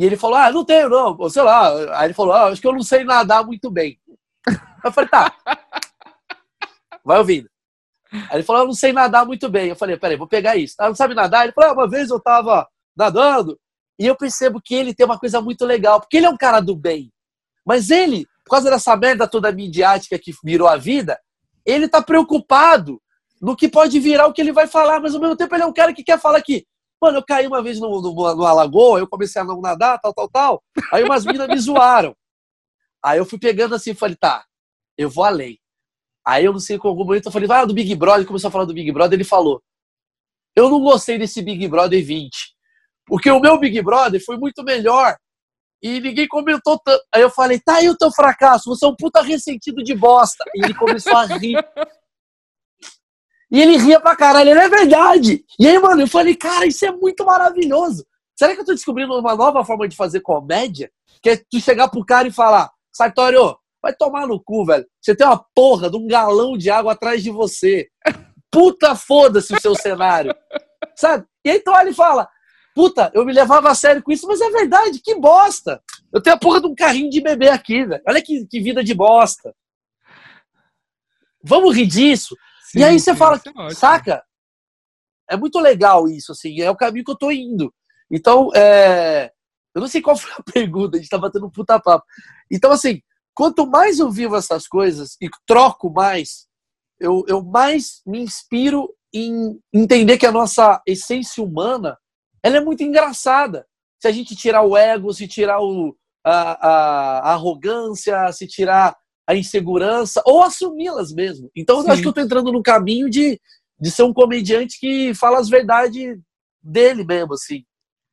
E 0.00 0.04
ele 0.06 0.16
falou: 0.16 0.38
Ah, 0.38 0.50
não 0.50 0.64
tenho, 0.64 0.88
não. 0.88 1.14
Ou 1.18 1.28
sei 1.28 1.42
lá. 1.42 1.98
Aí 1.98 2.06
ele 2.06 2.14
falou: 2.14 2.32
Ah, 2.32 2.46
acho 2.46 2.58
que 2.58 2.66
eu 2.66 2.72
não 2.72 2.82
sei 2.82 3.04
nadar 3.04 3.44
muito 3.44 3.70
bem. 3.70 4.00
Eu 4.82 4.90
falei: 4.90 5.10
Tá. 5.10 5.30
Vai 7.04 7.18
ouvindo. 7.18 7.50
Aí 8.10 8.38
ele 8.38 8.42
falou: 8.42 8.62
Eu 8.62 8.66
não 8.68 8.72
sei 8.72 8.94
nadar 8.94 9.26
muito 9.26 9.46
bem. 9.50 9.68
Eu 9.68 9.76
falei: 9.76 9.98
Peraí, 9.98 10.16
vou 10.16 10.26
pegar 10.26 10.56
isso. 10.56 10.74
Ah, 10.78 10.88
não 10.88 10.94
sabe 10.94 11.14
nadar? 11.14 11.44
Ele 11.44 11.52
falou: 11.52 11.70
ah, 11.70 11.74
Uma 11.74 11.86
vez 11.86 12.08
eu 12.08 12.18
tava 12.18 12.66
nadando 12.96 13.60
e 13.98 14.06
eu 14.06 14.16
percebo 14.16 14.58
que 14.64 14.74
ele 14.74 14.94
tem 14.94 15.04
uma 15.04 15.18
coisa 15.18 15.42
muito 15.42 15.66
legal, 15.66 16.00
porque 16.00 16.16
ele 16.16 16.24
é 16.24 16.30
um 16.30 16.36
cara 16.36 16.60
do 16.60 16.74
bem. 16.74 17.12
Mas 17.66 17.90
ele, 17.90 18.24
por 18.42 18.52
causa 18.52 18.70
dessa 18.70 18.96
merda 18.96 19.28
toda 19.28 19.52
midiática 19.52 20.18
que 20.18 20.32
virou 20.42 20.66
a 20.66 20.78
vida, 20.78 21.20
ele 21.66 21.86
tá 21.86 22.00
preocupado 22.00 22.98
no 23.38 23.54
que 23.54 23.68
pode 23.68 24.00
virar 24.00 24.26
o 24.26 24.32
que 24.32 24.40
ele 24.40 24.52
vai 24.52 24.66
falar, 24.66 24.98
mas 24.98 25.14
ao 25.14 25.20
mesmo 25.20 25.36
tempo 25.36 25.54
ele 25.54 25.64
é 25.64 25.66
um 25.66 25.72
cara 25.74 25.92
que 25.92 26.02
quer 26.02 26.18
falar 26.18 26.40
que, 26.40 26.66
mano, 27.00 27.18
eu 27.18 27.24
caí 27.24 27.46
uma 27.46 27.62
vez 27.62 27.80
no, 27.80 28.00
no, 28.00 28.54
lagoa, 28.54 28.98
eu 28.98 29.08
comecei 29.08 29.40
a 29.40 29.44
não 29.44 29.60
nadar, 29.60 29.98
tal, 30.00 30.12
tal, 30.12 30.28
tal. 30.28 30.62
Aí 30.92 31.02
umas 31.02 31.24
minas 31.24 31.48
me 31.48 31.58
zoaram. 31.58 32.14
Aí 33.02 33.18
eu 33.18 33.24
fui 33.24 33.38
pegando 33.38 33.74
assim, 33.74 33.94
falei, 33.94 34.16
tá, 34.16 34.44
eu 34.96 35.08
vou 35.08 35.24
além. 35.24 35.58
Aí 36.26 36.44
eu 36.44 36.52
não 36.52 36.60
sei, 36.60 36.78
com 36.78 36.88
algum 36.88 37.04
momento 37.04 37.26
eu 37.26 37.32
falei, 37.32 37.48
vai 37.48 37.62
ah, 37.62 37.64
do 37.64 37.74
Big 37.74 37.94
Brother, 37.94 38.26
começou 38.26 38.48
a 38.48 38.50
falar 38.50 38.66
do 38.66 38.74
Big 38.74 38.92
Brother, 38.92 39.16
ele 39.16 39.24
falou, 39.24 39.62
eu 40.54 40.68
não 40.68 40.80
gostei 40.80 41.18
desse 41.18 41.40
Big 41.42 41.66
Brother 41.68 42.04
20. 42.04 42.30
Porque 43.06 43.30
o 43.30 43.40
meu 43.40 43.58
Big 43.58 43.80
Brother 43.82 44.22
foi 44.24 44.36
muito 44.36 44.62
melhor. 44.62 45.16
E 45.82 45.98
ninguém 46.00 46.28
comentou 46.28 46.78
tanto. 46.78 47.02
Aí 47.12 47.22
eu 47.22 47.30
falei, 47.30 47.58
tá 47.58 47.76
aí 47.76 47.88
o 47.88 47.96
teu 47.96 48.12
fracasso, 48.12 48.68
você 48.68 48.84
é 48.84 48.88
um 48.88 48.94
puta 48.94 49.22
ressentido 49.22 49.82
de 49.82 49.94
bosta. 49.94 50.44
E 50.54 50.64
ele 50.64 50.74
começou 50.74 51.16
a 51.16 51.24
rir. 51.24 51.56
E 53.50 53.60
ele 53.60 53.76
ria 53.76 54.00
pra 54.00 54.14
caralho, 54.16 54.50
ele 54.50 54.60
é 54.60 54.68
verdade. 54.68 55.44
E 55.58 55.66
aí, 55.66 55.78
mano, 55.78 56.02
eu 56.02 56.06
falei, 56.06 56.34
cara, 56.36 56.66
isso 56.66 56.84
é 56.84 56.92
muito 56.92 57.24
maravilhoso. 57.24 58.06
Será 58.36 58.54
que 58.54 58.60
eu 58.60 58.64
tô 58.64 58.72
descobrindo 58.72 59.18
uma 59.18 59.34
nova 59.34 59.64
forma 59.64 59.88
de 59.88 59.96
fazer 59.96 60.20
comédia? 60.20 60.90
Que 61.22 61.30
é 61.30 61.36
tu 61.36 61.60
chegar 61.60 61.88
pro 61.88 62.04
cara 62.04 62.28
e 62.28 62.32
falar, 62.32 62.70
Sartório, 62.92 63.56
vai 63.82 63.92
tomar 63.94 64.26
no 64.26 64.40
cu, 64.42 64.64
velho. 64.64 64.86
Você 65.00 65.14
tem 65.14 65.26
uma 65.26 65.44
porra 65.54 65.90
de 65.90 65.96
um 65.96 66.06
galão 66.06 66.56
de 66.56 66.70
água 66.70 66.92
atrás 66.92 67.22
de 67.22 67.30
você. 67.30 67.88
Puta 68.50 68.94
foda-se 68.94 69.54
o 69.54 69.60
seu 69.60 69.74
cenário. 69.74 70.34
Sabe? 70.96 71.26
E 71.44 71.50
aí 71.50 71.56
então 71.56 71.78
ele 71.80 71.92
fala, 71.92 72.28
Puta, 72.74 73.10
eu 73.14 73.24
me 73.24 73.32
levava 73.32 73.70
a 73.70 73.74
sério 73.74 74.02
com 74.02 74.12
isso, 74.12 74.26
mas 74.26 74.40
é 74.40 74.48
verdade, 74.50 75.00
que 75.00 75.14
bosta. 75.14 75.82
Eu 76.12 76.22
tenho 76.22 76.36
a 76.36 76.38
porra 76.38 76.60
de 76.60 76.66
um 76.66 76.74
carrinho 76.74 77.10
de 77.10 77.20
bebê 77.20 77.48
aqui, 77.48 77.84
velho. 77.84 78.02
Olha 78.06 78.22
que, 78.22 78.46
que 78.46 78.60
vida 78.60 78.82
de 78.82 78.94
bosta. 78.94 79.54
Vamos 81.42 81.74
rir 81.74 81.86
disso? 81.86 82.36
Sim, 82.70 82.78
e 82.78 82.84
aí 82.84 83.00
você 83.00 83.12
sim, 83.12 83.18
fala, 83.18 83.40
é 83.68 83.74
saca? 83.74 84.22
É 85.28 85.36
muito 85.36 85.58
legal 85.58 86.08
isso, 86.08 86.32
assim, 86.32 86.60
é 86.60 86.70
o 86.70 86.76
caminho 86.76 87.04
que 87.04 87.10
eu 87.10 87.18
tô 87.18 87.30
indo. 87.30 87.72
Então, 88.10 88.50
é... 88.54 89.32
eu 89.74 89.80
não 89.80 89.88
sei 89.88 90.00
qual 90.00 90.14
foi 90.16 90.30
a 90.32 90.52
pergunta, 90.52 90.96
a 90.96 91.00
gente 91.00 91.10
tá 91.10 91.18
batendo 91.18 91.46
um 91.46 91.50
puta 91.50 91.80
papo. 91.80 92.04
Então, 92.50 92.70
assim, 92.70 93.00
quanto 93.34 93.66
mais 93.66 93.98
eu 93.98 94.10
vivo 94.10 94.36
essas 94.36 94.68
coisas 94.68 95.16
e 95.20 95.28
troco 95.46 95.90
mais, 95.90 96.46
eu, 97.00 97.24
eu 97.26 97.42
mais 97.42 98.02
me 98.06 98.20
inspiro 98.20 98.94
em 99.12 99.58
entender 99.72 100.16
que 100.16 100.26
a 100.26 100.32
nossa 100.32 100.80
essência 100.86 101.42
humana 101.42 101.98
ela 102.42 102.58
é 102.58 102.60
muito 102.60 102.84
engraçada. 102.84 103.66
Se 104.00 104.06
a 104.06 104.12
gente 104.12 104.36
tirar 104.36 104.62
o 104.62 104.76
ego, 104.76 105.12
se 105.12 105.26
tirar 105.26 105.60
o, 105.60 105.96
a, 106.24 106.32
a, 106.32 107.18
a 107.18 107.32
arrogância, 107.32 108.32
se 108.32 108.46
tirar 108.46 108.96
a 109.26 109.34
insegurança, 109.34 110.22
ou 110.26 110.42
assumi-las 110.42 111.12
mesmo. 111.12 111.50
Então, 111.54 111.80
Sim. 111.80 111.86
eu 111.86 111.92
acho 111.92 112.02
que 112.02 112.08
eu 112.08 112.10
estou 112.10 112.24
entrando 112.24 112.52
no 112.52 112.62
caminho 112.62 113.08
de, 113.08 113.40
de 113.80 113.90
ser 113.90 114.02
um 114.02 114.12
comediante 114.12 114.78
que 114.78 115.14
fala 115.14 115.38
as 115.38 115.48
verdades 115.48 116.18
dele 116.62 117.04
mesmo, 117.04 117.34
assim. 117.34 117.64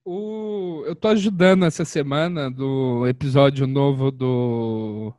O... 0.06 0.84
Eu 0.86 0.96
tô 0.96 1.10
ajudando 1.10 1.65
essa 1.65 1.84
semana 1.84 2.50
do 2.50 3.06
episódio 3.08 3.67
novo 3.67 4.10
do, 4.10 5.13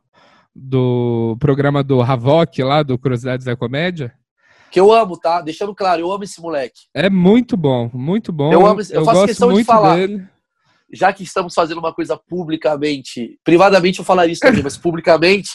do 0.55 1.37
programa 1.39 1.83
do 1.83 2.01
Havok 2.01 2.63
lá, 2.63 2.81
do 2.81 2.97
Curiosidades 2.97 3.45
da 3.45 3.55
Comédia. 3.55 4.13
Que 4.71 4.79
eu 4.79 4.91
amo, 4.91 5.17
tá? 5.17 5.41
Deixando 5.41 5.75
claro, 5.75 6.01
eu 6.01 6.11
amo 6.11 6.23
esse 6.23 6.41
moleque. 6.41 6.81
É 6.93 7.09
muito 7.09 7.55
bom, 7.57 7.89
muito 7.93 8.31
bom. 8.31 8.51
Eu, 8.51 8.65
amo, 8.65 8.81
eu, 8.81 8.85
eu 8.89 9.05
faço 9.05 9.25
questão 9.25 9.53
de 9.53 9.63
falar. 9.63 9.95
Dele. 9.97 10.27
Já 10.91 11.13
que 11.13 11.23
estamos 11.23 11.53
fazendo 11.53 11.77
uma 11.77 11.93
coisa 11.93 12.17
publicamente, 12.17 13.39
privadamente 13.43 13.99
eu 13.99 14.05
falaria 14.05 14.33
isso 14.33 14.41
também, 14.41 14.63
mas 14.63 14.75
publicamente, 14.77 15.51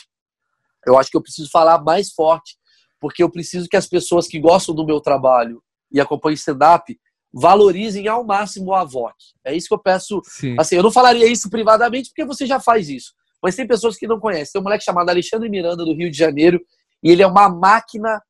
eu 0.86 0.98
acho 0.98 1.10
que 1.10 1.16
eu 1.16 1.22
preciso 1.22 1.50
falar 1.50 1.82
mais 1.82 2.12
forte, 2.12 2.56
porque 3.00 3.22
eu 3.22 3.30
preciso 3.30 3.68
que 3.68 3.76
as 3.76 3.86
pessoas 3.86 4.26
que 4.26 4.38
gostam 4.38 4.74
do 4.74 4.84
meu 4.84 5.00
trabalho 5.00 5.62
e 5.92 6.00
acompanham 6.00 6.34
stand-up 6.34 6.98
valorizem 7.32 8.06
ao 8.06 8.24
máximo 8.24 8.72
a 8.72 8.84
VOC. 8.84 9.14
É 9.44 9.54
isso 9.54 9.66
que 9.66 9.74
eu 9.74 9.78
peço. 9.78 10.22
Sim. 10.24 10.56
Assim, 10.58 10.76
eu 10.76 10.82
não 10.82 10.90
falaria 10.90 11.26
isso 11.26 11.50
privadamente, 11.50 12.10
porque 12.10 12.24
você 12.24 12.46
já 12.46 12.60
faz 12.60 12.88
isso. 12.88 13.12
Mas 13.42 13.56
tem 13.56 13.66
pessoas 13.66 13.96
que 13.96 14.06
não 14.06 14.20
conhecem. 14.20 14.52
Tem 14.52 14.60
um 14.60 14.64
moleque 14.64 14.84
chamado 14.84 15.08
Alexandre 15.08 15.48
Miranda, 15.50 15.84
do 15.84 15.94
Rio 15.94 16.10
de 16.10 16.16
Janeiro, 16.16 16.60
e 17.02 17.10
ele 17.10 17.22
é 17.22 17.26
uma 17.26 17.48
máquina 17.48 18.22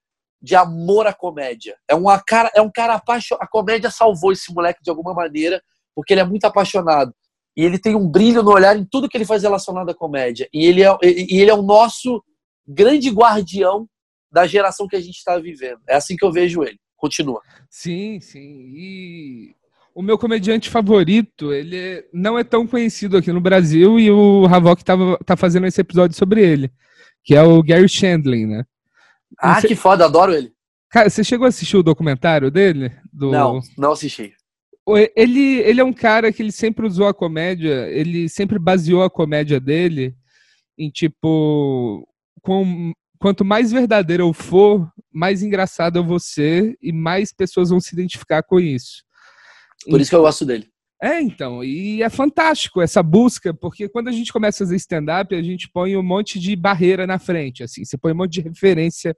de 0.43 0.57
amor 0.57 1.07
à 1.07 1.13
comédia. 1.13 1.77
É, 1.89 1.95
uma 1.95 2.21
cara, 2.21 2.51
é 2.55 2.61
um 2.61 2.71
cara 2.71 2.95
apaixonado. 2.95 3.43
A 3.43 3.47
comédia 3.47 3.91
salvou 3.91 4.33
esse 4.33 4.53
moleque 4.53 4.83
de 4.83 4.91
alguma 4.91 5.15
maneira, 5.15 5.63
porque 5.95 6.15
ele 6.15 6.21
é 6.21 6.25
muito 6.25 6.45
apaixonado. 6.47 7.15
E 7.57 7.65
ele 7.65 7.79
tem 7.79 7.95
um 7.95 8.09
brilho 8.09 8.43
no 8.43 8.51
olhar 8.51 8.77
em 8.77 8.85
tudo 8.85 9.09
que 9.09 9.17
ele 9.17 9.25
faz 9.25 9.43
relacionado 9.43 9.89
à 9.89 9.95
comédia. 9.95 10.49
E 10.53 10.67
ele 10.67 10.83
é, 10.83 10.99
e 11.03 11.41
ele 11.41 11.51
é 11.51 11.55
o 11.55 11.63
nosso 11.63 12.23
grande 12.67 13.11
guardião 13.11 13.89
da 14.31 14.47
geração 14.47 14.87
que 14.89 14.97
a 14.97 15.01
gente 15.01 15.17
está 15.17 15.39
vivendo. 15.39 15.81
É 15.89 15.95
assim 15.95 16.17
que 16.17 16.25
eu 16.25 16.33
vejo 16.33 16.63
ele. 16.63 16.79
Continua. 16.97 17.41
Sim, 17.71 18.19
sim. 18.21 18.73
E 18.75 19.55
o 19.95 20.03
meu 20.03 20.19
comediante 20.19 20.69
favorito, 20.69 21.53
ele 21.53 22.05
não 22.13 22.39
é 22.39 22.43
tão 22.43 22.67
conhecido 22.67 23.17
aqui 23.17 23.31
no 23.31 23.41
Brasil 23.41 24.01
e 24.01 24.11
o 24.11 24.47
Havok 24.47 24.85
tava, 24.85 25.17
tá 25.25 25.37
fazendo 25.37 25.67
esse 25.67 25.81
episódio 25.81 26.17
sobre 26.17 26.45
ele, 26.45 26.73
que 27.23 27.35
é 27.35 27.43
o 27.43 27.63
Gary 27.63 27.89
Shandling, 27.89 28.47
né? 28.47 28.65
Ah, 29.39 29.61
você... 29.61 29.69
que 29.69 29.77
foda, 29.77 30.05
adoro 30.05 30.33
ele. 30.33 30.53
Cara, 30.91 31.11
você 31.11 31.23
chegou 31.23 31.45
a 31.45 31.49
assistir 31.49 31.77
o 31.77 31.83
documentário 31.83 32.51
dele? 32.51 32.93
Do... 33.13 33.31
Não, 33.31 33.61
não 33.77 33.93
assisti. 33.93 34.35
Ele, 35.17 35.59
ele 35.61 35.81
é 35.81 35.85
um 35.85 35.93
cara 35.93 36.33
que 36.33 36.43
ele 36.43 36.53
sempre 36.53 36.87
usou 36.87 37.09
a 37.09 37.15
comédia, 37.15 37.89
ele 37.91 38.29
sempre 38.29 38.59
baseou 38.59 39.03
a 39.03 39.11
comédia 39.11 39.59
dele 39.59 40.15
em 40.79 40.91
tipo. 40.91 42.07
Com, 42.45 42.93
quanto 43.19 43.45
mais 43.45 43.73
verdadeiro 43.73 44.25
eu 44.25 44.33
for, 44.33 44.89
mais 45.13 45.43
engraçado 45.43 45.99
eu 45.99 46.05
vou 46.05 46.21
ser 46.21 46.77
e 46.83 46.93
mais 46.93 47.33
pessoas 47.33 47.71
vão 47.71 47.81
se 47.81 47.95
identificar 47.95 48.43
com 48.43 48.61
isso. 48.61 49.03
Por 49.89 50.01
isso 50.01 50.11
que 50.11 50.17
eu 50.17 50.23
gosto 50.23 50.45
dele. 50.45 50.69
É, 51.03 51.21
então, 51.21 51.63
e 51.63 52.03
é 52.03 52.09
fantástico 52.09 52.81
essa 52.81 53.03
busca, 53.03 53.53
porque 53.53 53.89
quando 53.89 54.09
a 54.09 54.13
gente 54.13 54.33
começa 54.33 54.63
a 54.63 54.67
fazer 54.67 54.77
stand-up, 54.77 55.35
a 55.35 55.43
gente 55.43 55.69
põe 55.71 55.97
um 55.97 56.03
monte 56.03 56.39
de 56.39 56.57
barreira 56.57 57.07
na 57.07 57.19
frente, 57.19 57.63
assim, 57.63 57.85
você 57.85 57.99
põe 57.99 58.13
um 58.13 58.17
monte 58.17 58.33
de 58.33 58.41
referência 58.41 59.15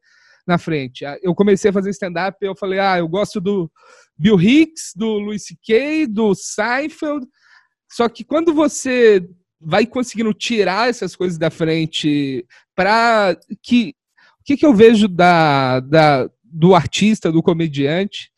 na 0.46 0.58
frente. 0.58 1.04
Ah, 1.04 1.16
eu 1.22 1.34
comecei 1.34 1.70
a 1.70 1.72
fazer 1.72 1.90
stand-up, 1.90 2.38
eu 2.40 2.56
falei, 2.56 2.78
ah, 2.78 2.98
eu 2.98 3.08
gosto 3.08 3.40
do 3.40 3.70
Bill 4.18 4.40
Hicks, 4.40 4.92
do 4.96 5.18
Louis 5.18 5.44
C.K., 5.44 6.06
do 6.06 6.34
Seinfeld, 6.34 7.26
só 7.92 8.08
que 8.08 8.24
quando 8.24 8.52
você 8.52 9.24
vai 9.68 9.84
conseguindo 9.84 10.32
tirar 10.32 10.88
essas 10.88 11.16
coisas 11.16 11.36
da 11.36 11.50
frente 11.50 12.46
para 12.72 13.36
que 13.60 13.96
o 14.40 14.44
que, 14.44 14.56
que 14.56 14.64
eu 14.64 14.72
vejo 14.72 15.08
da, 15.08 15.80
da, 15.80 16.30
do 16.44 16.72
artista, 16.72 17.32
do 17.32 17.42
comediante, 17.42 18.30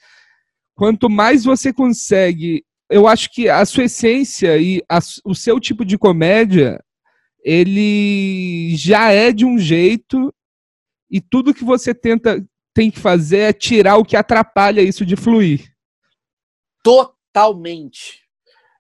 quanto 0.75 1.11
mais 1.11 1.45
você 1.45 1.71
consegue, 1.71 2.65
eu 2.89 3.07
acho 3.07 3.31
que 3.31 3.47
a 3.47 3.63
sua 3.67 3.85
essência 3.85 4.57
e 4.57 4.83
a, 4.89 5.01
o 5.23 5.35
seu 5.35 5.61
tipo 5.61 5.85
de 5.85 5.99
comédia, 5.99 6.83
ele 7.45 8.75
já 8.75 9.13
é 9.13 9.31
de 9.31 9.45
um 9.45 9.59
jeito 9.59 10.33
e 11.11 11.21
tudo 11.21 11.53
que 11.53 11.63
você 11.63 11.95
tenta 11.95 12.43
tem 12.73 12.91
que 12.91 12.99
fazer 12.99 13.39
é 13.41 13.53
tirar 13.53 13.97
o 13.99 14.05
que 14.05 14.17
atrapalha 14.17 14.81
isso 14.81 15.05
de 15.05 15.15
fluir. 15.15 15.71
Totalmente. 16.83 18.28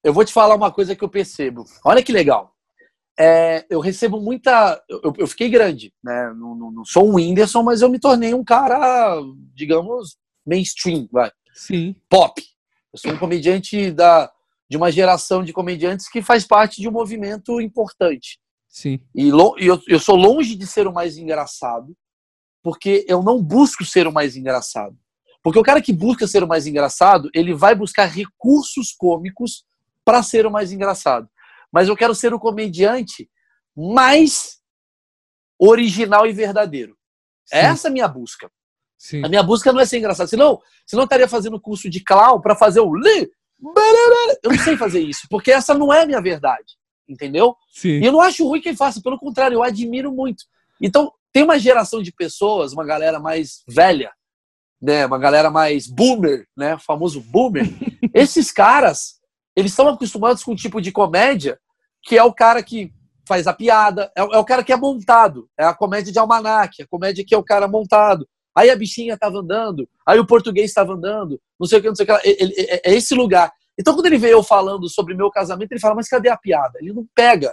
Eu 0.03 0.13
vou 0.13 0.25
te 0.25 0.33
falar 0.33 0.55
uma 0.55 0.71
coisa 0.71 0.95
que 0.95 1.03
eu 1.03 1.09
percebo. 1.09 1.65
Olha 1.85 2.03
que 2.03 2.13
legal. 2.13 2.55
É, 3.19 3.67
eu 3.69 3.81
recebo 3.81 4.21
muita. 4.21 4.81
Eu, 4.89 5.13
eu 5.19 5.27
fiquei 5.27 5.49
grande, 5.49 5.93
né? 6.03 6.33
Não, 6.37 6.55
não, 6.55 6.71
não, 6.71 6.85
sou 6.85 7.09
um 7.09 7.15
Whindersson, 7.17 7.65
mas 7.65 7.83
eu 7.83 7.89
me 7.89 7.99
tornei 7.99 8.33
um 8.33 8.45
cara, 8.45 9.21
digamos, 9.55 10.17
mainstream, 10.47 11.09
vai. 11.11 11.31
Sim. 11.53 11.97
Pop. 12.09 12.41
Eu 12.93 12.99
sou 12.99 13.13
um 13.13 13.19
comediante 13.19 13.91
da, 13.91 14.31
de 14.71 14.77
uma 14.77 14.93
geração 14.93 15.43
de 15.43 15.53
comediantes 15.53 16.09
que 16.09 16.23
faz 16.23 16.47
parte 16.47 16.81
de 16.81 16.89
um 16.89 16.93
movimento 16.93 17.61
importante. 17.61 18.39
Sim. 18.69 19.01
E 19.15 19.29
eu, 19.29 19.83
eu 19.89 19.99
sou 19.99 20.15
longe 20.15 20.55
de 20.55 20.67
ser 20.67 20.87
o 20.87 20.93
mais 20.93 21.17
engraçado, 21.17 21.97
porque 22.63 23.05
eu 23.09 23.21
não 23.21 23.43
busco 23.43 23.85
ser 23.85 24.07
o 24.07 24.13
mais 24.13 24.37
engraçado. 24.37 24.97
Porque 25.43 25.59
o 25.59 25.65
cara 25.65 25.83
que 25.83 25.93
busca 25.93 26.27
ser 26.27 26.45
o 26.45 26.49
mais 26.49 26.67
engraçado, 26.67 27.29
ele 27.35 27.55
vai 27.55 27.75
buscar 27.75 28.07
recursos 28.07 28.93
cômicos 28.97 29.65
para 30.09 30.23
ser 30.23 30.47
o 30.47 30.51
mais 30.51 30.73
engraçado. 30.73 31.29
Mas 31.71 31.87
eu 31.87 31.95
quero 31.95 32.15
ser 32.15 32.33
o 32.33 32.41
comediante 32.41 33.29
mais 33.77 34.57
original 35.59 36.27
e 36.27 36.33
verdadeiro. 36.33 36.97
Sim. 37.45 37.57
Essa 37.57 37.89
é 37.89 37.91
a 37.91 37.93
minha 37.93 38.09
busca. 38.09 38.51
Sim. 38.97 39.23
A 39.23 39.29
minha 39.29 39.43
busca 39.43 39.71
não 39.71 39.79
é 39.79 39.85
ser 39.85 39.99
engraçado. 39.99 40.27
Senão, 40.27 40.63
senão 40.87 41.03
eu 41.03 41.05
estaria 41.05 41.29
fazendo 41.29 41.61
curso 41.61 41.91
de 41.91 42.03
clown 42.03 42.41
para 42.41 42.57
fazer 42.57 42.81
o. 42.81 42.91
Eu 43.07 44.51
não 44.51 44.59
sei 44.65 44.79
fazer 44.79 45.01
isso, 45.01 45.27
porque 45.29 45.53
essa 45.53 45.75
não 45.75 45.93
é 45.93 46.05
a 46.05 46.07
minha 46.07 46.23
verdade. 46.23 46.79
Entendeu? 47.07 47.55
Sim. 47.71 48.01
E 48.01 48.07
eu 48.07 48.13
não 48.13 48.23
acho 48.23 48.49
ruim 48.49 48.63
quem 48.63 48.75
faça, 48.75 49.03
pelo 49.03 49.19
contrário, 49.19 49.57
eu 49.57 49.63
admiro 49.63 50.11
muito. 50.11 50.43
Então, 50.81 51.13
tem 51.35 51.43
uma 51.43 51.59
geração 51.59 52.03
de 52.03 52.13
pessoas, 52.13 52.73
uma 52.73 52.87
galera 52.87 53.21
mais 53.21 53.63
velha, 53.69 54.11
né, 54.81 55.05
uma 55.05 55.19
galera 55.19 55.51
mais 55.51 55.87
boomer, 55.87 56.47
né, 56.57 56.77
o 56.77 56.79
famoso 56.79 57.21
boomer. 57.21 57.67
Esses 58.15 58.51
caras, 58.51 59.18
eles 59.59 59.73
estão 59.73 59.89
acostumados 59.89 60.45
com 60.45 60.53
um 60.53 60.57
tipo 60.57 60.81
de 60.81 60.93
comédia 60.93 61.59
que 62.05 62.17
é 62.17 62.23
o 62.23 62.33
cara 62.33 62.63
que 62.63 62.93
faz 63.27 63.49
a 63.49 63.53
piada, 63.53 64.11
é, 64.17 64.21
é 64.21 64.39
o 64.39 64.45
cara 64.45 64.63
que 64.63 64.73
é 64.73 64.77
montado, 64.77 65.51
é 65.59 65.65
a 65.65 65.75
comédia 65.75 66.13
de 66.13 66.19
almanac, 66.19 66.81
a 66.81 66.87
comédia 66.87 67.25
que 67.27 67.35
é 67.35 67.39
o 67.39 67.43
cara 67.43 67.67
montado. 67.67 68.27
Aí 68.57 68.71
a 68.71 68.77
bichinha 68.77 69.15
estava 69.15 69.39
andando, 69.39 69.89
aí 70.07 70.19
o 70.19 70.27
português 70.27 70.71
estava 70.71 70.93
andando, 70.93 71.41
não 71.59 71.67
sei 71.67 71.81
o 71.81 71.83
que, 71.83 71.89
não 71.89 71.95
sei 71.97 72.05
o 72.05 72.07
que. 72.07 72.29
É, 72.29 72.89
é, 72.89 72.95
esse 72.95 73.17
lugar. 73.17 73.53
Então, 73.77 73.95
quando 73.95 74.07
ele 74.07 74.17
veio 74.17 74.35
eu 74.35 74.43
falando 74.45 74.89
sobre 74.89 75.15
meu 75.15 75.31
casamento, 75.31 75.73
ele 75.73 75.81
fala, 75.81 75.97
mas 75.97 76.09
cadê 76.09 76.29
a 76.29 76.37
piada? 76.37 76.79
Ele 76.81 76.93
não 76.93 77.05
pega 77.15 77.53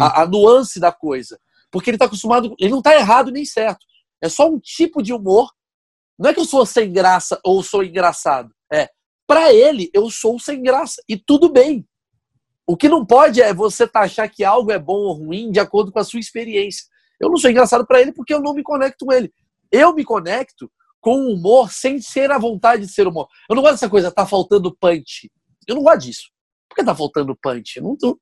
a, 0.00 0.22
a, 0.22 0.26
nuance 0.26 0.78
da 0.78 0.92
coisa. 0.92 1.38
Porque 1.70 1.88
ele 1.90 1.96
está 1.96 2.04
acostumado. 2.04 2.54
Ele 2.58 2.70
não 2.70 2.78
está 2.78 2.94
errado 2.94 3.30
nem 3.30 3.44
certo. 3.44 3.84
É 4.22 4.28
só 4.28 4.48
um 4.48 4.58
tipo 4.58 5.02
de 5.02 5.12
humor. 5.12 5.50
Não 6.18 6.30
é 6.30 6.34
que 6.34 6.40
eu 6.40 6.44
sou 6.44 6.64
sem 6.64 6.92
graça 6.92 7.38
ou 7.44 7.62
sou 7.62 7.82
engraçado. 7.82 8.50
É. 9.28 9.34
Para 9.34 9.52
ele, 9.52 9.90
eu 9.92 10.10
sou 10.10 10.38
sem 10.38 10.62
graça. 10.62 11.02
E 11.08 11.16
tudo 11.16 11.48
bem. 11.50 11.86
O 12.66 12.76
que 12.76 12.88
não 12.88 13.04
pode 13.04 13.40
é 13.40 13.52
você 13.54 13.86
taxar 13.86 14.30
que 14.30 14.44
algo 14.44 14.72
é 14.72 14.78
bom 14.78 14.98
ou 14.98 15.12
ruim 15.12 15.50
de 15.50 15.60
acordo 15.60 15.92
com 15.92 15.98
a 15.98 16.04
sua 16.04 16.20
experiência. 16.20 16.84
Eu 17.20 17.28
não 17.28 17.36
sou 17.36 17.50
engraçado 17.50 17.86
para 17.86 18.00
ele 18.00 18.12
porque 18.12 18.32
eu 18.32 18.40
não 18.40 18.54
me 18.54 18.62
conecto 18.62 19.06
com 19.06 19.12
ele. 19.12 19.32
Eu 19.70 19.94
me 19.94 20.04
conecto 20.04 20.70
com 21.00 21.14
o 21.14 21.34
humor 21.34 21.72
sem 21.72 22.00
ser 22.00 22.30
a 22.30 22.38
vontade 22.38 22.86
de 22.86 22.92
ser 22.92 23.06
humor. 23.06 23.28
Eu 23.48 23.56
não 23.56 23.62
gosto 23.62 23.74
dessa 23.74 23.88
coisa, 23.88 24.10
tá 24.10 24.26
faltando 24.26 24.76
punch. 24.76 25.30
Eu 25.66 25.76
não 25.76 25.82
gosto 25.82 26.00
disso. 26.00 26.30
Por 26.68 26.76
que 26.76 26.84
tá 26.84 26.94
faltando 26.94 27.36
punch? 27.36 27.80
Não, 27.80 27.96
não, 28.02 28.18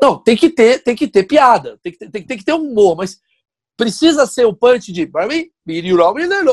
não, 0.00 0.22
tem 0.22 0.36
que 0.36 0.50
ter, 0.50 0.82
tem 0.82 0.96
que 0.96 1.08
ter 1.08 1.24
piada, 1.24 1.78
tem 1.82 1.92
que 1.92 1.98
ter, 1.98 2.10
tem, 2.10 2.22
tem 2.26 2.38
que 2.38 2.44
ter 2.44 2.52
humor, 2.52 2.96
mas 2.96 3.18
precisa 3.76 4.26
ser 4.26 4.46
o 4.46 4.54
punch 4.54 4.92
de 4.92 5.04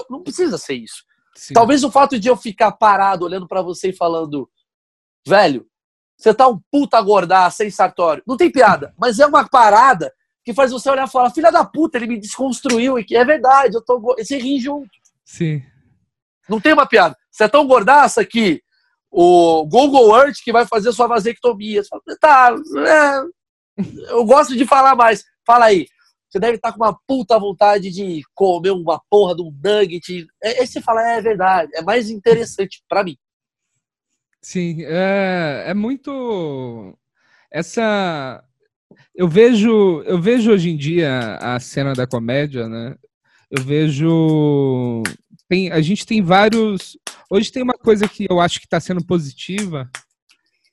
não 0.09 0.23
precisa 0.23 0.57
ser 0.57 0.75
isso. 0.75 1.03
Sim. 1.35 1.53
Talvez 1.53 1.83
o 1.83 1.91
fato 1.91 2.19
de 2.19 2.27
eu 2.27 2.35
ficar 2.35 2.71
parado 2.71 3.25
olhando 3.25 3.47
para 3.47 3.61
você 3.61 3.89
e 3.89 3.95
falando, 3.95 4.49
velho, 5.25 5.65
você 6.17 6.33
tá 6.33 6.47
um 6.47 6.59
puta 6.71 7.01
gordaço, 7.01 7.57
sem 7.57 7.71
sartório. 7.71 8.23
Não 8.27 8.37
tem 8.37 8.51
piada, 8.51 8.93
mas 8.97 9.19
é 9.19 9.25
uma 9.25 9.47
parada 9.47 10.13
que 10.43 10.53
faz 10.53 10.71
você 10.71 10.89
olhar 10.89 11.07
e 11.07 11.11
falar, 11.11 11.31
filha 11.31 11.51
da 11.51 11.63
puta, 11.63 11.97
ele 11.97 12.07
me 12.07 12.19
desconstruiu 12.19 12.97
e 12.97 13.03
que 13.03 13.15
é 13.15 13.23
verdade, 13.23 13.75
eu 13.75 13.81
tô 13.81 13.99
você 13.99 14.37
ri 14.37 14.59
junto. 14.59 14.89
Sim. 15.23 15.63
Não 16.49 16.59
tem 16.59 16.73
uma 16.73 16.85
piada. 16.85 17.15
Você 17.29 17.45
é 17.45 17.47
tão 17.47 17.65
gordaça 17.65 18.25
que 18.25 18.61
o 19.09 19.65
Google 19.65 20.15
Earth 20.17 20.37
que 20.43 20.51
vai 20.51 20.65
fazer 20.65 20.91
sua 20.91 21.07
vasectomia. 21.07 21.81
Fala, 21.83 22.01
tá, 22.19 22.55
é, 22.87 24.11
eu 24.11 24.25
gosto 24.25 24.55
de 24.55 24.65
falar 24.65 24.95
mais. 24.95 25.23
Fala 25.45 25.65
aí. 25.65 25.87
Você 26.31 26.39
deve 26.39 26.55
estar 26.55 26.71
com 26.71 26.83
uma 26.83 26.97
puta 27.05 27.37
vontade 27.37 27.91
de 27.91 28.21
comer 28.33 28.71
uma 28.71 29.01
porra 29.09 29.35
de 29.35 29.41
um 29.41 29.51
nugget. 29.51 30.27
Aí 30.43 30.65
você 30.65 30.79
fala, 30.81 31.05
é, 31.05 31.17
é 31.17 31.21
verdade. 31.21 31.71
É 31.75 31.81
mais 31.81 32.09
interessante 32.09 32.81
para 32.87 33.03
mim. 33.03 33.17
Sim, 34.41 34.83
é, 34.83 35.65
é 35.67 35.73
muito. 35.73 36.97
Essa. 37.51 38.43
Eu 39.13 39.27
vejo, 39.27 40.01
eu 40.03 40.19
vejo 40.21 40.51
hoje 40.51 40.69
em 40.69 40.77
dia 40.77 41.37
a 41.37 41.59
cena 41.59 41.93
da 41.93 42.07
comédia, 42.07 42.67
né? 42.67 42.95
Eu 43.49 43.61
vejo. 43.63 45.03
Tem, 45.49 45.69
a 45.69 45.81
gente 45.81 46.05
tem 46.05 46.21
vários 46.21 46.97
Hoje 47.33 47.49
tem 47.49 47.63
uma 47.63 47.75
coisa 47.75 48.09
que 48.09 48.27
eu 48.29 48.41
acho 48.41 48.59
que 48.59 48.65
está 48.65 48.77
sendo 48.77 49.05
positiva, 49.05 49.89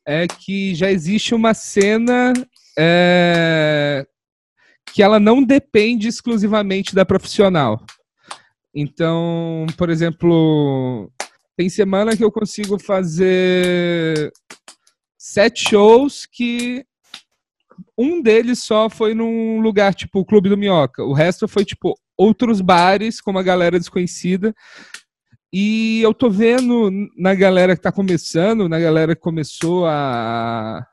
é 0.04 0.26
que 0.26 0.74
já 0.74 0.90
existe 0.90 1.32
uma 1.32 1.54
cena 1.54 2.32
é, 2.76 4.04
que 4.94 5.02
ela 5.02 5.20
não 5.20 5.42
depende 5.42 6.08
exclusivamente 6.08 6.94
da 6.94 7.04
profissional. 7.04 7.84
Então, 8.74 9.66
por 9.76 9.90
exemplo, 9.90 11.10
tem 11.56 11.68
semana 11.68 12.16
que 12.16 12.24
eu 12.24 12.30
consigo 12.30 12.78
fazer 12.78 14.32
sete 15.18 15.68
shows 15.68 16.26
que 16.26 16.84
um 17.96 18.22
deles 18.22 18.62
só 18.62 18.88
foi 18.88 19.14
num 19.14 19.60
lugar 19.60 19.94
tipo 19.94 20.20
o 20.20 20.24
Clube 20.24 20.48
do 20.48 20.56
Minhoca. 20.56 21.02
O 21.02 21.12
resto 21.12 21.48
foi 21.48 21.64
tipo 21.64 21.94
outros 22.16 22.60
bares 22.60 23.20
com 23.20 23.30
uma 23.30 23.42
galera 23.42 23.78
desconhecida. 23.78 24.54
E 25.52 26.02
eu 26.02 26.12
tô 26.12 26.28
vendo 26.28 26.90
na 27.16 27.34
galera 27.34 27.74
que 27.74 27.82
tá 27.82 27.90
começando, 27.90 28.68
na 28.68 28.78
galera 28.78 29.14
que 29.14 29.22
começou 29.22 29.86
há, 29.86 30.86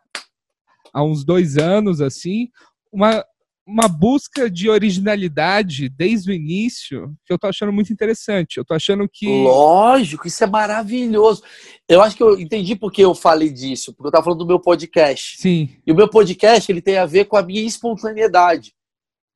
há 0.93 1.04
uns 1.04 1.26
dois 1.26 1.58
anos, 1.58 2.00
assim, 2.00 2.48
uma, 2.91 3.24
uma 3.68 3.88
busca 3.88 4.49
de 4.49 4.70
originalidade 4.70 5.89
desde 5.89 6.30
o 6.30 6.34
início 6.34 7.16
que 7.26 7.34
eu 7.34 7.39
tô 7.39 7.47
achando 7.47 7.74
muito 7.74 7.91
interessante. 7.91 8.57
Eu 8.57 8.66
tô 8.66 8.76
achando 8.76 9.09
que. 9.11 9.28
Lógico, 9.28 10.28
isso 10.28 10.43
é 10.43 10.47
maravilhoso. 10.47 11.41
Eu 11.89 12.01
acho 12.01 12.16
que 12.16 12.22
eu 12.22 12.39
entendi 12.39 12.76
porque 12.76 13.03
eu 13.03 13.16
falei 13.16 13.49
disso, 13.49 13.93
porque 13.93 14.07
eu 14.07 14.11
tava 14.11 14.24
falando 14.24 14.39
do 14.39 14.45
meu 14.45 14.59
podcast. 14.59 15.41
Sim. 15.41 15.76
E 15.86 15.91
o 15.91 15.95
meu 15.95 16.07
podcast 16.07 16.72
ele 16.72 16.82
tem 16.82 16.97
a 16.97 17.05
ver 17.05 17.26
com 17.26 17.36
a 17.36 17.41
minha 17.41 17.61
espontaneidade. 17.61 18.74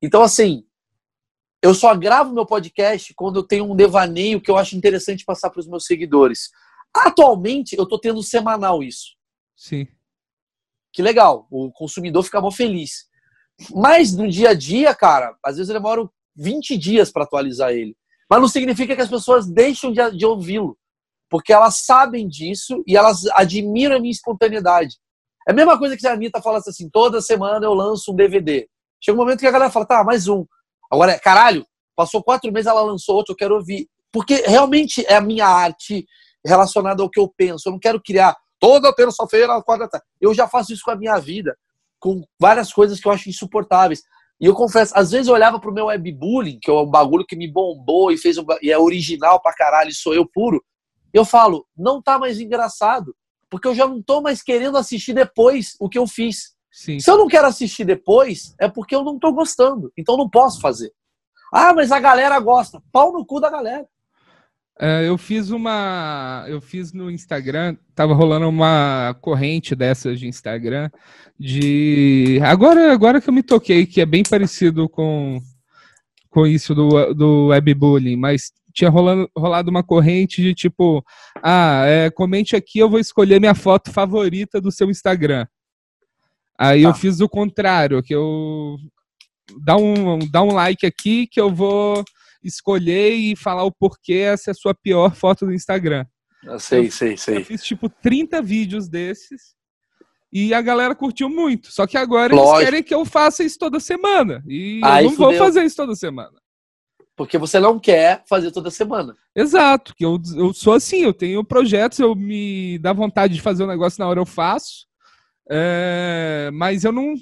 Então, 0.01 0.21
assim, 0.21 0.63
eu 1.61 1.73
só 1.73 1.95
gravo 1.95 2.33
meu 2.33 2.45
podcast 2.45 3.13
quando 3.15 3.37
eu 3.39 3.43
tenho 3.43 3.69
um 3.69 3.75
devaneio 3.75 4.39
que 4.39 4.51
eu 4.51 4.57
acho 4.57 4.77
interessante 4.77 5.25
passar 5.25 5.49
para 5.49 5.59
os 5.59 5.67
meus 5.67 5.85
seguidores. 5.85 6.51
Atualmente, 6.95 7.75
eu 7.75 7.83
estou 7.83 7.99
tendo 7.99 8.21
semanal 8.21 8.83
isso. 8.83 9.15
Sim. 9.55 9.87
Que 10.93 11.01
legal. 11.01 11.47
O 11.49 11.71
consumidor 11.71 12.23
fica 12.23 12.39
mó 12.39 12.51
feliz. 12.51 13.08
Mas 13.73 14.15
no 14.15 14.27
dia 14.27 14.49
a 14.49 14.53
dia, 14.53 14.93
cara, 14.95 15.35
às 15.43 15.57
vezes 15.57 15.69
eu 15.69 15.75
demoro 15.75 16.11
20 16.35 16.77
dias 16.77 17.11
para 17.11 17.23
atualizar 17.23 17.71
ele. 17.71 17.95
Mas 18.29 18.39
não 18.39 18.47
significa 18.47 18.95
que 18.95 19.01
as 19.01 19.09
pessoas 19.09 19.47
deixam 19.47 19.91
de, 19.91 20.11
de 20.17 20.25
ouvi-lo. 20.25 20.77
Porque 21.29 21.53
elas 21.53 21.85
sabem 21.85 22.27
disso 22.27 22.83
e 22.87 22.95
elas 22.95 23.25
admiram 23.33 23.95
a 23.95 23.99
minha 23.99 24.11
espontaneidade. 24.11 24.95
É 25.47 25.51
a 25.51 25.55
mesma 25.55 25.77
coisa 25.77 25.97
que 25.97 26.07
a 26.07 26.13
Anitta 26.13 26.41
fala 26.41 26.59
assim: 26.59 26.89
toda 26.89 27.21
semana 27.21 27.65
eu 27.65 27.73
lanço 27.73 28.11
um 28.11 28.15
DVD. 28.15 28.67
Chega 29.01 29.15
um 29.15 29.21
momento 29.21 29.39
que 29.39 29.47
a 29.47 29.51
galera 29.51 29.71
fala, 29.71 29.85
tá, 29.85 30.03
mais 30.03 30.27
um. 30.27 30.45
Agora, 30.91 31.17
caralho, 31.19 31.65
passou 31.95 32.23
quatro 32.23 32.51
meses, 32.51 32.67
ela 32.67 32.81
lançou 32.81 33.15
outro, 33.15 33.33
eu 33.33 33.37
quero 33.37 33.55
ouvir. 33.55 33.87
Porque 34.11 34.35
realmente 34.45 35.05
é 35.07 35.15
a 35.15 35.21
minha 35.21 35.47
arte 35.47 36.05
relacionada 36.45 37.01
ao 37.01 37.09
que 37.09 37.19
eu 37.19 37.31
penso. 37.35 37.67
Eu 37.67 37.73
não 37.73 37.79
quero 37.79 38.01
criar 38.01 38.35
toda 38.59 38.93
terça-feira, 38.93 39.61
tarde. 39.61 40.05
Eu 40.19 40.33
já 40.33 40.47
faço 40.47 40.73
isso 40.73 40.83
com 40.83 40.91
a 40.91 40.95
minha 40.95 41.17
vida, 41.19 41.55
com 41.99 42.23
várias 42.39 42.71
coisas 42.71 42.99
que 42.99 43.07
eu 43.07 43.11
acho 43.11 43.29
insuportáveis. 43.29 44.01
E 44.39 44.45
eu 44.45 44.53
confesso, 44.53 44.93
às 44.95 45.11
vezes 45.11 45.27
eu 45.27 45.33
olhava 45.33 45.59
pro 45.59 45.73
meu 45.73 45.87
webbullying, 45.87 46.59
que 46.61 46.71
é 46.71 46.73
um 46.73 46.89
bagulho 46.89 47.25
que 47.25 47.35
me 47.35 47.51
bombou 47.51 48.11
e 48.11 48.17
fez 48.17 48.37
um, 48.37 48.45
e 48.61 48.71
é 48.71 48.77
original 48.77 49.41
pra 49.41 49.53
caralho, 49.53 49.93
sou 49.93 50.13
eu 50.13 50.25
puro. 50.25 50.63
Eu 51.13 51.25
falo, 51.25 51.65
não 51.75 52.01
tá 52.01 52.17
mais 52.17 52.39
engraçado, 52.39 53.13
porque 53.49 53.67
eu 53.67 53.75
já 53.75 53.85
não 53.85 54.01
tô 54.01 54.21
mais 54.21 54.41
querendo 54.41 54.77
assistir 54.77 55.13
depois 55.13 55.75
o 55.79 55.89
que 55.89 55.97
eu 55.97 56.07
fiz. 56.07 56.55
Sim. 56.71 56.99
Se 56.99 57.09
eu 57.09 57.17
não 57.17 57.27
quero 57.27 57.47
assistir 57.47 57.83
depois, 57.83 58.55
é 58.59 58.69
porque 58.69 58.95
eu 58.95 59.03
não 59.03 59.19
tô 59.19 59.33
gostando. 59.33 59.91
Então 59.97 60.15
não 60.15 60.29
posso 60.29 60.61
fazer. 60.61 60.93
Ah, 61.51 61.73
mas 61.73 61.91
a 61.91 61.99
galera 61.99 62.39
gosta. 62.39 62.81
Pau 62.91 63.11
no 63.11 63.25
cu 63.25 63.39
da 63.39 63.49
galera. 63.49 63.87
É, 64.81 65.07
eu 65.07 65.17
fiz 65.17 65.49
uma. 65.49 66.45
Eu 66.47 66.61
fiz 66.61 66.93
no 66.93 67.11
Instagram, 67.11 67.75
tava 67.93 68.13
rolando 68.13 68.47
uma 68.47 69.13
corrente 69.19 69.75
dessas 69.75 70.17
de 70.17 70.25
Instagram 70.25 70.89
de. 71.37 72.39
Agora, 72.43 72.93
agora 72.93 73.19
que 73.19 73.29
eu 73.29 73.33
me 73.33 73.43
toquei, 73.43 73.85
que 73.85 73.99
é 73.99 74.05
bem 74.05 74.23
parecido 74.23 74.87
com, 74.87 75.41
com 76.29 76.47
isso 76.47 76.73
do, 76.73 77.13
do 77.13 77.47
webbullying, 77.47 78.15
mas 78.15 78.53
tinha 78.73 78.89
rolando, 78.89 79.29
rolado 79.37 79.69
uma 79.69 79.83
corrente 79.83 80.41
de 80.41 80.55
tipo, 80.55 81.03
ah, 81.43 81.83
é, 81.85 82.09
comente 82.09 82.55
aqui, 82.55 82.79
eu 82.79 82.89
vou 82.89 82.99
escolher 82.99 83.37
minha 83.39 83.55
foto 83.55 83.91
favorita 83.91 84.61
do 84.61 84.71
seu 84.71 84.89
Instagram. 84.89 85.45
Aí 86.57 86.83
eu 86.83 86.91
Tá. 86.91 86.97
fiz 86.97 87.19
o 87.19 87.27
contrário, 87.27 88.01
que 88.01 88.15
eu 88.15 88.77
dá 89.61 89.75
um, 89.75 90.19
dá 90.19 90.41
um 90.41 90.53
like 90.53 90.85
aqui 90.85 91.27
que 91.27 91.39
eu 91.41 91.53
vou 91.53 92.03
escolher 92.43 93.13
e 93.13 93.35
falar 93.35 93.63
o 93.63 93.71
porquê 93.71 94.13
essa 94.13 94.49
é 94.49 94.51
a 94.51 94.55
sua 94.55 94.73
pior 94.73 95.15
foto 95.15 95.45
do 95.45 95.53
Instagram. 95.53 96.05
Eu 96.43 96.59
sei, 96.59 96.89
sei, 96.89 97.13
Eu 97.13 97.17
sei. 97.17 97.43
fiz 97.43 97.63
tipo 97.63 97.89
30 97.89 98.41
vídeos 98.41 98.87
desses 98.87 99.55
e 100.31 100.53
a 100.53 100.61
galera 100.61 100.95
curtiu 100.95 101.29
muito. 101.29 101.71
Só 101.71 101.85
que 101.87 101.97
agora 101.97 102.33
eles 102.33 102.43
Lógico. 102.43 102.65
querem 102.65 102.83
que 102.83 102.93
eu 102.93 103.03
faça 103.05 103.43
isso 103.43 103.57
toda 103.57 103.79
semana. 103.79 104.43
E 104.47 104.79
eu 104.81 105.03
não 105.03 105.15
vou 105.15 105.33
fazer 105.33 105.63
isso 105.63 105.75
toda 105.75 105.95
semana. 105.95 106.39
Porque 107.15 107.37
você 107.37 107.59
não 107.59 107.77
quer 107.77 108.23
fazer 108.29 108.49
toda 108.51 108.71
semana. 108.71 109.13
Exato, 109.35 109.93
que 109.93 110.05
eu, 110.05 110.17
eu 110.37 110.53
sou 110.53 110.73
assim, 110.73 110.99
eu 110.99 111.13
tenho 111.13 111.43
projetos, 111.43 111.99
eu 111.99 112.15
me 112.15 112.79
dá 112.79 112.93
vontade 112.93 113.33
de 113.33 113.41
fazer 113.41 113.65
um 113.65 113.67
negócio 113.67 113.99
na 113.99 114.07
hora 114.07 114.21
eu 114.21 114.25
faço, 114.25 114.87
é, 115.51 116.49
mas 116.53 116.85
eu 116.85 116.93
não. 116.93 117.13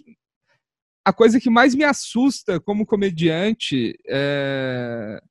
A 1.08 1.14
coisa 1.14 1.40
que 1.40 1.50
mais 1.50 1.74
me 1.74 1.86
assusta 1.86 2.60
como 2.60 2.86
comediante 2.86 3.98
é, 4.06 5.22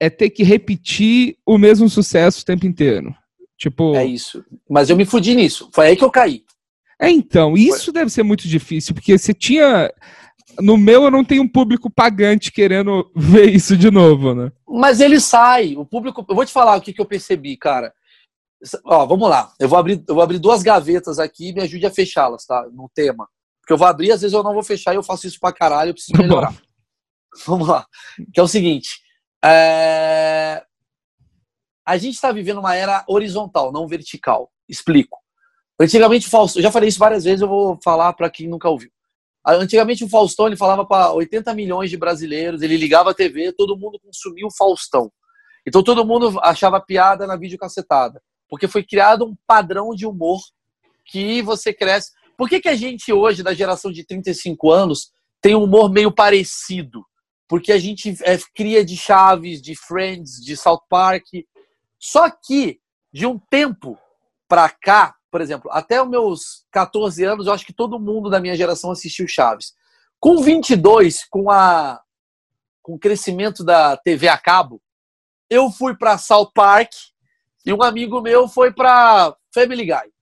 é 0.00 0.10
ter 0.10 0.28
que 0.28 0.42
repetir 0.42 1.36
o 1.46 1.56
mesmo 1.56 1.88
sucesso 1.88 2.42
o 2.42 2.44
tempo 2.44 2.66
inteiro. 2.66 3.14
Tipo, 3.56 3.94
É 3.94 4.04
isso. 4.04 4.44
Mas 4.68 4.90
eu 4.90 4.96
me 4.96 5.04
fudi 5.04 5.36
nisso. 5.36 5.70
Foi 5.72 5.86
aí 5.86 5.96
que 5.96 6.02
eu 6.02 6.10
caí. 6.10 6.42
é 7.00 7.08
então, 7.08 7.56
isso 7.56 7.92
deve 7.92 8.10
ser 8.10 8.24
muito 8.24 8.48
difícil, 8.48 8.92
porque 8.92 9.16
você 9.16 9.32
tinha. 9.32 9.88
No 10.58 10.76
meu, 10.76 11.04
eu 11.04 11.12
não 11.12 11.24
tenho 11.24 11.44
um 11.44 11.48
público 11.48 11.88
pagante 11.88 12.50
querendo 12.50 13.08
ver 13.14 13.54
isso 13.54 13.76
de 13.76 13.92
novo, 13.92 14.34
né? 14.34 14.50
Mas 14.68 14.98
ele 14.98 15.20
sai. 15.20 15.76
O 15.76 15.86
público. 15.86 16.26
Eu 16.28 16.34
vou 16.34 16.44
te 16.44 16.52
falar 16.52 16.76
o 16.76 16.80
que, 16.80 16.92
que 16.92 17.00
eu 17.00 17.06
percebi, 17.06 17.56
cara. 17.56 17.94
Ó, 18.84 19.06
vamos 19.06 19.30
lá. 19.30 19.52
Eu 19.60 19.68
vou 19.68 19.78
abrir, 19.78 20.02
eu 20.08 20.14
vou 20.16 20.24
abrir 20.24 20.40
duas 20.40 20.60
gavetas 20.60 21.20
aqui 21.20 21.50
e 21.50 21.52
me 21.52 21.62
ajude 21.62 21.86
a 21.86 21.90
fechá-las, 21.92 22.44
tá? 22.44 22.66
No 22.72 22.90
tema. 22.92 23.28
Porque 23.64 23.72
eu 23.72 23.78
vou 23.78 23.86
abrir, 23.88 24.12
às 24.12 24.20
vezes 24.20 24.34
eu 24.34 24.42
não 24.42 24.52
vou 24.52 24.62
fechar 24.62 24.92
e 24.92 24.96
eu 24.96 25.02
faço 25.02 25.26
isso 25.26 25.40
pra 25.40 25.50
caralho, 25.50 25.88
eu 25.88 25.94
preciso 25.94 26.12
bom. 26.12 26.22
melhorar. 26.22 26.54
Vamos 27.46 27.66
lá. 27.66 27.86
Que 28.32 28.38
é 28.38 28.42
o 28.42 28.46
seguinte. 28.46 29.00
é, 29.42 30.62
A 31.86 31.96
gente 31.96 32.14
está 32.14 32.30
vivendo 32.30 32.58
uma 32.58 32.74
era 32.74 33.02
horizontal, 33.08 33.72
não 33.72 33.88
vertical. 33.88 34.52
Explico. 34.68 35.18
Antigamente, 35.80 36.26
o 36.26 36.30
Faustão, 36.30 36.60
eu 36.60 36.64
já 36.64 36.70
falei 36.70 36.90
isso 36.90 36.98
várias 36.98 37.24
vezes, 37.24 37.40
eu 37.40 37.48
vou 37.48 37.78
falar 37.82 38.12
para 38.12 38.28
quem 38.28 38.46
nunca 38.46 38.68
ouviu. 38.68 38.90
Antigamente, 39.46 40.04
o 40.04 40.08
Faustão 40.08 40.46
ele 40.46 40.56
falava 40.56 40.86
para 40.86 41.12
80 41.12 41.52
milhões 41.54 41.88
de 41.88 41.96
brasileiros, 41.96 42.60
ele 42.60 42.76
ligava 42.76 43.10
a 43.10 43.14
TV, 43.14 43.50
todo 43.52 43.78
mundo 43.78 43.98
consumia 43.98 44.46
o 44.46 44.54
Faustão. 44.54 45.10
Então, 45.66 45.82
todo 45.82 46.04
mundo 46.04 46.38
achava 46.42 46.80
piada 46.80 47.26
na 47.26 47.34
videocassetada. 47.34 48.22
Porque 48.46 48.68
foi 48.68 48.84
criado 48.84 49.24
um 49.24 49.34
padrão 49.46 49.94
de 49.94 50.06
humor 50.06 50.40
que 51.06 51.40
você 51.40 51.72
cresce. 51.72 52.12
Por 52.36 52.48
que, 52.48 52.60
que 52.60 52.68
a 52.68 52.74
gente 52.74 53.12
hoje, 53.12 53.42
da 53.42 53.54
geração 53.54 53.90
de 53.90 54.04
35 54.04 54.70
anos, 54.70 55.12
tem 55.40 55.54
um 55.54 55.64
humor 55.64 55.90
meio 55.90 56.12
parecido? 56.12 57.04
Porque 57.48 57.72
a 57.72 57.78
gente 57.78 58.16
é, 58.22 58.38
cria 58.54 58.84
de 58.84 58.96
Chaves, 58.96 59.60
de 59.60 59.74
Friends, 59.76 60.42
de 60.42 60.56
South 60.56 60.82
Park. 60.88 61.24
Só 61.98 62.30
que, 62.30 62.80
de 63.12 63.26
um 63.26 63.38
tempo 63.38 63.98
pra 64.48 64.68
cá, 64.68 65.14
por 65.30 65.40
exemplo, 65.40 65.70
até 65.72 66.00
os 66.02 66.08
meus 66.08 66.64
14 66.70 67.24
anos, 67.24 67.46
eu 67.46 67.52
acho 67.52 67.66
que 67.66 67.72
todo 67.72 67.98
mundo 67.98 68.30
da 68.30 68.40
minha 68.40 68.56
geração 68.56 68.90
assistiu 68.90 69.26
Chaves. 69.28 69.74
Com 70.20 70.40
22, 70.40 71.24
com, 71.28 71.50
a, 71.50 72.00
com 72.82 72.94
o 72.94 72.98
crescimento 72.98 73.64
da 73.64 73.96
TV 73.96 74.28
a 74.28 74.38
cabo, 74.38 74.80
eu 75.50 75.70
fui 75.70 75.96
pra 75.96 76.18
South 76.18 76.50
Park 76.54 76.90
e 77.66 77.72
um 77.72 77.82
amigo 77.82 78.20
meu 78.20 78.48
foi 78.48 78.72
pra 78.72 79.34
Family 79.52 79.84
Guy. 79.84 80.13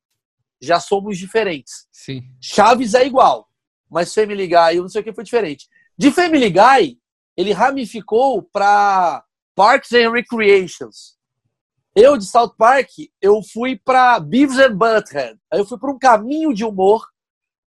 Já 0.63 0.79
somos 0.79 1.19
diferentes. 1.19 1.87
Sim. 1.91 2.23
Chaves 2.41 2.95
é 2.95 3.05
igual, 3.05 3.49
mas 3.91 4.15
Family 4.15 4.47
Guy, 4.47 4.77
eu 4.77 4.83
não 4.83 4.89
sei 4.89 5.01
o 5.01 5.05
que 5.05 5.13
foi 5.13 5.25
diferente. 5.25 5.69
De 5.99 6.11
Family 6.13 6.49
Guy, 6.49 6.99
ele 7.37 7.53
ramificou 7.53 8.43
para 8.43 9.25
Parks 9.55 9.93
and 9.93 10.11
Recreations. 10.13 11.17
Eu, 11.95 12.17
de 12.17 12.25
South 12.25 12.55
Park, 12.57 12.89
eu 13.21 13.43
fui 13.43 13.77
para 13.77 14.19
Beavis 14.19 14.59
and 14.59 14.77
Butthead. 14.77 15.39
Aí 15.53 15.59
eu 15.59 15.67
fui 15.67 15.79
para 15.79 15.91
um 15.93 15.99
caminho 15.99 16.55
de 16.55 16.65
humor 16.65 17.07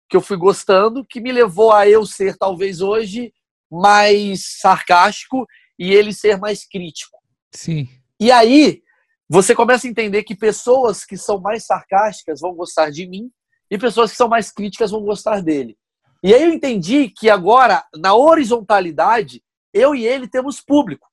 que 0.10 0.18
eu 0.18 0.22
fui 0.22 0.36
gostando, 0.36 1.06
que 1.06 1.22
me 1.22 1.32
levou 1.32 1.72
a 1.72 1.88
eu 1.88 2.06
ser, 2.06 2.36
talvez 2.36 2.82
hoje, 2.82 3.32
mais 3.72 4.60
sarcástico 4.60 5.48
e 5.78 5.94
ele 5.94 6.12
ser 6.12 6.38
mais 6.38 6.68
crítico. 6.68 7.18
Sim. 7.54 7.88
E 8.20 8.32
aí, 8.32 8.82
você 9.30 9.54
começa 9.54 9.86
a 9.86 9.90
entender 9.90 10.24
que 10.24 10.36
pessoas 10.36 11.06
que 11.06 11.16
são 11.16 11.40
mais 11.40 11.64
sarcásticas 11.64 12.42
vão 12.42 12.56
gostar 12.56 12.90
de 12.90 13.08
mim 13.08 13.30
e 13.70 13.78
pessoas 13.78 14.10
que 14.10 14.18
são 14.18 14.28
mais 14.28 14.52
críticas 14.52 14.90
vão 14.90 15.02
gostar 15.02 15.44
dele. 15.44 15.78
E 16.24 16.34
aí 16.34 16.44
eu 16.44 16.52
entendi 16.52 17.10
que 17.10 17.30
agora, 17.30 17.86
na 17.96 18.16
horizontalidade, 18.16 19.44
eu 19.72 19.94
e 19.94 20.06
ele 20.06 20.28
temos 20.28 20.60
público. 20.60 21.08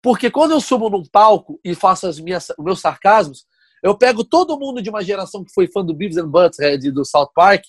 Porque 0.00 0.30
quando 0.30 0.52
eu 0.52 0.60
subo 0.60 0.88
num 0.88 1.04
palco 1.04 1.58
e 1.64 1.74
faço 1.74 2.06
as 2.06 2.20
minhas, 2.20 2.50
os 2.50 2.64
meus 2.64 2.80
sarcasmos, 2.80 3.44
eu 3.82 3.98
pego 3.98 4.22
todo 4.22 4.58
mundo 4.58 4.80
de 4.80 4.88
uma 4.88 5.02
geração 5.02 5.44
que 5.44 5.52
foi 5.52 5.66
fã 5.66 5.84
do 5.84 5.92
Beavis 5.92 6.16
and 6.16 6.28
Butthead 6.28 6.86
e 6.86 6.92
do 6.92 7.04
South 7.04 7.30
Park 7.34 7.64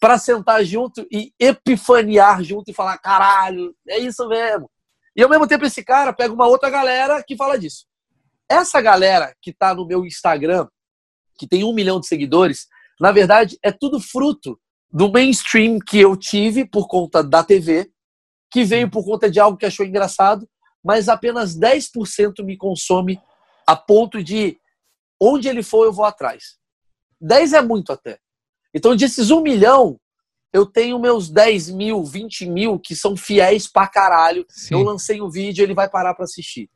para 0.00 0.18
sentar 0.18 0.64
junto 0.64 1.06
e 1.12 1.32
epifaniar 1.38 2.42
junto 2.42 2.72
e 2.72 2.74
falar, 2.74 2.98
caralho, 2.98 3.72
é 3.88 3.98
isso 3.98 4.26
mesmo. 4.26 4.68
E 5.14 5.22
ao 5.22 5.30
mesmo 5.30 5.46
tempo 5.46 5.64
esse 5.64 5.84
cara 5.84 6.12
pega 6.12 6.34
uma 6.34 6.48
outra 6.48 6.68
galera 6.68 7.22
que 7.22 7.36
fala 7.36 7.56
disso. 7.56 7.86
Essa 8.48 8.80
galera 8.80 9.34
que 9.40 9.52
tá 9.52 9.74
no 9.74 9.86
meu 9.86 10.04
Instagram, 10.04 10.68
que 11.38 11.46
tem 11.46 11.64
um 11.64 11.72
milhão 11.72 11.98
de 11.98 12.06
seguidores, 12.06 12.66
na 13.00 13.10
verdade 13.12 13.58
é 13.62 13.72
tudo 13.72 13.98
fruto 14.00 14.58
do 14.90 15.10
mainstream 15.10 15.78
que 15.78 15.98
eu 15.98 16.16
tive 16.16 16.66
por 16.66 16.86
conta 16.86 17.22
da 17.22 17.42
TV, 17.42 17.90
que 18.50 18.64
veio 18.64 18.90
por 18.90 19.04
conta 19.04 19.30
de 19.30 19.40
algo 19.40 19.56
que 19.56 19.64
achou 19.64 19.86
engraçado, 19.86 20.46
mas 20.84 21.08
apenas 21.08 21.58
10% 21.58 22.44
me 22.44 22.56
consome 22.56 23.20
a 23.66 23.74
ponto 23.74 24.22
de 24.22 24.58
onde 25.20 25.48
ele 25.48 25.62
for 25.62 25.84
eu 25.84 25.92
vou 25.92 26.04
atrás. 26.04 26.58
10 27.20 27.54
é 27.54 27.62
muito 27.62 27.92
até. 27.92 28.18
Então 28.74 28.94
desses 28.94 29.30
um 29.30 29.40
milhão, 29.40 29.98
eu 30.52 30.66
tenho 30.66 30.98
meus 30.98 31.30
10 31.30 31.70
mil, 31.70 32.04
20 32.04 32.46
mil 32.46 32.78
que 32.78 32.94
são 32.94 33.16
fiéis 33.16 33.66
pra 33.66 33.86
caralho. 33.86 34.44
Sim. 34.50 34.74
Eu 34.74 34.82
lancei 34.82 35.22
um 35.22 35.30
vídeo, 35.30 35.62
ele 35.62 35.74
vai 35.74 35.88
parar 35.88 36.14
pra 36.14 36.24
assistir. 36.24 36.68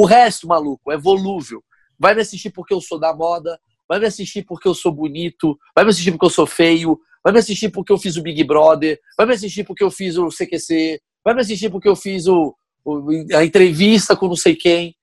O 0.00 0.04
resto, 0.06 0.46
maluco, 0.46 0.92
é 0.92 0.96
volúvel. 0.96 1.60
Vai 1.98 2.14
me 2.14 2.20
assistir 2.20 2.50
porque 2.50 2.72
eu 2.72 2.80
sou 2.80 3.00
da 3.00 3.12
moda, 3.12 3.58
vai 3.88 3.98
me 3.98 4.06
assistir 4.06 4.44
porque 4.44 4.68
eu 4.68 4.72
sou 4.72 4.92
bonito, 4.92 5.58
vai 5.74 5.82
me 5.84 5.90
assistir 5.90 6.12
porque 6.12 6.26
eu 6.26 6.30
sou 6.30 6.46
feio, 6.46 6.96
vai 7.20 7.32
me 7.32 7.40
assistir 7.40 7.68
porque 7.68 7.92
eu 7.92 7.98
fiz 7.98 8.16
o 8.16 8.22
Big 8.22 8.44
Brother, 8.44 9.00
vai 9.16 9.26
me 9.26 9.34
assistir 9.34 9.64
porque 9.64 9.82
eu 9.82 9.90
fiz 9.90 10.16
o 10.16 10.30
CQC, 10.30 11.00
vai 11.24 11.34
me 11.34 11.40
assistir 11.40 11.68
porque 11.68 11.88
eu 11.88 11.96
fiz 11.96 12.28
o, 12.28 12.54
o- 12.84 13.10
a 13.36 13.44
entrevista 13.44 14.16
com 14.16 14.28
não 14.28 14.36
sei 14.36 14.54
quem. 14.54 14.94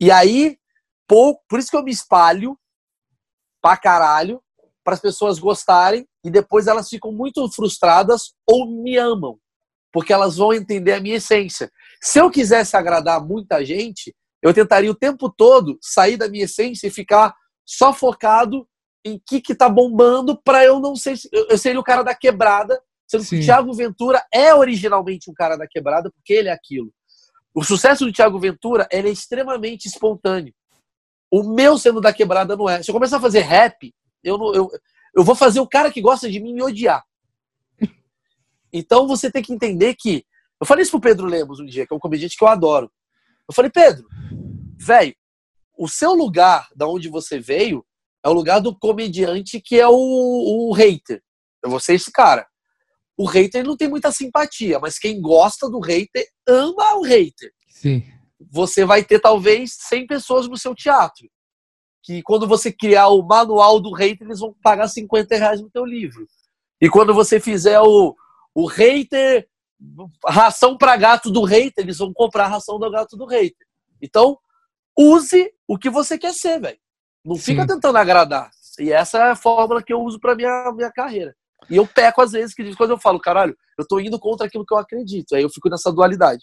E 0.00 0.10
aí, 0.10 0.58
pouco, 1.06 1.44
por 1.48 1.60
isso 1.60 1.70
que 1.70 1.76
eu 1.76 1.84
me 1.84 1.92
espalho 1.92 2.58
pra 3.62 3.76
caralho, 3.76 4.42
para 4.82 4.94
as 4.94 5.00
pessoas 5.00 5.38
gostarem 5.38 6.04
e 6.24 6.30
depois 6.32 6.66
elas 6.66 6.88
ficam 6.88 7.12
muito 7.12 7.48
frustradas 7.52 8.34
ou 8.44 8.66
me 8.82 8.96
amam, 8.96 9.38
porque 9.92 10.12
elas 10.12 10.36
vão 10.36 10.52
entender 10.52 10.92
a 10.92 11.00
minha 11.00 11.16
essência. 11.16 11.70
Se 12.02 12.18
eu 12.18 12.30
quisesse 12.30 12.76
agradar 12.76 13.24
muita 13.24 13.64
gente, 13.64 14.14
eu 14.42 14.52
tentaria 14.52 14.90
o 14.90 14.94
tempo 14.94 15.30
todo 15.30 15.78
sair 15.80 16.16
da 16.16 16.28
minha 16.28 16.44
essência 16.44 16.86
e 16.86 16.90
ficar 16.90 17.34
só 17.64 17.92
focado 17.92 18.66
em 19.04 19.20
que 19.24 19.40
que 19.40 19.54
tá 19.54 19.68
bombando 19.68 20.40
para 20.42 20.64
eu 20.64 20.80
não 20.80 20.96
ser 20.96 21.14
eu 21.32 21.56
seria 21.56 21.80
o 21.80 21.84
cara 21.84 22.02
da 22.02 22.14
quebrada, 22.14 22.80
sendo 23.08 23.24
que 23.24 23.38
o 23.38 23.44
Thiago 23.44 23.72
Ventura 23.72 24.24
é 24.32 24.54
originalmente 24.54 25.30
um 25.30 25.34
cara 25.34 25.56
da 25.56 25.66
quebrada 25.66 26.10
porque 26.10 26.32
ele 26.32 26.48
é 26.48 26.52
aquilo. 26.52 26.92
O 27.54 27.64
sucesso 27.64 28.04
do 28.04 28.12
Thiago 28.12 28.38
Ventura, 28.38 28.86
é 28.90 29.00
extremamente 29.00 29.86
espontâneo. 29.86 30.52
O 31.30 31.42
meu 31.54 31.78
sendo 31.78 32.00
da 32.00 32.12
quebrada 32.12 32.56
não 32.56 32.68
é. 32.68 32.82
Se 32.82 32.90
eu 32.90 32.94
começar 32.94 33.16
a 33.16 33.20
fazer 33.20 33.40
rap, 33.40 33.94
eu 34.22 34.36
não 34.36 34.54
eu, 34.54 34.70
eu 35.16 35.24
vou 35.24 35.34
fazer 35.34 35.60
o 35.60 35.68
cara 35.68 35.90
que 35.90 36.00
gosta 36.00 36.30
de 36.30 36.38
mim 36.38 36.52
me 36.52 36.62
odiar. 36.62 37.02
Então 38.76 39.06
você 39.06 39.30
tem 39.30 39.42
que 39.42 39.54
entender 39.54 39.94
que 39.94 40.22
eu 40.60 40.66
falei 40.66 40.82
isso 40.82 40.90
pro 40.90 41.00
Pedro 41.00 41.26
Lemos 41.26 41.58
um 41.58 41.64
dia, 41.64 41.86
que 41.86 41.92
é 41.92 41.96
um 41.96 42.00
comediante 42.00 42.36
que 42.36 42.44
eu 42.44 42.48
adoro. 42.48 42.90
Eu 43.48 43.54
falei, 43.54 43.70
Pedro, 43.70 44.06
velho, 44.78 45.14
o 45.78 45.88
seu 45.88 46.12
lugar 46.12 46.68
da 46.76 46.86
onde 46.86 47.08
você 47.08 47.38
veio 47.38 47.84
é 48.22 48.28
o 48.28 48.32
lugar 48.32 48.60
do 48.60 48.76
comediante 48.78 49.60
que 49.60 49.80
é 49.80 49.88
o, 49.88 49.94
o 49.94 50.72
hater. 50.72 51.22
Eu 51.62 51.70
vou 51.70 51.80
ser 51.80 51.94
esse 51.94 52.12
cara. 52.12 52.46
O 53.16 53.24
hater 53.26 53.64
não 53.64 53.76
tem 53.76 53.88
muita 53.88 54.12
simpatia, 54.12 54.78
mas 54.78 54.98
quem 54.98 55.20
gosta 55.22 55.70
do 55.70 55.80
hater 55.80 56.26
ama 56.46 56.96
o 56.96 57.02
hater. 57.02 57.50
Sim. 57.70 58.04
Você 58.50 58.84
vai 58.84 59.02
ter 59.02 59.20
talvez 59.20 59.74
100 59.88 60.06
pessoas 60.06 60.46
no 60.46 60.58
seu 60.58 60.74
teatro. 60.74 61.26
Que 62.02 62.22
quando 62.22 62.46
você 62.46 62.70
criar 62.70 63.08
o 63.08 63.22
manual 63.22 63.80
do 63.80 63.92
hater, 63.92 64.26
eles 64.26 64.40
vão 64.40 64.54
pagar 64.62 64.88
50 64.88 65.34
reais 65.34 65.62
no 65.62 65.70
teu 65.70 65.84
livro. 65.84 66.26
E 66.80 66.90
quando 66.90 67.14
você 67.14 67.40
fizer 67.40 67.80
o, 67.80 68.14
o 68.56 68.64
hater, 68.64 69.46
ração 70.26 70.78
para 70.78 70.96
gato 70.96 71.30
do 71.30 71.44
hater, 71.44 71.84
eles 71.84 71.98
vão 71.98 72.10
comprar 72.10 72.46
a 72.46 72.48
ração 72.48 72.78
do 72.78 72.90
gato 72.90 73.14
do 73.14 73.26
hater. 73.26 73.66
Então, 74.00 74.38
use 74.96 75.52
o 75.68 75.76
que 75.76 75.90
você 75.90 76.16
quer 76.16 76.32
ser, 76.32 76.58
velho. 76.58 76.78
Não 77.22 77.36
fica 77.36 77.62
Sim. 77.62 77.68
tentando 77.68 77.98
agradar. 77.98 78.50
E 78.80 78.90
essa 78.90 79.18
é 79.18 79.30
a 79.32 79.36
fórmula 79.36 79.82
que 79.82 79.92
eu 79.92 80.00
uso 80.00 80.18
para 80.18 80.34
minha, 80.34 80.72
minha 80.74 80.90
carreira. 80.90 81.36
E 81.68 81.76
eu 81.76 81.86
peco 81.86 82.22
às 82.22 82.32
vezes, 82.32 82.54
que 82.54 82.74
quando 82.76 82.92
eu 82.92 82.98
falo, 82.98 83.20
caralho, 83.20 83.54
eu 83.78 83.86
tô 83.86 84.00
indo 84.00 84.18
contra 84.18 84.46
aquilo 84.46 84.64
que 84.64 84.72
eu 84.72 84.78
acredito. 84.78 85.34
Aí 85.34 85.42
eu 85.42 85.50
fico 85.50 85.68
nessa 85.68 85.92
dualidade. 85.92 86.42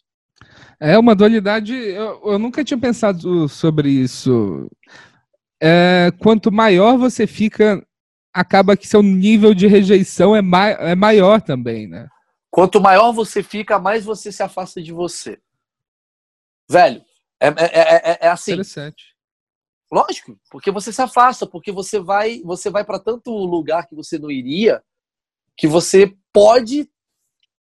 É 0.80 1.00
uma 1.00 1.16
dualidade. 1.16 1.74
Eu, 1.74 2.22
eu 2.26 2.38
nunca 2.38 2.64
tinha 2.64 2.78
pensado 2.78 3.50
sobre 3.50 3.90
isso. 3.90 4.70
É, 5.60 6.12
quanto 6.20 6.52
maior 6.52 6.96
você 6.96 7.26
fica, 7.26 7.84
acaba 8.34 8.76
que 8.76 8.88
seu 8.88 9.04
nível 9.04 9.54
de 9.54 9.68
rejeição 9.68 10.36
é, 10.36 10.42
ma 10.42 10.70
é 10.70 10.96
maior 10.96 11.42
também, 11.42 11.88
né? 11.88 12.08
Quanto 12.50 12.82
maior 12.82 13.12
você 13.12 13.44
fica, 13.44 13.80
mais 13.80 14.04
você 14.04 14.32
se 14.32 14.42
afasta 14.44 14.82
de 14.82 14.92
você. 14.92 15.40
Velho, 16.70 17.04
é, 17.40 17.48
é, 17.48 18.12
é, 18.12 18.18
é 18.22 18.28
assim. 18.28 18.54
Interessante. 18.54 19.14
Lógico, 19.92 20.40
porque 20.50 20.72
você 20.72 20.92
se 20.92 21.02
afasta, 21.02 21.46
porque 21.46 21.72
você 21.72 22.00
vai, 22.00 22.42
você 22.44 22.70
vai 22.70 22.84
para 22.84 23.00
tanto 23.00 23.32
lugar 23.32 23.88
que 23.88 23.94
você 23.94 24.18
não 24.18 24.32
iria, 24.32 24.84
que 25.56 25.68
você 25.68 26.16
pode 26.32 26.90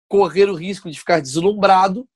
correr 0.10 0.49
o 0.49 0.55
risco 0.55 0.89
de 0.91 0.99
ficar 0.99 1.22
deslumbrado 1.22 2.07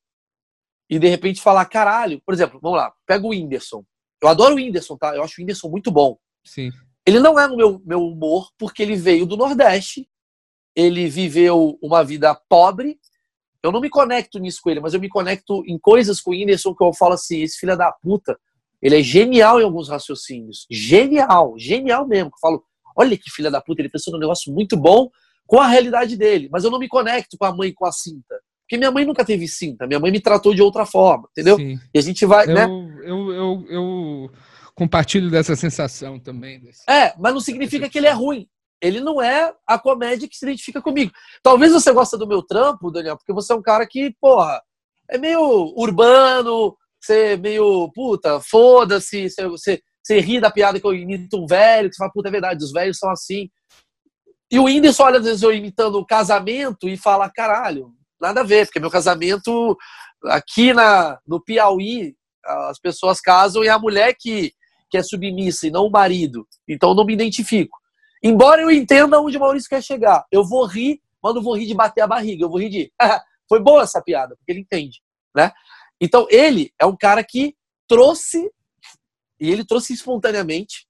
e 0.90 1.00
de 1.00 1.08
repente 1.08 1.42
falar, 1.42 1.66
caralho, 1.66 2.22
por 2.26 2.34
exemplo, 2.34 2.60
vamos 2.62 2.78
lá, 2.78 2.94
pega 3.06 3.26
o 3.26 3.30
Whindersson. 3.30 3.86
Eu 4.22 4.28
adoro 4.28 4.56
o 4.56 4.58
Whindersson, 4.58 4.98
tá? 4.98 5.16
Eu 5.16 5.24
acho 5.24 5.40
o 5.40 5.42
Whindersson 5.42 5.70
muito 5.70 5.90
bom. 5.92 6.18
Sim. 6.46 6.70
Ele 7.06 7.20
não 7.20 7.40
é 7.40 7.48
no 7.48 7.58
meu, 7.58 7.82
meu 7.86 8.06
humor 8.06 8.50
porque 8.58 8.82
ele 8.82 8.96
veio 8.96 9.26
do 9.26 9.38
Nordeste, 9.38 10.08
ele 10.76 11.08
viveu 11.08 11.78
uma 11.82 12.04
vida 12.04 12.34
pobre. 12.50 12.98
Eu 13.62 13.72
não 13.72 13.82
me 13.82 13.90
conecto 13.90 14.40
nisso 14.40 14.60
com 14.62 14.70
ele, 14.70 14.80
mas 14.80 14.94
eu 14.94 15.00
me 15.00 15.10
conecto 15.10 15.64
em 15.66 15.78
coisas 15.78 16.20
com 16.20 16.32
o 16.32 16.34
Whindersson 16.34 16.74
que 16.76 16.84
eu 16.84 16.94
falo 16.94 17.14
assim: 17.14 17.42
esse 17.42 17.58
filho 17.58 17.78
da 17.78 17.92
puta, 17.92 18.38
ele 18.82 19.00
é 19.00 19.04
genial 19.04 19.60
em 19.62 19.64
alguns 19.64 19.90
raciocínios. 19.90 20.66
Genial, 20.70 21.56
genial 21.58 22.08
mesmo. 22.08 22.30
Eu 22.30 22.40
falo, 22.42 22.64
olha 22.96 23.18
que 23.18 23.30
filha 23.30 23.50
da 23.50 23.62
puta, 23.62 23.82
ele 23.82 23.90
pensou 23.90 24.14
num 24.14 24.20
negócio 24.20 24.52
muito 24.54 24.76
bom 24.76 25.10
com 25.46 25.60
a 25.60 25.68
realidade 25.68 26.18
dele, 26.18 26.50
mas 26.52 26.64
eu 26.64 26.72
não 26.72 26.80
me 26.80 26.88
conecto 26.88 27.38
com 27.38 27.46
a 27.46 27.56
mãe 27.56 27.74
com 27.74 27.86
a 27.86 27.92
cinta. 27.92 28.36
Porque 28.62 28.78
minha 28.78 28.92
mãe 28.92 29.06
nunca 29.06 29.26
teve 29.26 29.48
cinta, 29.48 29.86
minha 29.86 30.00
mãe 30.00 30.12
me 30.12 30.22
tratou 30.22 30.54
de 30.54 30.62
outra 30.62 30.86
forma, 30.86 31.28
entendeu? 31.32 31.58
Sim. 31.58 31.78
E 31.94 32.00
a 32.00 32.02
gente 32.02 32.26
vai, 32.26 32.46
Eu, 32.50 32.54
né? 32.54 32.66
eu, 32.66 33.32
eu, 33.32 33.66
eu 33.70 34.32
compartilho 34.76 35.30
dessa 35.30 35.56
sensação 35.56 36.20
também. 36.20 36.60
Desse- 36.60 36.84
É, 36.90 37.14
mas 37.20 37.34
não 37.34 37.42
significa 37.42 37.90
que 37.90 37.98
ele 37.98 38.08
é 38.08 38.12
ruim. 38.12 38.48
Ele 38.82 39.00
não 39.00 39.22
é 39.22 39.54
a 39.66 39.80
comédia 39.80 40.28
que 40.28 40.36
se 40.36 40.46
identifica 40.46 40.82
comigo. 40.82 41.12
Talvez 41.42 41.72
você 41.72 41.92
goste 41.94 42.18
do 42.18 42.28
meu 42.28 42.42
trampo, 42.44 42.92
Daniel, 42.92 43.16
porque 43.18 43.32
você 43.32 43.54
é 43.54 43.56
um 43.56 43.62
cara 43.62 43.88
que, 43.88 44.14
porra, 44.20 44.62
é 45.10 45.18
meio 45.18 45.74
urbano, 45.78 46.76
você 47.02 47.34
é 47.34 47.38
meio, 47.38 47.90
puta, 47.94 48.42
foda-se, 48.42 49.30
você, 49.30 49.48
você, 49.48 49.82
você 50.04 50.20
ri 50.20 50.42
da 50.42 50.52
piada 50.52 50.80
que 50.80 50.86
eu 50.86 50.94
imito 50.94 51.42
um 51.42 51.46
velho, 51.48 51.90
que 51.90 51.96
você 51.96 52.00
fala, 52.00 52.12
puta, 52.12 52.28
é 52.28 52.32
verdade, 52.32 52.64
os 52.64 52.72
velhos 52.74 52.98
são 52.98 53.10
assim. 53.10 53.50
E 54.52 54.60
o 54.60 54.66
Whindersson 54.66 55.04
olha, 55.04 55.20
às 55.20 55.26
vezes, 55.26 55.42
eu 55.44 55.54
imitando 55.54 55.96
o 55.96 56.06
casamento 56.06 56.88
e 56.90 56.98
fala, 56.98 57.30
caralho, 57.30 57.92
nada 58.20 58.42
a 58.42 58.44
ver, 58.44 58.66
porque 58.66 58.80
meu 58.80 58.92
casamento, 58.92 59.78
aqui 60.26 60.74
na, 60.74 61.20
no 61.26 61.42
Piauí, 61.42 62.16
as 62.46 62.80
pessoas 62.80 63.22
casam 63.22 63.64
e 63.64 63.70
a 63.70 63.80
mulher 63.80 64.14
que, 64.20 64.52
que 64.94 64.98
é 64.98 65.02
submissa 65.02 65.66
e 65.66 65.72
não 65.72 65.88
o 65.88 65.90
marido. 65.90 66.48
Então 66.70 66.94
não 66.94 67.04
me 67.04 67.16
identifico. 67.16 67.80
Embora 68.22 68.62
eu 68.62 68.70
entenda 68.70 69.20
onde 69.20 69.38
o 69.38 69.40
Maurício 69.40 69.68
quer 69.68 69.82
chegar, 69.82 70.24
eu 70.32 70.46
vou 70.46 70.68
rir, 70.68 71.02
mas 71.20 71.34
não 71.34 71.42
vou 71.42 71.58
rir 71.58 71.66
de 71.66 71.74
bater 71.74 72.02
a 72.02 72.08
barriga, 72.08 72.46
eu 72.46 72.50
vou 72.50 72.60
rir 72.60 72.70
de. 72.70 72.94
Foi 73.50 73.60
boa 73.60 73.82
essa 73.82 74.04
piada, 74.04 74.36
porque 74.36 74.52
ele 74.52 74.60
entende, 74.60 75.02
né? 75.36 75.52
Então 76.00 76.28
ele 76.30 76.72
é 76.80 76.86
um 76.86 76.96
cara 76.96 77.24
que 77.24 77.56
trouxe, 77.88 78.52
e 79.40 79.50
ele 79.50 79.66
trouxe 79.66 79.94
espontaneamente, 79.94 80.88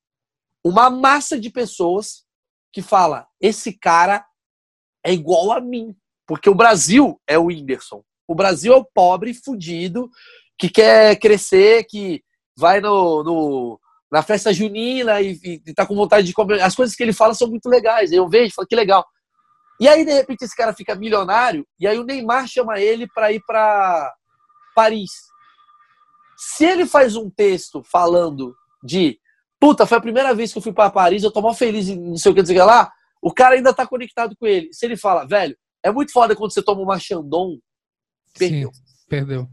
uma 0.61 0.89
massa 0.89 1.39
de 1.39 1.49
pessoas 1.49 2.25
que 2.73 2.81
fala: 2.81 3.25
esse 3.39 3.71
cara 3.71 4.25
é 5.01 5.13
igual 5.13 5.53
a 5.53 5.61
mim. 5.61 5.95
Porque 6.27 6.49
o 6.49 6.55
Brasil 6.55 7.21
é 7.25 7.39
o 7.39 7.45
Whindersson. 7.45 8.03
O 8.27 8.35
Brasil 8.35 8.73
é 8.73 8.75
o 8.75 8.85
pobre 8.85 9.33
fudido 9.33 10.09
que 10.57 10.69
quer 10.69 11.17
crescer, 11.17 11.85
que 11.85 12.21
vai 12.55 12.79
no, 12.79 13.23
no 13.23 13.79
na 14.13 14.21
festa 14.21 14.53
junina 14.53 15.19
e, 15.21 15.39
e, 15.43 15.73
tá 15.73 15.87
com 15.87 15.95
vontade 15.95 16.27
de 16.27 16.33
comer. 16.33 16.61
As 16.61 16.75
coisas 16.75 16.95
que 16.95 17.01
ele 17.01 17.11
fala 17.11 17.33
são 17.33 17.47
muito 17.47 17.67
legais. 17.67 18.11
Eu 18.11 18.29
vejo, 18.29 18.53
falo 18.53 18.67
que 18.67 18.75
legal. 18.75 19.03
E 19.79 19.87
aí, 19.87 20.05
de 20.05 20.13
repente, 20.13 20.45
esse 20.45 20.55
cara 20.55 20.71
fica 20.71 20.93
milionário 20.93 21.65
e 21.79 21.87
aí 21.87 21.97
o 21.97 22.03
Neymar 22.03 22.47
chama 22.47 22.79
ele 22.79 23.07
para 23.07 23.31
ir 23.31 23.41
para 23.43 24.13
Paris. 24.75 25.09
Se 26.37 26.63
ele 26.63 26.85
faz 26.85 27.15
um 27.15 27.27
texto 27.27 27.81
falando 27.83 28.55
de 28.83 29.17
puta, 29.59 29.87
foi 29.87 29.97
a 29.97 30.01
primeira 30.01 30.35
vez 30.35 30.51
que 30.51 30.59
eu 30.59 30.61
fui 30.61 30.73
para 30.73 30.91
Paris, 30.91 31.23
eu 31.23 31.31
tô 31.31 31.41
mal 31.41 31.55
feliz 31.55 31.87
e 31.87 31.95
não 31.95 32.15
sei 32.15 32.31
o 32.31 32.35
que 32.35 32.41
dizer 32.43 32.63
lá, 32.63 32.91
o 33.19 33.33
cara 33.33 33.55
ainda 33.55 33.73
tá 33.73 33.87
conectado 33.87 34.35
com 34.37 34.45
ele. 34.45 34.71
Se 34.71 34.85
ele 34.85 34.95
fala, 34.95 35.25
velho, 35.25 35.57
é 35.81 35.89
muito 35.89 36.11
foda 36.11 36.35
quando 36.35 36.53
você 36.53 36.61
toma 36.61 36.81
uma 36.81 36.99
Chandon, 36.99 37.57
perdeu. 38.37 38.71
Sim, 38.71 38.81
perdeu. 39.09 39.49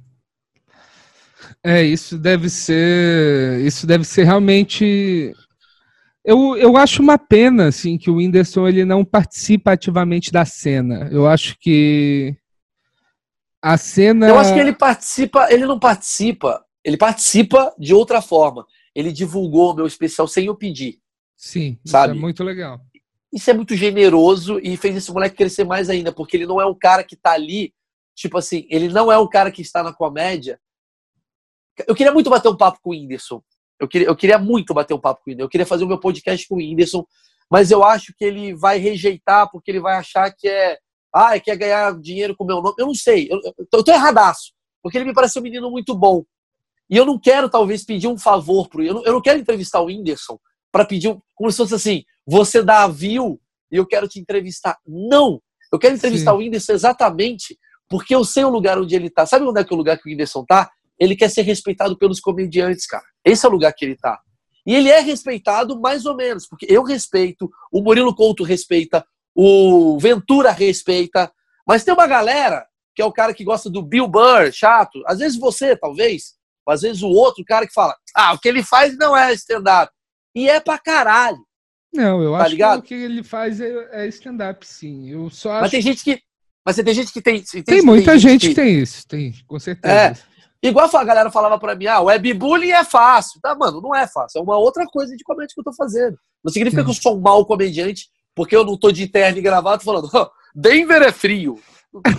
É, 1.63 1.83
isso 1.83 2.19
deve 2.19 2.49
ser. 2.49 3.61
Isso 3.61 3.87
deve 3.87 4.05
ser 4.05 4.25
realmente. 4.25 5.35
Eu, 6.25 6.57
eu 6.57 6.77
acho 6.77 7.03
uma 7.03 7.19
pena 7.19 7.69
assim, 7.69 7.97
que 7.97 8.11
o 8.11 8.17
Whindersson 8.17 8.69
ele 8.69 8.85
não 8.85 9.05
participa 9.05 9.73
ativamente 9.73 10.31
da 10.31 10.45
cena. 10.45 11.09
Eu 11.11 11.27
acho 11.27 11.59
que 11.59 12.37
a 13.63 13.77
cena. 13.77 14.29
Eu 14.29 14.39
acho 14.39 14.55
que 14.55 14.61
ele 14.61 14.73
participa, 14.73 15.49
ele 15.51 15.67
não 15.67 15.79
participa, 15.79 16.65
ele 16.85 16.97
participa 16.97 17.75
de 17.79 17.95
outra 17.95 18.23
forma. 18.23 18.67
Ele 18.95 19.13
divulgou 19.13 19.73
o 19.73 19.75
meu 19.75 19.87
especial 19.87 20.27
sem 20.27 20.47
eu 20.47 20.57
pedir. 20.57 20.99
Sim, 21.37 21.79
sabe? 21.85 22.13
isso 22.13 22.19
é 22.19 22.21
muito 22.21 22.45
legal. 22.45 22.81
Isso 23.33 23.51
é 23.51 23.55
muito 23.55 23.77
generoso 23.77 24.59
e 24.63 24.77
fez 24.77 24.97
esse 24.97 25.13
moleque 25.13 25.37
crescer 25.37 25.65
mais 25.65 25.89
ainda, 25.89 26.13
porque 26.13 26.37
ele 26.37 26.47
não 26.47 26.61
é 26.61 26.67
um 26.67 26.75
cara 26.75 27.05
que 27.05 27.15
tá 27.15 27.33
ali, 27.33 27.73
tipo 28.15 28.37
assim, 28.37 28.67
ele 28.69 28.89
não 28.89 29.11
é 29.11 29.19
um 29.19 29.29
cara 29.29 29.51
que 29.51 29.63
está 29.63 29.83
na 29.83 29.93
comédia. 29.93 30.59
Eu 31.87 31.95
queria 31.95 32.13
muito 32.13 32.31
bater 32.31 32.49
um 32.49 32.57
papo 32.57 32.79
com 32.83 32.91
o 32.91 32.93
Whindersson. 32.93 33.43
Eu 33.79 33.89
queria, 33.89 34.09
eu 34.09 34.17
queria 34.17 34.39
muito 34.39 34.75
bater 34.75 34.95
um 34.95 35.01
papo 35.01 35.23
com 35.23 35.31
o 35.31 35.33
Whindersson. 35.33 35.47
Eu 35.47 35.51
queria 35.51 35.67
fazer 35.67 35.85
o 35.85 35.89
meu 35.89 35.99
podcast 35.99 36.47
com 36.47 36.57
o 36.57 36.59
Whindersson, 36.59 37.05
mas 37.51 37.71
eu 37.71 37.83
acho 37.83 38.15
que 38.17 38.25
ele 38.25 38.55
vai 38.55 38.79
rejeitar 38.79 39.51
porque 39.51 39.71
ele 39.71 39.81
vai 39.81 39.97
achar 39.97 40.31
que 40.33 40.49
é. 40.49 40.79
Ah, 41.13 41.39
quer 41.41 41.57
ganhar 41.57 41.99
dinheiro 42.01 42.37
com 42.37 42.45
o 42.45 42.47
meu 42.47 42.63
nome. 42.63 42.75
Eu 42.79 42.87
não 42.87 42.95
sei. 42.95 43.29
Eu, 43.29 43.41
eu, 43.59 43.67
tô, 43.69 43.79
eu 43.79 43.85
tô 43.85 43.91
erradaço. 43.91 44.53
Porque 44.83 44.97
ele 44.97 45.05
me 45.05 45.15
parece 45.15 45.39
um 45.39 45.43
menino 45.43 45.69
muito 45.71 45.95
bom. 45.95 46.25
E 46.89 46.97
eu 46.97 47.05
não 47.05 47.19
quero, 47.19 47.49
talvez, 47.51 47.85
pedir 47.85 48.07
um 48.07 48.19
favor 48.19 48.69
pro. 48.69 48.83
Eu 48.83 48.95
não, 48.95 49.05
eu 49.05 49.13
não 49.15 49.21
quero 49.21 49.39
entrevistar 49.39 49.81
o 49.81 49.87
Whindersson 49.87 50.39
para 50.71 50.85
pedir. 50.85 51.09
Um, 51.09 51.21
como 51.35 51.51
se 51.51 51.57
fosse 51.57 51.75
assim: 51.75 52.05
você 52.27 52.63
dá 52.63 52.87
view 52.87 53.41
e 53.73 53.77
eu 53.77 53.87
quero 53.87 54.07
te 54.07 54.21
entrevistar. 54.21 54.79
Não! 54.87 55.43
Eu 55.73 55.79
quero 55.79 55.95
entrevistar 55.95 56.33
Sim. 56.33 56.37
o 56.37 56.41
Whindersson 56.41 56.73
exatamente 56.73 57.59
porque 57.89 58.15
eu 58.15 58.25
sei 58.25 58.45
o 58.45 58.49
lugar 58.49 58.79
onde 58.79 58.95
ele 58.95 59.11
tá. 59.11 59.27
Sabe 59.27 59.45
onde 59.45 59.61
é 59.61 59.65
que 59.65 59.73
é 59.73 59.75
o 59.75 59.79
lugar 59.79 59.99
que 59.99 60.09
o 60.09 60.11
Whindersson 60.11 60.45
tá? 60.45 60.71
Ele 61.01 61.17
quer 61.17 61.31
ser 61.31 61.43
respeitado 61.43 61.97
pelos 61.99 62.21
comediantes, 62.21 62.87
cara. 62.87 63.05
Esse 63.25 63.47
é 63.47 63.49
o 63.49 63.53
lugar 63.53 63.73
que 63.73 63.85
ele 63.85 63.97
tá. 63.97 64.21
E 64.67 64.75
ele 64.75 64.91
é 64.91 65.01
respeitado 65.01 65.81
mais 65.81 66.05
ou 66.05 66.15
menos, 66.15 66.47
porque 66.47 66.67
eu 66.69 66.83
respeito, 66.83 67.51
o 67.73 67.81
Murilo 67.83 68.15
Couto 68.15 68.45
respeita, 68.45 69.05
o 69.35 69.99
Ventura 69.99 70.51
respeita, 70.51 71.33
mas 71.67 71.83
tem 71.83 71.95
uma 71.95 72.07
galera 72.07 72.67
que 72.95 73.01
é 73.01 73.05
o 73.05 73.13
cara 73.13 73.33
que 73.33 73.45
gosta 73.45 73.71
do 73.71 73.83
Bill 73.83 74.07
Burr, 74.07 74.53
chato. 74.53 75.03
Às 75.07 75.21
vezes 75.21 75.39
você, 75.39 75.75
talvez, 75.75 76.35
às 76.69 76.83
vezes 76.83 77.03
o 77.03 77.09
outro 77.09 77.43
cara 77.45 77.67
que 77.67 77.73
fala, 77.73 77.97
ah, 78.15 78.35
o 78.35 78.39
que 78.39 78.49
ele 78.49 78.63
faz 78.63 78.97
não 78.99 79.17
é 79.17 79.33
stand-up. 79.33 79.91
E 80.35 80.49
é 80.49 80.61
pra 80.61 80.79
caralho. 80.79 81.39
Não, 81.93 82.23
eu 82.23 82.33
Tá 82.33 82.43
acho 82.43 82.51
ligado? 82.51 82.83
que 82.83 82.95
o 82.95 82.99
que 82.99 83.05
ele 83.05 83.23
faz 83.23 83.61
é, 83.61 83.89
é 83.93 84.07
stand-up, 84.09 84.67
sim. 84.67 85.09
Eu 85.11 85.31
só 85.31 85.51
Mas 85.55 85.63
acho 85.63 85.71
tem 85.73 85.83
gente 85.83 86.05
que. 86.05 86.21
Mas 86.65 86.77
tem 86.77 86.95
gente 86.95 87.13
que 87.13 87.23
tem. 87.23 87.43
Tem, 87.43 87.63
Tem 87.63 87.83
muita 87.83 88.19
gente 88.19 88.43
que 88.43 88.49
que 88.49 88.55
tem 88.55 88.79
isso, 88.79 89.07
tem, 89.09 89.35
com 89.47 89.59
certeza. 89.59 89.95
É. 89.95 90.30
Igual 90.63 90.91
a 90.95 91.05
galera 91.05 91.31
falava 91.31 91.59
pra 91.59 91.75
mim, 91.75 91.87
ah, 91.87 92.01
webbullying 92.01 92.73
é 92.73 92.85
fácil. 92.85 93.41
Tá, 93.41 93.55
mano, 93.55 93.81
não 93.81 93.95
é 93.95 94.07
fácil. 94.07 94.39
É 94.39 94.43
uma 94.43 94.59
outra 94.59 94.87
coisa 94.87 95.17
de 95.17 95.25
comédia 95.25 95.55
que 95.55 95.61
eu 95.61 95.65
tô 95.65 95.73
fazendo. 95.73 96.19
Não 96.45 96.53
significa 96.53 96.83
Sim. 96.83 96.87
que 96.87 96.91
eu 96.91 97.03
sou 97.03 97.17
um 97.17 97.21
mau 97.21 97.45
comediante 97.47 98.09
porque 98.35 98.55
eu 98.55 98.65
não 98.65 98.77
tô 98.77 98.93
de 98.93 99.07
terno 99.07 99.39
e 99.39 99.43
gravado 99.43 99.83
falando, 99.83 100.09
"Ó, 100.13 100.31
Denver 100.55 101.03
é 101.03 101.13
frio. 101.13 101.61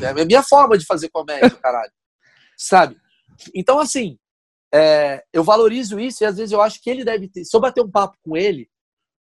É 0.01 0.21
a 0.21 0.25
minha 0.25 0.43
forma 0.43 0.77
de 0.77 0.85
fazer 0.85 1.09
comédia, 1.09 1.49
caralho. 1.61 1.91
Sabe? 2.57 2.97
Então, 3.55 3.79
assim, 3.79 4.17
é, 4.73 5.23
eu 5.33 5.43
valorizo 5.43 5.99
isso 5.99 6.23
e 6.23 6.25
às 6.25 6.37
vezes 6.37 6.51
eu 6.51 6.61
acho 6.61 6.81
que 6.81 6.89
ele 6.89 7.03
deve 7.03 7.27
ter. 7.27 7.45
Se 7.45 7.55
eu 7.55 7.61
bater 7.61 7.83
um 7.83 7.89
papo 7.89 8.17
com 8.23 8.35
ele, 8.35 8.69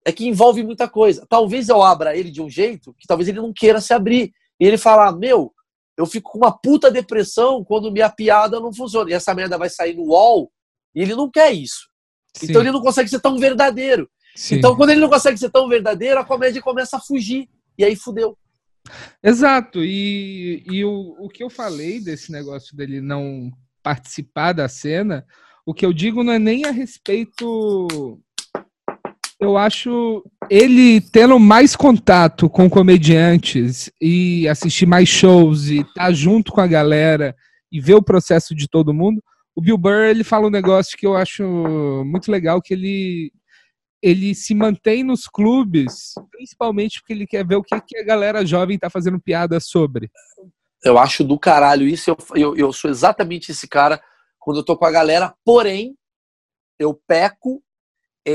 é 0.05 0.11
que 0.11 0.27
envolve 0.27 0.63
muita 0.63 0.87
coisa. 0.87 1.25
Talvez 1.29 1.69
eu 1.69 1.81
abra 1.81 2.15
ele 2.15 2.31
de 2.31 2.41
um 2.41 2.49
jeito 2.49 2.93
que 2.97 3.07
talvez 3.07 3.27
ele 3.27 3.41
não 3.41 3.53
queira 3.53 3.81
se 3.81 3.93
abrir. 3.93 4.31
E 4.59 4.65
ele 4.65 4.77
falar, 4.77 5.11
meu, 5.13 5.53
eu 5.99 6.05
fico 6.05 6.31
com 6.31 6.37
uma 6.37 6.57
puta 6.57 6.89
depressão 6.89 7.61
quando 7.61 7.91
minha 7.91 8.09
piada 8.09 8.57
não 8.57 8.73
funciona. 8.73 9.11
E 9.11 9.13
essa 9.13 9.35
merda 9.35 9.57
vai 9.57 9.69
sair 9.69 9.93
no 9.93 10.03
UOL 10.03 10.49
e 10.95 11.01
ele 11.01 11.13
não 11.13 11.29
quer 11.29 11.51
isso. 11.51 11.89
Sim. 12.33 12.45
Então 12.45 12.61
ele 12.61 12.71
não 12.71 12.79
consegue 12.79 13.09
ser 13.09 13.19
tão 13.19 13.37
verdadeiro. 13.37 14.09
Sim. 14.33 14.55
Então 14.55 14.77
quando 14.77 14.91
ele 14.91 15.01
não 15.01 15.09
consegue 15.09 15.37
ser 15.37 15.49
tão 15.49 15.67
verdadeiro, 15.67 16.17
a 16.17 16.23
comédia 16.23 16.61
começa 16.61 16.95
a 16.95 17.01
fugir. 17.01 17.49
E 17.77 17.83
aí 17.83 17.97
fudeu. 17.97 18.37
Exato. 19.21 19.83
E, 19.83 20.63
e 20.71 20.85
o, 20.85 21.17
o 21.19 21.27
que 21.27 21.43
eu 21.43 21.49
falei 21.49 21.99
desse 21.99 22.31
negócio 22.31 22.77
dele 22.77 23.01
não 23.01 23.51
participar 23.83 24.53
da 24.53 24.69
cena, 24.69 25.25
o 25.65 25.73
que 25.73 25.85
eu 25.85 25.91
digo 25.91 26.23
não 26.23 26.31
é 26.31 26.39
nem 26.39 26.63
a 26.63 26.71
respeito 26.71 28.21
eu 29.39 29.57
acho 29.57 30.23
ele 30.49 30.99
tendo 30.99 31.39
mais 31.39 31.75
contato 31.75 32.49
com 32.49 32.69
comediantes 32.69 33.89
e 34.01 34.47
assistir 34.47 34.85
mais 34.85 35.07
shows 35.07 35.67
e 35.67 35.79
estar 35.79 35.93
tá 35.93 36.11
junto 36.11 36.51
com 36.51 36.59
a 36.59 36.67
galera 36.67 37.35
e 37.71 37.79
ver 37.79 37.95
o 37.95 38.03
processo 38.03 38.53
de 38.53 38.67
todo 38.67 38.93
mundo. 38.93 39.23
O 39.55 39.61
Bill 39.61 39.77
Burr 39.77 40.09
ele 40.09 40.23
fala 40.23 40.47
um 40.47 40.51
negócio 40.51 40.97
que 40.97 41.07
eu 41.07 41.15
acho 41.15 41.43
muito 42.05 42.31
legal 42.31 42.61
que 42.61 42.73
ele 42.73 43.31
ele 44.01 44.33
se 44.33 44.55
mantém 44.55 45.03
nos 45.03 45.27
clubes, 45.27 46.13
principalmente 46.31 47.01
porque 47.01 47.11
ele 47.11 47.27
quer 47.27 47.45
ver 47.45 47.57
o 47.57 47.63
que, 47.63 47.79
que 47.81 47.97
a 47.97 48.05
galera 48.05 48.45
jovem 48.45 48.75
está 48.75 48.89
fazendo 48.89 49.19
piada 49.19 49.59
sobre. 49.59 50.09
Eu 50.81 50.97
acho 50.97 51.21
do 51.21 51.37
caralho 51.37 51.85
isso. 51.85 52.09
Eu, 52.09 52.17
eu, 52.33 52.55
eu 52.55 52.73
sou 52.73 52.89
exatamente 52.89 53.51
esse 53.51 53.67
cara 53.67 54.01
quando 54.39 54.57
eu 54.57 54.63
tô 54.63 54.77
com 54.77 54.85
a 54.85 54.91
galera, 54.91 55.35
porém, 55.43 55.97
eu 56.79 56.93
peco 56.93 57.61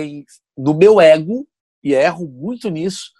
em, 0.03 0.25
no 0.57 0.75
meu 0.75 1.01
ego, 1.01 1.47
e 1.83 1.93
erro 1.93 2.27
muito 2.27 2.71
nisso, 2.71 3.11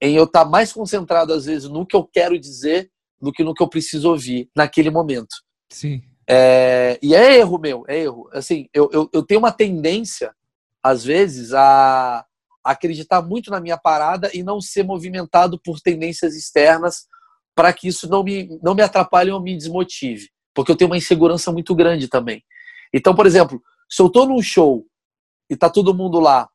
em 0.00 0.16
eu 0.16 0.24
estar 0.24 0.44
tá 0.44 0.50
mais 0.50 0.72
concentrado, 0.72 1.32
às 1.32 1.46
vezes, 1.46 1.68
no 1.68 1.86
que 1.86 1.96
eu 1.96 2.04
quero 2.04 2.38
dizer 2.38 2.90
do 3.20 3.32
que 3.32 3.44
no 3.44 3.54
que 3.54 3.62
eu 3.62 3.68
preciso 3.68 4.10
ouvir 4.10 4.48
naquele 4.56 4.90
momento. 4.90 5.34
Sim. 5.70 6.02
É, 6.28 6.98
e 7.02 7.14
é 7.14 7.38
erro 7.38 7.58
meu, 7.58 7.84
é 7.88 7.98
erro. 7.98 8.28
Assim, 8.32 8.68
eu, 8.72 8.88
eu, 8.92 9.10
eu 9.12 9.22
tenho 9.22 9.40
uma 9.40 9.52
tendência, 9.52 10.34
às 10.82 11.04
vezes, 11.04 11.52
a 11.52 12.24
acreditar 12.62 13.22
muito 13.22 13.50
na 13.50 13.60
minha 13.60 13.76
parada 13.76 14.30
e 14.32 14.42
não 14.42 14.60
ser 14.60 14.84
movimentado 14.84 15.60
por 15.60 15.80
tendências 15.80 16.36
externas 16.36 17.06
para 17.54 17.72
que 17.72 17.88
isso 17.88 18.08
não 18.08 18.22
me, 18.22 18.58
não 18.62 18.74
me 18.74 18.82
atrapalhe 18.82 19.30
ou 19.30 19.40
me 19.40 19.56
desmotive. 19.56 20.28
Porque 20.54 20.70
eu 20.70 20.76
tenho 20.76 20.90
uma 20.90 20.96
insegurança 20.96 21.50
muito 21.52 21.74
grande 21.74 22.08
também. 22.08 22.42
Então, 22.92 23.14
por 23.14 23.26
exemplo, 23.26 23.62
se 23.88 24.00
eu 24.00 24.06
estou 24.06 24.26
num 24.26 24.42
show 24.42 24.86
e 25.50 25.56
tá 25.56 25.68
todo 25.68 25.94
mundo 25.94 26.20
lá 26.20 26.48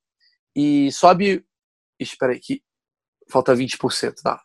e 0.55 0.89
sobe. 0.91 1.45
Espera 1.99 2.31
aí, 2.31 2.39
que 2.39 2.63
falta 3.29 3.53
20%. 3.53 4.15
Tá. 4.23 4.41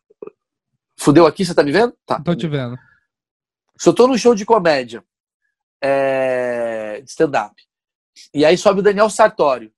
Fudeu 0.98 1.26
aqui, 1.26 1.44
você 1.44 1.54
tá 1.54 1.62
me 1.62 1.72
vendo? 1.72 1.96
Tá. 2.04 2.20
Tô 2.20 2.34
te 2.34 2.48
vendo. 2.48 2.76
Se 3.78 3.88
eu 3.88 3.94
tô 3.94 4.06
no 4.06 4.18
show 4.18 4.34
de 4.34 4.44
comédia, 4.44 5.02
é, 5.82 7.00
de 7.00 7.10
stand-up, 7.10 7.54
e 8.34 8.44
aí 8.44 8.58
sobe 8.58 8.80
o 8.80 8.82
Daniel 8.82 9.08
Sartório, 9.08 9.72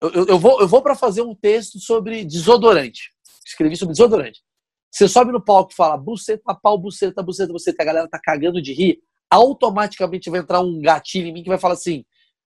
eu, 0.00 0.10
eu, 0.10 0.26
eu 0.26 0.38
vou, 0.38 0.60
eu 0.60 0.66
vou 0.66 0.82
para 0.82 0.96
fazer 0.96 1.22
um 1.22 1.34
texto 1.34 1.78
sobre 1.78 2.24
desodorante. 2.24 3.12
Escrevi 3.46 3.76
sobre 3.76 3.92
desodorante. 3.92 4.42
Você 4.90 5.06
sobe 5.06 5.32
no 5.32 5.42
palco 5.42 5.72
e 5.72 5.74
fala 5.74 5.96
buceta, 5.96 6.54
pau, 6.54 6.78
buceta, 6.78 7.22
buceta, 7.22 7.52
buceta, 7.52 7.82
a 7.82 7.86
galera 7.86 8.08
tá 8.08 8.18
cagando 8.22 8.60
de 8.60 8.72
rir, 8.72 8.98
automaticamente 9.30 10.30
vai 10.30 10.40
entrar 10.40 10.60
um 10.60 10.80
gatilho 10.80 11.28
em 11.28 11.32
mim 11.32 11.42
que 11.42 11.48
vai 11.48 11.58
falar 11.58 11.74
assim, 11.74 12.04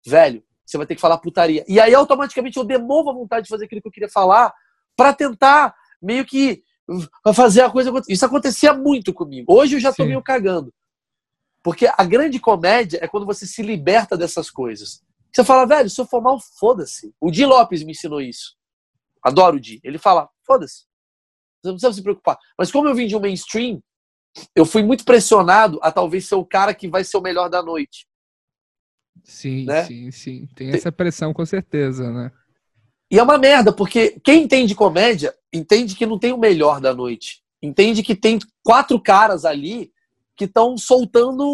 velho, 0.06 0.44
você 0.64 0.76
vai 0.76 0.86
ter 0.86 0.94
que 0.94 1.00
falar 1.00 1.18
putaria. 1.18 1.64
E 1.68 1.78
aí, 1.78 1.94
automaticamente, 1.94 2.56
eu 2.56 2.64
demovo 2.64 3.10
a 3.10 3.14
vontade 3.14 3.44
de 3.44 3.48
fazer 3.48 3.66
aquilo 3.66 3.82
que 3.82 3.88
eu 3.88 3.92
queria 3.92 4.08
falar 4.08 4.52
para 4.96 5.12
tentar 5.12 5.74
meio 6.00 6.24
que 6.24 6.62
fazer 7.34 7.62
a 7.62 7.70
coisa 7.70 7.90
acontecer. 7.90 8.12
Isso 8.12 8.26
acontecia 8.26 8.74
muito 8.74 9.12
comigo. 9.12 9.52
Hoje 9.52 9.76
eu 9.76 9.80
já 9.80 9.92
tô 9.92 10.02
Sim. 10.02 10.08
meio 10.10 10.22
cagando. 10.22 10.72
Porque 11.62 11.86
a 11.86 12.04
grande 12.04 12.38
comédia 12.38 12.98
é 13.02 13.08
quando 13.08 13.24
você 13.24 13.46
se 13.46 13.62
liberta 13.62 14.16
dessas 14.16 14.50
coisas. 14.50 15.02
Você 15.32 15.42
fala, 15.42 15.66
velho, 15.66 15.88
se 15.88 16.00
eu 16.00 16.06
for 16.06 16.20
mal, 16.20 16.38
foda-se. 16.58 17.14
O 17.20 17.30
Di 17.30 17.44
Lopes 17.44 17.82
me 17.82 17.92
ensinou 17.92 18.20
isso. 18.20 18.54
Adoro 19.22 19.56
o 19.56 19.60
Di. 19.60 19.80
Ele 19.82 19.98
fala, 19.98 20.28
foda-se. 20.46 20.84
Você 21.62 21.68
não 21.68 21.74
precisa 21.74 21.92
se 21.94 22.02
preocupar. 22.02 22.38
Mas 22.58 22.70
como 22.70 22.86
eu 22.86 22.94
vim 22.94 23.06
de 23.06 23.16
um 23.16 23.20
mainstream, 23.20 23.82
eu 24.54 24.66
fui 24.66 24.82
muito 24.82 25.04
pressionado 25.04 25.78
a 25.82 25.90
talvez 25.90 26.28
ser 26.28 26.34
o 26.34 26.44
cara 26.44 26.74
que 26.74 26.86
vai 26.86 27.02
ser 27.02 27.16
o 27.16 27.22
melhor 27.22 27.48
da 27.48 27.62
noite. 27.62 28.06
Sim, 29.22 29.64
né? 29.64 29.84
sim, 29.84 30.10
sim. 30.10 30.48
Tem 30.54 30.70
essa 30.70 30.90
pressão 30.90 31.32
com 31.32 31.44
certeza, 31.46 32.10
né? 32.10 32.30
E 33.10 33.18
é 33.18 33.22
uma 33.22 33.38
merda, 33.38 33.72
porque 33.72 34.18
quem 34.24 34.42
entende 34.42 34.74
comédia 34.74 35.34
entende 35.52 35.94
que 35.94 36.06
não 36.06 36.18
tem 36.18 36.32
o 36.32 36.38
melhor 36.38 36.80
da 36.80 36.92
noite. 36.92 37.42
Entende 37.62 38.02
que 38.02 38.14
tem 38.14 38.38
quatro 38.62 39.00
caras 39.00 39.44
ali 39.44 39.92
que 40.36 40.44
estão 40.44 40.76
soltando 40.76 41.44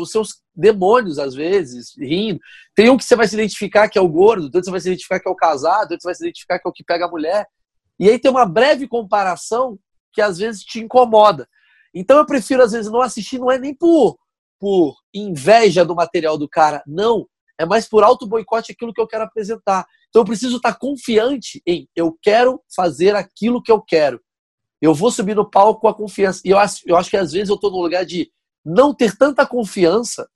os 0.00 0.10
seus 0.10 0.42
demônios, 0.54 1.18
às 1.18 1.34
vezes, 1.34 1.94
rindo. 1.98 2.40
Tem 2.74 2.88
um 2.88 2.96
que 2.96 3.04
você 3.04 3.14
vai 3.14 3.28
se 3.28 3.34
identificar 3.34 3.88
que 3.88 3.98
é 3.98 4.00
o 4.00 4.08
gordo, 4.08 4.44
outro 4.44 4.64
você 4.64 4.70
vai 4.70 4.80
se 4.80 4.88
identificar 4.88 5.20
que 5.20 5.28
é 5.28 5.30
o 5.30 5.36
casado, 5.36 5.92
outro 5.92 6.00
você 6.00 6.08
vai 6.08 6.14
se 6.14 6.24
identificar 6.24 6.58
que 6.58 6.66
é 6.66 6.70
o 6.70 6.72
que 6.72 6.84
pega 6.84 7.04
a 7.04 7.10
mulher. 7.10 7.46
E 7.98 8.08
aí 8.08 8.18
tem 8.18 8.30
uma 8.30 8.46
breve 8.46 8.88
comparação 8.88 9.78
que 10.12 10.20
às 10.20 10.38
vezes 10.38 10.62
te 10.62 10.80
incomoda. 10.80 11.48
Então 11.94 12.16
eu 12.16 12.26
prefiro, 12.26 12.62
às 12.62 12.72
vezes, 12.72 12.90
não 12.90 13.02
assistir, 13.02 13.38
não 13.38 13.50
é 13.50 13.58
nem 13.58 13.74
por 13.74 14.18
por 14.62 14.94
inveja 15.12 15.84
do 15.84 15.92
material 15.92 16.38
do 16.38 16.48
cara, 16.48 16.84
não. 16.86 17.26
É 17.58 17.66
mais 17.66 17.88
por 17.88 18.04
auto 18.04 18.28
boicote 18.28 18.70
aquilo 18.70 18.94
que 18.94 19.00
eu 19.00 19.08
quero 19.08 19.24
apresentar. 19.24 19.84
Então 20.08 20.22
eu 20.22 20.24
preciso 20.24 20.58
estar 20.58 20.78
confiante 20.78 21.60
em 21.66 21.88
eu 21.96 22.16
quero 22.22 22.62
fazer 22.72 23.16
aquilo 23.16 23.60
que 23.60 23.72
eu 23.72 23.82
quero. 23.82 24.20
Eu 24.80 24.94
vou 24.94 25.10
subir 25.10 25.34
no 25.34 25.50
palco 25.50 25.80
com 25.80 25.88
a 25.88 25.94
confiança. 25.94 26.40
E 26.44 26.50
eu 26.50 26.58
acho, 26.60 26.80
eu 26.86 26.96
acho 26.96 27.10
que 27.10 27.16
às 27.16 27.32
vezes 27.32 27.48
eu 27.48 27.56
estou 27.56 27.72
no 27.72 27.82
lugar 27.82 28.06
de 28.06 28.30
não 28.64 28.94
ter 28.94 29.16
tanta 29.16 29.44
confiança, 29.44 30.28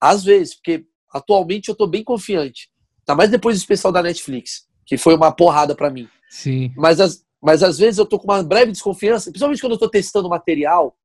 às 0.00 0.24
vezes, 0.24 0.54
porque 0.54 0.86
atualmente 1.12 1.68
eu 1.68 1.72
estou 1.72 1.86
bem 1.86 2.02
confiante. 2.02 2.70
Tá 3.04 3.14
mais 3.14 3.30
depois 3.30 3.58
do 3.58 3.60
especial 3.60 3.92
da 3.92 4.02
Netflix, 4.02 4.66
que 4.86 4.96
foi 4.96 5.14
uma 5.14 5.30
porrada 5.30 5.74
para 5.74 5.90
mim. 5.90 6.08
Sim. 6.30 6.72
Mas, 6.74 7.00
as, 7.00 7.22
mas 7.38 7.62
às 7.62 7.76
vezes 7.76 7.98
eu 7.98 8.06
tô 8.06 8.18
com 8.18 8.32
uma 8.32 8.42
breve 8.42 8.72
desconfiança, 8.72 9.30
principalmente 9.30 9.60
quando 9.60 9.72
eu 9.72 9.78
tô 9.78 9.90
testando 9.90 10.30
material, 10.30 10.96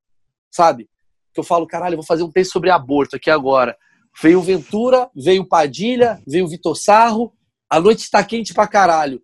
sabe? 0.49 0.89
Que 1.37 1.39
eu 1.39 1.43
falo, 1.43 1.67
caralho, 1.67 1.93
eu 1.93 1.97
vou 1.97 2.05
fazer 2.05 2.23
um 2.23 2.31
texto 2.31 2.53
sobre 2.53 2.71
aborto 2.71 3.15
aqui 3.15 3.29
agora. 3.29 3.77
Veio 4.19 4.41
Ventura, 4.41 5.07
veio 5.15 5.47
Padilha, 5.47 6.19
veio 6.27 6.47
Vitor 6.47 6.75
Sarro, 6.75 7.31
a 7.69 7.79
noite 7.79 7.99
está 7.99 8.23
quente 8.23 8.55
pra 8.55 8.67
caralho. 8.67 9.21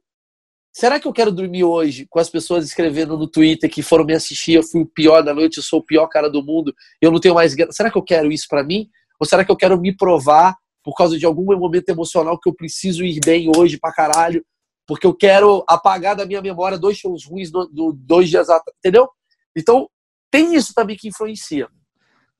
Será 0.72 0.99
que 0.99 1.07
eu 1.07 1.14
quero 1.14 1.32
dormir 1.32 1.64
hoje 1.64 2.05
com 2.07 2.20
as 2.20 2.30
pessoas 2.30 2.66
escrevendo 2.66 3.18
no 3.18 3.28
Twitter 3.28 3.70
que 3.70 3.82
foram 3.82 4.05
me 4.05 4.14
assistir, 4.14 4.53
eu 4.53 4.64
fui 4.64 4.82
o 4.82 4.86
pior 4.86 5.24
da 5.24 5.34
noite, 5.34 5.57
eu 5.57 5.64
sou 5.64 5.80
o 5.80 5.86
pior 5.86 6.07
cara 6.07 6.30
do 6.30 6.43
mundo, 6.43 6.74
eu 7.01 7.11
não 7.11 7.20
tenho 7.20 7.34
mais. 7.34 7.55
Será 7.72 7.89
que 7.89 7.97
eu 7.97 8.03
quero 8.03 8.32
isso 8.32 8.45
para 8.47 8.64
mim? 8.64 8.88
Ou 9.20 9.26
será 9.26 9.43
que 9.43 9.51
eu 9.51 9.57
quero 9.57 9.80
me 9.80 9.95
provar 9.95 10.55
por 10.84 10.95
causa 10.95 11.18
de 11.18 11.26
algum 11.26 11.45
momento 11.57 11.89
emocional 11.89 12.39
que 12.39 12.47
eu 12.47 12.53
preciso 12.53 13.03
ir 13.03 13.20
bem 13.26 13.51
hoje 13.55 13.80
pra 13.80 13.91
caralho? 13.91 14.45
Porque 14.86 15.07
eu 15.07 15.16
quero 15.16 15.64
apagar 15.68 16.16
da 16.16 16.26
minha 16.26 16.41
memória 16.41 16.78
dois 16.78 16.97
shows 16.97 17.26
ruins 17.26 17.49
do, 17.49 17.66
do 17.68 17.93
dois 17.93 18.30
dias 18.30 18.49
atrás, 18.49 18.76
entendeu? 18.78 19.09
Então, 19.55 19.88
tem 20.30 20.55
isso 20.55 20.74
também 20.74 20.97
que 20.97 21.07
influencia. 21.07 21.70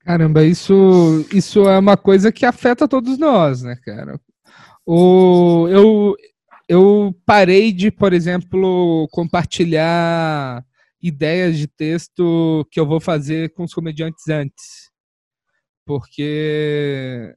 Caramba, 0.04 0.44
isso, 0.44 1.26
isso 1.32 1.68
é 1.68 1.80
uma 1.80 1.96
coisa 1.96 2.32
que 2.32 2.46
afeta 2.46 2.88
todos 2.88 3.18
nós, 3.18 3.62
né, 3.62 3.78
cara? 3.86 4.20
O, 4.86 5.68
eu, 5.70 6.16
eu 6.68 7.16
parei 7.26 7.72
de, 7.72 7.90
por 7.90 8.12
exemplo, 8.12 9.08
compartilhar 9.12 10.64
ideias 11.02 11.58
de 11.58 11.68
texto 11.68 12.68
que 12.70 12.80
eu 12.80 12.86
vou 12.86 13.00
fazer 13.00 13.54
com 13.54 13.64
os 13.64 13.74
comediantes 13.74 14.28
antes. 14.28 14.92
Porque 15.86 17.34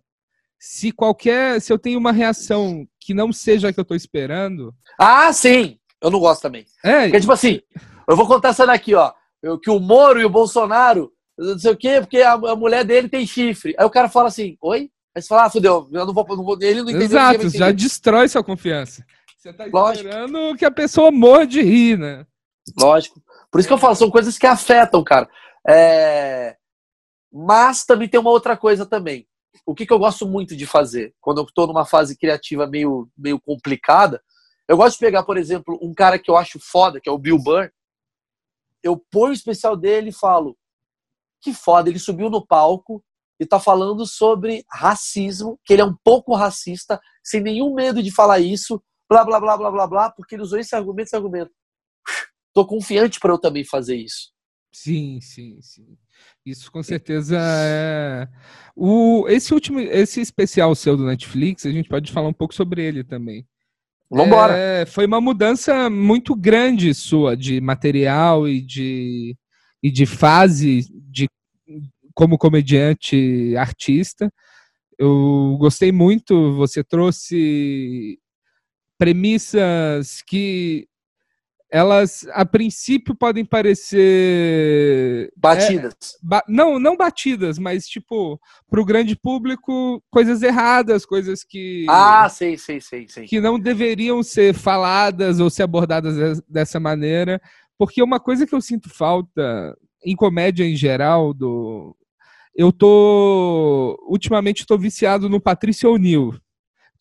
se 0.59 0.91
qualquer. 0.91 1.61
Se 1.61 1.73
eu 1.73 1.79
tenho 1.79 1.99
uma 1.99 2.13
reação 2.13 2.87
que 3.01 3.15
não 3.15 3.33
seja 3.33 3.69
a 3.69 3.73
que 3.73 3.79
eu 3.79 3.83
estou 3.83 3.97
esperando. 3.97 4.75
Ah, 4.99 5.33
sim! 5.33 5.79
Eu 6.01 6.11
não 6.11 6.19
gosto 6.19 6.43
também. 6.43 6.65
É. 6.85 7.05
Porque, 7.05 7.21
tipo 7.21 7.33
assim, 7.33 7.61
eu 8.09 8.17
vou 8.17 8.27
contar 8.27 8.51
essa 8.51 8.67
daqui, 8.67 8.95
ó. 8.95 9.13
Eu, 9.43 9.59
que 9.59 9.71
o 9.71 9.79
Moro 9.79 10.21
e 10.21 10.25
o 10.25 10.31
Bolsonaro 10.31 11.13
não 11.39 11.59
sei 11.59 11.73
o 11.73 11.77
quê, 11.77 12.01
porque 12.01 12.23
a, 12.23 12.33
a, 12.33 12.57
mulher 12.57 12.85
dele 12.85 13.09
tem 13.09 13.27
chifre. 13.27 13.75
Aí 13.79 13.85
o 13.85 13.91
cara 13.91 14.09
fala 14.09 14.29
assim, 14.29 14.57
oi? 14.61 14.91
Aí 15.15 15.23
você 15.23 15.29
fala, 15.29 15.45
ah, 15.45 15.51
fudeu, 15.51 15.89
eu 15.93 16.07
não 16.07 16.15
vou, 16.15 16.27
não 16.29 16.45
vou 16.45 16.59
ele 16.61 16.83
não 16.83 16.91
entendeu. 16.91 17.07
Exato, 17.07 17.49
já 17.51 17.71
destrói 17.73 18.29
sua 18.29 18.45
confiança. 18.45 19.05
Você 19.37 19.53
tá 19.53 19.67
Lógico. 19.73 20.09
esperando 20.09 20.57
que 20.57 20.65
a 20.65 20.71
pessoa 20.71 21.11
morra 21.11 21.47
de 21.47 21.63
rir, 21.63 21.99
né? 21.99 22.27
Lógico. 22.79 23.23
Por 23.51 23.61
isso 23.61 23.69
que 23.69 23.75
eu 23.75 23.79
falo, 23.79 23.95
são 23.95 24.11
coisas 24.11 24.37
que 24.37 24.47
afetam, 24.47 25.03
cara. 25.05 25.29
É... 25.69 26.57
Mas 27.33 27.85
também 27.85 28.09
tem 28.09 28.19
uma 28.19 28.31
outra 28.31 28.57
coisa 28.57 28.85
também. 28.85 29.27
O 29.65 29.75
que, 29.75 29.87
que 29.87 29.93
eu 29.93 29.99
gosto 29.99 30.27
muito 30.27 30.57
de 30.57 30.67
fazer 30.67 31.15
quando 31.21 31.39
eu 31.39 31.45
estou 31.45 31.67
numa 31.67 31.85
fase 31.85 32.17
criativa 32.17 32.67
meio, 32.67 33.09
meio 33.17 33.41
complicada, 33.41 34.23
eu 34.69 34.77
gosto 34.77 34.95
de 34.95 35.07
pegar, 35.07 35.23
por 35.23 35.37
exemplo, 35.37 35.79
um 35.81 35.95
cara 35.95 36.19
que 36.19 36.31
eu 36.31 36.37
acho 36.37 36.59
foda, 36.61 37.01
que 37.01 37.09
é 37.09 37.13
o 37.13 37.19
Bill 37.19 37.39
Burr, 37.39 37.71
eu 38.83 38.97
ponho 39.11 39.31
o 39.31 39.35
especial 39.35 39.77
dele 39.77 40.11
e 40.11 40.13
falo, 40.13 40.57
que 41.47 41.55
foda, 41.55 41.89
ele 41.89 41.99
subiu 42.01 42.29
no 42.29 42.45
palco 42.45 43.01
e 43.39 43.47
tá 43.47 43.61
falando 43.61 44.05
sobre 44.05 44.65
racismo, 44.69 45.61
que 45.65 45.73
ele 45.73 45.83
é 45.83 45.85
um 45.85 45.95
pouco 46.03 46.35
racista, 46.35 47.01
sem 47.23 47.41
nenhum 47.41 47.73
medo 47.73 48.03
de 48.03 48.11
falar 48.11 48.41
isso, 48.41 48.83
blá, 49.09 49.25
blá, 49.25 49.39
blá, 49.39 49.57
blá, 49.57 49.71
blá, 49.71 49.87
blá, 49.87 50.11
porque 50.11 50.35
ele 50.35 50.43
usou 50.43 50.59
esse 50.59 50.75
argumento, 50.75 51.07
esse 51.07 51.17
argumento. 51.17 51.53
Tô 52.53 52.67
confiante 52.67 53.21
para 53.21 53.33
eu 53.33 53.39
também 53.39 53.65
fazer 53.65 53.95
isso. 53.95 54.33
Sim, 54.73 55.21
sim, 55.21 55.59
sim. 55.61 55.97
Isso 56.45 56.73
com 56.73 56.83
certeza 56.83 57.39
é. 57.41 58.29
O, 58.75 59.27
esse 59.29 59.55
último, 59.55 59.79
esse 59.79 60.21
especial 60.21 60.75
seu 60.75 60.97
do 60.97 61.07
Netflix, 61.07 61.65
a 61.65 61.71
gente 61.71 61.89
pode 61.89 62.11
falar 62.11 62.29
um 62.29 62.33
pouco 62.33 62.55
sobre 62.55 62.83
ele 62.83 63.05
também. 63.05 63.47
Vambora. 64.11 64.57
É, 64.57 64.87
foi 64.87 65.07
uma 65.07 65.21
mudança 65.21 65.89
muito 65.89 66.35
grande 66.35 66.93
sua 66.93 67.37
de 67.37 67.61
material 67.61 68.49
e 68.49 68.61
de, 68.61 69.37
e 69.83 69.91
de 69.91 70.07
fase 70.07 70.89
de, 71.09 71.29
como 72.17 72.39
comediante 72.39 73.55
artista. 73.59 74.33
Eu 74.99 75.57
gostei 75.61 75.93
muito, 75.93 76.57
você 76.57 76.83
trouxe 76.83 78.19
premissas 78.99 80.23
que 80.23 80.89
elas 81.71 82.27
a 82.33 82.47
princípio 82.47 83.15
podem 83.15 83.45
parecer 83.45 85.31
batidas. 85.37 85.93
É, 85.93 86.19
ba 86.23 86.43
não, 86.49 86.79
não 86.79 86.97
batidas, 86.97 87.59
mas 87.59 87.87
tipo 87.87 88.41
para 88.71 88.81
o 88.81 88.85
grande 88.85 89.15
público 89.15 90.03
coisas 90.11 90.43
erradas, 90.43 91.05
coisas 91.05 91.45
que 91.45 91.85
ah, 91.91 92.29
sei, 92.31 92.57
sei, 92.57 92.81
sei, 92.81 93.07
sei, 93.09 93.27
que 93.27 93.41
não 93.41 93.59
deveriam 93.59 94.23
ser 94.23 94.55
faladas 94.55 95.39
ou 95.39 95.51
ser 95.51 95.65
abordadas 95.65 96.41
dessa 96.49 96.81
maneira, 96.81 97.43
porque 97.77 98.03
uma 98.03 98.21
coisa 98.21 98.47
que 98.47 98.55
eu 98.55 98.61
sinto 98.63 98.89
falta 98.89 99.77
em 100.03 100.17
comédia 100.17 100.65
em 100.65 100.77
geral 100.77 101.35
do 101.35 101.95
eu 102.57 102.73
tô 102.73 103.97
ultimamente 104.09 104.61
estou 104.61 104.79
viciado 104.79 105.29
no 105.29 105.41
Patrício 105.41 105.91
O'Neill. 105.91 106.35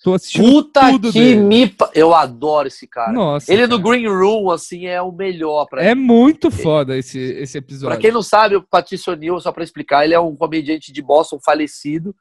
Tô 0.03 0.14
assistindo 0.14 0.45
Puta 0.51 0.91
tudo 0.91 1.12
que 1.12 1.20
dele. 1.20 1.39
me. 1.39 1.76
Eu 1.93 2.14
adoro 2.14 2.68
esse 2.68 2.86
cara. 2.86 3.12
Nossa. 3.14 3.51
Ele 3.51 3.68
cara. 3.68 3.76
no 3.78 3.82
Green 3.82 4.08
Room, 4.08 4.51
assim, 4.51 4.86
é 4.86 5.01
o 5.01 5.12
melhor 5.12 5.66
pra 5.68 5.84
É 5.84 5.95
mim. 5.95 6.01
muito 6.01 6.51
foda 6.51 6.97
esse, 6.97 7.18
esse 7.18 7.58
episódio. 7.58 7.88
Pra 7.95 7.97
quem 7.97 8.12
não 8.12 8.22
sabe, 8.22 8.56
o 8.58 8.62
Patrício 8.62 9.14
O'Neill, 9.14 9.39
só 9.39 9.51
pra 9.51 9.64
explicar, 9.64 10.03
ele 10.03 10.14
é 10.14 10.20
um 10.20 10.36
comediante 10.36 10.91
de 10.91 11.01
Boston 11.01 11.39
falecido. 11.43 12.14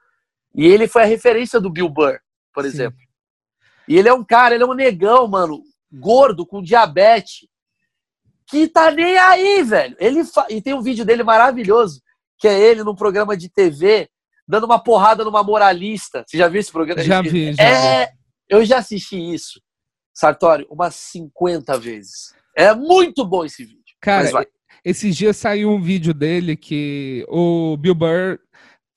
E 0.55 0.65
ele 0.67 0.87
foi 0.87 1.03
a 1.03 1.07
referência 1.07 1.61
do 1.61 1.69
Bill 1.69 1.89
Burr, 1.89 2.19
por 2.55 2.63
Sim. 2.63 2.69
exemplo. 2.71 2.99
E 3.89 3.99
ele 3.99 4.09
é 4.09 4.15
um 4.15 4.25
cara, 4.25 4.55
ele 4.55 4.63
é 4.63 4.67
um 4.67 4.73
negão, 4.73 5.27
mano, 5.27 5.61
gordo, 5.93 6.47
com 6.47 6.63
diabetes, 6.63 7.47
que 8.47 8.69
tá 8.69 8.91
nem 8.91 9.19
aí, 9.19 9.63
velho. 9.63 9.97
Ele 9.99 10.25
fa... 10.25 10.47
E 10.49 10.63
tem 10.63 10.73
um 10.73 10.81
vídeo 10.81 11.05
dele 11.05 11.25
maravilhoso, 11.25 12.01
que 12.39 12.49
é 12.49 12.59
ele 12.59 12.83
num 12.83 12.95
programa 12.95 13.37
de 13.37 13.49
TV, 13.49 14.09
dando 14.47 14.65
uma 14.65 14.79
porrada 14.79 15.25
numa 15.25 15.43
moralista. 15.43 16.25
Você 16.27 16.37
já 16.37 16.49
viu 16.49 16.61
esse 16.61 16.73
programa? 16.73 17.03
Já 17.03 17.23
vi, 17.23 17.53
já 17.53 17.63
é, 17.63 18.13
eu 18.49 18.65
já 18.65 18.79
assisti 18.79 19.17
isso, 19.17 19.61
Sartori, 20.13 20.67
umas 20.71 20.95
50 20.95 21.79
vezes. 21.79 22.35
É 22.57 22.75
muito 22.75 23.25
bom 23.25 23.45
esse 23.45 23.65
vídeo. 23.65 23.83
Cara, 24.01 24.47
esses 24.85 25.17
dias 25.17 25.37
saiu 25.37 25.71
um 25.71 25.81
vídeo 25.81 26.13
dele 26.13 26.57
que 26.57 27.25
o 27.29 27.77
Bill 27.77 27.95
Burr 27.95 28.39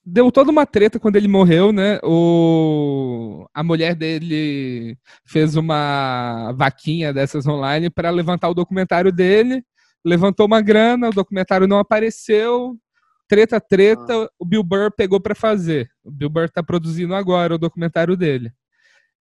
deu 0.05 0.31
toda 0.31 0.51
uma 0.51 0.65
treta 0.65 0.99
quando 0.99 1.17
ele 1.17 1.27
morreu, 1.27 1.73
né? 1.73 1.99
O... 2.01 3.45
A 3.53 3.61
mulher 3.61 3.93
dele 3.93 4.97
fez 5.25 5.55
uma 5.55 6.53
vaquinha 6.53 7.13
dessas 7.13 7.45
online 7.45 7.89
para 7.89 8.09
levantar 8.09 8.49
o 8.49 8.53
documentário 8.53 9.11
dele, 9.11 9.63
levantou 10.05 10.45
uma 10.45 10.61
grana, 10.61 11.09
o 11.09 11.13
documentário 11.13 11.67
não 11.67 11.79
apareceu. 11.79 12.77
Treta, 13.27 13.59
treta, 13.59 14.29
o 14.39 14.45
Bill 14.45 14.63
Burr 14.63 14.91
pegou 14.95 15.19
para 15.19 15.35
fazer. 15.35 15.89
O 16.03 16.09
Bill 16.09 16.29
Burr 16.29 16.49
tá 16.49 16.63
produzindo 16.63 17.13
agora 17.13 17.55
o 17.55 17.59
documentário 17.59 18.15
dele. 18.15 18.51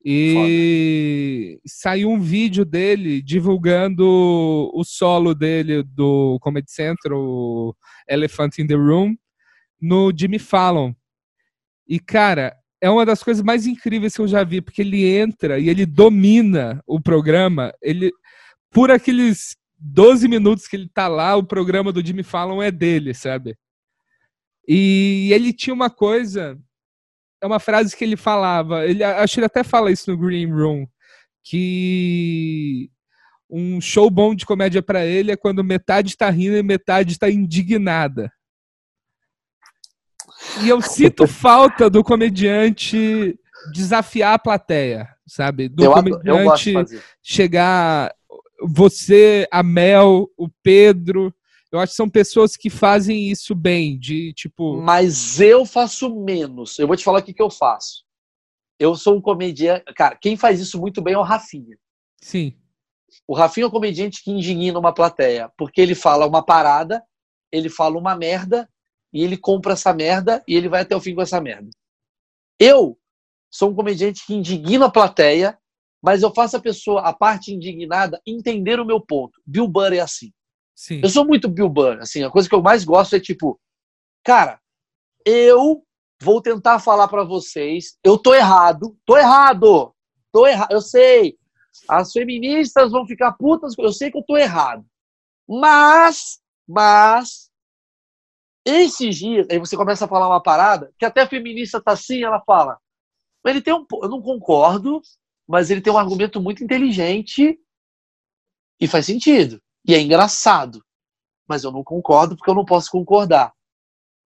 E 0.05 1.59
saiu 1.67 2.09
um 2.09 2.21
vídeo 2.21 2.65
dele 2.65 3.21
divulgando 3.21 4.71
o 4.73 4.85
solo 4.85 5.35
dele 5.35 5.83
do 5.83 6.39
Comedy 6.41 6.71
Central, 6.71 7.21
o 7.21 7.77
Elephant 8.09 8.59
in 8.59 8.69
the 8.69 8.75
Room, 8.75 9.17
no 9.81 10.13
Jimmy 10.17 10.39
Fallon. 10.39 10.93
E, 11.89 11.99
cara, 11.99 12.57
é 12.81 12.89
uma 12.89 13.05
das 13.05 13.21
coisas 13.21 13.43
mais 13.43 13.67
incríveis 13.67 14.15
que 14.15 14.21
eu 14.21 14.29
já 14.29 14.45
vi, 14.45 14.61
porque 14.61 14.83
ele 14.83 15.05
entra 15.05 15.59
e 15.59 15.69
ele 15.69 15.85
domina 15.85 16.81
o 16.87 17.01
programa. 17.01 17.73
Ele, 17.83 18.13
por 18.71 18.93
aqueles 18.93 19.57
12 19.77 20.29
minutos 20.29 20.69
que 20.69 20.77
ele 20.77 20.89
tá 20.89 21.09
lá, 21.09 21.35
o 21.35 21.43
programa 21.43 21.93
do 21.93 22.05
Jimmy 22.05 22.23
Fallon 22.23 22.63
é 22.63 22.71
dele, 22.71 23.13
sabe? 23.13 23.57
E 24.67 25.31
ele 25.33 25.53
tinha 25.53 25.73
uma 25.73 25.89
coisa, 25.89 26.59
é 27.41 27.47
uma 27.47 27.61
frase 27.61 27.97
que 27.97 28.05
ele 28.05 28.17
falava, 28.17 28.87
ele, 28.87 29.05
acho 29.05 29.35
que 29.35 29.41
ele 29.41 29.47
até 29.47 29.63
fala 29.63 29.93
isso 29.93 30.11
no 30.11 30.19
Green 30.19 30.51
Room, 30.51 30.87
que 31.45 32.91
um 33.49 33.81
show 33.81 34.11
bom 34.11 34.35
de 34.35 34.45
comédia 34.45 34.83
para 34.83 35.05
ele 35.05 35.31
é 35.31 35.37
quando 35.37 35.63
metade 35.63 36.17
tá 36.17 36.29
rindo 36.29 36.57
e 36.57 36.63
metade 36.63 37.19
tá 37.19 37.31
indignada. 37.31 38.33
E 40.63 40.69
eu 40.69 40.83
sinto 40.83 41.27
falta 41.29 41.89
do 41.89 42.03
comediante 42.03 43.39
desafiar 43.73 44.35
a 44.35 44.39
plateia, 44.39 45.09
sabe? 45.27 45.69
Do 45.69 45.85
Eu, 45.85 45.93
comediante 45.93 46.75
chegar 47.23 48.13
você, 48.63 49.47
a 49.51 49.63
Mel, 49.63 50.29
o 50.37 50.49
Pedro. 50.63 51.35
Eu 51.77 51.81
acho 51.81 51.93
que 51.93 51.97
são 51.97 52.09
pessoas 52.09 52.57
que 52.57 52.71
fazem 52.71 53.31
isso 53.31 53.55
bem, 53.55 53.99
de 53.99 54.33
tipo. 54.33 54.77
Mas 54.81 55.41
eu 55.41 55.67
faço 55.67 56.15
menos. 56.15 56.79
Eu 56.79 56.87
vou 56.87 56.97
te 56.97 57.05
falar 57.05 57.21
o 57.21 57.23
que, 57.23 57.35
que 57.35 57.43
eu 57.43 57.51
faço. 57.51 58.05
Eu 58.79 58.95
sou 58.95 59.17
um 59.17 59.21
comediante. 59.21 59.85
Cara, 59.95 60.17
quem 60.17 60.37
faz 60.37 60.59
isso 60.59 60.81
muito 60.81 61.03
bem 61.03 61.15
é 61.15 61.19
o 61.19 61.23
Rafinha. 61.23 61.77
Sim, 62.21 62.55
O 63.29 63.35
Rafinha 63.35 63.65
é 63.65 63.69
um 63.69 63.71
comediante 63.71 64.23
que 64.25 64.31
indigna 64.31 64.79
uma 64.79 64.93
plateia, 64.93 65.53
porque 65.57 65.81
ele 65.81 65.95
fala 65.95 66.27
uma 66.27 66.43
parada, 66.43 67.05
ele 67.53 67.69
fala 67.69 67.99
uma 67.99 68.17
merda, 68.17 68.69
e 69.13 69.23
ele 69.23 69.37
compra 69.37 69.75
essa 69.75 69.93
merda 69.93 70.43
e 70.47 70.55
ele 70.55 70.69
vai 70.69 70.83
até 70.83 70.97
o 70.97 71.01
fim 71.01 71.15
com 71.15 71.23
essa 71.23 71.41
merda. 71.41 71.71
Eu 72.59 72.99
sou 73.51 73.71
um 73.71 73.75
comediante 73.75 74.25
que 74.27 74.35
indigna 74.35 74.87
a 74.87 74.91
plateia, 74.91 75.59
mas 76.03 76.23
eu 76.23 76.33
faço 76.33 76.57
a 76.57 76.61
pessoa, 76.61 77.03
a 77.03 77.13
parte 77.13 77.53
indignada, 77.53 78.21
entender 78.27 78.81
o 78.81 78.85
meu 78.85 79.01
ponto. 79.01 79.41
Bill 79.47 79.69
Burr 79.69 79.93
é 79.93 80.01
assim. 80.01 80.33
Sim. 80.77 81.01
Eu 81.03 81.09
sou 81.09 81.25
muito 81.25 81.49
Bill 81.49 81.69
Burr, 81.69 81.99
assim, 82.01 82.23
a 82.23 82.31
coisa 82.31 82.49
que 82.49 82.55
eu 82.55 82.63
mais 82.63 82.85
gosto 82.85 83.17
é 83.17 83.21
tipo, 83.21 83.59
cara, 84.23 84.61
eu 85.25 85.83
vou 86.23 86.41
tentar 86.41 86.79
falar 86.79 87.09
pra 87.09 87.25
vocês, 87.25 87.99
eu 88.05 88.17
tô 88.17 88.35
errado, 88.35 88.97
tô 89.05 89.17
errado, 89.17 89.95
tô 90.31 90.47
errado, 90.47 90.71
eu 90.71 90.81
sei. 90.81 91.37
As 91.89 92.13
feministas 92.13 92.93
vão 92.93 93.07
ficar 93.07 93.33
putas, 93.33 93.75
eu 93.77 93.93
sei 93.93 94.11
que 94.11 94.19
eu 94.19 94.23
tô 94.23 94.37
errado. 94.37 94.85
Mas, 95.49 96.41
mas 96.67 97.51
esses 98.65 99.17
dias, 99.17 99.47
aí 99.49 99.59
você 99.59 99.77
começa 99.77 100.05
a 100.05 100.09
falar 100.09 100.29
uma 100.29 100.43
parada 100.43 100.93
que 100.99 101.05
até 101.05 101.23
a 101.23 101.29
feminista 101.29 101.81
tá 101.81 101.93
assim, 101.93 102.25
ela 102.25 102.41
fala, 102.41 102.79
mas 103.45 103.55
ele 103.55 103.63
tem 103.63 103.73
um, 103.73 103.87
eu 104.03 104.09
não 104.09 104.21
concordo, 104.21 105.01
mas 105.47 105.71
ele 105.71 105.81
tem 105.81 105.93
um 105.93 105.99
argumento 105.99 106.41
muito 106.41 106.65
inteligente 106.65 107.59
e 108.81 108.89
faz 108.89 109.07
sentido. 109.07 109.63
E 109.87 109.95
é 109.95 110.01
engraçado. 110.01 110.85
Mas 111.49 111.63
eu 111.65 111.71
não 111.71 111.85
concordo 111.85 112.37
porque 112.37 112.51
eu 112.51 112.55
não 112.55 112.65
posso 112.65 112.91
concordar. 112.91 113.53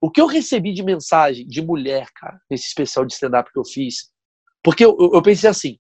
O 0.01 0.11
que 0.11 0.21
eu 0.21 0.27
recebi 0.27 0.73
de 0.73 0.83
mensagem 0.83 1.47
de 1.47 1.61
mulher, 1.61 2.09
cara, 2.15 2.41
nesse 2.51 2.67
especial 2.69 3.05
de 3.05 3.13
stand-up 3.13 3.53
que 3.53 3.59
eu 3.59 3.65
fiz, 3.65 4.11
porque 4.63 4.85
eu, 4.85 4.97
eu- 5.13 5.23
pensei 5.23 5.51
assim, 5.51 5.79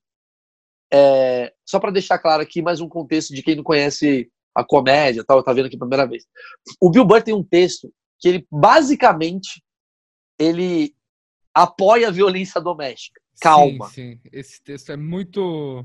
é, 0.92 1.52
só 1.64 1.80
para 1.80 1.90
deixar 1.90 2.18
claro 2.18 2.42
aqui 2.42 2.60
mais 2.60 2.80
um 2.80 2.88
contexto 2.88 3.34
de 3.34 3.42
quem 3.42 3.56
não 3.56 3.62
conhece 3.62 4.30
a 4.54 4.62
comédia, 4.64 5.24
tal, 5.26 5.42
tá 5.42 5.52
vendo 5.52 5.66
aqui 5.66 5.78
pela 5.78 5.88
primeira 5.88 6.10
vez. 6.10 6.26
O 6.80 6.90
Bill 6.90 7.04
Burr 7.06 7.22
tem 7.22 7.32
um 7.34 7.42
texto 7.44 7.90
que 8.18 8.28
ele 8.28 8.46
basicamente 8.50 9.62
ele 10.38 10.94
apoia 11.54 12.08
a 12.08 12.10
violência 12.10 12.60
doméstica. 12.60 13.20
Calma. 13.40 13.86
Sim, 13.88 14.18
sim. 14.18 14.20
Esse 14.32 14.62
texto 14.62 14.90
é 14.92 14.96
muito. 14.96 15.84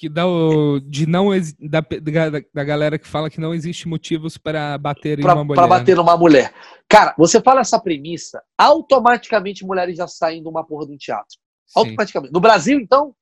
Que 0.00 0.08
dá 0.08 0.26
o. 0.26 0.80
De 0.80 1.04
não, 1.06 1.28
da, 1.60 1.80
da, 1.82 2.40
da 2.54 2.64
galera 2.64 2.98
que 2.98 3.06
fala 3.06 3.28
que 3.28 3.38
não 3.38 3.52
existe 3.52 3.86
motivos 3.86 4.38
para 4.38 4.78
bater 4.78 5.18
em 5.18 5.22
uma 5.22 5.34
Pra, 5.34 5.44
mulher. 5.44 5.54
pra 5.56 5.66
bater 5.66 5.94
numa 5.94 6.16
mulher. 6.16 6.54
Cara, 6.88 7.14
você 7.18 7.38
fala 7.38 7.60
essa 7.60 7.78
premissa, 7.78 8.42
automaticamente 8.56 9.62
mulheres 9.62 9.98
já 9.98 10.08
saem 10.08 10.40
de 10.40 10.48
uma 10.48 10.64
porra 10.64 10.86
de 10.86 10.94
um 10.94 10.96
teatro. 10.96 11.36
Sim. 11.66 11.80
Automaticamente. 11.80 12.32
No 12.32 12.40
Brasil, 12.40 12.80
então. 12.80 13.14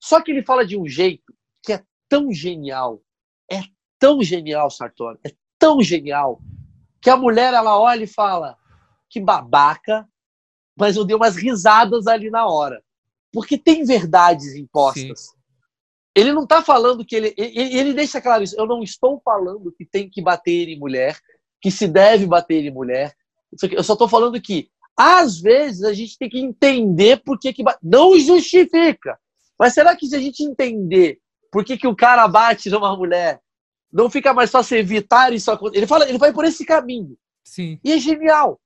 Só 0.00 0.22
que 0.22 0.30
ele 0.30 0.42
fala 0.42 0.64
de 0.64 0.78
um 0.78 0.88
jeito 0.88 1.30
que 1.62 1.74
é 1.74 1.82
tão 2.08 2.32
genial. 2.32 3.02
É 3.50 3.60
tão 3.98 4.22
genial, 4.22 4.70
Sartori. 4.70 5.18
É 5.26 5.30
tão 5.58 5.82
genial. 5.82 6.40
Que 7.02 7.10
a 7.10 7.18
mulher, 7.18 7.52
ela 7.52 7.78
olha 7.78 8.04
e 8.04 8.06
fala: 8.06 8.56
que 9.10 9.20
babaca, 9.20 10.08
mas 10.74 10.96
eu 10.96 11.04
dei 11.04 11.14
umas 11.14 11.36
risadas 11.36 12.06
ali 12.06 12.30
na 12.30 12.46
hora. 12.46 12.82
Porque 13.30 13.58
tem 13.58 13.84
verdades 13.84 14.54
impostas. 14.54 15.34
Ele 16.14 16.32
não 16.32 16.42
está 16.42 16.62
falando 16.62 17.04
que 17.04 17.16
ele, 17.16 17.34
ele. 17.36 17.78
Ele 17.78 17.94
deixa 17.94 18.20
claro 18.20 18.42
isso. 18.42 18.58
Eu 18.58 18.66
não 18.66 18.82
estou 18.82 19.20
falando 19.24 19.72
que 19.72 19.84
tem 19.84 20.08
que 20.10 20.20
bater 20.20 20.68
em 20.68 20.78
mulher, 20.78 21.18
que 21.60 21.70
se 21.70 21.88
deve 21.88 22.26
bater 22.26 22.64
em 22.64 22.70
mulher. 22.70 23.14
Eu 23.70 23.82
só 23.82 23.94
estou 23.94 24.08
falando 24.08 24.40
que, 24.40 24.68
às 24.96 25.40
vezes, 25.40 25.82
a 25.84 25.92
gente 25.92 26.18
tem 26.18 26.28
que 26.28 26.38
entender 26.38 27.22
por 27.22 27.38
que. 27.38 27.52
que 27.52 27.64
não 27.82 28.18
justifica, 28.18 29.18
Mas 29.58 29.74
será 29.74 29.96
que 29.96 30.06
se 30.06 30.14
a 30.14 30.18
gente 30.18 30.42
entender 30.42 31.18
por 31.50 31.64
que, 31.64 31.76
que 31.76 31.86
o 31.86 31.96
cara 31.96 32.26
bate 32.28 32.70
numa 32.70 32.96
mulher, 32.96 33.40
não 33.92 34.08
fica 34.08 34.32
mais 34.32 34.50
fácil 34.50 34.78
evitar 34.78 35.32
isso 35.32 35.50
acontecer? 35.50 35.80
Ele 35.80 35.86
fala, 35.86 36.08
ele 36.08 36.18
vai 36.18 36.32
por 36.32 36.44
esse 36.44 36.64
caminho. 36.64 37.16
Sim. 37.44 37.78
E 37.84 37.92
é 37.92 37.98
genial. 37.98 38.58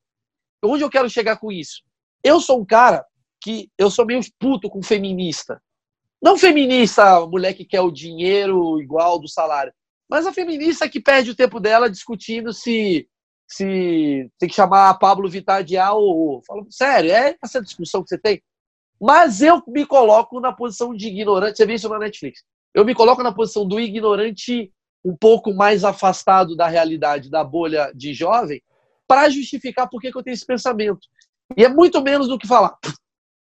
Onde 0.64 0.84
eu 0.84 0.90
quero 0.90 1.10
chegar 1.10 1.36
com 1.36 1.50
isso? 1.50 1.82
Eu 2.22 2.40
sou 2.40 2.60
um 2.60 2.64
cara 2.64 3.04
que 3.40 3.70
eu 3.76 3.90
sou 3.90 4.06
meio 4.06 4.20
puto 4.38 4.70
com 4.70 4.82
feminista. 4.82 5.60
Não 6.26 6.36
feminista, 6.36 7.24
mulher 7.24 7.54
que 7.54 7.64
quer 7.64 7.82
o 7.82 7.90
dinheiro 7.92 8.80
igual 8.80 9.16
do 9.16 9.28
salário, 9.28 9.72
mas 10.10 10.26
a 10.26 10.32
feminista 10.32 10.88
que 10.88 10.98
perde 10.98 11.30
o 11.30 11.36
tempo 11.36 11.60
dela 11.60 11.88
discutindo 11.88 12.52
se 12.52 13.08
se 13.48 14.28
tem 14.36 14.48
que 14.48 14.54
chamar 14.56 14.90
a 14.90 14.94
Pablo 14.94 15.28
Vittar 15.28 15.62
de 15.62 15.76
A 15.76 15.92
ou 15.92 16.38
O. 16.38 16.42
Falo, 16.44 16.66
sério, 16.68 17.12
é 17.12 17.36
essa 17.40 17.62
discussão 17.62 18.02
que 18.02 18.08
você 18.08 18.18
tem? 18.18 18.42
Mas 19.00 19.40
eu 19.40 19.62
me 19.68 19.86
coloco 19.86 20.40
na 20.40 20.52
posição 20.52 20.92
de 20.92 21.06
ignorante. 21.06 21.58
Você 21.58 21.64
vê 21.64 21.74
isso 21.74 21.88
na 21.88 22.00
Netflix. 22.00 22.42
Eu 22.74 22.84
me 22.84 22.92
coloco 22.92 23.22
na 23.22 23.30
posição 23.30 23.64
do 23.64 23.78
ignorante 23.78 24.72
um 25.04 25.16
pouco 25.16 25.54
mais 25.54 25.84
afastado 25.84 26.56
da 26.56 26.66
realidade, 26.66 27.30
da 27.30 27.44
bolha 27.44 27.92
de 27.94 28.12
jovem, 28.12 28.60
para 29.06 29.30
justificar 29.30 29.88
por 29.88 30.00
que 30.00 30.08
eu 30.08 30.24
tenho 30.24 30.34
esse 30.34 30.44
pensamento. 30.44 31.06
E 31.56 31.64
é 31.64 31.68
muito 31.68 32.02
menos 32.02 32.26
do 32.26 32.36
que 32.36 32.48
falar. 32.48 32.76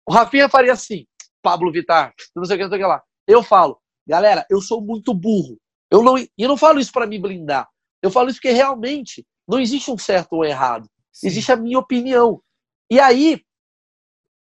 O 0.08 0.14
Rafinha 0.14 0.48
faria 0.48 0.74
assim, 0.74 1.08
Pablo 1.46 1.72
Vittar, 1.72 2.12
não 2.36 2.44
sei 2.44 2.56
o 2.56 2.58
que, 2.58 2.64
não 2.64 2.72
sei 2.72 2.80
o 2.80 2.82
que 2.82 2.88
lá. 2.88 3.04
Eu 3.28 3.44
falo, 3.44 3.80
galera, 4.08 4.48
eu 4.50 4.60
sou 4.60 4.82
muito 4.82 5.14
burro. 5.14 5.60
Eu 5.92 6.02
não, 6.02 6.18
e 6.18 6.28
eu 6.40 6.50
não 6.50 6.58
falo 6.58 6.80
isso 6.80 6.92
para 6.92 7.06
me 7.06 7.20
blindar. 7.20 7.70
Eu 8.02 8.10
falo 8.10 8.32
isso 8.32 8.40
porque 8.40 8.52
realmente 8.52 9.24
não 9.48 9.60
existe 9.60 9.92
um 9.92 9.98
certo 9.98 10.34
ou 10.34 10.44
errado. 10.44 10.90
Sim. 11.14 11.28
Existe 11.28 11.52
a 11.52 11.56
minha 11.56 11.78
opinião. 11.78 12.42
E 12.90 13.00
aí, 13.00 13.44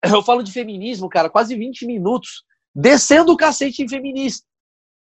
eu 0.03 0.21
falo 0.21 0.43
de 0.43 0.51
feminismo, 0.51 1.09
cara, 1.09 1.27
quase 1.27 1.55
20 1.55 1.87
minutos, 1.87 2.43
descendo 2.73 3.31
o 3.31 3.37
cacete 3.37 3.81
em 3.81 3.89
feminista. 3.89 4.45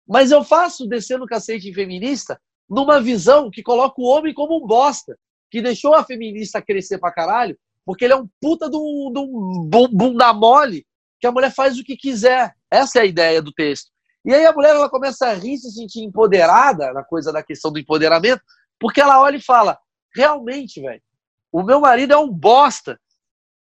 Mas 0.05 0.31
eu 0.31 0.43
faço 0.43 0.85
descendo 0.85 1.23
o 1.23 1.27
cacete 1.27 1.69
em 1.69 1.73
feminista 1.73 2.37
numa 2.69 2.99
visão 2.99 3.49
que 3.49 3.63
coloca 3.63 4.01
o 4.01 4.05
homem 4.05 4.33
como 4.33 4.61
um 4.61 4.67
bosta, 4.67 5.17
que 5.49 5.61
deixou 5.61 5.95
a 5.95 6.03
feminista 6.03 6.61
crescer 6.61 6.97
pra 6.97 7.13
caralho, 7.13 7.57
porque 7.85 8.03
ele 8.03 8.13
é 8.13 8.17
um 8.17 8.27
puta 8.41 8.69
de 8.69 8.75
um, 8.75 9.13
de 9.13 9.19
um 9.19 9.69
bunda 9.93 10.33
mole 10.33 10.85
que 11.19 11.27
a 11.27 11.31
mulher 11.31 11.53
faz 11.53 11.79
o 11.79 11.83
que 11.83 11.95
quiser. 11.95 12.53
Essa 12.71 12.99
é 12.99 13.01
a 13.03 13.05
ideia 13.05 13.41
do 13.41 13.51
texto. 13.51 13.89
E 14.25 14.33
aí 14.33 14.45
a 14.45 14.53
mulher 14.53 14.75
ela 14.75 14.89
começa 14.89 15.27
a 15.27 15.33
rir, 15.33 15.57
se 15.57 15.71
sentir 15.71 16.03
empoderada 16.03 16.91
na 16.93 17.03
coisa 17.03 17.31
da 17.31 17.43
questão 17.43 17.71
do 17.71 17.79
empoderamento, 17.79 18.41
porque 18.79 18.99
ela 18.99 19.21
olha 19.21 19.37
e 19.37 19.41
fala: 19.41 19.77
realmente, 20.15 20.81
velho, 20.81 21.01
o 21.51 21.63
meu 21.63 21.79
marido 21.79 22.13
é 22.13 22.17
um 22.17 22.29
bosta. 22.29 22.99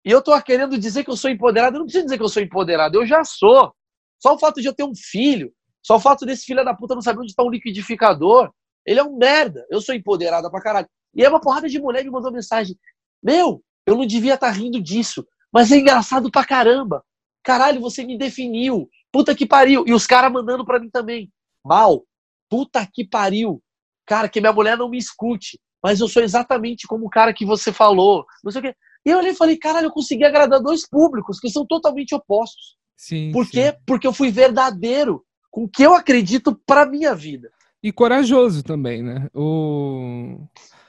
E 0.05 0.11
eu 0.11 0.21
tô 0.21 0.39
querendo 0.41 0.77
dizer 0.77 1.03
que 1.03 1.11
eu 1.11 1.17
sou 1.17 1.29
empoderado. 1.29 1.75
Eu 1.75 1.79
não 1.79 1.85
preciso 1.85 2.05
dizer 2.05 2.17
que 2.17 2.23
eu 2.23 2.29
sou 2.29 2.41
empoderado, 2.41 2.97
eu 2.97 3.05
já 3.05 3.23
sou. 3.23 3.73
Só 4.19 4.35
o 4.35 4.39
fato 4.39 4.61
de 4.61 4.67
eu 4.67 4.73
ter 4.73 4.83
um 4.83 4.93
filho, 4.95 5.51
só 5.81 5.95
o 5.95 5.99
fato 5.99 6.25
desse 6.25 6.45
filho 6.45 6.63
da 6.63 6.75
puta 6.75 6.93
não 6.93 7.01
saber 7.01 7.19
onde 7.19 7.31
está 7.31 7.43
um 7.43 7.49
liquidificador, 7.49 8.51
ele 8.85 8.99
é 8.99 9.03
um 9.03 9.17
merda. 9.17 9.65
Eu 9.69 9.81
sou 9.81 9.95
empoderada 9.95 10.49
pra 10.49 10.61
caralho. 10.61 10.87
E 11.13 11.23
aí 11.23 11.29
uma 11.29 11.41
porrada 11.41 11.67
de 11.67 11.79
mulher 11.79 12.03
me 12.03 12.11
mandou 12.11 12.31
mensagem: 12.31 12.77
Meu, 13.21 13.63
eu 13.85 13.95
não 13.95 14.05
devia 14.05 14.35
estar 14.35 14.47
tá 14.47 14.53
rindo 14.53 14.81
disso, 14.81 15.25
mas 15.51 15.71
é 15.71 15.77
engraçado 15.77 16.29
pra 16.31 16.45
caramba. 16.45 17.03
Caralho, 17.43 17.81
você 17.81 18.03
me 18.03 18.17
definiu. 18.17 18.89
Puta 19.11 19.35
que 19.35 19.45
pariu. 19.45 19.83
E 19.87 19.93
os 19.93 20.07
caras 20.07 20.31
mandando 20.31 20.65
pra 20.65 20.79
mim 20.79 20.89
também. 20.89 21.31
Mal. 21.65 22.03
Puta 22.49 22.87
que 22.91 23.05
pariu. 23.05 23.61
Cara, 24.05 24.29
que 24.29 24.39
minha 24.39 24.53
mulher 24.53 24.77
não 24.77 24.89
me 24.89 24.97
escute. 24.97 25.59
Mas 25.83 25.99
eu 25.99 26.07
sou 26.07 26.21
exatamente 26.21 26.87
como 26.87 27.05
o 27.05 27.09
cara 27.09 27.33
que 27.33 27.45
você 27.45 27.71
falou. 27.71 28.25
Não 28.43 28.51
sei 28.51 28.59
o 28.59 28.63
quê. 28.63 28.75
E 29.05 29.09
eu 29.09 29.17
olhei 29.17 29.31
e 29.31 29.35
falei, 29.35 29.57
caralho, 29.57 29.87
eu 29.87 29.91
consegui 29.91 30.23
agradar 30.23 30.61
dois 30.61 30.87
públicos 30.87 31.39
que 31.39 31.49
são 31.49 31.65
totalmente 31.65 32.13
opostos. 32.13 32.77
Sim. 32.95 33.31
Por 33.31 33.45
sim. 33.45 33.51
quê? 33.51 33.77
Porque 33.85 34.05
eu 34.05 34.13
fui 34.13 34.29
verdadeiro 34.29 35.23
com 35.49 35.63
o 35.63 35.69
que 35.69 35.83
eu 35.83 35.95
acredito 35.95 36.55
pra 36.65 36.85
minha 36.85 37.15
vida. 37.15 37.51
E 37.83 37.91
corajoso 37.91 38.63
também, 38.63 39.01
né? 39.01 39.27
O... 39.33 40.37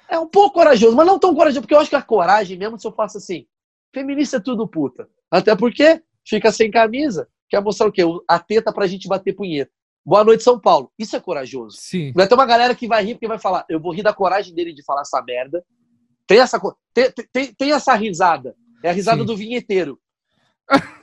É 0.08 0.18
um 0.18 0.28
pouco 0.28 0.54
corajoso, 0.56 0.94
mas 0.94 1.06
não 1.06 1.18
tão 1.18 1.34
corajoso, 1.34 1.62
porque 1.62 1.74
eu 1.74 1.80
acho 1.80 1.88
que 1.88 1.96
a 1.96 2.02
coragem, 2.02 2.58
mesmo 2.58 2.78
se 2.78 2.86
eu 2.86 2.92
faço 2.92 3.16
assim, 3.16 3.46
feminista 3.94 4.36
é 4.36 4.40
tudo 4.40 4.68
puta. 4.68 5.08
Até 5.30 5.56
porque 5.56 6.02
fica 6.26 6.50
sem 6.52 6.70
camisa, 6.70 7.28
quer 7.48 7.60
mostrar 7.60 7.88
o 7.88 7.92
quê? 7.92 8.02
A 8.28 8.38
teta 8.38 8.72
pra 8.72 8.86
gente 8.86 9.08
bater 9.08 9.34
punheta. 9.34 9.70
Boa 10.04 10.24
noite, 10.24 10.42
São 10.42 10.58
Paulo. 10.58 10.90
Isso 10.98 11.14
é 11.14 11.20
corajoso. 11.20 11.76
Sim. 11.78 12.12
Vai 12.12 12.26
ter 12.26 12.34
uma 12.34 12.46
galera 12.46 12.74
que 12.74 12.88
vai 12.88 13.04
rir 13.04 13.14
porque 13.14 13.28
vai 13.28 13.38
falar, 13.38 13.64
eu 13.68 13.78
vou 13.80 13.92
rir 13.92 14.02
da 14.02 14.12
coragem 14.12 14.54
dele 14.54 14.74
de 14.74 14.84
falar 14.84 15.02
essa 15.02 15.22
merda. 15.22 15.64
Tem 16.26 16.40
essa, 16.40 16.60
tem, 16.92 17.12
tem, 17.32 17.54
tem 17.54 17.72
essa 17.72 17.94
risada. 17.94 18.56
É 18.82 18.90
a 18.90 18.92
risada 18.92 19.20
Sim. 19.20 19.26
do 19.26 19.36
vinheteiro. 19.36 19.98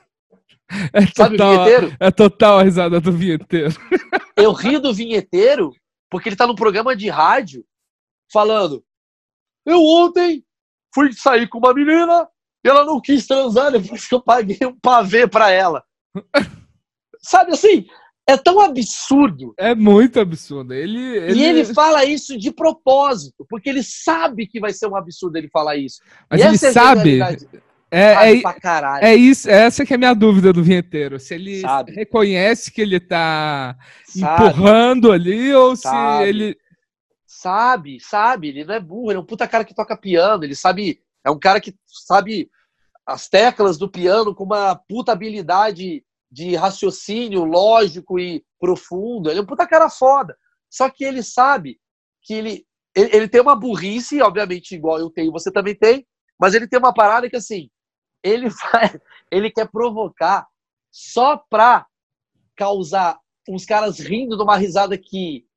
É 0.93 1.01
Sabe 1.07 1.33
o 1.33 1.37
total, 1.39 1.53
vinheteiro? 1.65 1.97
é 1.99 2.11
total 2.11 2.59
a 2.59 2.63
risada 2.63 3.01
do 3.01 3.11
vinheteiro. 3.11 3.73
Eu 4.37 4.51
rio 4.51 4.79
do 4.79 4.93
vinheteiro 4.93 5.73
porque 6.11 6.29
ele 6.29 6.35
tá 6.35 6.45
num 6.45 6.53
programa 6.53 6.95
de 6.95 7.09
rádio 7.09 7.65
falando: 8.31 8.83
Eu 9.65 9.83
ontem 9.83 10.45
fui 10.93 11.11
sair 11.13 11.47
com 11.49 11.57
uma 11.57 11.73
menina 11.73 12.27
ela 12.69 12.85
não 12.85 13.01
quis 13.01 13.25
transar 13.27 13.71
depois 13.71 14.07
que 14.07 14.15
eu 14.15 14.21
paguei 14.21 14.57
um 14.63 14.77
pavê 14.79 15.27
pra 15.27 15.51
ela. 15.51 15.83
Sabe 17.21 17.51
assim? 17.53 17.85
É 18.29 18.37
tão 18.37 18.59
absurdo. 18.59 19.55
É 19.57 19.73
muito 19.73 20.19
absurdo. 20.19 20.71
Ele, 20.73 20.99
ele... 21.17 21.39
E 21.39 21.43
ele 21.43 21.65
fala 21.65 22.05
isso 22.05 22.37
de 22.37 22.51
propósito, 22.51 23.43
porque 23.49 23.67
ele 23.67 23.81
sabe 23.81 24.45
que 24.45 24.59
vai 24.59 24.71
ser 24.71 24.87
um 24.87 24.95
absurdo 24.95 25.35
ele 25.35 25.49
falar 25.49 25.77
isso. 25.77 25.99
Mas 26.29 26.39
E 26.39 26.43
ele 26.43 26.51
é 26.51 26.67
a 26.67 26.71
sabe. 26.71 27.19
É, 27.91 28.13
Sabe 28.13 28.37
é, 28.37 28.41
pra 28.41 28.53
caralho. 28.53 29.03
é 29.03 29.15
isso, 29.15 29.49
essa 29.49 29.83
que 29.83 29.93
é 29.93 29.95
a 29.95 29.97
minha 29.97 30.13
dúvida 30.13 30.53
do 30.53 30.63
vinheteiro. 30.63 31.19
Se 31.19 31.33
ele 31.33 31.59
Sabe. 31.61 31.91
reconhece 31.93 32.71
que 32.71 32.81
ele 32.81 32.99
tá 32.99 33.75
sabe, 34.05 34.43
empurrando 34.43 35.11
ali 35.11 35.51
ou 35.55 35.75
se 35.75 35.87
ele. 36.21 36.55
sabe, 37.25 37.97
sabe. 37.99 38.49
Ele 38.49 38.63
não 38.63 38.75
é 38.75 38.79
burro, 38.79 39.09
ele 39.09 39.17
é 39.17 39.21
um 39.21 39.25
puta 39.25 39.47
cara 39.47 39.65
que 39.65 39.73
toca 39.73 39.97
piano. 39.97 40.43
Ele 40.43 40.53
sabe. 40.53 40.99
É 41.25 41.31
um 41.31 41.39
cara 41.39 41.59
que 41.59 41.73
sabe 41.87 42.47
as 43.09 43.27
teclas 43.27 43.75
do 43.77 43.89
piano 43.89 44.35
com 44.35 44.43
uma 44.43 44.75
puta 44.75 45.11
habilidade 45.11 46.05
de 46.31 46.55
raciocínio 46.55 47.43
lógico 47.43 48.19
e 48.19 48.45
profundo. 48.59 49.29
Ele 49.29 49.39
é 49.39 49.41
um 49.41 49.47
puta 49.47 49.67
cara 49.67 49.89
foda. 49.89 50.37
Só 50.69 50.87
que 50.91 51.03
ele 51.03 51.23
sabe 51.23 51.79
que 52.21 52.35
ele, 52.35 52.67
ele, 52.95 53.15
ele 53.15 53.27
tem 53.27 53.41
uma 53.41 53.55
burrice, 53.55 54.21
obviamente, 54.21 54.75
igual 54.75 54.99
eu 54.99 55.09
tenho, 55.09 55.31
você 55.31 55.51
também 55.51 55.75
tem, 55.75 56.05
mas 56.39 56.53
ele 56.53 56.67
tem 56.67 56.77
uma 56.77 56.93
parada 56.93 57.27
que 57.27 57.35
assim, 57.35 57.67
ele 58.23 58.47
vai, 58.71 59.01
ele 59.31 59.49
quer 59.49 59.67
provocar 59.71 60.45
só 60.91 61.35
pra 61.49 61.87
causar 62.55 63.19
uns 63.47 63.65
caras 63.65 63.99
rindo 63.99 64.37
de 64.37 64.43
uma 64.43 64.55
risada 64.55 64.95
que 64.95 65.47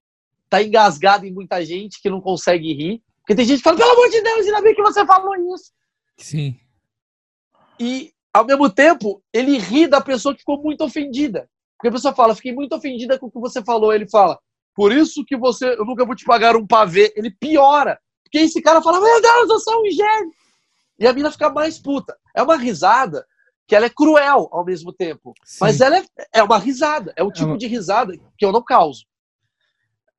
tá 0.48 0.62
engasgada 0.62 1.26
em 1.26 1.32
muita 1.32 1.62
gente 1.62 2.00
que 2.00 2.08
não 2.08 2.20
consegue 2.22 2.72
rir. 2.72 3.02
Porque 3.20 3.34
tem 3.34 3.44
gente 3.44 3.58
que 3.58 3.64
fala, 3.64 3.76
pelo 3.76 3.92
amor 3.92 4.08
de 4.08 4.22
Deus, 4.22 4.46
ainda 4.46 4.62
bem 4.62 4.74
que 4.74 4.82
você 4.82 5.04
falou 5.04 5.36
isso. 5.54 5.70
Sim. 6.16 6.58
E, 7.82 8.12
ao 8.32 8.44
mesmo 8.46 8.70
tempo, 8.70 9.22
ele 9.32 9.58
ri 9.58 9.86
da 9.88 10.00
pessoa 10.00 10.32
que 10.32 10.40
ficou 10.40 10.62
muito 10.62 10.84
ofendida. 10.84 11.48
Porque 11.76 11.88
a 11.88 11.92
pessoa 11.92 12.14
fala, 12.14 12.34
fiquei 12.34 12.52
muito 12.54 12.74
ofendida 12.76 13.18
com 13.18 13.26
o 13.26 13.30
que 13.30 13.40
você 13.40 13.62
falou. 13.64 13.92
Ele 13.92 14.08
fala, 14.08 14.38
por 14.74 14.92
isso 14.92 15.24
que 15.24 15.36
você, 15.36 15.74
eu 15.76 15.84
nunca 15.84 16.04
vou 16.06 16.14
te 16.14 16.24
pagar 16.24 16.54
um 16.56 16.64
pavê. 16.66 17.12
Ele 17.16 17.30
piora. 17.30 17.98
Porque 18.22 18.38
esse 18.38 18.62
cara 18.62 18.80
fala, 18.80 19.00
meu 19.00 19.20
Deus, 19.20 19.50
eu 19.50 19.58
sou 19.58 19.82
um 19.82 19.90
gênio. 19.90 20.32
E 20.98 21.06
a 21.06 21.12
mina 21.12 21.30
fica 21.32 21.50
mais 21.50 21.78
puta. 21.78 22.16
É 22.36 22.42
uma 22.42 22.56
risada 22.56 23.26
que 23.66 23.74
ela 23.74 23.86
é 23.86 23.90
cruel 23.90 24.48
ao 24.52 24.64
mesmo 24.64 24.92
tempo. 24.92 25.34
sim. 25.44 25.58
Mas 25.60 25.80
ela 25.80 25.98
é, 25.98 26.04
é 26.34 26.42
uma 26.42 26.58
risada. 26.58 27.12
É 27.16 27.22
o 27.24 27.32
tipo 27.32 27.46
uma- 27.48 27.58
de 27.58 27.66
risada 27.66 28.12
que 28.38 28.44
eu 28.44 28.52
não 28.52 28.62
causo. 28.62 29.04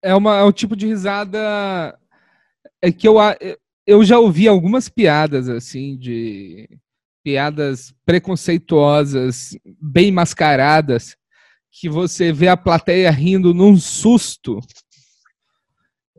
é, 0.02 0.14
uma, 0.14 0.38
é 0.38 0.44
um 0.44 0.52
tipo 0.52 0.76
de 0.76 0.86
risada 0.88 1.98
é 2.82 2.92
que 2.92 3.08
eu, 3.08 3.16
eu 3.88 4.04
já 4.04 4.20
ouvi 4.20 4.48
algumas 4.50 4.90
piadas 4.90 5.48
assim 5.48 5.96
de 5.98 6.70
piadas 7.24 7.94
preconceituosas, 8.06 9.58
bem 9.82 10.12
mascaradas, 10.12 11.16
que 11.72 11.90
você 11.90 12.32
vê 12.32 12.48
a 12.50 12.58
plateia 12.58 13.10
rindo 13.10 13.54
num 13.54 13.78
susto 13.78 14.60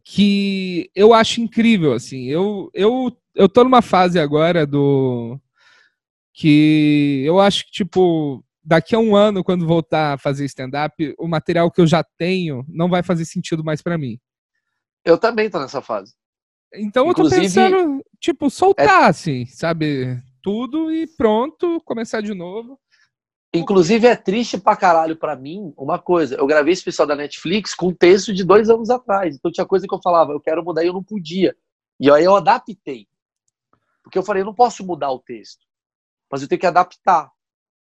que 0.03 0.91
eu 0.95 1.15
acho 1.15 1.41
incrível 1.41 1.93
assim. 1.93 2.25
Eu 2.27 2.71
eu 2.75 3.17
eu 3.35 3.49
tô 3.49 3.65
numa 3.65 3.83
fase 3.83 4.19
agora 4.19 4.67
do 4.67 5.39
que 6.33 7.23
eu 7.25 7.41
acho 7.41 7.67
que 7.67 7.73
tipo 7.73 8.45
daqui 8.63 8.95
a 8.95 8.99
um 8.99 9.15
ano, 9.15 9.45
quando 9.45 9.67
voltar 9.67 10.15
a 10.15 10.19
fazer 10.19 10.45
stand-up, 10.47 11.15
o 11.19 11.29
material 11.29 11.71
que 11.71 11.81
eu 11.81 11.87
já 11.87 12.03
tenho 12.17 12.65
não 12.69 12.89
vai 12.89 13.03
fazer 13.03 13.25
sentido 13.27 13.63
mais 13.63 13.83
pra 13.83 13.99
mim. 13.99 14.19
Eu 15.05 15.19
também 15.19 15.51
tô 15.51 15.61
nessa 15.61 15.83
fase. 15.83 16.15
Então 16.75 17.07
eu 17.07 17.15
tô 17.15 17.23
Inclusive- 17.27 17.43
pensando, 17.43 18.03
tipo, 18.19 18.49
soltar, 18.49 19.05
assim, 19.11 19.45
sabe? 19.47 20.19
Tudo 20.45 20.93
e 20.93 21.07
pronto, 21.07 21.81
começar 21.87 22.21
de 22.21 22.35
novo. 22.35 22.79
Inclusive, 23.55 24.07
é 24.07 24.15
triste 24.15 24.59
pra 24.59 24.77
caralho 24.77 25.17
pra 25.17 25.35
mim 25.35 25.73
uma 25.75 25.99
coisa. 25.99 26.35
Eu 26.37 26.47
gravei 26.47 26.75
esse 26.75 26.81
especial 26.81 27.09
da 27.09 27.17
Netflix 27.17 27.75
com 27.75 27.89
um 27.89 27.95
texto 27.95 28.31
de 28.31 28.45
dois 28.45 28.69
anos 28.69 28.91
atrás. 28.91 29.35
Então 29.35 29.51
tinha 29.51 29.65
coisa 29.65 29.87
que 29.89 29.95
eu 29.95 30.03
falava, 30.03 30.33
eu 30.33 30.41
quero 30.41 30.63
mudar 30.63 30.85
e 30.85 30.89
eu 30.89 30.93
não 30.93 31.03
podia. 31.03 31.57
E 31.99 32.11
aí 32.11 32.25
eu 32.25 32.37
adaptei. 32.37 33.09
Porque 34.03 34.19
eu 34.19 34.23
falei, 34.23 34.43
eu 34.43 34.47
não 34.47 34.53
posso 34.55 34.85
mudar 34.85 35.11
o 35.13 35.19
texto. 35.19 35.65
Mas 36.31 36.43
eu 36.43 36.49
tenho 36.49 36.61
que 36.61 36.67
adaptar. 36.67 37.31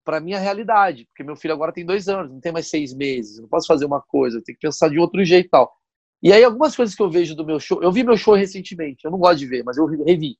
para 0.05 0.21
minha 0.21 0.39
realidade, 0.39 1.05
porque 1.07 1.23
meu 1.23 1.35
filho 1.35 1.53
agora 1.53 1.73
tem 1.73 1.85
dois 1.85 2.07
anos, 2.07 2.31
não 2.31 2.39
tem 2.39 2.51
mais 2.51 2.69
seis 2.69 2.93
meses, 2.93 3.39
não 3.39 3.47
posso 3.47 3.67
fazer 3.67 3.85
uma 3.85 4.01
coisa, 4.01 4.37
eu 4.37 4.43
tenho 4.43 4.57
que 4.57 4.67
pensar 4.67 4.89
de 4.89 4.99
outro 4.99 5.23
jeito 5.25 5.47
e 5.47 5.49
tal. 5.49 5.73
E 6.21 6.31
aí, 6.31 6.43
algumas 6.43 6.75
coisas 6.75 6.95
que 6.95 7.01
eu 7.01 7.09
vejo 7.09 7.35
do 7.35 7.45
meu 7.45 7.59
show, 7.59 7.83
eu 7.83 7.91
vi 7.91 8.03
meu 8.03 8.15
show 8.17 8.35
recentemente, 8.35 9.03
eu 9.03 9.11
não 9.11 9.19
gosto 9.19 9.39
de 9.39 9.47
ver, 9.47 9.63
mas 9.65 9.77
eu 9.77 9.85
revi. 9.85 10.37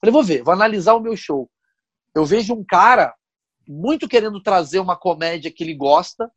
Falei, 0.00 0.12
vou 0.12 0.22
ver, 0.22 0.42
vou 0.42 0.54
analisar 0.54 0.94
o 0.94 1.00
meu 1.00 1.16
show. 1.16 1.50
Eu 2.14 2.24
vejo 2.24 2.54
um 2.54 2.64
cara 2.64 3.14
muito 3.68 4.08
querendo 4.08 4.40
trazer 4.42 4.78
uma 4.78 4.96
comédia 4.96 5.50
que 5.50 5.64
ele 5.64 5.74
gosta 5.74 6.30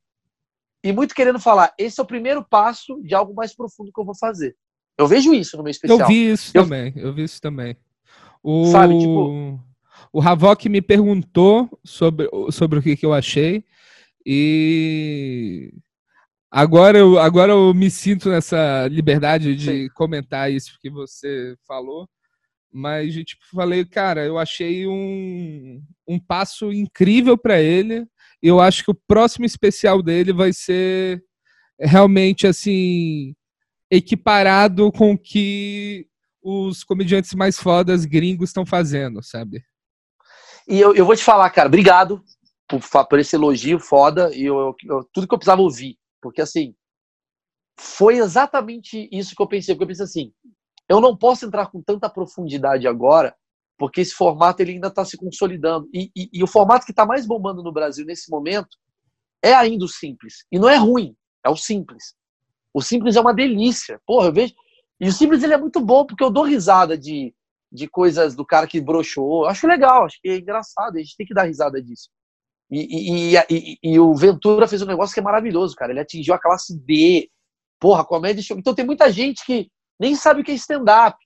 e 0.83 0.91
muito 0.91 1.13
querendo 1.13 1.39
falar, 1.39 1.73
esse 1.77 1.99
é 1.99 2.03
o 2.03 2.07
primeiro 2.07 2.45
passo 2.47 3.01
de 3.01 3.13
algo 3.13 3.33
mais 3.33 3.55
profundo 3.55 3.91
que 3.91 3.99
eu 3.99 4.05
vou 4.05 4.15
fazer. 4.15 4.55
Eu 4.97 5.07
vejo 5.07 5.33
isso 5.33 5.57
no 5.57 5.63
meu 5.63 5.71
especial. 5.71 5.99
Eu 5.99 6.07
vi 6.07 6.31
isso 6.31 6.51
eu... 6.53 6.63
também, 6.63 6.93
eu 6.95 7.13
vi 7.13 7.23
isso 7.23 7.41
também. 7.41 7.77
O... 8.41 8.71
Sabe, 8.71 8.97
tipo... 8.97 9.59
O 10.13 10.21
Havok 10.21 10.69
me 10.69 10.81
perguntou 10.81 11.69
sobre, 11.83 12.29
sobre 12.51 12.79
o 12.79 12.81
que, 12.81 12.95
que 12.95 13.05
eu 13.05 13.13
achei 13.13 13.63
e 14.25 15.73
agora 16.49 16.97
eu, 16.97 17.19
agora 17.19 17.51
eu 17.51 17.73
me 17.73 17.89
sinto 17.89 18.29
nessa 18.29 18.87
liberdade 18.87 19.55
de 19.55 19.83
Sim. 19.83 19.89
comentar 19.93 20.51
isso 20.51 20.77
que 20.81 20.89
você 20.89 21.55
falou. 21.67 22.07
Mas, 22.71 23.13
tipo, 23.13 23.43
falei, 23.53 23.85
cara, 23.85 24.25
eu 24.25 24.37
achei 24.37 24.87
um, 24.87 25.81
um 26.07 26.19
passo 26.19 26.71
incrível 26.71 27.37
para 27.37 27.59
ele. 27.59 28.05
Eu 28.41 28.59
acho 28.59 28.83
que 28.83 28.91
o 28.91 28.99
próximo 29.07 29.45
especial 29.45 30.01
dele 30.03 30.31
vai 30.33 30.53
ser 30.53 31.23
realmente, 31.79 32.45
assim, 32.45 33.33
equiparado 33.89 34.91
com 34.91 35.13
o 35.13 35.17
que 35.17 36.07
os 36.41 36.83
comediantes 36.83 37.33
mais 37.33 37.59
fodas 37.59 38.05
gringos 38.05 38.49
estão 38.49 38.65
fazendo, 38.65 39.23
sabe? 39.23 39.63
E 40.67 40.79
eu, 40.79 40.93
eu 40.93 41.05
vou 41.05 41.15
te 41.15 41.23
falar, 41.23 41.49
cara, 41.49 41.67
obrigado 41.67 42.23
por, 42.67 42.81
por 43.07 43.19
esse 43.19 43.35
elogio 43.35 43.79
foda 43.79 44.33
e 44.35 44.43
eu, 44.43 44.75
eu, 44.85 45.03
tudo 45.13 45.27
que 45.27 45.33
eu 45.33 45.37
precisava 45.37 45.61
ouvir. 45.61 45.97
Porque, 46.21 46.41
assim, 46.41 46.75
foi 47.79 48.17
exatamente 48.17 49.07
isso 49.11 49.35
que 49.35 49.41
eu 49.41 49.47
pensei. 49.47 49.75
Porque 49.75 49.83
eu 49.83 49.87
pensei 49.87 50.03
assim, 50.03 50.33
eu 50.87 51.01
não 51.01 51.15
posso 51.15 51.45
entrar 51.45 51.67
com 51.67 51.81
tanta 51.81 52.09
profundidade 52.09 52.87
agora, 52.87 53.35
porque 53.77 54.01
esse 54.01 54.13
formato 54.13 54.61
ele 54.61 54.73
ainda 54.73 54.87
está 54.87 55.05
se 55.05 55.17
consolidando. 55.17 55.87
E, 55.93 56.09
e, 56.15 56.29
e, 56.33 56.43
o 56.43 56.47
formato 56.47 56.85
que 56.85 56.91
está 56.91 57.05
mais 57.05 57.25
bombando 57.25 57.61
no 57.61 57.71
Brasil 57.71 58.05
nesse 58.05 58.29
momento 58.29 58.77
é 59.41 59.53
ainda 59.53 59.85
o 59.85 59.89
simples. 59.89 60.45
E 60.51 60.57
não 60.57 60.69
é 60.69 60.77
ruim, 60.77 61.15
é 61.45 61.49
o 61.49 61.55
simples. 61.55 62.15
O 62.73 62.81
simples 62.81 63.15
é 63.15 63.21
uma 63.21 63.33
delícia. 63.33 63.99
Porra, 64.05 64.27
eu 64.27 64.33
vejo. 64.33 64.53
E 64.99 65.07
o 65.07 65.11
simples 65.11 65.43
ele 65.43 65.53
é 65.53 65.57
muito 65.57 65.79
bom, 65.79 66.05
porque 66.05 66.23
eu 66.23 66.31
dou 66.31 66.43
risada 66.43 66.97
de 66.97 67.33
de 67.71 67.87
coisas 67.87 68.35
do 68.35 68.45
cara 68.45 68.67
que 68.67 68.81
broxou. 68.81 69.43
Eu 69.43 69.49
acho 69.49 69.67
legal, 69.67 70.05
acho 70.05 70.19
que 70.21 70.29
é 70.29 70.37
engraçado, 70.37 70.95
a 70.95 70.99
gente 70.99 71.15
tem 71.17 71.25
que 71.25 71.33
dar 71.33 71.43
risada 71.43 71.81
disso. 71.81 72.09
E, 72.69 73.33
e, 73.33 73.77
e, 73.81 73.99
o 73.99 74.13
Ventura 74.13 74.67
fez 74.67 74.81
um 74.81 74.87
negócio 74.87 75.13
que 75.13 75.21
é 75.21 75.23
maravilhoso, 75.23 75.73
cara. 75.73 75.91
Ele 75.91 76.01
atingiu 76.01 76.33
a 76.33 76.39
classe 76.39 76.77
D. 76.77 77.29
Porra, 77.79 78.03
comédia 78.03 78.43
show. 78.43 78.57
Então 78.57 78.75
tem 78.75 78.85
muita 78.85 79.09
gente 79.09 79.45
que 79.45 79.69
nem 79.99 80.15
sabe 80.15 80.41
o 80.41 80.43
que 80.43 80.51
é 80.51 80.55
stand-up. 80.55 81.17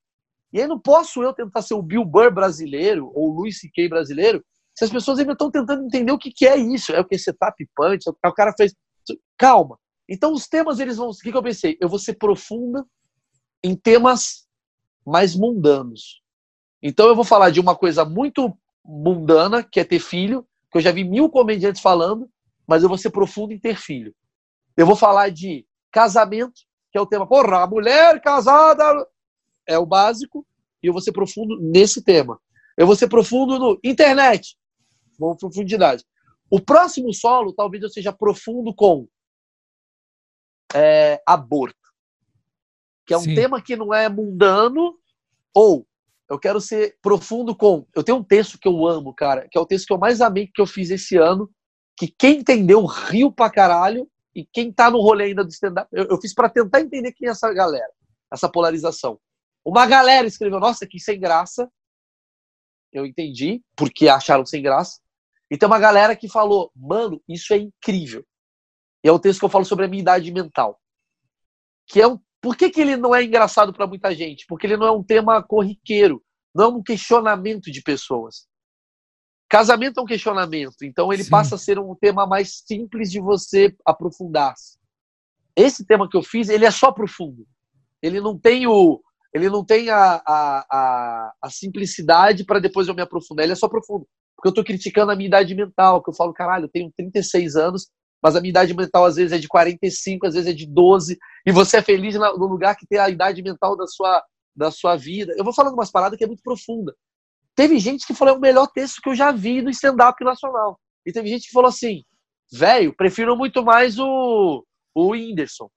E 0.53 0.61
aí 0.61 0.67
não 0.67 0.79
posso 0.79 1.23
eu 1.23 1.33
tentar 1.33 1.61
ser 1.61 1.73
o 1.73 1.81
Bill 1.81 2.03
Burr 2.03 2.31
brasileiro 2.33 3.11
ou 3.13 3.29
o 3.29 3.33
Louis 3.33 3.59
C.K. 3.59 3.87
brasileiro 3.87 4.43
se 4.75 4.85
as 4.85 4.89
pessoas 4.89 5.19
ainda 5.19 5.33
estão 5.33 5.51
tentando 5.51 5.85
entender 5.85 6.11
o 6.11 6.17
que, 6.17 6.31
que 6.31 6.45
é 6.45 6.57
isso. 6.57 6.93
É 6.93 6.99
o 6.99 7.05
que 7.05 7.15
é 7.15 7.17
setup 7.17 7.55
punch, 7.75 8.05
é 8.07 8.27
o 8.27 8.33
cara 8.33 8.53
fez. 8.57 8.73
Calma. 9.37 9.77
Então 10.07 10.33
os 10.33 10.47
temas 10.47 10.79
eles 10.79 10.97
vão. 10.97 11.09
O 11.09 11.15
que, 11.15 11.31
que 11.31 11.37
eu 11.37 11.43
pensei? 11.43 11.77
Eu 11.79 11.89
vou 11.89 11.99
ser 11.99 12.15
profunda 12.15 12.85
em 13.63 13.75
temas 13.75 14.47
mais 15.05 15.35
mundanos. 15.35 16.21
Então 16.81 17.07
eu 17.07 17.15
vou 17.15 17.23
falar 17.23 17.49
de 17.49 17.59
uma 17.59 17.75
coisa 17.75 18.03
muito 18.03 18.57
mundana, 18.83 19.63
que 19.63 19.79
é 19.79 19.83
ter 19.83 19.99
filho, 19.99 20.47
que 20.71 20.77
eu 20.77 20.81
já 20.81 20.91
vi 20.91 21.03
mil 21.03 21.29
comediantes 21.29 21.81
falando, 21.81 22.29
mas 22.67 22.81
eu 22.81 22.89
vou 22.89 22.97
ser 22.97 23.11
profundo 23.11 23.53
em 23.53 23.59
ter 23.59 23.75
filho. 23.75 24.15
Eu 24.75 24.85
vou 24.85 24.95
falar 24.95 25.29
de 25.29 25.65
casamento, 25.91 26.61
que 26.91 26.97
é 26.97 27.01
o 27.01 27.05
tema, 27.05 27.27
porra, 27.27 27.63
a 27.63 27.67
mulher 27.67 28.21
casada 28.21 28.83
é 29.67 29.77
o 29.77 29.85
básico, 29.85 30.45
e 30.83 30.87
eu 30.87 30.93
vou 30.93 31.01
ser 31.01 31.11
profundo 31.11 31.59
nesse 31.61 32.03
tema. 32.03 32.39
Eu 32.77 32.85
vou 32.85 32.95
ser 32.95 33.07
profundo 33.07 33.57
no 33.59 33.79
internet, 33.83 34.57
com 35.17 35.35
profundidade. 35.35 36.03
O 36.49 36.59
próximo 36.59 37.13
solo, 37.13 37.53
talvez 37.53 37.83
eu 37.83 37.89
seja 37.89 38.11
profundo 38.11 38.73
com 38.73 39.07
é, 40.73 41.21
aborto, 41.25 41.75
que 43.05 43.13
é 43.13 43.17
um 43.17 43.21
Sim. 43.21 43.35
tema 43.35 43.61
que 43.61 43.75
não 43.75 43.93
é 43.93 44.09
mundano, 44.09 44.97
ou 45.53 45.85
eu 46.31 46.39
quero 46.39 46.61
ser 46.61 46.97
profundo 47.01 47.53
com. 47.53 47.85
Eu 47.93 48.03
tenho 48.05 48.19
um 48.19 48.23
texto 48.23 48.57
que 48.57 48.65
eu 48.65 48.87
amo, 48.87 49.13
cara, 49.13 49.49
que 49.51 49.57
é 49.57 49.61
o 49.61 49.65
texto 49.65 49.87
que 49.87 49.91
eu 49.91 49.97
mais 49.97 50.21
amei 50.21 50.47
que 50.47 50.61
eu 50.61 50.65
fiz 50.65 50.89
esse 50.89 51.17
ano. 51.17 51.49
Que 51.97 52.07
quem 52.07 52.39
entendeu 52.39 52.85
riu 52.85 53.29
pra 53.29 53.49
caralho. 53.49 54.09
E 54.35 54.45
quem 54.45 54.71
tá 54.71 54.89
no 54.89 55.01
rolê 55.01 55.25
ainda 55.25 55.43
do 55.43 55.49
stand-up. 55.49 55.89
Eu, 55.91 56.05
eu, 56.05 56.21
fiz 56.21 56.33
para 56.33 56.49
tentar 56.49 56.81
entender 56.81 57.11
quem 57.11 57.27
é 57.27 57.31
essa 57.31 57.51
galera, 57.53 57.91
essa 58.31 58.49
polarização. 58.49 59.19
Uma 59.63 59.85
galera 59.85 60.27
escreveu, 60.27 60.59
nossa, 60.59 60.87
que 60.87 60.99
sem 60.99 61.19
graça. 61.19 61.69
Eu 62.91 63.05
entendi, 63.05 63.61
porque 63.75 64.07
acharam 64.07 64.45
sem 64.45 64.61
graça. 64.61 64.99
E 65.49 65.57
tem 65.57 65.67
uma 65.67 65.79
galera 65.79 66.15
que 66.15 66.29
falou, 66.29 66.71
mano, 66.75 67.21
isso 67.27 67.53
é 67.53 67.57
incrível. 67.57 68.25
E 69.03 69.09
é 69.09 69.11
o 69.11 69.19
texto 69.19 69.39
que 69.39 69.45
eu 69.45 69.49
falo 69.49 69.65
sobre 69.65 69.85
a 69.85 69.87
minha 69.87 70.01
idade 70.01 70.31
mental. 70.31 70.79
Que 71.87 72.01
é 72.01 72.07
um 72.07 72.19
por 72.41 72.57
que, 72.57 72.71
que 72.71 72.81
ele 72.81 72.97
não 72.97 73.13
é 73.13 73.23
engraçado 73.23 73.71
para 73.71 73.85
muita 73.85 74.13
gente? 74.15 74.45
Porque 74.47 74.65
ele 74.65 74.75
não 74.75 74.87
é 74.87 74.91
um 74.91 75.03
tema 75.03 75.43
corriqueiro, 75.43 76.23
não 76.53 76.65
é 76.65 76.67
um 76.69 76.81
questionamento 76.81 77.71
de 77.71 77.83
pessoas. 77.83 78.47
Casamento 79.51 79.99
é 79.99 80.03
um 80.03 80.05
questionamento, 80.05 80.77
então 80.81 81.11
ele 81.11 81.25
Sim. 81.25 81.29
passa 81.29 81.55
a 81.55 81.57
ser 81.57 81.77
um 81.77 81.93
tema 81.93 82.25
mais 82.25 82.63
simples 82.65 83.11
de 83.11 83.19
você 83.19 83.75
aprofundar. 83.85 84.53
-se. 84.55 84.77
Esse 85.53 85.85
tema 85.85 86.07
que 86.09 86.15
eu 86.15 86.23
fiz, 86.23 86.47
ele 86.47 86.65
é 86.65 86.71
só 86.71 86.89
profundo. 86.89 87.45
Ele 88.01 88.21
não 88.21 88.39
tem 88.39 88.65
o, 88.65 89.01
ele 89.33 89.49
não 89.49 89.65
tem 89.65 89.89
a, 89.89 90.21
a, 90.25 90.65
a, 90.71 91.33
a 91.41 91.49
simplicidade 91.49 92.45
para 92.45 92.59
depois 92.59 92.87
eu 92.87 92.95
me 92.95 93.01
aprofundar. 93.01 93.43
Ele 93.43 93.51
é 93.51 93.55
só 93.57 93.67
profundo. 93.67 94.07
Porque 94.37 94.47
eu 94.47 94.51
estou 94.51 94.63
criticando 94.63 95.11
a 95.11 95.15
minha 95.17 95.27
idade 95.27 95.53
mental, 95.53 96.01
que 96.01 96.09
eu 96.09 96.15
falo, 96.15 96.33
caralho, 96.33 96.65
eu 96.65 96.69
tenho 96.69 96.89
36 96.95 97.57
anos 97.57 97.91
mas 98.21 98.35
a 98.35 98.39
minha 98.39 98.51
idade 98.51 98.73
mental 98.75 99.03
às 99.03 99.15
vezes 99.15 99.31
é 99.31 99.39
de 99.39 99.47
45, 99.47 100.27
às 100.27 100.35
vezes 100.35 100.47
é 100.47 100.53
de 100.53 100.67
12, 100.67 101.17
e 101.43 101.51
você 101.51 101.77
é 101.77 101.81
feliz 101.81 102.13
no 102.13 102.45
lugar 102.45 102.75
que 102.75 102.85
tem 102.85 102.99
a 102.99 103.09
idade 103.09 103.41
mental 103.41 103.75
da 103.75 103.87
sua, 103.87 104.23
da 104.55 104.69
sua 104.69 104.95
vida. 104.95 105.33
Eu 105.35 105.43
vou 105.43 105.53
falando 105.53 105.73
umas 105.73 105.89
paradas 105.89 106.17
que 106.17 106.23
é 106.23 106.27
muito 106.27 106.43
profunda. 106.43 106.95
Teve 107.55 107.79
gente 107.79 108.05
que 108.05 108.13
falou 108.13 108.35
é 108.35 108.37
o 108.37 108.41
melhor 108.41 108.67
texto 108.67 109.01
que 109.01 109.09
eu 109.09 109.15
já 109.15 109.31
vi 109.31 109.61
no 109.61 109.69
stand-up 109.69 110.23
nacional. 110.23 110.79
E 111.05 111.11
teve 111.11 111.29
gente 111.29 111.47
que 111.47 111.53
falou 111.53 111.69
assim, 111.69 112.03
velho, 112.51 112.95
prefiro 112.95 113.35
muito 113.35 113.63
mais 113.63 113.99
o, 113.99 114.65
o 114.95 115.11
Whindersson. 115.11 115.69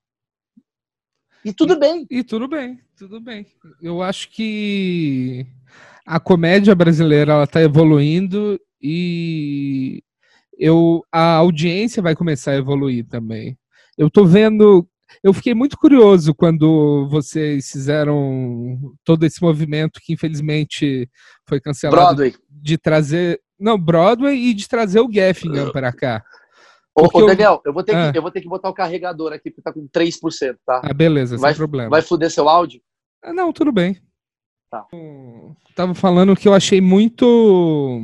E 1.44 1.52
tudo 1.52 1.74
e, 1.74 1.78
bem. 1.78 2.06
E 2.10 2.24
tudo 2.24 2.48
bem, 2.48 2.80
tudo 2.96 3.20
bem. 3.20 3.46
Eu 3.82 4.02
acho 4.02 4.30
que 4.30 5.46
a 6.06 6.18
comédia 6.18 6.74
brasileira 6.74 7.32
ela 7.32 7.44
está 7.44 7.60
evoluindo 7.60 8.59
e 8.80 10.02
eu 10.59 11.02
a 11.12 11.34
audiência 11.36 12.02
vai 12.02 12.14
começar 12.14 12.52
a 12.52 12.56
evoluir 12.56 13.06
também. 13.06 13.59
Eu 13.96 14.10
tô 14.10 14.24
vendo, 14.24 14.88
eu 15.22 15.32
fiquei 15.32 15.55
muito 15.55 15.76
curioso 15.76 16.35
quando 16.35 17.09
vocês 17.09 17.70
fizeram 17.70 18.94
todo 19.05 19.24
esse 19.24 19.43
movimento 19.43 20.01
que 20.02 20.12
infelizmente 20.12 21.09
foi 21.48 21.60
cancelado 21.60 22.16
Broadway. 22.16 22.35
de 22.48 22.78
trazer, 22.78 23.40
não, 23.59 23.78
Broadway 23.78 24.36
e 24.36 24.55
de 24.55 24.68
trazer 24.68 25.01
o 25.01 25.09
Gaffigan 25.09 25.70
para 25.70 25.93
cá. 25.93 26.24
Ô, 26.97 27.09
ô, 27.12 27.26
Daniel, 27.26 27.60
eu 27.64 27.72
vou, 27.72 27.82
ter 27.82 27.97
ah. 27.97 28.12
que, 28.12 28.18
eu 28.18 28.22
vou 28.22 28.31
ter 28.31 28.40
que 28.40 28.48
botar 28.48 28.68
o 28.68 28.74
carregador 28.74 29.32
aqui, 29.32 29.51
porque 29.51 29.62
tá 29.62 29.72
com 29.72 29.89
3%, 29.89 30.56
tá? 30.64 30.81
Ah, 30.85 30.94
beleza, 30.94 31.36
vai, 31.36 31.52
sem 31.52 31.59
problema. 31.59 31.90
Vai 31.90 32.02
foder 32.02 32.31
seu 32.31 32.48
áudio? 32.48 32.81
Ah, 33.22 33.32
não, 33.32 33.52
tudo 33.52 33.72
bem. 33.72 34.01
Tá. 34.70 34.86
Tava 35.74 35.94
falando 35.94 36.36
que 36.36 36.47
eu 36.47 36.55
achei 36.55 36.81
muito 36.81 38.01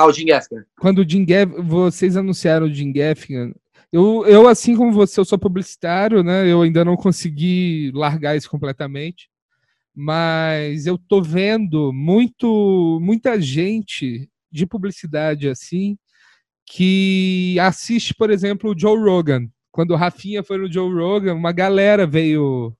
ah, 0.00 0.06
o 0.06 0.12
Jim 0.12 0.24
Gaffigan. 0.24 0.64
Quando 0.80 1.00
o 1.00 1.08
Jim 1.08 1.26
Gaffigan, 1.26 1.62
vocês 1.62 2.16
anunciaram 2.16 2.66
o 2.66 2.72
Jim 2.72 2.90
Gaffigan, 2.90 3.52
eu, 3.92 4.24
eu, 4.26 4.48
assim 4.48 4.76
como 4.76 4.92
você, 4.92 5.18
eu 5.18 5.24
sou 5.24 5.38
publicitário, 5.38 6.22
né? 6.22 6.46
Eu 6.46 6.62
ainda 6.62 6.84
não 6.84 6.96
consegui 6.96 7.90
largar 7.94 8.36
isso 8.36 8.48
completamente. 8.50 9.28
Mas 9.94 10.86
eu 10.86 10.96
tô 10.96 11.20
vendo 11.22 11.92
muito, 11.92 12.98
muita 13.02 13.40
gente 13.40 14.30
de 14.50 14.66
publicidade 14.66 15.48
assim 15.48 15.98
que 16.66 17.58
assiste, 17.60 18.14
por 18.14 18.30
exemplo, 18.30 18.70
o 18.70 18.78
Joe 18.78 18.96
Rogan. 18.98 19.48
Quando 19.72 19.92
o 19.92 19.96
Rafinha 19.96 20.42
foi 20.42 20.58
no 20.58 20.72
Joe 20.72 20.92
Rogan, 20.92 21.34
uma 21.34 21.52
galera 21.52 22.06
veio 22.06 22.72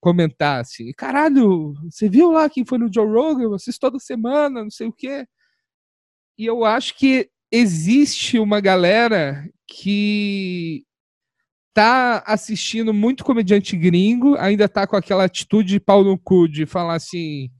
comentar 0.00 0.60
assim: 0.60 0.92
caralho, 0.92 1.74
você 1.90 2.08
viu 2.08 2.30
lá 2.30 2.50
quem 2.50 2.66
foi 2.66 2.78
no 2.78 2.92
Joe 2.92 3.06
Rogan? 3.06 3.44
Eu 3.44 3.54
assisto 3.54 3.80
toda 3.80 3.98
semana, 3.98 4.62
não 4.62 4.70
sei 4.70 4.88
o 4.88 4.92
quê. 4.92 5.26
E 6.38 6.44
eu 6.44 6.64
acho 6.64 6.96
que 6.98 7.30
existe 7.52 8.38
uma 8.38 8.60
galera 8.60 9.48
que 9.66 10.84
tá 11.74 12.22
assistindo 12.26 12.94
muito 12.94 13.24
comediante 13.24 13.76
gringo, 13.76 14.36
ainda 14.38 14.68
tá 14.68 14.86
com 14.86 14.96
aquela 14.96 15.24
atitude 15.24 15.70
de 15.70 15.80
pau 15.80 16.04
no 16.04 16.18
cu 16.18 16.48
de 16.48 16.66
falar 16.66 16.94
assim, 16.94 17.50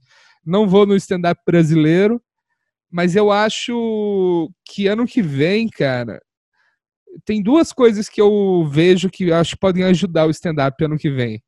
não 0.45 0.67
vou 0.67 0.85
no 0.85 0.95
stand-up 0.95 1.41
brasileiro, 1.45 2.21
Mas 2.91 3.15
eu 3.15 3.31
acho 3.31 4.49
que 4.65 4.87
ano 4.87 5.05
que 5.05 5.21
vem, 5.21 5.67
cara, 5.69 6.21
tem 7.25 7.41
duas 7.43 7.73
coisas 7.73 8.09
que 8.09 8.21
eu 8.21 8.67
vejo 8.71 9.09
que 9.09 9.25
eu 9.29 9.35
acho 9.35 9.51
que 9.55 9.59
podem 9.59 9.83
ajudar 9.85 10.27
o 10.27 10.31
stand-up 10.31 10.83
ano 10.83 10.97
que 10.97 11.09
vem. 11.09 11.41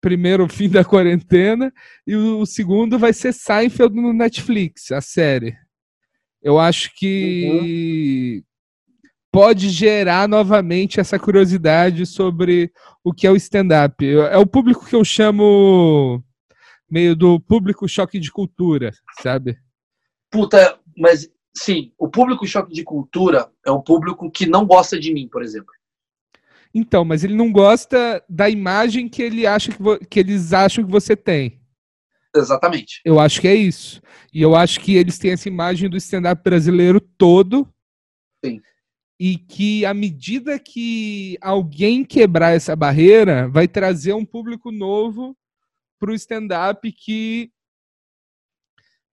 Primeiro, 0.00 0.44
o 0.44 0.48
fim 0.48 0.68
da 0.68 0.84
quarentena, 0.84 1.72
e 2.06 2.16
o 2.16 2.46
segundo 2.46 2.98
vai 2.98 3.12
ser 3.12 3.32
Seinfeld 3.32 3.94
no 3.96 4.12
Netflix, 4.12 4.92
a 4.92 5.00
série. 5.00 5.56
Eu 6.42 6.58
acho 6.58 6.92
que 6.94 8.42
uhum. 8.42 9.10
pode 9.30 9.68
gerar 9.68 10.28
novamente 10.28 10.98
essa 10.98 11.18
curiosidade 11.18 12.04
sobre 12.04 12.72
o 13.04 13.12
que 13.12 13.26
é 13.26 13.30
o 13.30 13.36
stand-up. 13.36 14.04
É 14.04 14.36
o 14.36 14.46
público 14.46 14.84
que 14.84 14.96
eu 14.96 15.04
chamo 15.04 16.22
meio 16.90 17.14
do 17.14 17.40
público 17.40 17.88
choque 17.88 18.18
de 18.18 18.30
cultura, 18.30 18.90
sabe? 19.22 19.56
Puta, 20.30 20.78
mas 20.96 21.30
sim, 21.56 21.92
o 21.96 22.08
público 22.08 22.46
choque 22.46 22.72
de 22.72 22.82
cultura 22.82 23.50
é 23.64 23.70
um 23.70 23.80
público 23.80 24.30
que 24.30 24.46
não 24.46 24.66
gosta 24.66 24.98
de 24.98 25.12
mim, 25.12 25.28
por 25.28 25.42
exemplo. 25.42 25.72
Então, 26.74 27.04
mas 27.04 27.22
ele 27.22 27.34
não 27.34 27.52
gosta 27.52 28.22
da 28.28 28.50
imagem 28.50 29.08
que 29.08 29.22
ele 29.22 29.46
acha 29.46 29.70
que, 29.70 30.06
que 30.06 30.20
eles 30.20 30.52
acham 30.52 30.84
que 30.84 30.90
você 30.90 31.14
tem. 31.14 31.61
Exatamente. 32.34 33.00
Eu 33.04 33.20
acho 33.20 33.40
que 33.40 33.48
é 33.48 33.54
isso. 33.54 34.00
E 34.32 34.40
eu 34.40 34.56
acho 34.56 34.80
que 34.80 34.96
eles 34.96 35.18
têm 35.18 35.32
essa 35.32 35.48
imagem 35.48 35.88
do 35.88 35.96
stand-up 35.96 36.42
brasileiro 36.42 37.00
todo. 37.00 37.68
Sim. 38.44 38.60
E 39.20 39.36
que 39.36 39.84
à 39.84 39.92
medida 39.92 40.58
que 40.58 41.36
alguém 41.40 42.04
quebrar 42.04 42.52
essa 42.52 42.74
barreira, 42.74 43.48
vai 43.48 43.68
trazer 43.68 44.14
um 44.14 44.24
público 44.24 44.72
novo 44.72 45.36
para 45.98 46.10
o 46.10 46.14
stand-up 46.14 46.90
que 46.92 47.50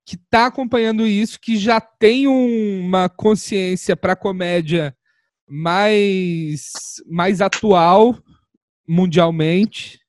que 0.06 0.16
está 0.16 0.48
acompanhando 0.48 1.06
isso, 1.06 1.40
que 1.40 1.56
já 1.56 1.80
tem 1.80 2.28
uma 2.28 3.08
consciência 3.08 3.96
para 3.96 4.16
comédia 4.16 4.98
mais, 5.48 6.72
mais 7.06 7.42
atual 7.42 8.18
mundialmente 8.88 10.00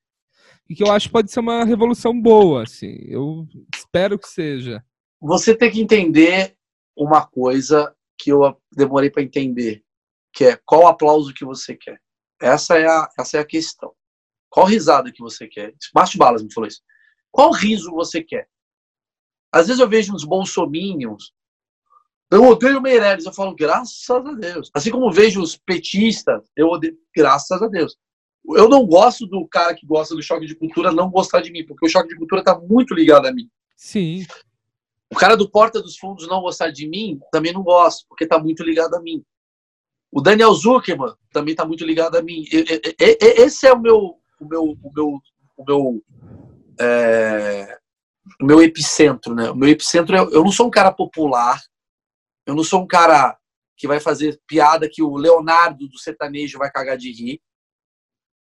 e 0.71 0.73
que 0.73 0.81
eu 0.81 0.89
acho 0.89 1.07
que 1.07 1.11
pode 1.11 1.29
ser 1.29 1.41
uma 1.41 1.65
revolução 1.65 2.17
boa, 2.17 2.63
assim. 2.63 2.95
Eu 3.01 3.45
espero 3.75 4.17
que 4.17 4.29
seja. 4.29 4.81
Você 5.19 5.53
tem 5.53 5.69
que 5.69 5.81
entender 5.81 6.55
uma 6.95 7.27
coisa 7.27 7.93
que 8.17 8.31
eu 8.31 8.57
demorei 8.71 9.09
para 9.09 9.21
entender, 9.21 9.83
que 10.33 10.45
é 10.45 10.57
qual 10.65 10.87
aplauso 10.87 11.33
que 11.33 11.43
você 11.43 11.75
quer. 11.75 11.99
Essa 12.41 12.77
é 12.77 12.87
a, 12.87 13.09
essa 13.19 13.35
é 13.35 13.41
a 13.41 13.45
questão. 13.45 13.91
Qual 14.49 14.65
risada 14.65 15.11
que 15.11 15.21
você 15.21 15.45
quer? 15.45 15.75
Márcio 15.93 16.17
Balas 16.17 16.41
me 16.41 16.53
falou 16.53 16.69
isso. 16.69 16.81
Qual 17.29 17.51
riso 17.51 17.91
você 17.91 18.23
quer? 18.23 18.47
Às 19.51 19.67
vezes 19.67 19.81
eu 19.81 19.89
vejo 19.89 20.13
uns 20.13 20.23
bolsominions. 20.23 21.33
Eu 22.31 22.45
odeio 22.45 22.81
Meirelles. 22.81 23.25
Eu 23.25 23.33
falo, 23.33 23.53
graças 23.53 24.09
a 24.09 24.19
Deus. 24.19 24.71
Assim 24.73 24.89
como 24.89 25.11
vejo 25.11 25.41
os 25.41 25.57
petistas, 25.57 26.49
eu 26.55 26.67
odeio, 26.67 26.97
graças 27.13 27.61
a 27.61 27.67
Deus. 27.67 27.97
Eu 28.45 28.67
não 28.67 28.85
gosto 28.85 29.27
do 29.27 29.47
cara 29.47 29.73
que 29.73 29.85
gosta 29.85 30.15
do 30.15 30.23
choque 30.23 30.45
de 30.45 30.55
cultura 30.55 30.91
não 30.91 31.09
gostar 31.09 31.41
de 31.41 31.51
mim, 31.51 31.65
porque 31.65 31.85
o 31.85 31.89
choque 31.89 32.09
de 32.09 32.15
cultura 32.15 32.41
está 32.41 32.59
muito 32.59 32.93
ligado 32.93 33.27
a 33.27 33.31
mim. 33.31 33.49
Sim. 33.75 34.25
O 35.11 35.15
cara 35.15 35.35
do 35.35 35.49
Porta 35.49 35.81
dos 35.81 35.97
Fundos 35.97 36.27
não 36.27 36.41
gostar 36.41 36.71
de 36.71 36.87
mim, 36.87 37.19
também 37.31 37.53
não 37.53 37.63
gosto, 37.63 38.05
porque 38.07 38.23
está 38.23 38.39
muito 38.39 38.63
ligado 38.63 38.95
a 38.95 39.01
mim. 39.01 39.23
O 40.11 40.21
Daniel 40.21 40.53
Zuckerman 40.53 41.13
também 41.31 41.51
está 41.53 41.65
muito 41.65 41.85
ligado 41.85 42.17
a 42.17 42.21
mim. 42.21 42.43
Esse 42.99 43.67
é 43.67 43.73
o 43.73 43.79
meu, 43.79 44.17
o 44.39 44.45
meu, 44.45 44.63
o 44.63 44.91
meu, 44.93 45.21
o 45.57 45.65
meu 45.65 46.03
é, 46.79 47.77
o 48.41 48.45
meu 48.45 48.61
epicentro, 48.61 49.35
né? 49.35 49.51
O 49.51 49.55
meu 49.55 49.69
epicentro, 49.69 50.15
é, 50.15 50.19
eu 50.19 50.43
não 50.43 50.51
sou 50.51 50.67
um 50.67 50.71
cara 50.71 50.91
popular, 50.91 51.61
eu 52.45 52.55
não 52.55 52.63
sou 52.63 52.81
um 52.81 52.87
cara 52.87 53.37
que 53.77 53.87
vai 53.87 53.99
fazer 53.99 54.39
piada 54.47 54.89
que 54.89 55.01
o 55.01 55.15
Leonardo 55.15 55.87
do 55.87 55.97
sertanejo 55.97 56.57
vai 56.57 56.71
cagar 56.71 56.97
de 56.97 57.11
rir, 57.11 57.41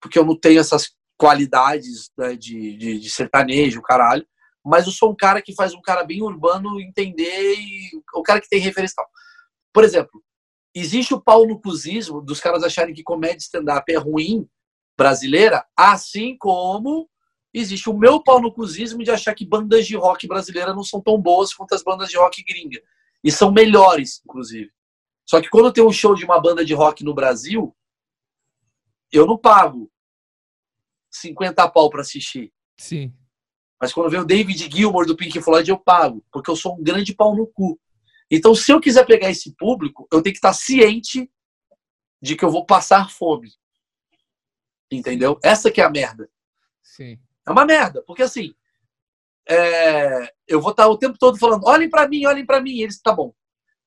porque 0.01 0.19
eu 0.19 0.25
não 0.25 0.37
tenho 0.37 0.61
essas 0.61 0.91
qualidades 1.17 2.11
né, 2.17 2.35
de, 2.35 2.77
de, 2.77 2.99
de, 2.99 3.11
sertanejo, 3.11 3.83
caralho. 3.83 4.27
Mas 4.65 4.87
eu 4.87 4.93
sou 4.93 5.11
um 5.11 5.17
cara 5.17 5.43
que 5.43 5.55
faz 5.55 5.75
um 5.75 5.81
cara 5.81 6.05
bem 6.05 6.23
urbano 6.23 6.81
entender 6.81 7.55
e 7.55 7.91
o 8.15 8.23
cara 8.23 8.41
que 8.41 8.49
tem 8.49 8.61
referência 8.61 8.97
tal. 8.97 9.09
Por 9.73 9.85
exemplo, 9.85 10.23
existe 10.75 11.15
o 11.15 11.21
pau 11.21 11.47
no 11.47 11.61
cuzismo 11.61 12.21
dos 12.21 12.41
caras 12.41 12.63
acharem 12.63 12.95
que 12.95 13.03
comédia 13.03 13.39
stand-up 13.39 13.91
é 13.93 13.97
ruim 13.97 14.49
brasileira, 14.97 15.65
assim 15.77 16.37
como 16.39 17.09
existe 17.53 17.89
o 17.91 17.97
meu 17.97 18.23
pau 18.23 18.41
no 18.41 18.53
cuzismo 18.53 19.03
de 19.03 19.11
achar 19.11 19.35
que 19.35 19.47
bandas 19.47 19.87
de 19.87 19.97
rock 19.97 20.27
brasileira 20.27 20.75
não 20.75 20.85
são 20.85 21.01
tão 21.01 21.21
boas 21.21 21.53
quanto 21.53 21.75
as 21.75 21.83
bandas 21.83 22.09
de 22.09 22.17
rock 22.17 22.43
gringa. 22.45 22.81
E 23.23 23.31
são 23.31 23.53
melhores, 23.53 24.23
inclusive. 24.25 24.71
Só 25.27 25.41
que 25.41 25.49
quando 25.49 25.73
tem 25.73 25.85
um 25.85 25.93
show 25.93 26.15
de 26.15 26.25
uma 26.25 26.41
banda 26.41 26.65
de 26.65 26.75
rock 26.75 27.05
no 27.05 27.15
Brasil, 27.15 27.75
eu 29.13 29.27
não 29.27 29.37
pago 29.37 29.90
50 31.11 31.69
pau 31.71 31.91
para 31.91 32.03
assistir. 32.03 32.53
Sim. 32.79 33.13
Mas 33.81 33.93
quando 33.93 34.11
vem 34.11 34.21
o 34.21 34.25
David 34.25 34.71
Gilmour 34.71 35.07
do 35.07 35.17
Pink 35.17 35.41
Floyd, 35.41 35.71
eu 35.71 35.79
pago, 35.79 36.25
porque 36.31 36.51
eu 36.51 36.57
sou 36.57 36.77
um 36.77 36.83
grande 36.83 37.15
pau 37.15 37.35
no 37.35 37.47
cu. 37.47 37.81
Então, 38.31 38.55
se 38.55 38.71
eu 38.71 38.81
quiser 38.81 39.07
pegar 39.07 39.31
esse 39.31 39.55
público, 39.57 40.07
eu 40.13 40.23
tenho 40.23 40.35
que 40.35 40.39
estar 40.39 40.53
ciente 40.53 41.31
de 42.23 42.37
que 42.37 42.45
eu 42.45 42.51
vou 42.51 42.65
passar 42.67 43.11
fome. 43.11 43.53
Entendeu? 44.91 45.39
Essa 45.43 45.71
que 45.71 45.81
é 45.81 45.85
a 45.85 45.91
merda. 45.91 46.31
Sim. 46.83 47.19
É 47.47 47.51
uma 47.51 47.65
merda, 47.65 48.03
porque 48.07 48.23
assim, 48.23 48.55
é, 49.49 50.33
eu 50.47 50.61
vou 50.61 50.71
estar 50.71 50.87
o 50.87 50.99
tempo 50.99 51.19
todo 51.19 51.39
falando, 51.39 51.65
olhem 51.67 51.89
para 51.89 52.07
mim, 52.07 52.27
olhem 52.27 52.45
para 52.45 52.61
mim, 52.61 52.73
e 52.73 52.83
eles, 52.83 53.01
tá 53.01 53.13
bom. 53.13 53.35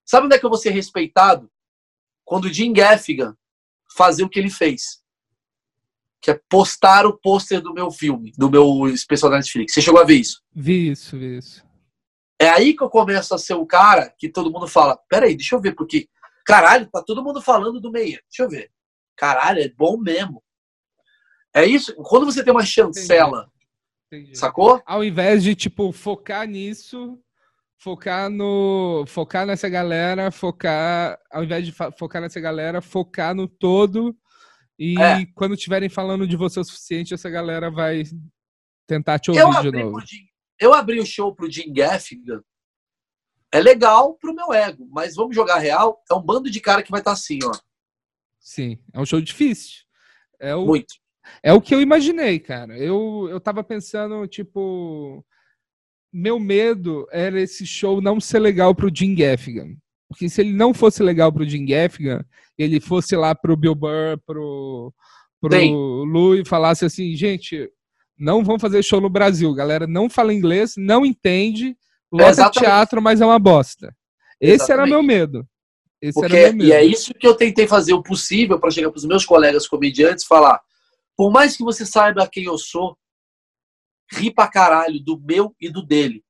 Sabe 0.04 0.26
onde 0.26 0.36
é 0.36 0.40
que 0.40 0.46
eu 0.46 0.50
vou 0.50 0.58
ser 0.58 0.72
respeitado? 0.72 1.50
Quando 2.26 2.46
o 2.46 2.54
Jim 2.54 2.74
Gaffigan 2.74 3.38
fazer 3.96 4.24
o 4.24 4.30
que 4.30 4.40
ele 4.40 4.50
fez. 4.50 5.03
Que 6.24 6.32
é 6.32 6.40
postar 6.50 7.06
o 7.06 7.20
pôster 7.20 7.62
do 7.62 7.74
meu 7.74 7.92
filme, 7.92 8.32
do 8.38 8.50
meu 8.50 8.88
especial 8.88 9.30
da 9.30 9.38
Netflix. 9.38 9.74
Você 9.74 9.82
chegou 9.82 10.00
a 10.00 10.06
ver 10.06 10.16
isso? 10.16 10.42
Vi 10.56 10.90
isso, 10.92 11.18
vi 11.18 11.38
isso. 11.38 11.64
É 12.40 12.50
aí 12.50 12.74
que 12.74 12.84
eu 12.84 12.90
começo 12.90 13.36
a 13.36 13.38
ser 13.38 13.56
o 13.56 13.66
cara 13.66 14.14
que 14.18 14.30
todo 14.30 14.52
mundo 14.52 14.68
fala, 14.68 14.98
peraí, 15.10 15.36
deixa 15.36 15.56
eu 15.56 15.62
ver, 15.62 15.76
porque, 15.76 16.08
caralho, 16.46 16.90
tá 16.90 17.04
todo 17.04 17.24
mundo 17.24 17.42
falando 17.42 17.80
do 17.80 17.92
Meia. 17.92 18.22
Deixa 18.30 18.44
eu 18.44 18.50
ver. 18.50 18.72
Caralho, 19.18 19.62
é 19.62 19.70
bom 19.70 19.98
mesmo. 19.98 20.42
É 21.54 21.66
isso. 21.66 21.94
Quando 21.96 22.26
você 22.26 22.44
tem 22.44 22.52
uma 22.54 22.66
chancela 22.66 23.52
Entendi. 24.14 24.38
Sacou? 24.38 24.82
Ao 24.86 25.04
invés 25.04 25.44
de, 25.44 25.56
tipo, 25.56 25.92
focar 25.92 26.48
nisso, 26.48 27.20
focar 27.80 28.30
no. 28.30 29.06
Focar 29.08 29.46
nessa 29.46 29.68
galera, 29.68 30.30
focar. 30.30 31.20
Ao 31.32 31.44
invés 31.44 31.66
de 31.66 31.72
focar 31.72 32.22
nessa 32.22 32.40
galera, 32.40 32.80
focar 32.80 33.34
no 33.34 33.48
todo. 33.48 34.16
E 34.78 35.00
é. 35.00 35.26
quando 35.36 35.56
estiverem 35.56 35.90
falando 35.90 36.28
de 36.28 36.36
você 36.36 36.60
o 36.60 36.64
suficiente, 36.64 37.14
essa 37.14 37.30
galera 37.30 37.70
vai 37.70 38.04
tentar 38.88 39.20
te 39.20 39.32
ouvir 39.32 39.72
de 39.72 39.84
novo. 39.84 40.00
Jim, 40.02 40.26
eu 40.60 40.74
abri 40.74 41.00
o 41.00 41.06
show 41.06 41.34
pro 41.34 41.50
Jim 41.50 41.72
Gaffigan. 41.72 42.42
É 43.52 43.60
legal 43.60 44.16
pro 44.16 44.34
meu 44.34 44.52
ego, 44.52 44.88
mas 44.92 45.16
vamos 45.16 45.36
jogar 45.36 45.60
real. 45.60 46.02
É 46.10 46.14
um 46.16 46.22
bando 46.22 46.50
de 46.50 46.60
cara 46.60 46.82
que 46.82 46.90
vai 46.90 47.02
estar 47.02 47.12
tá 47.12 47.14
assim, 47.14 47.40
ó. 47.44 47.52
Sim, 48.40 48.80
é 48.92 49.00
um 49.00 49.06
show 49.06 49.22
difícil. 49.22 49.84
É 50.40 50.56
o, 50.56 50.66
Muito. 50.66 50.96
É 51.42 51.54
o 51.54 51.62
que 51.62 51.74
eu 51.74 51.82
imaginei, 51.82 52.40
cara. 52.40 52.78
Eu, 52.78 53.28
eu 53.30 53.40
tava 53.40 53.64
pensando, 53.64 54.28
tipo. 54.28 55.26
Meu 56.12 56.40
medo 56.40 57.08
era 57.12 57.42
esse 57.42 57.66
show 57.66 58.00
não 58.00 58.20
ser 58.20 58.40
legal 58.40 58.76
pro 58.76 58.94
Jim 58.94 59.16
Gaffigan. 59.16 59.76
Porque 60.08 60.30
se 60.30 60.42
ele 60.42 60.54
não 60.54 60.74
fosse 60.74 61.02
legal 61.02 61.32
pro 61.32 61.48
Jim 61.48 61.66
Gaffigan, 61.66 62.24
ele 62.58 62.80
fosse 62.80 63.16
lá 63.16 63.34
pro 63.34 63.58
Bill 63.58 63.76
Burr, 63.76 64.20
pro, 64.26 64.94
pro 65.42 66.04
Lu 66.04 66.36
e 66.36 66.46
falasse 66.46 66.86
assim, 66.86 67.16
gente, 67.16 67.70
não 68.18 68.44
vão 68.44 68.60
fazer 68.60 68.84
show 68.84 69.02
no 69.02 69.10
Brasil. 69.10 69.54
Galera 69.54 69.88
não 69.88 70.10
fala 70.10 70.34
inglês, 70.34 70.74
não 70.78 71.06
entende, 71.06 71.76
lota 72.12 72.50
teatro, 72.50 73.02
mas 73.02 73.22
é 73.22 73.26
uma 73.26 73.40
bosta. 73.40 73.96
Esse 74.40 74.56
Exatamente. 74.56 74.82
era 74.82 74.90
meu 74.90 75.04
medo. 75.04 75.48
Esse 76.02 76.20
Porque, 76.20 76.36
era 76.36 76.48
meu 76.48 76.58
medo. 76.58 76.70
E 76.70 76.72
é 76.72 76.84
isso 76.84 77.14
que 77.14 77.28
eu 77.28 77.36
tentei 77.36 77.68
fazer 77.68 77.94
o 77.94 78.04
possível 78.04 78.60
para 78.60 78.72
chegar 78.72 78.90
para 78.90 78.98
os 78.98 79.06
meus 79.06 79.26
colegas 79.26 79.68
comediantes 79.68 80.24
e 80.24 80.28
falar: 80.28 80.60
por 81.16 81.32
mais 81.32 81.58
que 81.58 81.64
você 81.64 81.86
saiba 81.86 82.30
quem 82.32 82.46
eu 82.46 82.58
sou, 82.58 82.98
ri 84.12 84.34
pra 84.34 84.48
caralho 84.48 85.00
do 85.00 85.20
meu 85.20 85.56
e 85.60 85.70
do 85.70 85.86
dele. 85.86 86.24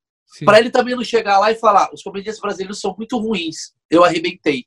Para 0.44 0.60
ele 0.60 0.72
também 0.72 0.96
não 0.96 1.04
chegar 1.04 1.40
lá 1.40 1.52
e 1.52 1.56
falar: 1.56 1.92
os 1.94 2.02
comediantes 2.02 2.40
brasileiros 2.40 2.80
são 2.80 2.96
muito 2.98 3.18
ruins, 3.18 3.74
eu 3.90 4.04
arrebentei. 4.04 4.66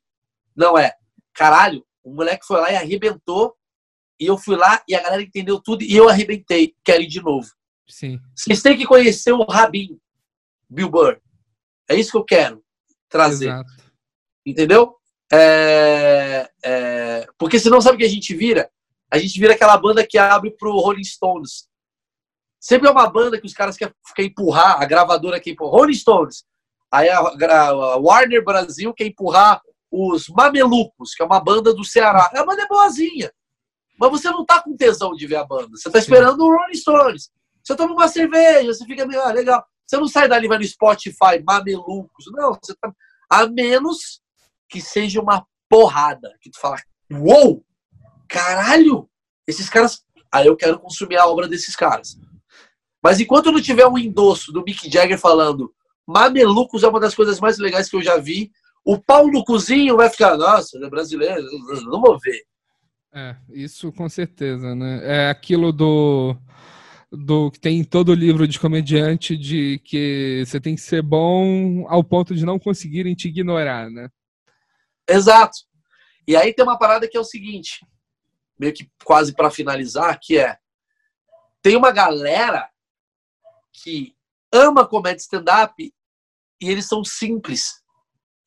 Não 0.55 0.77
é. 0.77 0.93
Caralho, 1.37 1.85
o 2.03 2.13
moleque 2.13 2.45
foi 2.45 2.59
lá 2.59 2.71
e 2.71 2.75
arrebentou, 2.75 3.55
e 4.19 4.25
eu 4.25 4.37
fui 4.37 4.55
lá 4.55 4.83
e 4.87 4.95
a 4.95 5.03
galera 5.03 5.21
entendeu 5.21 5.61
tudo 5.61 5.83
e 5.83 5.95
eu 5.95 6.09
arrebentei. 6.09 6.75
Quero 6.83 7.03
ir 7.03 7.07
de 7.07 7.21
novo. 7.21 7.47
Sim. 7.87 8.19
Vocês 8.35 8.61
têm 8.61 8.75
que 8.75 8.85
conhecer 8.85 9.31
o 9.31 9.43
Rabin, 9.43 9.99
Bill 10.67 10.89
Burr. 10.89 11.21
É 11.87 11.95
isso 11.95 12.11
que 12.11 12.17
eu 12.17 12.25
quero 12.25 12.63
trazer. 13.07 13.49
Exato. 13.49 13.71
Entendeu? 14.45 14.95
É, 15.31 16.49
é, 16.63 17.27
porque 17.37 17.59
senão 17.59 17.79
sabe 17.79 17.95
o 17.95 17.99
que 17.99 18.05
a 18.05 18.09
gente 18.09 18.33
vira? 18.33 18.69
a 19.09 19.17
gente 19.17 19.39
vira 19.39 19.53
aquela 19.53 19.77
banda 19.77 20.05
que 20.05 20.17
abre 20.17 20.51
pro 20.51 20.77
Rolling 20.77 21.03
Stones. 21.03 21.67
Sempre 22.59 22.89
é 22.89 22.91
uma 22.91 23.09
banda 23.09 23.39
que 23.39 23.45
os 23.45 23.53
caras 23.53 23.77
querem, 23.77 23.93
empurrar, 24.19 24.81
a 24.81 24.85
gravadora 24.85 25.39
quer 25.39 25.51
empurrar. 25.51 25.79
Rolling 25.79 25.93
Stones. 25.93 26.43
Aí 26.91 27.07
a, 27.09 27.19
a 27.19 27.97
Warner 27.97 28.43
Brasil 28.43 28.93
quer 28.93 29.05
empurrar 29.05 29.61
os 29.97 30.27
Mamelucos, 30.29 31.13
que 31.15 31.23
é 31.23 31.25
uma 31.25 31.39
banda 31.39 31.73
do 31.73 31.83
Ceará. 31.83 32.29
A 32.33 32.45
banda 32.45 32.61
é 32.61 32.67
boazinha. 32.67 33.31
Mas 33.99 34.11
você 34.11 34.29
não 34.29 34.45
tá 34.45 34.61
com 34.61 34.75
tesão 34.75 35.13
de 35.13 35.25
ver 35.25 35.37
a 35.37 35.45
banda. 35.45 35.69
Você 35.75 35.89
tá 35.89 35.97
esperando 35.97 36.39
o 36.41 36.55
Rolling 36.55 36.75
Stones. 36.75 37.31
Você 37.63 37.75
toma 37.75 37.93
uma 37.93 38.07
cerveja, 38.07 38.73
você 38.73 38.85
fica 38.85 39.05
meio, 39.05 39.21
ah, 39.21 39.31
legal. 39.31 39.65
Você 39.85 39.97
não 39.97 40.07
sai 40.07 40.27
dali, 40.27 40.47
vai 40.47 40.57
no 40.57 40.63
Spotify, 40.63 41.41
Mamelucos. 41.45 42.25
Não, 42.31 42.53
você 42.53 42.75
tá... 42.75 42.91
A 43.29 43.47
menos 43.47 44.21
que 44.69 44.79
seja 44.79 45.19
uma 45.19 45.45
porrada. 45.67 46.33
Que 46.39 46.51
tu 46.51 46.59
fala, 46.59 46.77
uou, 47.11 47.65
caralho, 48.27 49.09
esses 49.47 49.69
caras... 49.69 50.05
Aí 50.31 50.45
eu 50.45 50.55
quero 50.55 50.79
consumir 50.79 51.17
a 51.17 51.25
obra 51.25 51.47
desses 51.47 51.75
caras. 51.75 52.19
Mas 53.01 53.19
enquanto 53.19 53.51
não 53.51 53.61
tiver 53.61 53.87
um 53.87 53.97
endosso 53.97 54.51
do 54.51 54.63
Mick 54.63 54.91
Jagger 54.91 55.17
falando 55.17 55.73
Mamelucos 56.07 56.83
é 56.83 56.87
uma 56.87 57.01
das 57.01 57.13
coisas 57.13 57.39
mais 57.39 57.57
legais 57.57 57.89
que 57.89 57.95
eu 57.97 58.01
já 58.01 58.17
vi, 58.17 58.49
o 58.87 58.97
Paulo 58.97 59.43
Cozinho 59.43 59.97
vai 59.97 60.09
ficar, 60.09 60.37
nossa, 60.37 60.77
é 60.77 60.89
brasileiro, 60.89 61.45
não 61.91 61.99
vou 61.99 62.17
ver. 62.17 62.41
É, 63.13 63.35
isso 63.49 63.91
com 63.91 64.07
certeza, 64.07 64.73
né? 64.73 65.01
É 65.03 65.29
aquilo 65.29 65.73
do 65.73 66.37
do 67.11 67.51
que 67.51 67.59
tem 67.59 67.79
em 67.79 67.83
todo 67.83 68.13
livro 68.13 68.47
de 68.47 68.57
comediante 68.57 69.35
de 69.35 69.79
que 69.83 70.41
você 70.45 70.59
tem 70.59 70.75
que 70.75 70.81
ser 70.81 71.01
bom 71.01 71.85
ao 71.89 72.01
ponto 72.01 72.33
de 72.33 72.45
não 72.45 72.57
conseguirem 72.57 73.13
te 73.13 73.27
ignorar, 73.27 73.89
né? 73.89 74.09
Exato. 75.05 75.57
E 76.25 76.37
aí 76.37 76.53
tem 76.53 76.63
uma 76.63 76.79
parada 76.79 77.09
que 77.09 77.17
é 77.17 77.19
o 77.19 77.25
seguinte, 77.25 77.85
meio 78.57 78.73
que 78.73 78.89
quase 79.03 79.33
para 79.33 79.51
finalizar, 79.51 80.17
que 80.21 80.37
é 80.37 80.57
tem 81.61 81.75
uma 81.75 81.91
galera 81.91 82.69
que 83.73 84.15
ama 84.49 84.87
comédia 84.87 85.19
stand-up 85.19 85.93
e 86.61 86.69
eles 86.69 86.87
são 86.87 87.03
simples. 87.03 87.85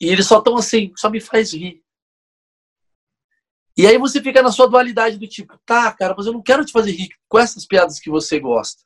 E 0.00 0.08
eles 0.08 0.26
só 0.26 0.38
estão 0.38 0.56
assim, 0.56 0.92
só 0.96 1.10
me 1.10 1.20
faz 1.20 1.52
rir. 1.52 1.82
E 3.76 3.86
aí 3.86 3.98
você 3.98 4.20
fica 4.20 4.42
na 4.42 4.50
sua 4.50 4.66
dualidade 4.66 5.18
do 5.18 5.26
tipo, 5.26 5.58
tá, 5.64 5.92
cara, 5.92 6.14
mas 6.16 6.26
eu 6.26 6.32
não 6.32 6.42
quero 6.42 6.64
te 6.64 6.72
fazer 6.72 6.92
rir 6.92 7.08
com 7.28 7.38
essas 7.38 7.66
piadas 7.66 7.98
que 7.98 8.10
você 8.10 8.38
gosta. 8.40 8.82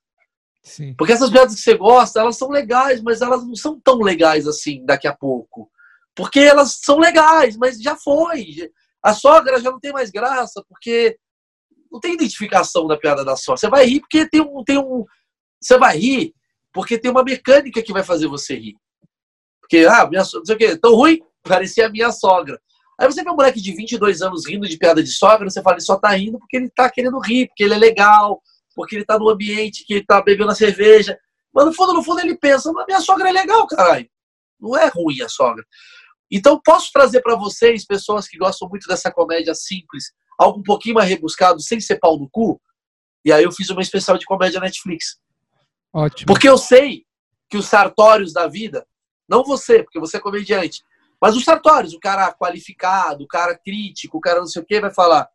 Sim. 0.63 0.95
Porque 0.95 1.13
essas 1.13 1.31
piadas 1.31 1.55
que 1.55 1.61
você 1.61 1.77
gosta, 1.77 2.21
elas 2.21 2.37
são 2.37 2.49
legais, 2.49 3.03
mas 3.03 3.21
elas 3.21 3.45
não 3.45 3.55
são 3.55 3.79
tão 3.81 3.99
legais 3.99 4.47
assim 4.47 4.85
daqui 4.85 5.07
a 5.07 5.15
pouco. 5.15 5.71
Porque 6.15 6.41
elas 6.41 6.79
são 6.83 6.99
legais, 6.99 7.57
mas 7.57 7.81
já 7.81 7.97
foi. 7.97 8.71
A 9.03 9.13
sogra 9.13 9.61
já 9.61 9.71
não 9.71 9.81
tem 9.81 9.93
mais 9.93 10.11
graça, 10.11 10.65
porque 10.69 11.19
não 11.91 12.01
tem 12.01 12.15
identificação 12.15 12.87
da 12.87 12.97
piada 12.97 13.25
da 13.25 13.37
sogra. 13.37 13.59
Você 13.59 13.69
vai 13.69 13.85
rir 13.85 14.01
porque 14.01 14.29
tem 14.29 14.41
um. 14.41 14.65
Tem 14.65 14.79
um 14.79 15.05
você 15.61 15.79
vai 15.79 15.97
rir 15.97 16.35
porque 16.73 16.99
tem 16.99 17.11
uma 17.11 17.23
mecânica 17.23 17.83
que 17.83 17.93
vai 17.93 18.03
fazer 18.03 18.27
você 18.27 18.55
rir. 18.57 18.77
Porque, 19.75 19.87
ah, 19.87 20.07
minha, 20.09 20.23
não 20.23 20.45
sei 20.45 20.55
o 20.55 20.59
quê, 20.59 20.77
tão 20.77 20.95
ruim, 20.95 21.21
parecia 21.43 21.87
a 21.87 21.91
minha 21.91 22.13
sogra. 22.13 22.61
Aí 22.99 23.11
você 23.11 23.25
vê 23.25 23.31
um 23.31 23.35
moleque 23.35 23.61
de 23.61 23.75
22 23.75 24.23
anos 24.23 24.47
rindo 24.47 24.69
de 24.69 24.79
piada 24.79 25.03
de 25.03 25.11
sogra, 25.11 25.51
você 25.51 25.61
fala, 25.61 25.75
ele 25.77 25.85
só 25.85 25.97
tá 25.97 26.11
rindo 26.11 26.39
porque 26.39 26.57
ele 26.57 26.71
tá 26.71 26.89
querendo 26.89 27.19
rir, 27.19 27.49
porque 27.49 27.65
ele 27.65 27.75
é 27.75 27.79
legal, 27.79 28.41
porque 28.77 28.95
ele 28.95 29.05
tá 29.05 29.19
no 29.19 29.29
ambiente 29.29 29.85
que 29.85 29.95
ele 29.95 30.05
tá 30.05 30.23
bebendo 30.23 30.53
a 30.53 30.55
cerveja. 30.55 31.19
Mas 31.53 31.65
no 31.65 31.73
fundo, 31.73 31.93
no 31.93 32.05
fundo, 32.05 32.21
ele 32.21 32.37
pensa, 32.37 32.71
mas 32.73 32.87
minha 32.87 33.01
sogra 33.01 33.29
é 33.29 33.33
legal, 33.33 33.67
caralho. 33.67 34.09
Não 34.61 34.77
é 34.77 34.87
ruim 34.87 35.21
a 35.23 35.29
sogra. 35.29 35.65
Então, 36.31 36.61
posso 36.65 36.91
trazer 36.93 37.21
para 37.21 37.35
vocês, 37.35 37.85
pessoas 37.85 38.29
que 38.29 38.39
gostam 38.39 38.69
muito 38.69 38.87
dessa 38.87 39.11
comédia 39.11 39.57
simples, 39.57 40.13
algo 40.39 40.61
um 40.61 40.63
pouquinho 40.63 40.95
mais 40.95 41.09
rebuscado, 41.09 41.61
sem 41.61 41.81
ser 41.81 41.99
pau 41.99 42.17
no 42.17 42.29
cu? 42.31 42.61
E 43.25 43.33
aí 43.33 43.43
eu 43.43 43.51
fiz 43.51 43.71
uma 43.71 43.83
especial 43.83 44.17
de 44.19 44.25
comédia 44.25 44.61
Netflix. 44.61 45.17
Ótimo. 45.93 46.27
Porque 46.27 46.49
eu 46.49 46.59
sei 46.59 47.05
que 47.51 47.57
os 47.57 47.67
sartórios 47.67 48.33
da 48.33 48.47
vida, 48.47 48.87
não 49.29 49.45
você, 49.45 49.83
porque 49.83 50.01
você 50.01 50.17
é 50.17 50.21
comediante, 50.21 50.83
mas 51.21 51.37
os 51.37 51.45
sartórios, 51.45 51.95
o 51.95 52.01
cara 52.01 52.33
qualificado, 52.33 53.25
o 53.25 53.27
cara 53.29 53.57
crítico, 53.57 54.19
o 54.19 54.21
cara 54.21 54.41
não 54.41 54.47
sei 54.47 54.63
o 54.63 54.65
quê, 54.65 54.81
vai 54.81 54.93
falar: 54.93 55.29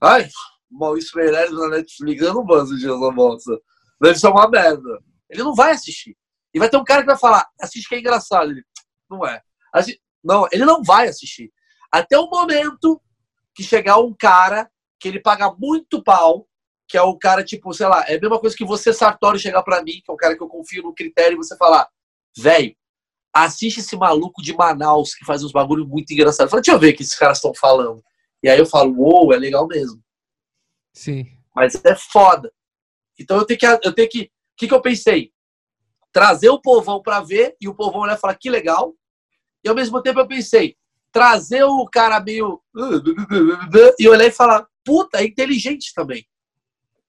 ai, 0.00 0.28
Maurício 0.70 1.16
Meirelles 1.16 1.52
na 1.52 1.68
Netflix, 1.68 2.22
eu 2.22 2.34
não 2.34 2.44
vou 2.44 2.56
assistir 2.56 2.86
essa 2.86 3.10
moça. 3.10 3.60
Deve 4.00 4.18
ser 4.18 4.28
uma 4.28 4.48
merda. 4.48 4.98
Ele 5.28 5.42
não 5.42 5.54
vai 5.54 5.72
assistir. 5.72 6.16
E 6.52 6.58
vai 6.58 6.68
ter 6.68 6.76
um 6.76 6.84
cara 6.84 7.02
que 7.02 7.08
vai 7.08 7.18
falar: 7.18 7.46
assiste 7.60 7.88
que 7.88 7.94
é 7.94 7.98
engraçado. 7.98 8.50
Ele, 8.50 8.62
não 9.10 9.26
é. 9.26 9.42
Assi 9.72 10.00
não, 10.22 10.48
ele 10.50 10.64
não 10.64 10.82
vai 10.82 11.08
assistir. 11.08 11.52
Até 11.92 12.18
o 12.18 12.30
momento 12.30 13.00
que 13.54 13.62
chegar 13.62 13.98
um 13.98 14.14
cara 14.18 14.70
que 14.98 15.06
ele 15.06 15.20
paga 15.20 15.54
muito 15.58 16.02
pau, 16.02 16.48
que 16.88 16.96
é 16.96 17.02
o 17.02 17.18
cara, 17.18 17.44
tipo, 17.44 17.72
sei 17.74 17.86
lá, 17.86 18.04
é 18.08 18.16
a 18.16 18.20
mesma 18.20 18.40
coisa 18.40 18.56
que 18.56 18.64
você, 18.64 18.92
Sartori, 18.92 19.38
chegar 19.38 19.62
para 19.62 19.82
mim, 19.82 20.00
que 20.02 20.10
é 20.10 20.12
um 20.12 20.16
cara 20.16 20.34
que 20.34 20.42
eu 20.42 20.48
confio 20.48 20.82
no 20.82 20.94
critério, 20.94 21.34
e 21.34 21.36
você 21.36 21.54
falar, 21.56 21.86
velho, 22.36 22.74
assiste 23.34 23.80
esse 23.80 23.96
maluco 23.96 24.40
de 24.40 24.54
Manaus 24.54 25.14
que 25.14 25.24
faz 25.24 25.42
uns 25.42 25.50
bagulho 25.50 25.86
muito 25.86 26.12
engraçado. 26.12 26.48
Fala, 26.48 26.62
deixa 26.62 26.76
eu 26.76 26.80
ver 26.80 26.94
o 26.94 26.96
que 26.96 27.02
esses 27.02 27.18
caras 27.18 27.38
estão 27.38 27.52
falando. 27.52 28.02
E 28.42 28.48
aí 28.48 28.58
eu 28.58 28.66
falo, 28.66 28.94
uou, 28.96 29.32
é 29.32 29.36
legal 29.36 29.66
mesmo. 29.66 30.00
Sim. 30.92 31.26
Mas 31.54 31.74
é 31.84 31.96
foda. 31.96 32.52
Então 33.18 33.38
eu 33.38 33.44
tenho 33.44 33.58
que. 33.58 33.66
Eu 33.66 33.92
tenho 33.92 34.08
que. 34.08 34.22
O 34.22 34.56
que, 34.56 34.68
que 34.68 34.74
eu 34.74 34.80
pensei? 34.80 35.32
Trazer 36.12 36.48
o 36.48 36.60
povão 36.60 37.02
para 37.02 37.20
ver 37.20 37.56
e 37.60 37.68
o 37.68 37.74
povão 37.74 38.02
olhar 38.02 38.16
e 38.16 38.20
falar 38.20 38.36
que 38.36 38.48
legal. 38.48 38.94
E 39.64 39.68
ao 39.68 39.74
mesmo 39.74 40.00
tempo 40.00 40.20
eu 40.20 40.28
pensei, 40.28 40.76
trazer 41.10 41.64
o 41.64 41.84
cara 41.86 42.20
meio. 42.20 42.62
E 43.98 44.08
olhar 44.08 44.26
e 44.26 44.30
falar, 44.32 44.66
puta, 44.84 45.18
é 45.18 45.24
inteligente 45.24 45.92
também. 45.94 46.24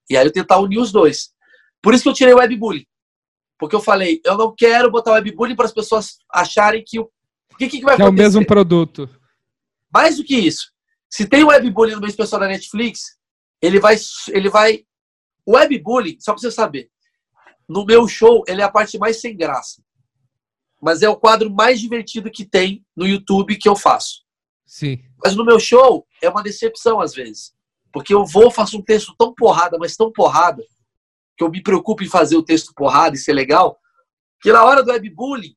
E 0.09 0.17
aí 0.17 0.25
eu 0.25 0.31
tentar 0.31 0.59
unir 0.59 0.79
os 0.79 0.91
dois. 0.91 1.33
Por 1.81 1.93
isso 1.93 2.03
que 2.03 2.09
eu 2.09 2.13
tirei 2.13 2.33
o 2.33 2.37
webbullying. 2.37 2.85
Porque 3.57 3.75
eu 3.75 3.81
falei, 3.81 4.21
eu 4.25 4.37
não 4.37 4.53
quero 4.55 4.91
botar 4.91 5.13
webbullying 5.13 5.55
para 5.55 5.65
as 5.65 5.73
pessoas 5.73 6.17
acharem 6.31 6.83
que 6.85 6.99
o. 6.99 7.09
O 7.53 7.57
que, 7.57 7.69
que 7.69 7.81
vai 7.81 7.95
que 7.95 8.01
acontecer? 8.01 8.21
É 8.21 8.25
o 8.25 8.25
mesmo 8.25 8.45
produto. 8.45 9.09
Mais 9.93 10.17
do 10.17 10.23
que 10.23 10.35
isso. 10.35 10.71
Se 11.09 11.25
tem 11.25 11.43
webbullying 11.43 11.93
no 11.93 12.01
meu 12.01 12.09
especial 12.09 12.41
da 12.41 12.47
Netflix, 12.47 13.17
ele 13.61 13.79
vai. 13.79 13.95
Ele 14.29 14.49
vai. 14.49 14.85
O 15.45 15.53
webbullying, 15.53 16.17
só 16.19 16.33
para 16.33 16.41
você 16.41 16.51
saber, 16.51 16.89
no 17.67 17.85
meu 17.85 18.07
show, 18.07 18.43
ele 18.47 18.61
é 18.61 18.63
a 18.63 18.71
parte 18.71 18.97
mais 18.97 19.21
sem 19.21 19.35
graça. 19.37 19.81
Mas 20.81 21.01
é 21.01 21.09
o 21.09 21.15
quadro 21.15 21.49
mais 21.49 21.79
divertido 21.79 22.29
que 22.29 22.45
tem 22.45 22.85
no 22.95 23.07
YouTube 23.07 23.55
que 23.57 23.69
eu 23.69 23.75
faço. 23.75 24.23
Sim. 24.65 24.99
Mas 25.23 25.35
no 25.35 25.45
meu 25.45 25.59
show, 25.59 26.05
é 26.21 26.29
uma 26.29 26.43
decepção 26.43 26.99
às 26.99 27.13
vezes. 27.13 27.53
Porque 27.93 28.13
eu 28.13 28.25
vou, 28.25 28.51
faço 28.51 28.77
um 28.77 28.81
texto 28.81 29.15
tão 29.17 29.33
porrada, 29.33 29.77
mas 29.79 29.95
tão 29.95 30.11
porrada, 30.11 30.63
que 31.37 31.43
eu 31.43 31.49
me 31.49 31.61
preocupo 31.61 32.03
em 32.03 32.09
fazer 32.09 32.35
o 32.35 32.43
texto 32.43 32.73
porrada 32.73 33.15
e 33.15 33.19
ser 33.19 33.33
legal, 33.33 33.79
que 34.41 34.51
na 34.51 34.63
hora 34.63 34.83
do 34.83 34.91
webbullying 34.91 35.55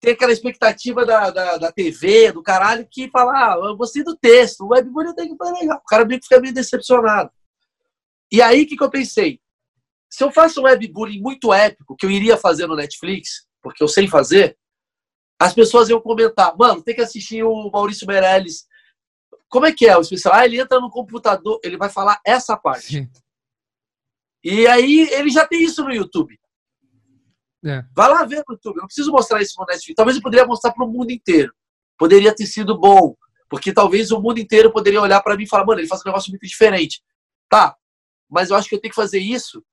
tem 0.00 0.12
aquela 0.12 0.32
expectativa 0.32 1.04
da, 1.06 1.30
da, 1.30 1.56
da 1.56 1.72
TV, 1.72 2.32
do 2.32 2.42
caralho, 2.42 2.86
que 2.90 3.08
fala, 3.10 3.32
ah, 3.32 3.56
eu 3.56 3.76
gostei 3.76 4.04
do 4.04 4.16
texto, 4.16 4.62
o 4.62 4.68
webbullying 4.68 5.14
tem 5.14 5.34
que 5.34 5.44
ser 5.44 5.52
legal. 5.52 5.78
O 5.78 5.88
cara 5.88 6.04
meio 6.04 6.20
que 6.20 6.26
fica 6.26 6.40
meio 6.40 6.52
decepcionado. 6.52 7.30
E 8.30 8.42
aí, 8.42 8.62
o 8.64 8.66
que, 8.66 8.76
que 8.76 8.84
eu 8.84 8.90
pensei? 8.90 9.40
Se 10.10 10.22
eu 10.22 10.30
faço 10.30 10.60
um 10.60 10.64
webbullying 10.64 11.20
muito 11.20 11.52
épico, 11.52 11.96
que 11.96 12.04
eu 12.04 12.10
iria 12.10 12.36
fazer 12.36 12.66
no 12.66 12.76
Netflix, 12.76 13.46
porque 13.62 13.82
eu 13.82 13.88
sei 13.88 14.06
fazer, 14.06 14.58
as 15.40 15.54
pessoas 15.54 15.88
iam 15.88 16.00
comentar, 16.00 16.54
mano, 16.56 16.82
tem 16.82 16.94
que 16.94 17.00
assistir 17.00 17.42
o 17.42 17.70
Maurício 17.70 18.06
Meirelles 18.06 18.66
como 19.54 19.66
é 19.66 19.72
que 19.72 19.86
é 19.86 19.96
o 19.96 20.00
especial? 20.00 20.34
Ah, 20.34 20.44
ele 20.44 20.58
entra 20.58 20.80
no 20.80 20.90
computador, 20.90 21.60
ele 21.62 21.76
vai 21.76 21.88
falar 21.88 22.20
essa 22.26 22.56
parte. 22.56 22.86
Sim. 22.86 23.08
E 24.44 24.66
aí 24.66 25.08
ele 25.12 25.30
já 25.30 25.46
tem 25.46 25.62
isso 25.64 25.82
no 25.82 25.92
YouTube. 25.92 26.38
É. 27.64 27.82
Vai 27.96 28.10
lá 28.10 28.24
ver 28.24 28.44
no 28.46 28.54
YouTube. 28.54 28.76
Eu 28.76 28.82
não 28.82 28.86
preciso 28.86 29.10
mostrar 29.10 29.40
isso 29.40 29.54
no 29.58 29.64
Netflix. 29.64 29.96
Talvez 29.96 30.16
eu 30.16 30.22
poderia 30.22 30.46
mostrar 30.46 30.72
para 30.72 30.84
o 30.84 30.88
mundo 30.88 31.10
inteiro. 31.10 31.52
Poderia 31.98 32.34
ter 32.34 32.46
sido 32.46 32.78
bom. 32.78 33.16
Porque 33.48 33.72
talvez 33.72 34.10
o 34.10 34.20
mundo 34.20 34.38
inteiro 34.38 34.70
poderia 34.70 35.00
olhar 35.00 35.22
para 35.22 35.36
mim 35.36 35.44
e 35.44 35.48
falar, 35.48 35.64
mano, 35.64 35.80
ele 35.80 35.88
faz 35.88 36.02
um 36.02 36.08
negócio 36.08 36.30
muito 36.30 36.46
diferente. 36.46 37.02
Tá, 37.48 37.76
mas 38.28 38.50
eu 38.50 38.56
acho 38.56 38.68
que 38.68 38.74
eu 38.74 38.80
tenho 38.80 38.90
que 38.90 39.00
fazer 39.00 39.18
isso 39.18 39.64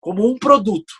como 0.00 0.28
um 0.28 0.38
produto. 0.38 0.92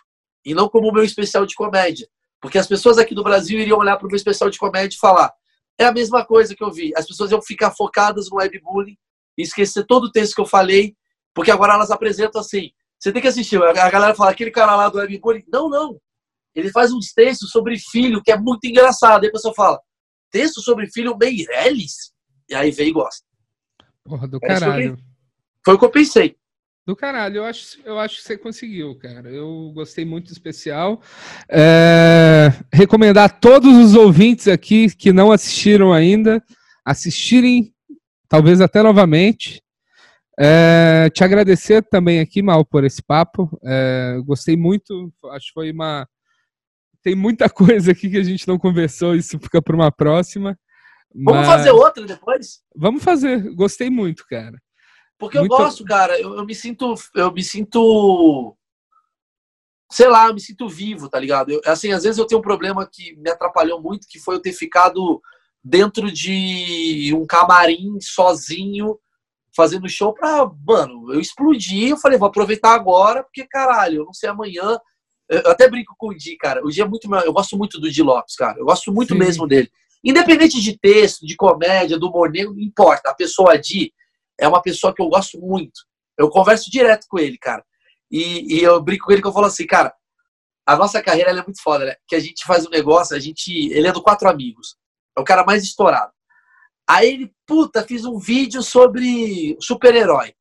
E 0.45 0.53
não 0.53 0.67
como 0.67 0.89
o 0.89 0.93
meu 0.93 1.03
especial 1.03 1.45
de 1.45 1.55
comédia. 1.55 2.07
Porque 2.41 2.57
as 2.57 2.67
pessoas 2.67 2.97
aqui 2.97 3.15
do 3.15 3.23
Brasil 3.23 3.59
iriam 3.59 3.79
olhar 3.79 3.95
para 3.95 4.05
o 4.05 4.09
meu 4.09 4.17
especial 4.17 4.49
de 4.49 4.59
comédia 4.59 4.95
e 4.95 4.99
falar: 4.99 5.31
é 5.77 5.85
a 5.85 5.93
mesma 5.93 6.25
coisa 6.25 6.53
que 6.55 6.63
eu 6.63 6.71
vi. 6.71 6.91
As 6.97 7.07
pessoas 7.07 7.31
iam 7.31 7.41
ficar 7.41 7.71
focadas 7.71 8.29
no 8.29 8.37
webbullying 8.37 8.97
e 9.37 9.43
esquecer 9.43 9.85
todo 9.85 10.05
o 10.05 10.11
texto 10.11 10.35
que 10.35 10.41
eu 10.41 10.45
falei, 10.45 10.95
porque 11.33 11.51
agora 11.51 11.73
elas 11.73 11.91
apresentam 11.91 12.41
assim. 12.41 12.71
Você 13.03 13.11
tem 13.11 13.21
que 13.21 13.27
assistir. 13.27 13.61
A 13.61 13.89
galera 13.89 14.15
fala, 14.15 14.31
aquele 14.31 14.49
cara 14.49 14.77
lá 14.77 14.87
do 14.87 14.97
webbullying. 14.97 15.43
Não, 15.51 15.67
não. 15.67 15.99
Ele 16.55 16.71
faz 16.71 16.93
uns 16.93 17.11
textos 17.11 17.49
sobre 17.49 17.77
filho 17.77 18.23
que 18.23 18.31
é 18.31 18.37
muito 18.37 18.63
engraçado. 18.63 19.23
Aí 19.23 19.29
a 19.29 19.31
pessoa 19.33 19.53
fala, 19.53 19.77
texto 20.31 20.61
sobre 20.61 20.89
filho 20.89 21.17
Meirelles? 21.17 22.13
E 22.49 22.55
aí 22.55 22.71
vem 22.71 22.87
e 22.87 22.93
gosta. 22.93 23.25
Porra, 24.05 24.25
do 24.25 24.37
é 24.41 24.47
caralho. 24.47 24.97
Foi 25.65 25.73
o 25.73 25.79
que 25.79 25.83
eu 25.83 25.89
pensei. 25.89 26.37
Do 26.85 26.95
caralho, 26.95 27.37
eu 27.37 27.45
acho, 27.45 27.77
eu 27.83 27.99
acho 27.99 28.17
que 28.17 28.23
você 28.23 28.37
conseguiu, 28.37 28.97
cara. 28.97 29.29
Eu 29.29 29.71
gostei 29.73 30.05
muito 30.05 30.27
do 30.27 30.31
especial. 30.31 31.01
É, 31.49 32.53
recomendar 32.71 33.25
a 33.25 33.29
todos 33.29 33.75
os 33.75 33.95
ouvintes 33.95 34.47
aqui 34.47 34.93
que 34.95 35.11
não 35.11 35.29
assistiram 35.29 35.91
ainda, 35.91 36.41
assistirem, 36.85 37.73
talvez 38.29 38.61
até 38.61 38.81
novamente. 38.81 39.62
É, 40.39 41.09
te 41.11 41.23
agradecer 41.23 41.83
também 41.83 42.19
aqui, 42.19 42.41
Mal, 42.41 42.65
por 42.65 42.83
esse 42.83 43.01
papo. 43.01 43.49
É, 43.63 44.17
gostei 44.25 44.57
muito. 44.57 45.13
Acho 45.31 45.47
que 45.47 45.53
foi 45.53 45.71
uma. 45.71 46.07
tem 47.03 47.15
muita 47.15 47.47
coisa 47.49 47.91
aqui 47.91 48.09
que 48.09 48.17
a 48.17 48.23
gente 48.23 48.47
não 48.47 48.57
conversou, 48.57 49.15
isso 49.15 49.37
fica 49.39 49.61
para 49.61 49.75
uma 49.75 49.91
próxima. 49.91 50.57
Vamos 51.13 51.41
mas- 51.41 51.47
fazer 51.47 51.71
outra 51.71 52.05
depois? 52.05 52.61
Vamos 52.75 53.03
fazer, 53.03 53.53
gostei 53.53 53.89
muito, 53.89 54.25
cara. 54.27 54.57
Porque 55.19 55.37
eu 55.37 55.41
Muito- 55.41 55.55
gosto, 55.55 55.85
cara. 55.85 56.19
Eu, 56.19 56.33
eu 56.35 56.45
me 56.45 56.55
sinto. 56.55 56.95
Eu 57.15 57.31
me 57.31 57.43
sinto. 57.43 58.57
Sei 59.91 60.07
lá, 60.07 60.27
eu 60.27 60.33
me 60.33 60.41
sinto 60.41 60.67
vivo, 60.67 61.07
tá 61.07 61.19
ligado? 61.19 61.51
Eu, 61.51 61.61
assim, 61.67 61.91
às 61.91 62.03
vezes 62.03 62.17
eu 62.17 62.25
tenho 62.25 62.39
um 62.39 62.43
problema 62.43 62.89
que 62.91 63.15
me 63.17 63.29
atrapalhou 63.29 63.79
muito, 63.79 64.07
que 64.09 64.19
foi 64.19 64.35
eu 64.35 64.41
ter 64.41 64.51
ficado 64.51 65.21
dentro 65.63 66.11
de 66.11 67.13
um 67.15 67.27
camarim 67.27 67.99
sozinho, 68.01 68.97
fazendo 69.55 69.87
show 69.89 70.13
pra. 70.13 70.49
Mano, 70.65 71.13
eu 71.13 71.19
explodi, 71.19 71.89
eu 71.89 71.97
falei, 71.97 72.17
vou 72.17 72.27
aproveitar 72.27 72.73
agora, 72.73 73.23
porque, 73.23 73.45
caralho, 73.47 74.01
eu 74.01 74.05
não 74.05 74.13
sei 74.13 74.29
amanhã. 74.29 74.77
Eu 75.29 75.51
até 75.51 75.69
brinco 75.69 75.95
com 75.97 76.09
o 76.09 76.13
Di, 76.13 76.35
cara. 76.37 76.63
O 76.65 76.69
Di 76.69 76.81
é 76.81 76.85
muito. 76.85 77.09
meu- 77.09 77.21
Eu 77.21 77.33
gosto 77.33 77.57
muito 77.57 77.79
do 77.79 77.89
Di 77.89 78.01
Lopes, 78.03 78.35
cara. 78.35 78.59
Eu 78.59 78.65
gosto 78.65 78.91
muito 78.91 79.13
Sim. 79.13 79.19
mesmo 79.19 79.47
dele. 79.47 79.69
Independente 80.03 80.61
de 80.61 80.77
texto, 80.77 81.25
de 81.25 81.35
comédia, 81.35 81.97
do 81.97 82.09
humor 82.09 82.29
negro, 82.29 82.53
não 82.53 82.59
importa. 82.61 83.09
A 83.09 83.15
pessoa 83.15 83.57
Di 83.57 83.93
é 84.39 84.47
uma 84.47 84.61
pessoa 84.61 84.93
que 84.93 85.01
eu 85.01 85.07
gosto 85.07 85.39
muito. 85.39 85.79
Eu 86.17 86.29
converso 86.29 86.69
direto 86.69 87.07
com 87.09 87.17
ele, 87.17 87.37
cara. 87.37 87.63
E, 88.11 88.57
e 88.57 88.61
eu 88.61 88.81
brinco 88.81 89.05
com 89.05 89.11
ele 89.13 89.21
que 89.21 89.27
eu 89.27 89.31
falo 89.33 89.45
assim, 89.45 89.65
cara, 89.65 89.93
a 90.67 90.75
nossa 90.75 91.01
carreira 91.01 91.31
é 91.31 91.33
muito 91.43 91.61
foda, 91.61 91.85
né? 91.85 91.95
Que 92.07 92.15
a 92.15 92.19
gente 92.19 92.43
faz 92.45 92.65
um 92.65 92.69
negócio, 92.69 93.15
a 93.15 93.19
gente. 93.19 93.51
Ele 93.71 93.87
é 93.87 93.91
do 93.91 94.03
Quatro 94.03 94.29
Amigos. 94.29 94.75
É 95.17 95.21
o 95.21 95.23
cara 95.23 95.43
mais 95.45 95.63
estourado. 95.63 96.11
Aí 96.89 97.13
ele, 97.13 97.33
puta, 97.45 97.83
fiz 97.83 98.05
um 98.05 98.17
vídeo 98.17 98.61
sobre 98.61 99.57
super-herói. 99.59 100.33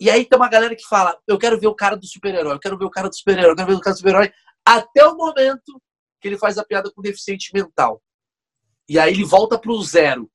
E 0.00 0.08
aí 0.08 0.24
tem 0.24 0.38
uma 0.38 0.48
galera 0.48 0.76
que 0.76 0.86
fala, 0.86 1.18
eu 1.26 1.38
quero 1.38 1.58
ver 1.58 1.66
o 1.66 1.74
cara 1.74 1.96
do 1.96 2.06
super-herói, 2.06 2.54
eu 2.54 2.60
quero 2.60 2.78
ver 2.78 2.84
o 2.84 2.90
cara 2.90 3.08
do 3.08 3.16
super-herói, 3.16 3.50
eu 3.50 3.56
quero 3.56 3.68
ver 3.68 3.74
o 3.74 3.80
cara 3.80 3.94
do 3.94 3.98
super-herói, 3.98 4.32
até 4.64 5.04
o 5.06 5.16
momento 5.16 5.80
que 6.20 6.28
ele 6.28 6.38
faz 6.38 6.56
a 6.56 6.64
piada 6.64 6.90
com 6.90 7.02
deficiente 7.02 7.52
mental. 7.52 8.00
E 8.88 8.98
aí 8.98 9.12
ele 9.12 9.24
volta 9.24 9.58
pro 9.58 9.80
zero. 9.82 10.30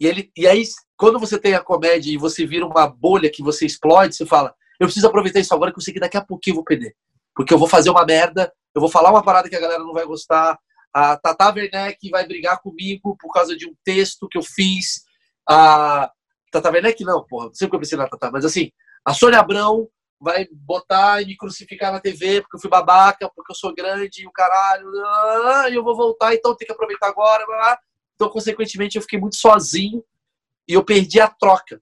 E, 0.00 0.06
ele, 0.06 0.30
e 0.36 0.46
aí, 0.46 0.62
quando 0.96 1.18
você 1.18 1.38
tem 1.38 1.54
a 1.54 1.62
comédia 1.62 2.12
e 2.12 2.18
você 2.18 2.44
vira 2.46 2.66
uma 2.66 2.86
bolha 2.86 3.30
que 3.30 3.42
você 3.42 3.64
explode, 3.64 4.14
você 4.16 4.26
fala, 4.26 4.54
eu 4.80 4.86
preciso 4.86 5.06
aproveitar 5.06 5.40
isso 5.40 5.54
agora 5.54 5.72
que 5.72 5.78
eu 5.78 5.82
sei 5.82 5.94
que 5.94 6.00
daqui 6.00 6.16
a 6.16 6.24
pouquinho 6.24 6.52
eu 6.52 6.56
vou 6.56 6.64
perder. 6.64 6.94
Porque 7.34 7.52
eu 7.52 7.58
vou 7.58 7.68
fazer 7.68 7.90
uma 7.90 8.04
merda, 8.04 8.52
eu 8.74 8.80
vou 8.80 8.90
falar 8.90 9.10
uma 9.10 9.22
parada 9.22 9.48
que 9.48 9.56
a 9.56 9.60
galera 9.60 9.82
não 9.82 9.92
vai 9.92 10.04
gostar, 10.04 10.58
a 10.96 11.14
Tata 11.14 11.52
Werneck 11.52 12.08
vai 12.08 12.26
brigar 12.26 12.58
comigo 12.62 13.14
por 13.20 13.30
causa 13.30 13.54
de 13.54 13.68
um 13.68 13.74
texto 13.84 14.26
que 14.26 14.38
eu 14.38 14.42
fiz, 14.42 15.04
a 15.46 16.10
Tata 16.50 16.70
Werneck 16.70 17.04
não, 17.04 17.22
porra, 17.26 17.50
sempre 17.52 17.72
que 17.72 17.76
eu 17.76 17.80
pensei 17.80 17.98
na 17.98 18.08
Tata, 18.08 18.30
mas 18.30 18.46
assim, 18.46 18.72
a 19.04 19.12
Sônia 19.12 19.40
Abrão 19.40 19.90
vai 20.18 20.48
botar 20.50 21.20
e 21.20 21.26
me 21.26 21.36
crucificar 21.36 21.92
na 21.92 22.00
TV 22.00 22.40
porque 22.40 22.56
eu 22.56 22.60
fui 22.62 22.70
babaca, 22.70 23.30
porque 23.36 23.52
eu 23.52 23.54
sou 23.54 23.74
grande 23.74 24.22
e 24.22 24.26
o 24.26 24.32
caralho, 24.32 24.90
e 25.70 25.74
eu 25.74 25.84
vou 25.84 25.94
voltar, 25.94 26.34
então 26.34 26.56
tem 26.56 26.66
que 26.66 26.72
aproveitar 26.72 27.08
agora, 27.08 27.44
então 28.14 28.30
consequentemente 28.30 28.96
eu 28.96 29.02
fiquei 29.02 29.20
muito 29.20 29.36
sozinho 29.36 30.02
e 30.66 30.72
eu 30.72 30.82
perdi 30.82 31.20
a 31.20 31.28
troca. 31.28 31.78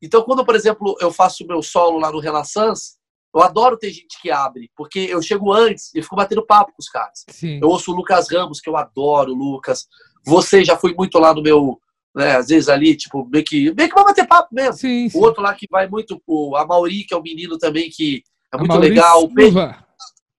Então 0.00 0.22
quando, 0.22 0.46
por 0.46 0.54
exemplo, 0.54 0.96
eu 1.00 1.10
faço 1.10 1.44
meu 1.44 1.60
solo 1.60 1.98
lá 1.98 2.12
no 2.12 2.20
Renaissance, 2.20 2.98
eu 3.34 3.42
adoro 3.42 3.76
ter 3.76 3.90
gente 3.90 4.20
que 4.20 4.30
abre, 4.30 4.70
porque 4.76 5.00
eu 5.00 5.20
chego 5.22 5.52
antes 5.52 5.94
e 5.94 6.02
fico 6.02 6.16
batendo 6.16 6.44
papo 6.46 6.70
com 6.72 6.80
os 6.80 6.88
caras. 6.88 7.24
Sim. 7.30 7.58
Eu 7.62 7.68
ouço 7.68 7.92
o 7.92 7.94
Lucas 7.96 8.30
Ramos, 8.30 8.60
que 8.60 8.68
eu 8.68 8.76
adoro, 8.76 9.32
Lucas. 9.34 9.86
Você 10.24 10.64
já 10.64 10.76
foi 10.76 10.94
muito 10.94 11.18
lá 11.18 11.34
no 11.34 11.42
meu, 11.42 11.78
né, 12.14 12.36
às 12.36 12.48
vezes 12.48 12.68
ali, 12.68 12.96
tipo, 12.96 13.28
meio 13.30 13.44
que, 13.44 13.74
meio 13.74 13.88
que 13.88 13.94
vai 13.94 14.04
bater 14.04 14.26
papo 14.26 14.54
mesmo. 14.54 14.74
Sim, 14.74 15.08
sim. 15.08 15.18
O 15.18 15.22
outro 15.22 15.42
lá 15.42 15.52
que 15.54 15.66
vai 15.70 15.88
muito, 15.88 16.22
o 16.26 16.56
Amauri, 16.56 17.04
que 17.04 17.12
é 17.12 17.16
um 17.16 17.22
menino 17.22 17.58
também 17.58 17.90
que 17.90 18.22
é 18.52 18.56
muito 18.56 18.70
legal. 18.78 19.20
Silva. 19.20 19.84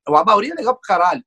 o 0.07 0.15
Amauri 0.15 0.51
é 0.51 0.55
legal 0.55 0.73
pro 0.73 0.81
caralho. 0.83 1.23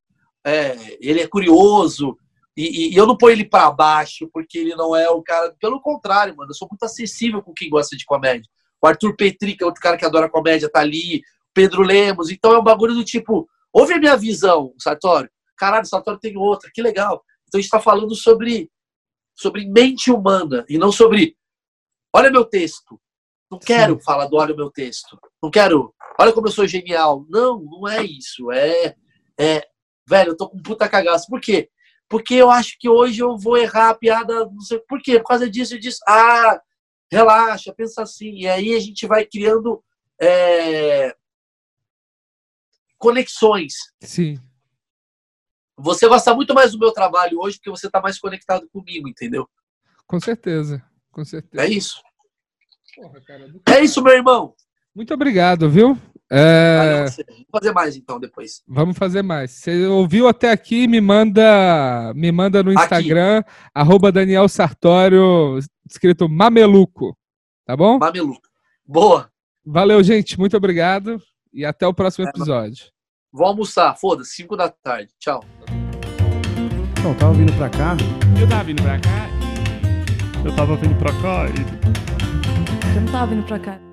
É, 0.46 0.76
ele 1.00 1.20
é 1.20 1.26
curioso. 1.26 2.16
E, 2.56 2.62
e- 2.88 2.94
e 2.94 2.96
eu 2.96 3.06
não 3.06 3.16
ponho 3.16 3.32
ele 3.32 3.44
pra 3.44 3.70
baixo, 3.70 4.28
porque 4.32 4.58
ele 4.58 4.74
não 4.74 4.96
é 4.96 5.08
o 5.10 5.22
cara. 5.22 5.54
Pelo 5.60 5.80
contrário, 5.80 6.34
mano, 6.36 6.50
eu 6.50 6.54
sou 6.54 6.66
muito 6.68 6.82
acessível 6.84 7.42
com 7.42 7.52
quem 7.52 7.68
gosta 7.68 7.96
de 7.96 8.04
comédia. 8.04 8.48
O 8.82 8.86
Arthur 8.86 9.14
Petri, 9.16 9.56
que 9.56 9.62
é 9.62 9.66
outro 9.66 9.82
cara 9.82 9.96
que 9.96 10.04
adora 10.04 10.28
comédia, 10.30 10.68
tá 10.70 10.80
ali. 10.80 11.20
Pedro 11.58 11.82
Lemos. 11.82 12.30
Então 12.30 12.52
é 12.52 12.58
um 12.60 12.62
bagulho 12.62 12.94
do 12.94 13.04
tipo, 13.04 13.48
ouve 13.72 13.94
a 13.94 13.98
minha 13.98 14.16
visão, 14.16 14.72
Sartório. 14.78 15.28
Caralho, 15.56 15.84
Sartório 15.84 16.20
tem 16.20 16.36
outra, 16.36 16.70
que 16.72 16.80
legal. 16.80 17.24
Então 17.48 17.58
a 17.58 17.60
gente 17.60 17.70
tá 17.70 17.80
falando 17.80 18.14
sobre, 18.14 18.70
sobre 19.34 19.66
mente 19.66 20.08
humana 20.08 20.64
e 20.68 20.78
não 20.78 20.92
sobre. 20.92 21.36
Olha 22.14 22.30
meu 22.30 22.44
texto. 22.44 23.00
Não 23.50 23.58
quero 23.58 23.98
falar 23.98 24.26
do 24.26 24.36
olha 24.36 24.54
o 24.54 24.56
meu 24.56 24.70
texto. 24.70 25.18
Não 25.42 25.50
quero. 25.50 25.92
Olha 26.20 26.32
como 26.32 26.46
eu 26.46 26.52
sou 26.52 26.64
genial. 26.64 27.26
Não, 27.28 27.60
não 27.60 27.88
é 27.88 28.04
isso. 28.04 28.52
É. 28.52 28.94
é 29.36 29.66
velho, 30.08 30.30
eu 30.30 30.36
tô 30.36 30.48
com 30.48 30.62
puta 30.62 30.88
cagaço. 30.88 31.26
Por 31.28 31.40
quê? 31.40 31.68
Porque 32.08 32.34
eu 32.34 32.50
acho 32.50 32.76
que 32.78 32.88
hoje 32.88 33.20
eu 33.20 33.36
vou 33.36 33.56
errar 33.56 33.90
a 33.90 33.94
piada. 33.94 34.44
Não 34.44 34.60
sei 34.60 34.78
por 34.88 35.02
quê. 35.02 35.18
Por 35.18 35.26
causa 35.26 35.50
disso 35.50 35.74
e 35.74 35.80
disso. 35.80 35.98
Ah, 36.06 36.60
relaxa, 37.10 37.74
pensa 37.76 38.02
assim. 38.02 38.42
E 38.42 38.46
aí 38.46 38.76
a 38.76 38.80
gente 38.80 39.08
vai 39.08 39.24
criando 39.24 39.82
é, 40.20 41.14
conexões. 42.98 43.74
Sim. 44.02 44.38
Você 45.76 46.08
gosta 46.08 46.34
muito 46.34 46.52
mais 46.54 46.72
do 46.72 46.78
meu 46.78 46.92
trabalho 46.92 47.38
hoje 47.40 47.56
porque 47.56 47.70
você 47.70 47.88
tá 47.88 48.00
mais 48.00 48.18
conectado 48.18 48.68
comigo, 48.72 49.08
entendeu? 49.08 49.48
Com 50.06 50.18
certeza. 50.18 50.82
Com 51.12 51.24
certeza. 51.24 51.64
É 51.64 51.68
isso. 51.68 52.02
Porra, 52.96 53.20
cara, 53.20 53.48
do 53.48 53.62
É 53.68 53.80
isso, 53.80 54.02
meu 54.02 54.12
irmão. 54.12 54.54
Muito 54.94 55.14
obrigado, 55.14 55.70
viu? 55.70 55.96
É, 56.30 56.76
Valeu. 56.76 57.04
Vou 57.26 57.60
fazer 57.60 57.72
mais 57.72 57.96
então 57.96 58.20
depois. 58.20 58.62
Vamos 58.66 58.98
fazer 58.98 59.22
mais. 59.22 59.52
Você 59.52 59.86
ouviu 59.86 60.28
até 60.28 60.50
aqui, 60.50 60.86
me 60.86 61.00
manda, 61.00 62.12
me 62.14 62.30
manda 62.30 62.62
no 62.62 62.72
Aqui. 62.72 62.82
Instagram, 62.82 63.42
arroba 63.72 64.12
Daniel 64.12 64.48
Sartório, 64.48 65.58
escrito 65.88 66.28
Mameluco. 66.28 67.16
Tá 67.64 67.76
bom? 67.76 67.98
Mameluco. 67.98 68.42
Boa. 68.84 69.30
Valeu, 69.64 70.02
gente. 70.02 70.38
Muito 70.38 70.56
obrigado. 70.56 71.22
E 71.52 71.64
até 71.64 71.86
o 71.86 71.94
próximo 71.94 72.26
É, 72.26 72.30
episódio. 72.30 72.86
Vou 73.32 73.46
almoçar. 73.46 73.94
Foda-se. 73.96 74.30
5 74.34 74.56
da 74.56 74.68
tarde. 74.68 75.12
Tchau. 75.18 75.42
Então, 76.98 77.14
tava 77.14 77.32
vindo 77.34 77.52
pra 77.56 77.68
cá, 77.70 77.96
Eu 78.40 78.48
tava 78.48 78.64
vindo 78.64 78.82
pra 78.82 78.98
cá. 78.98 79.28
Eu 80.44 80.54
tava 80.56 80.76
vindo 80.76 80.98
pra 80.98 81.12
cá 81.20 81.46
e 81.48 82.96
Eu 82.96 83.02
não 83.02 83.12
tava 83.12 83.26
vindo 83.34 83.46
pra 83.46 83.58
cá. 83.58 83.87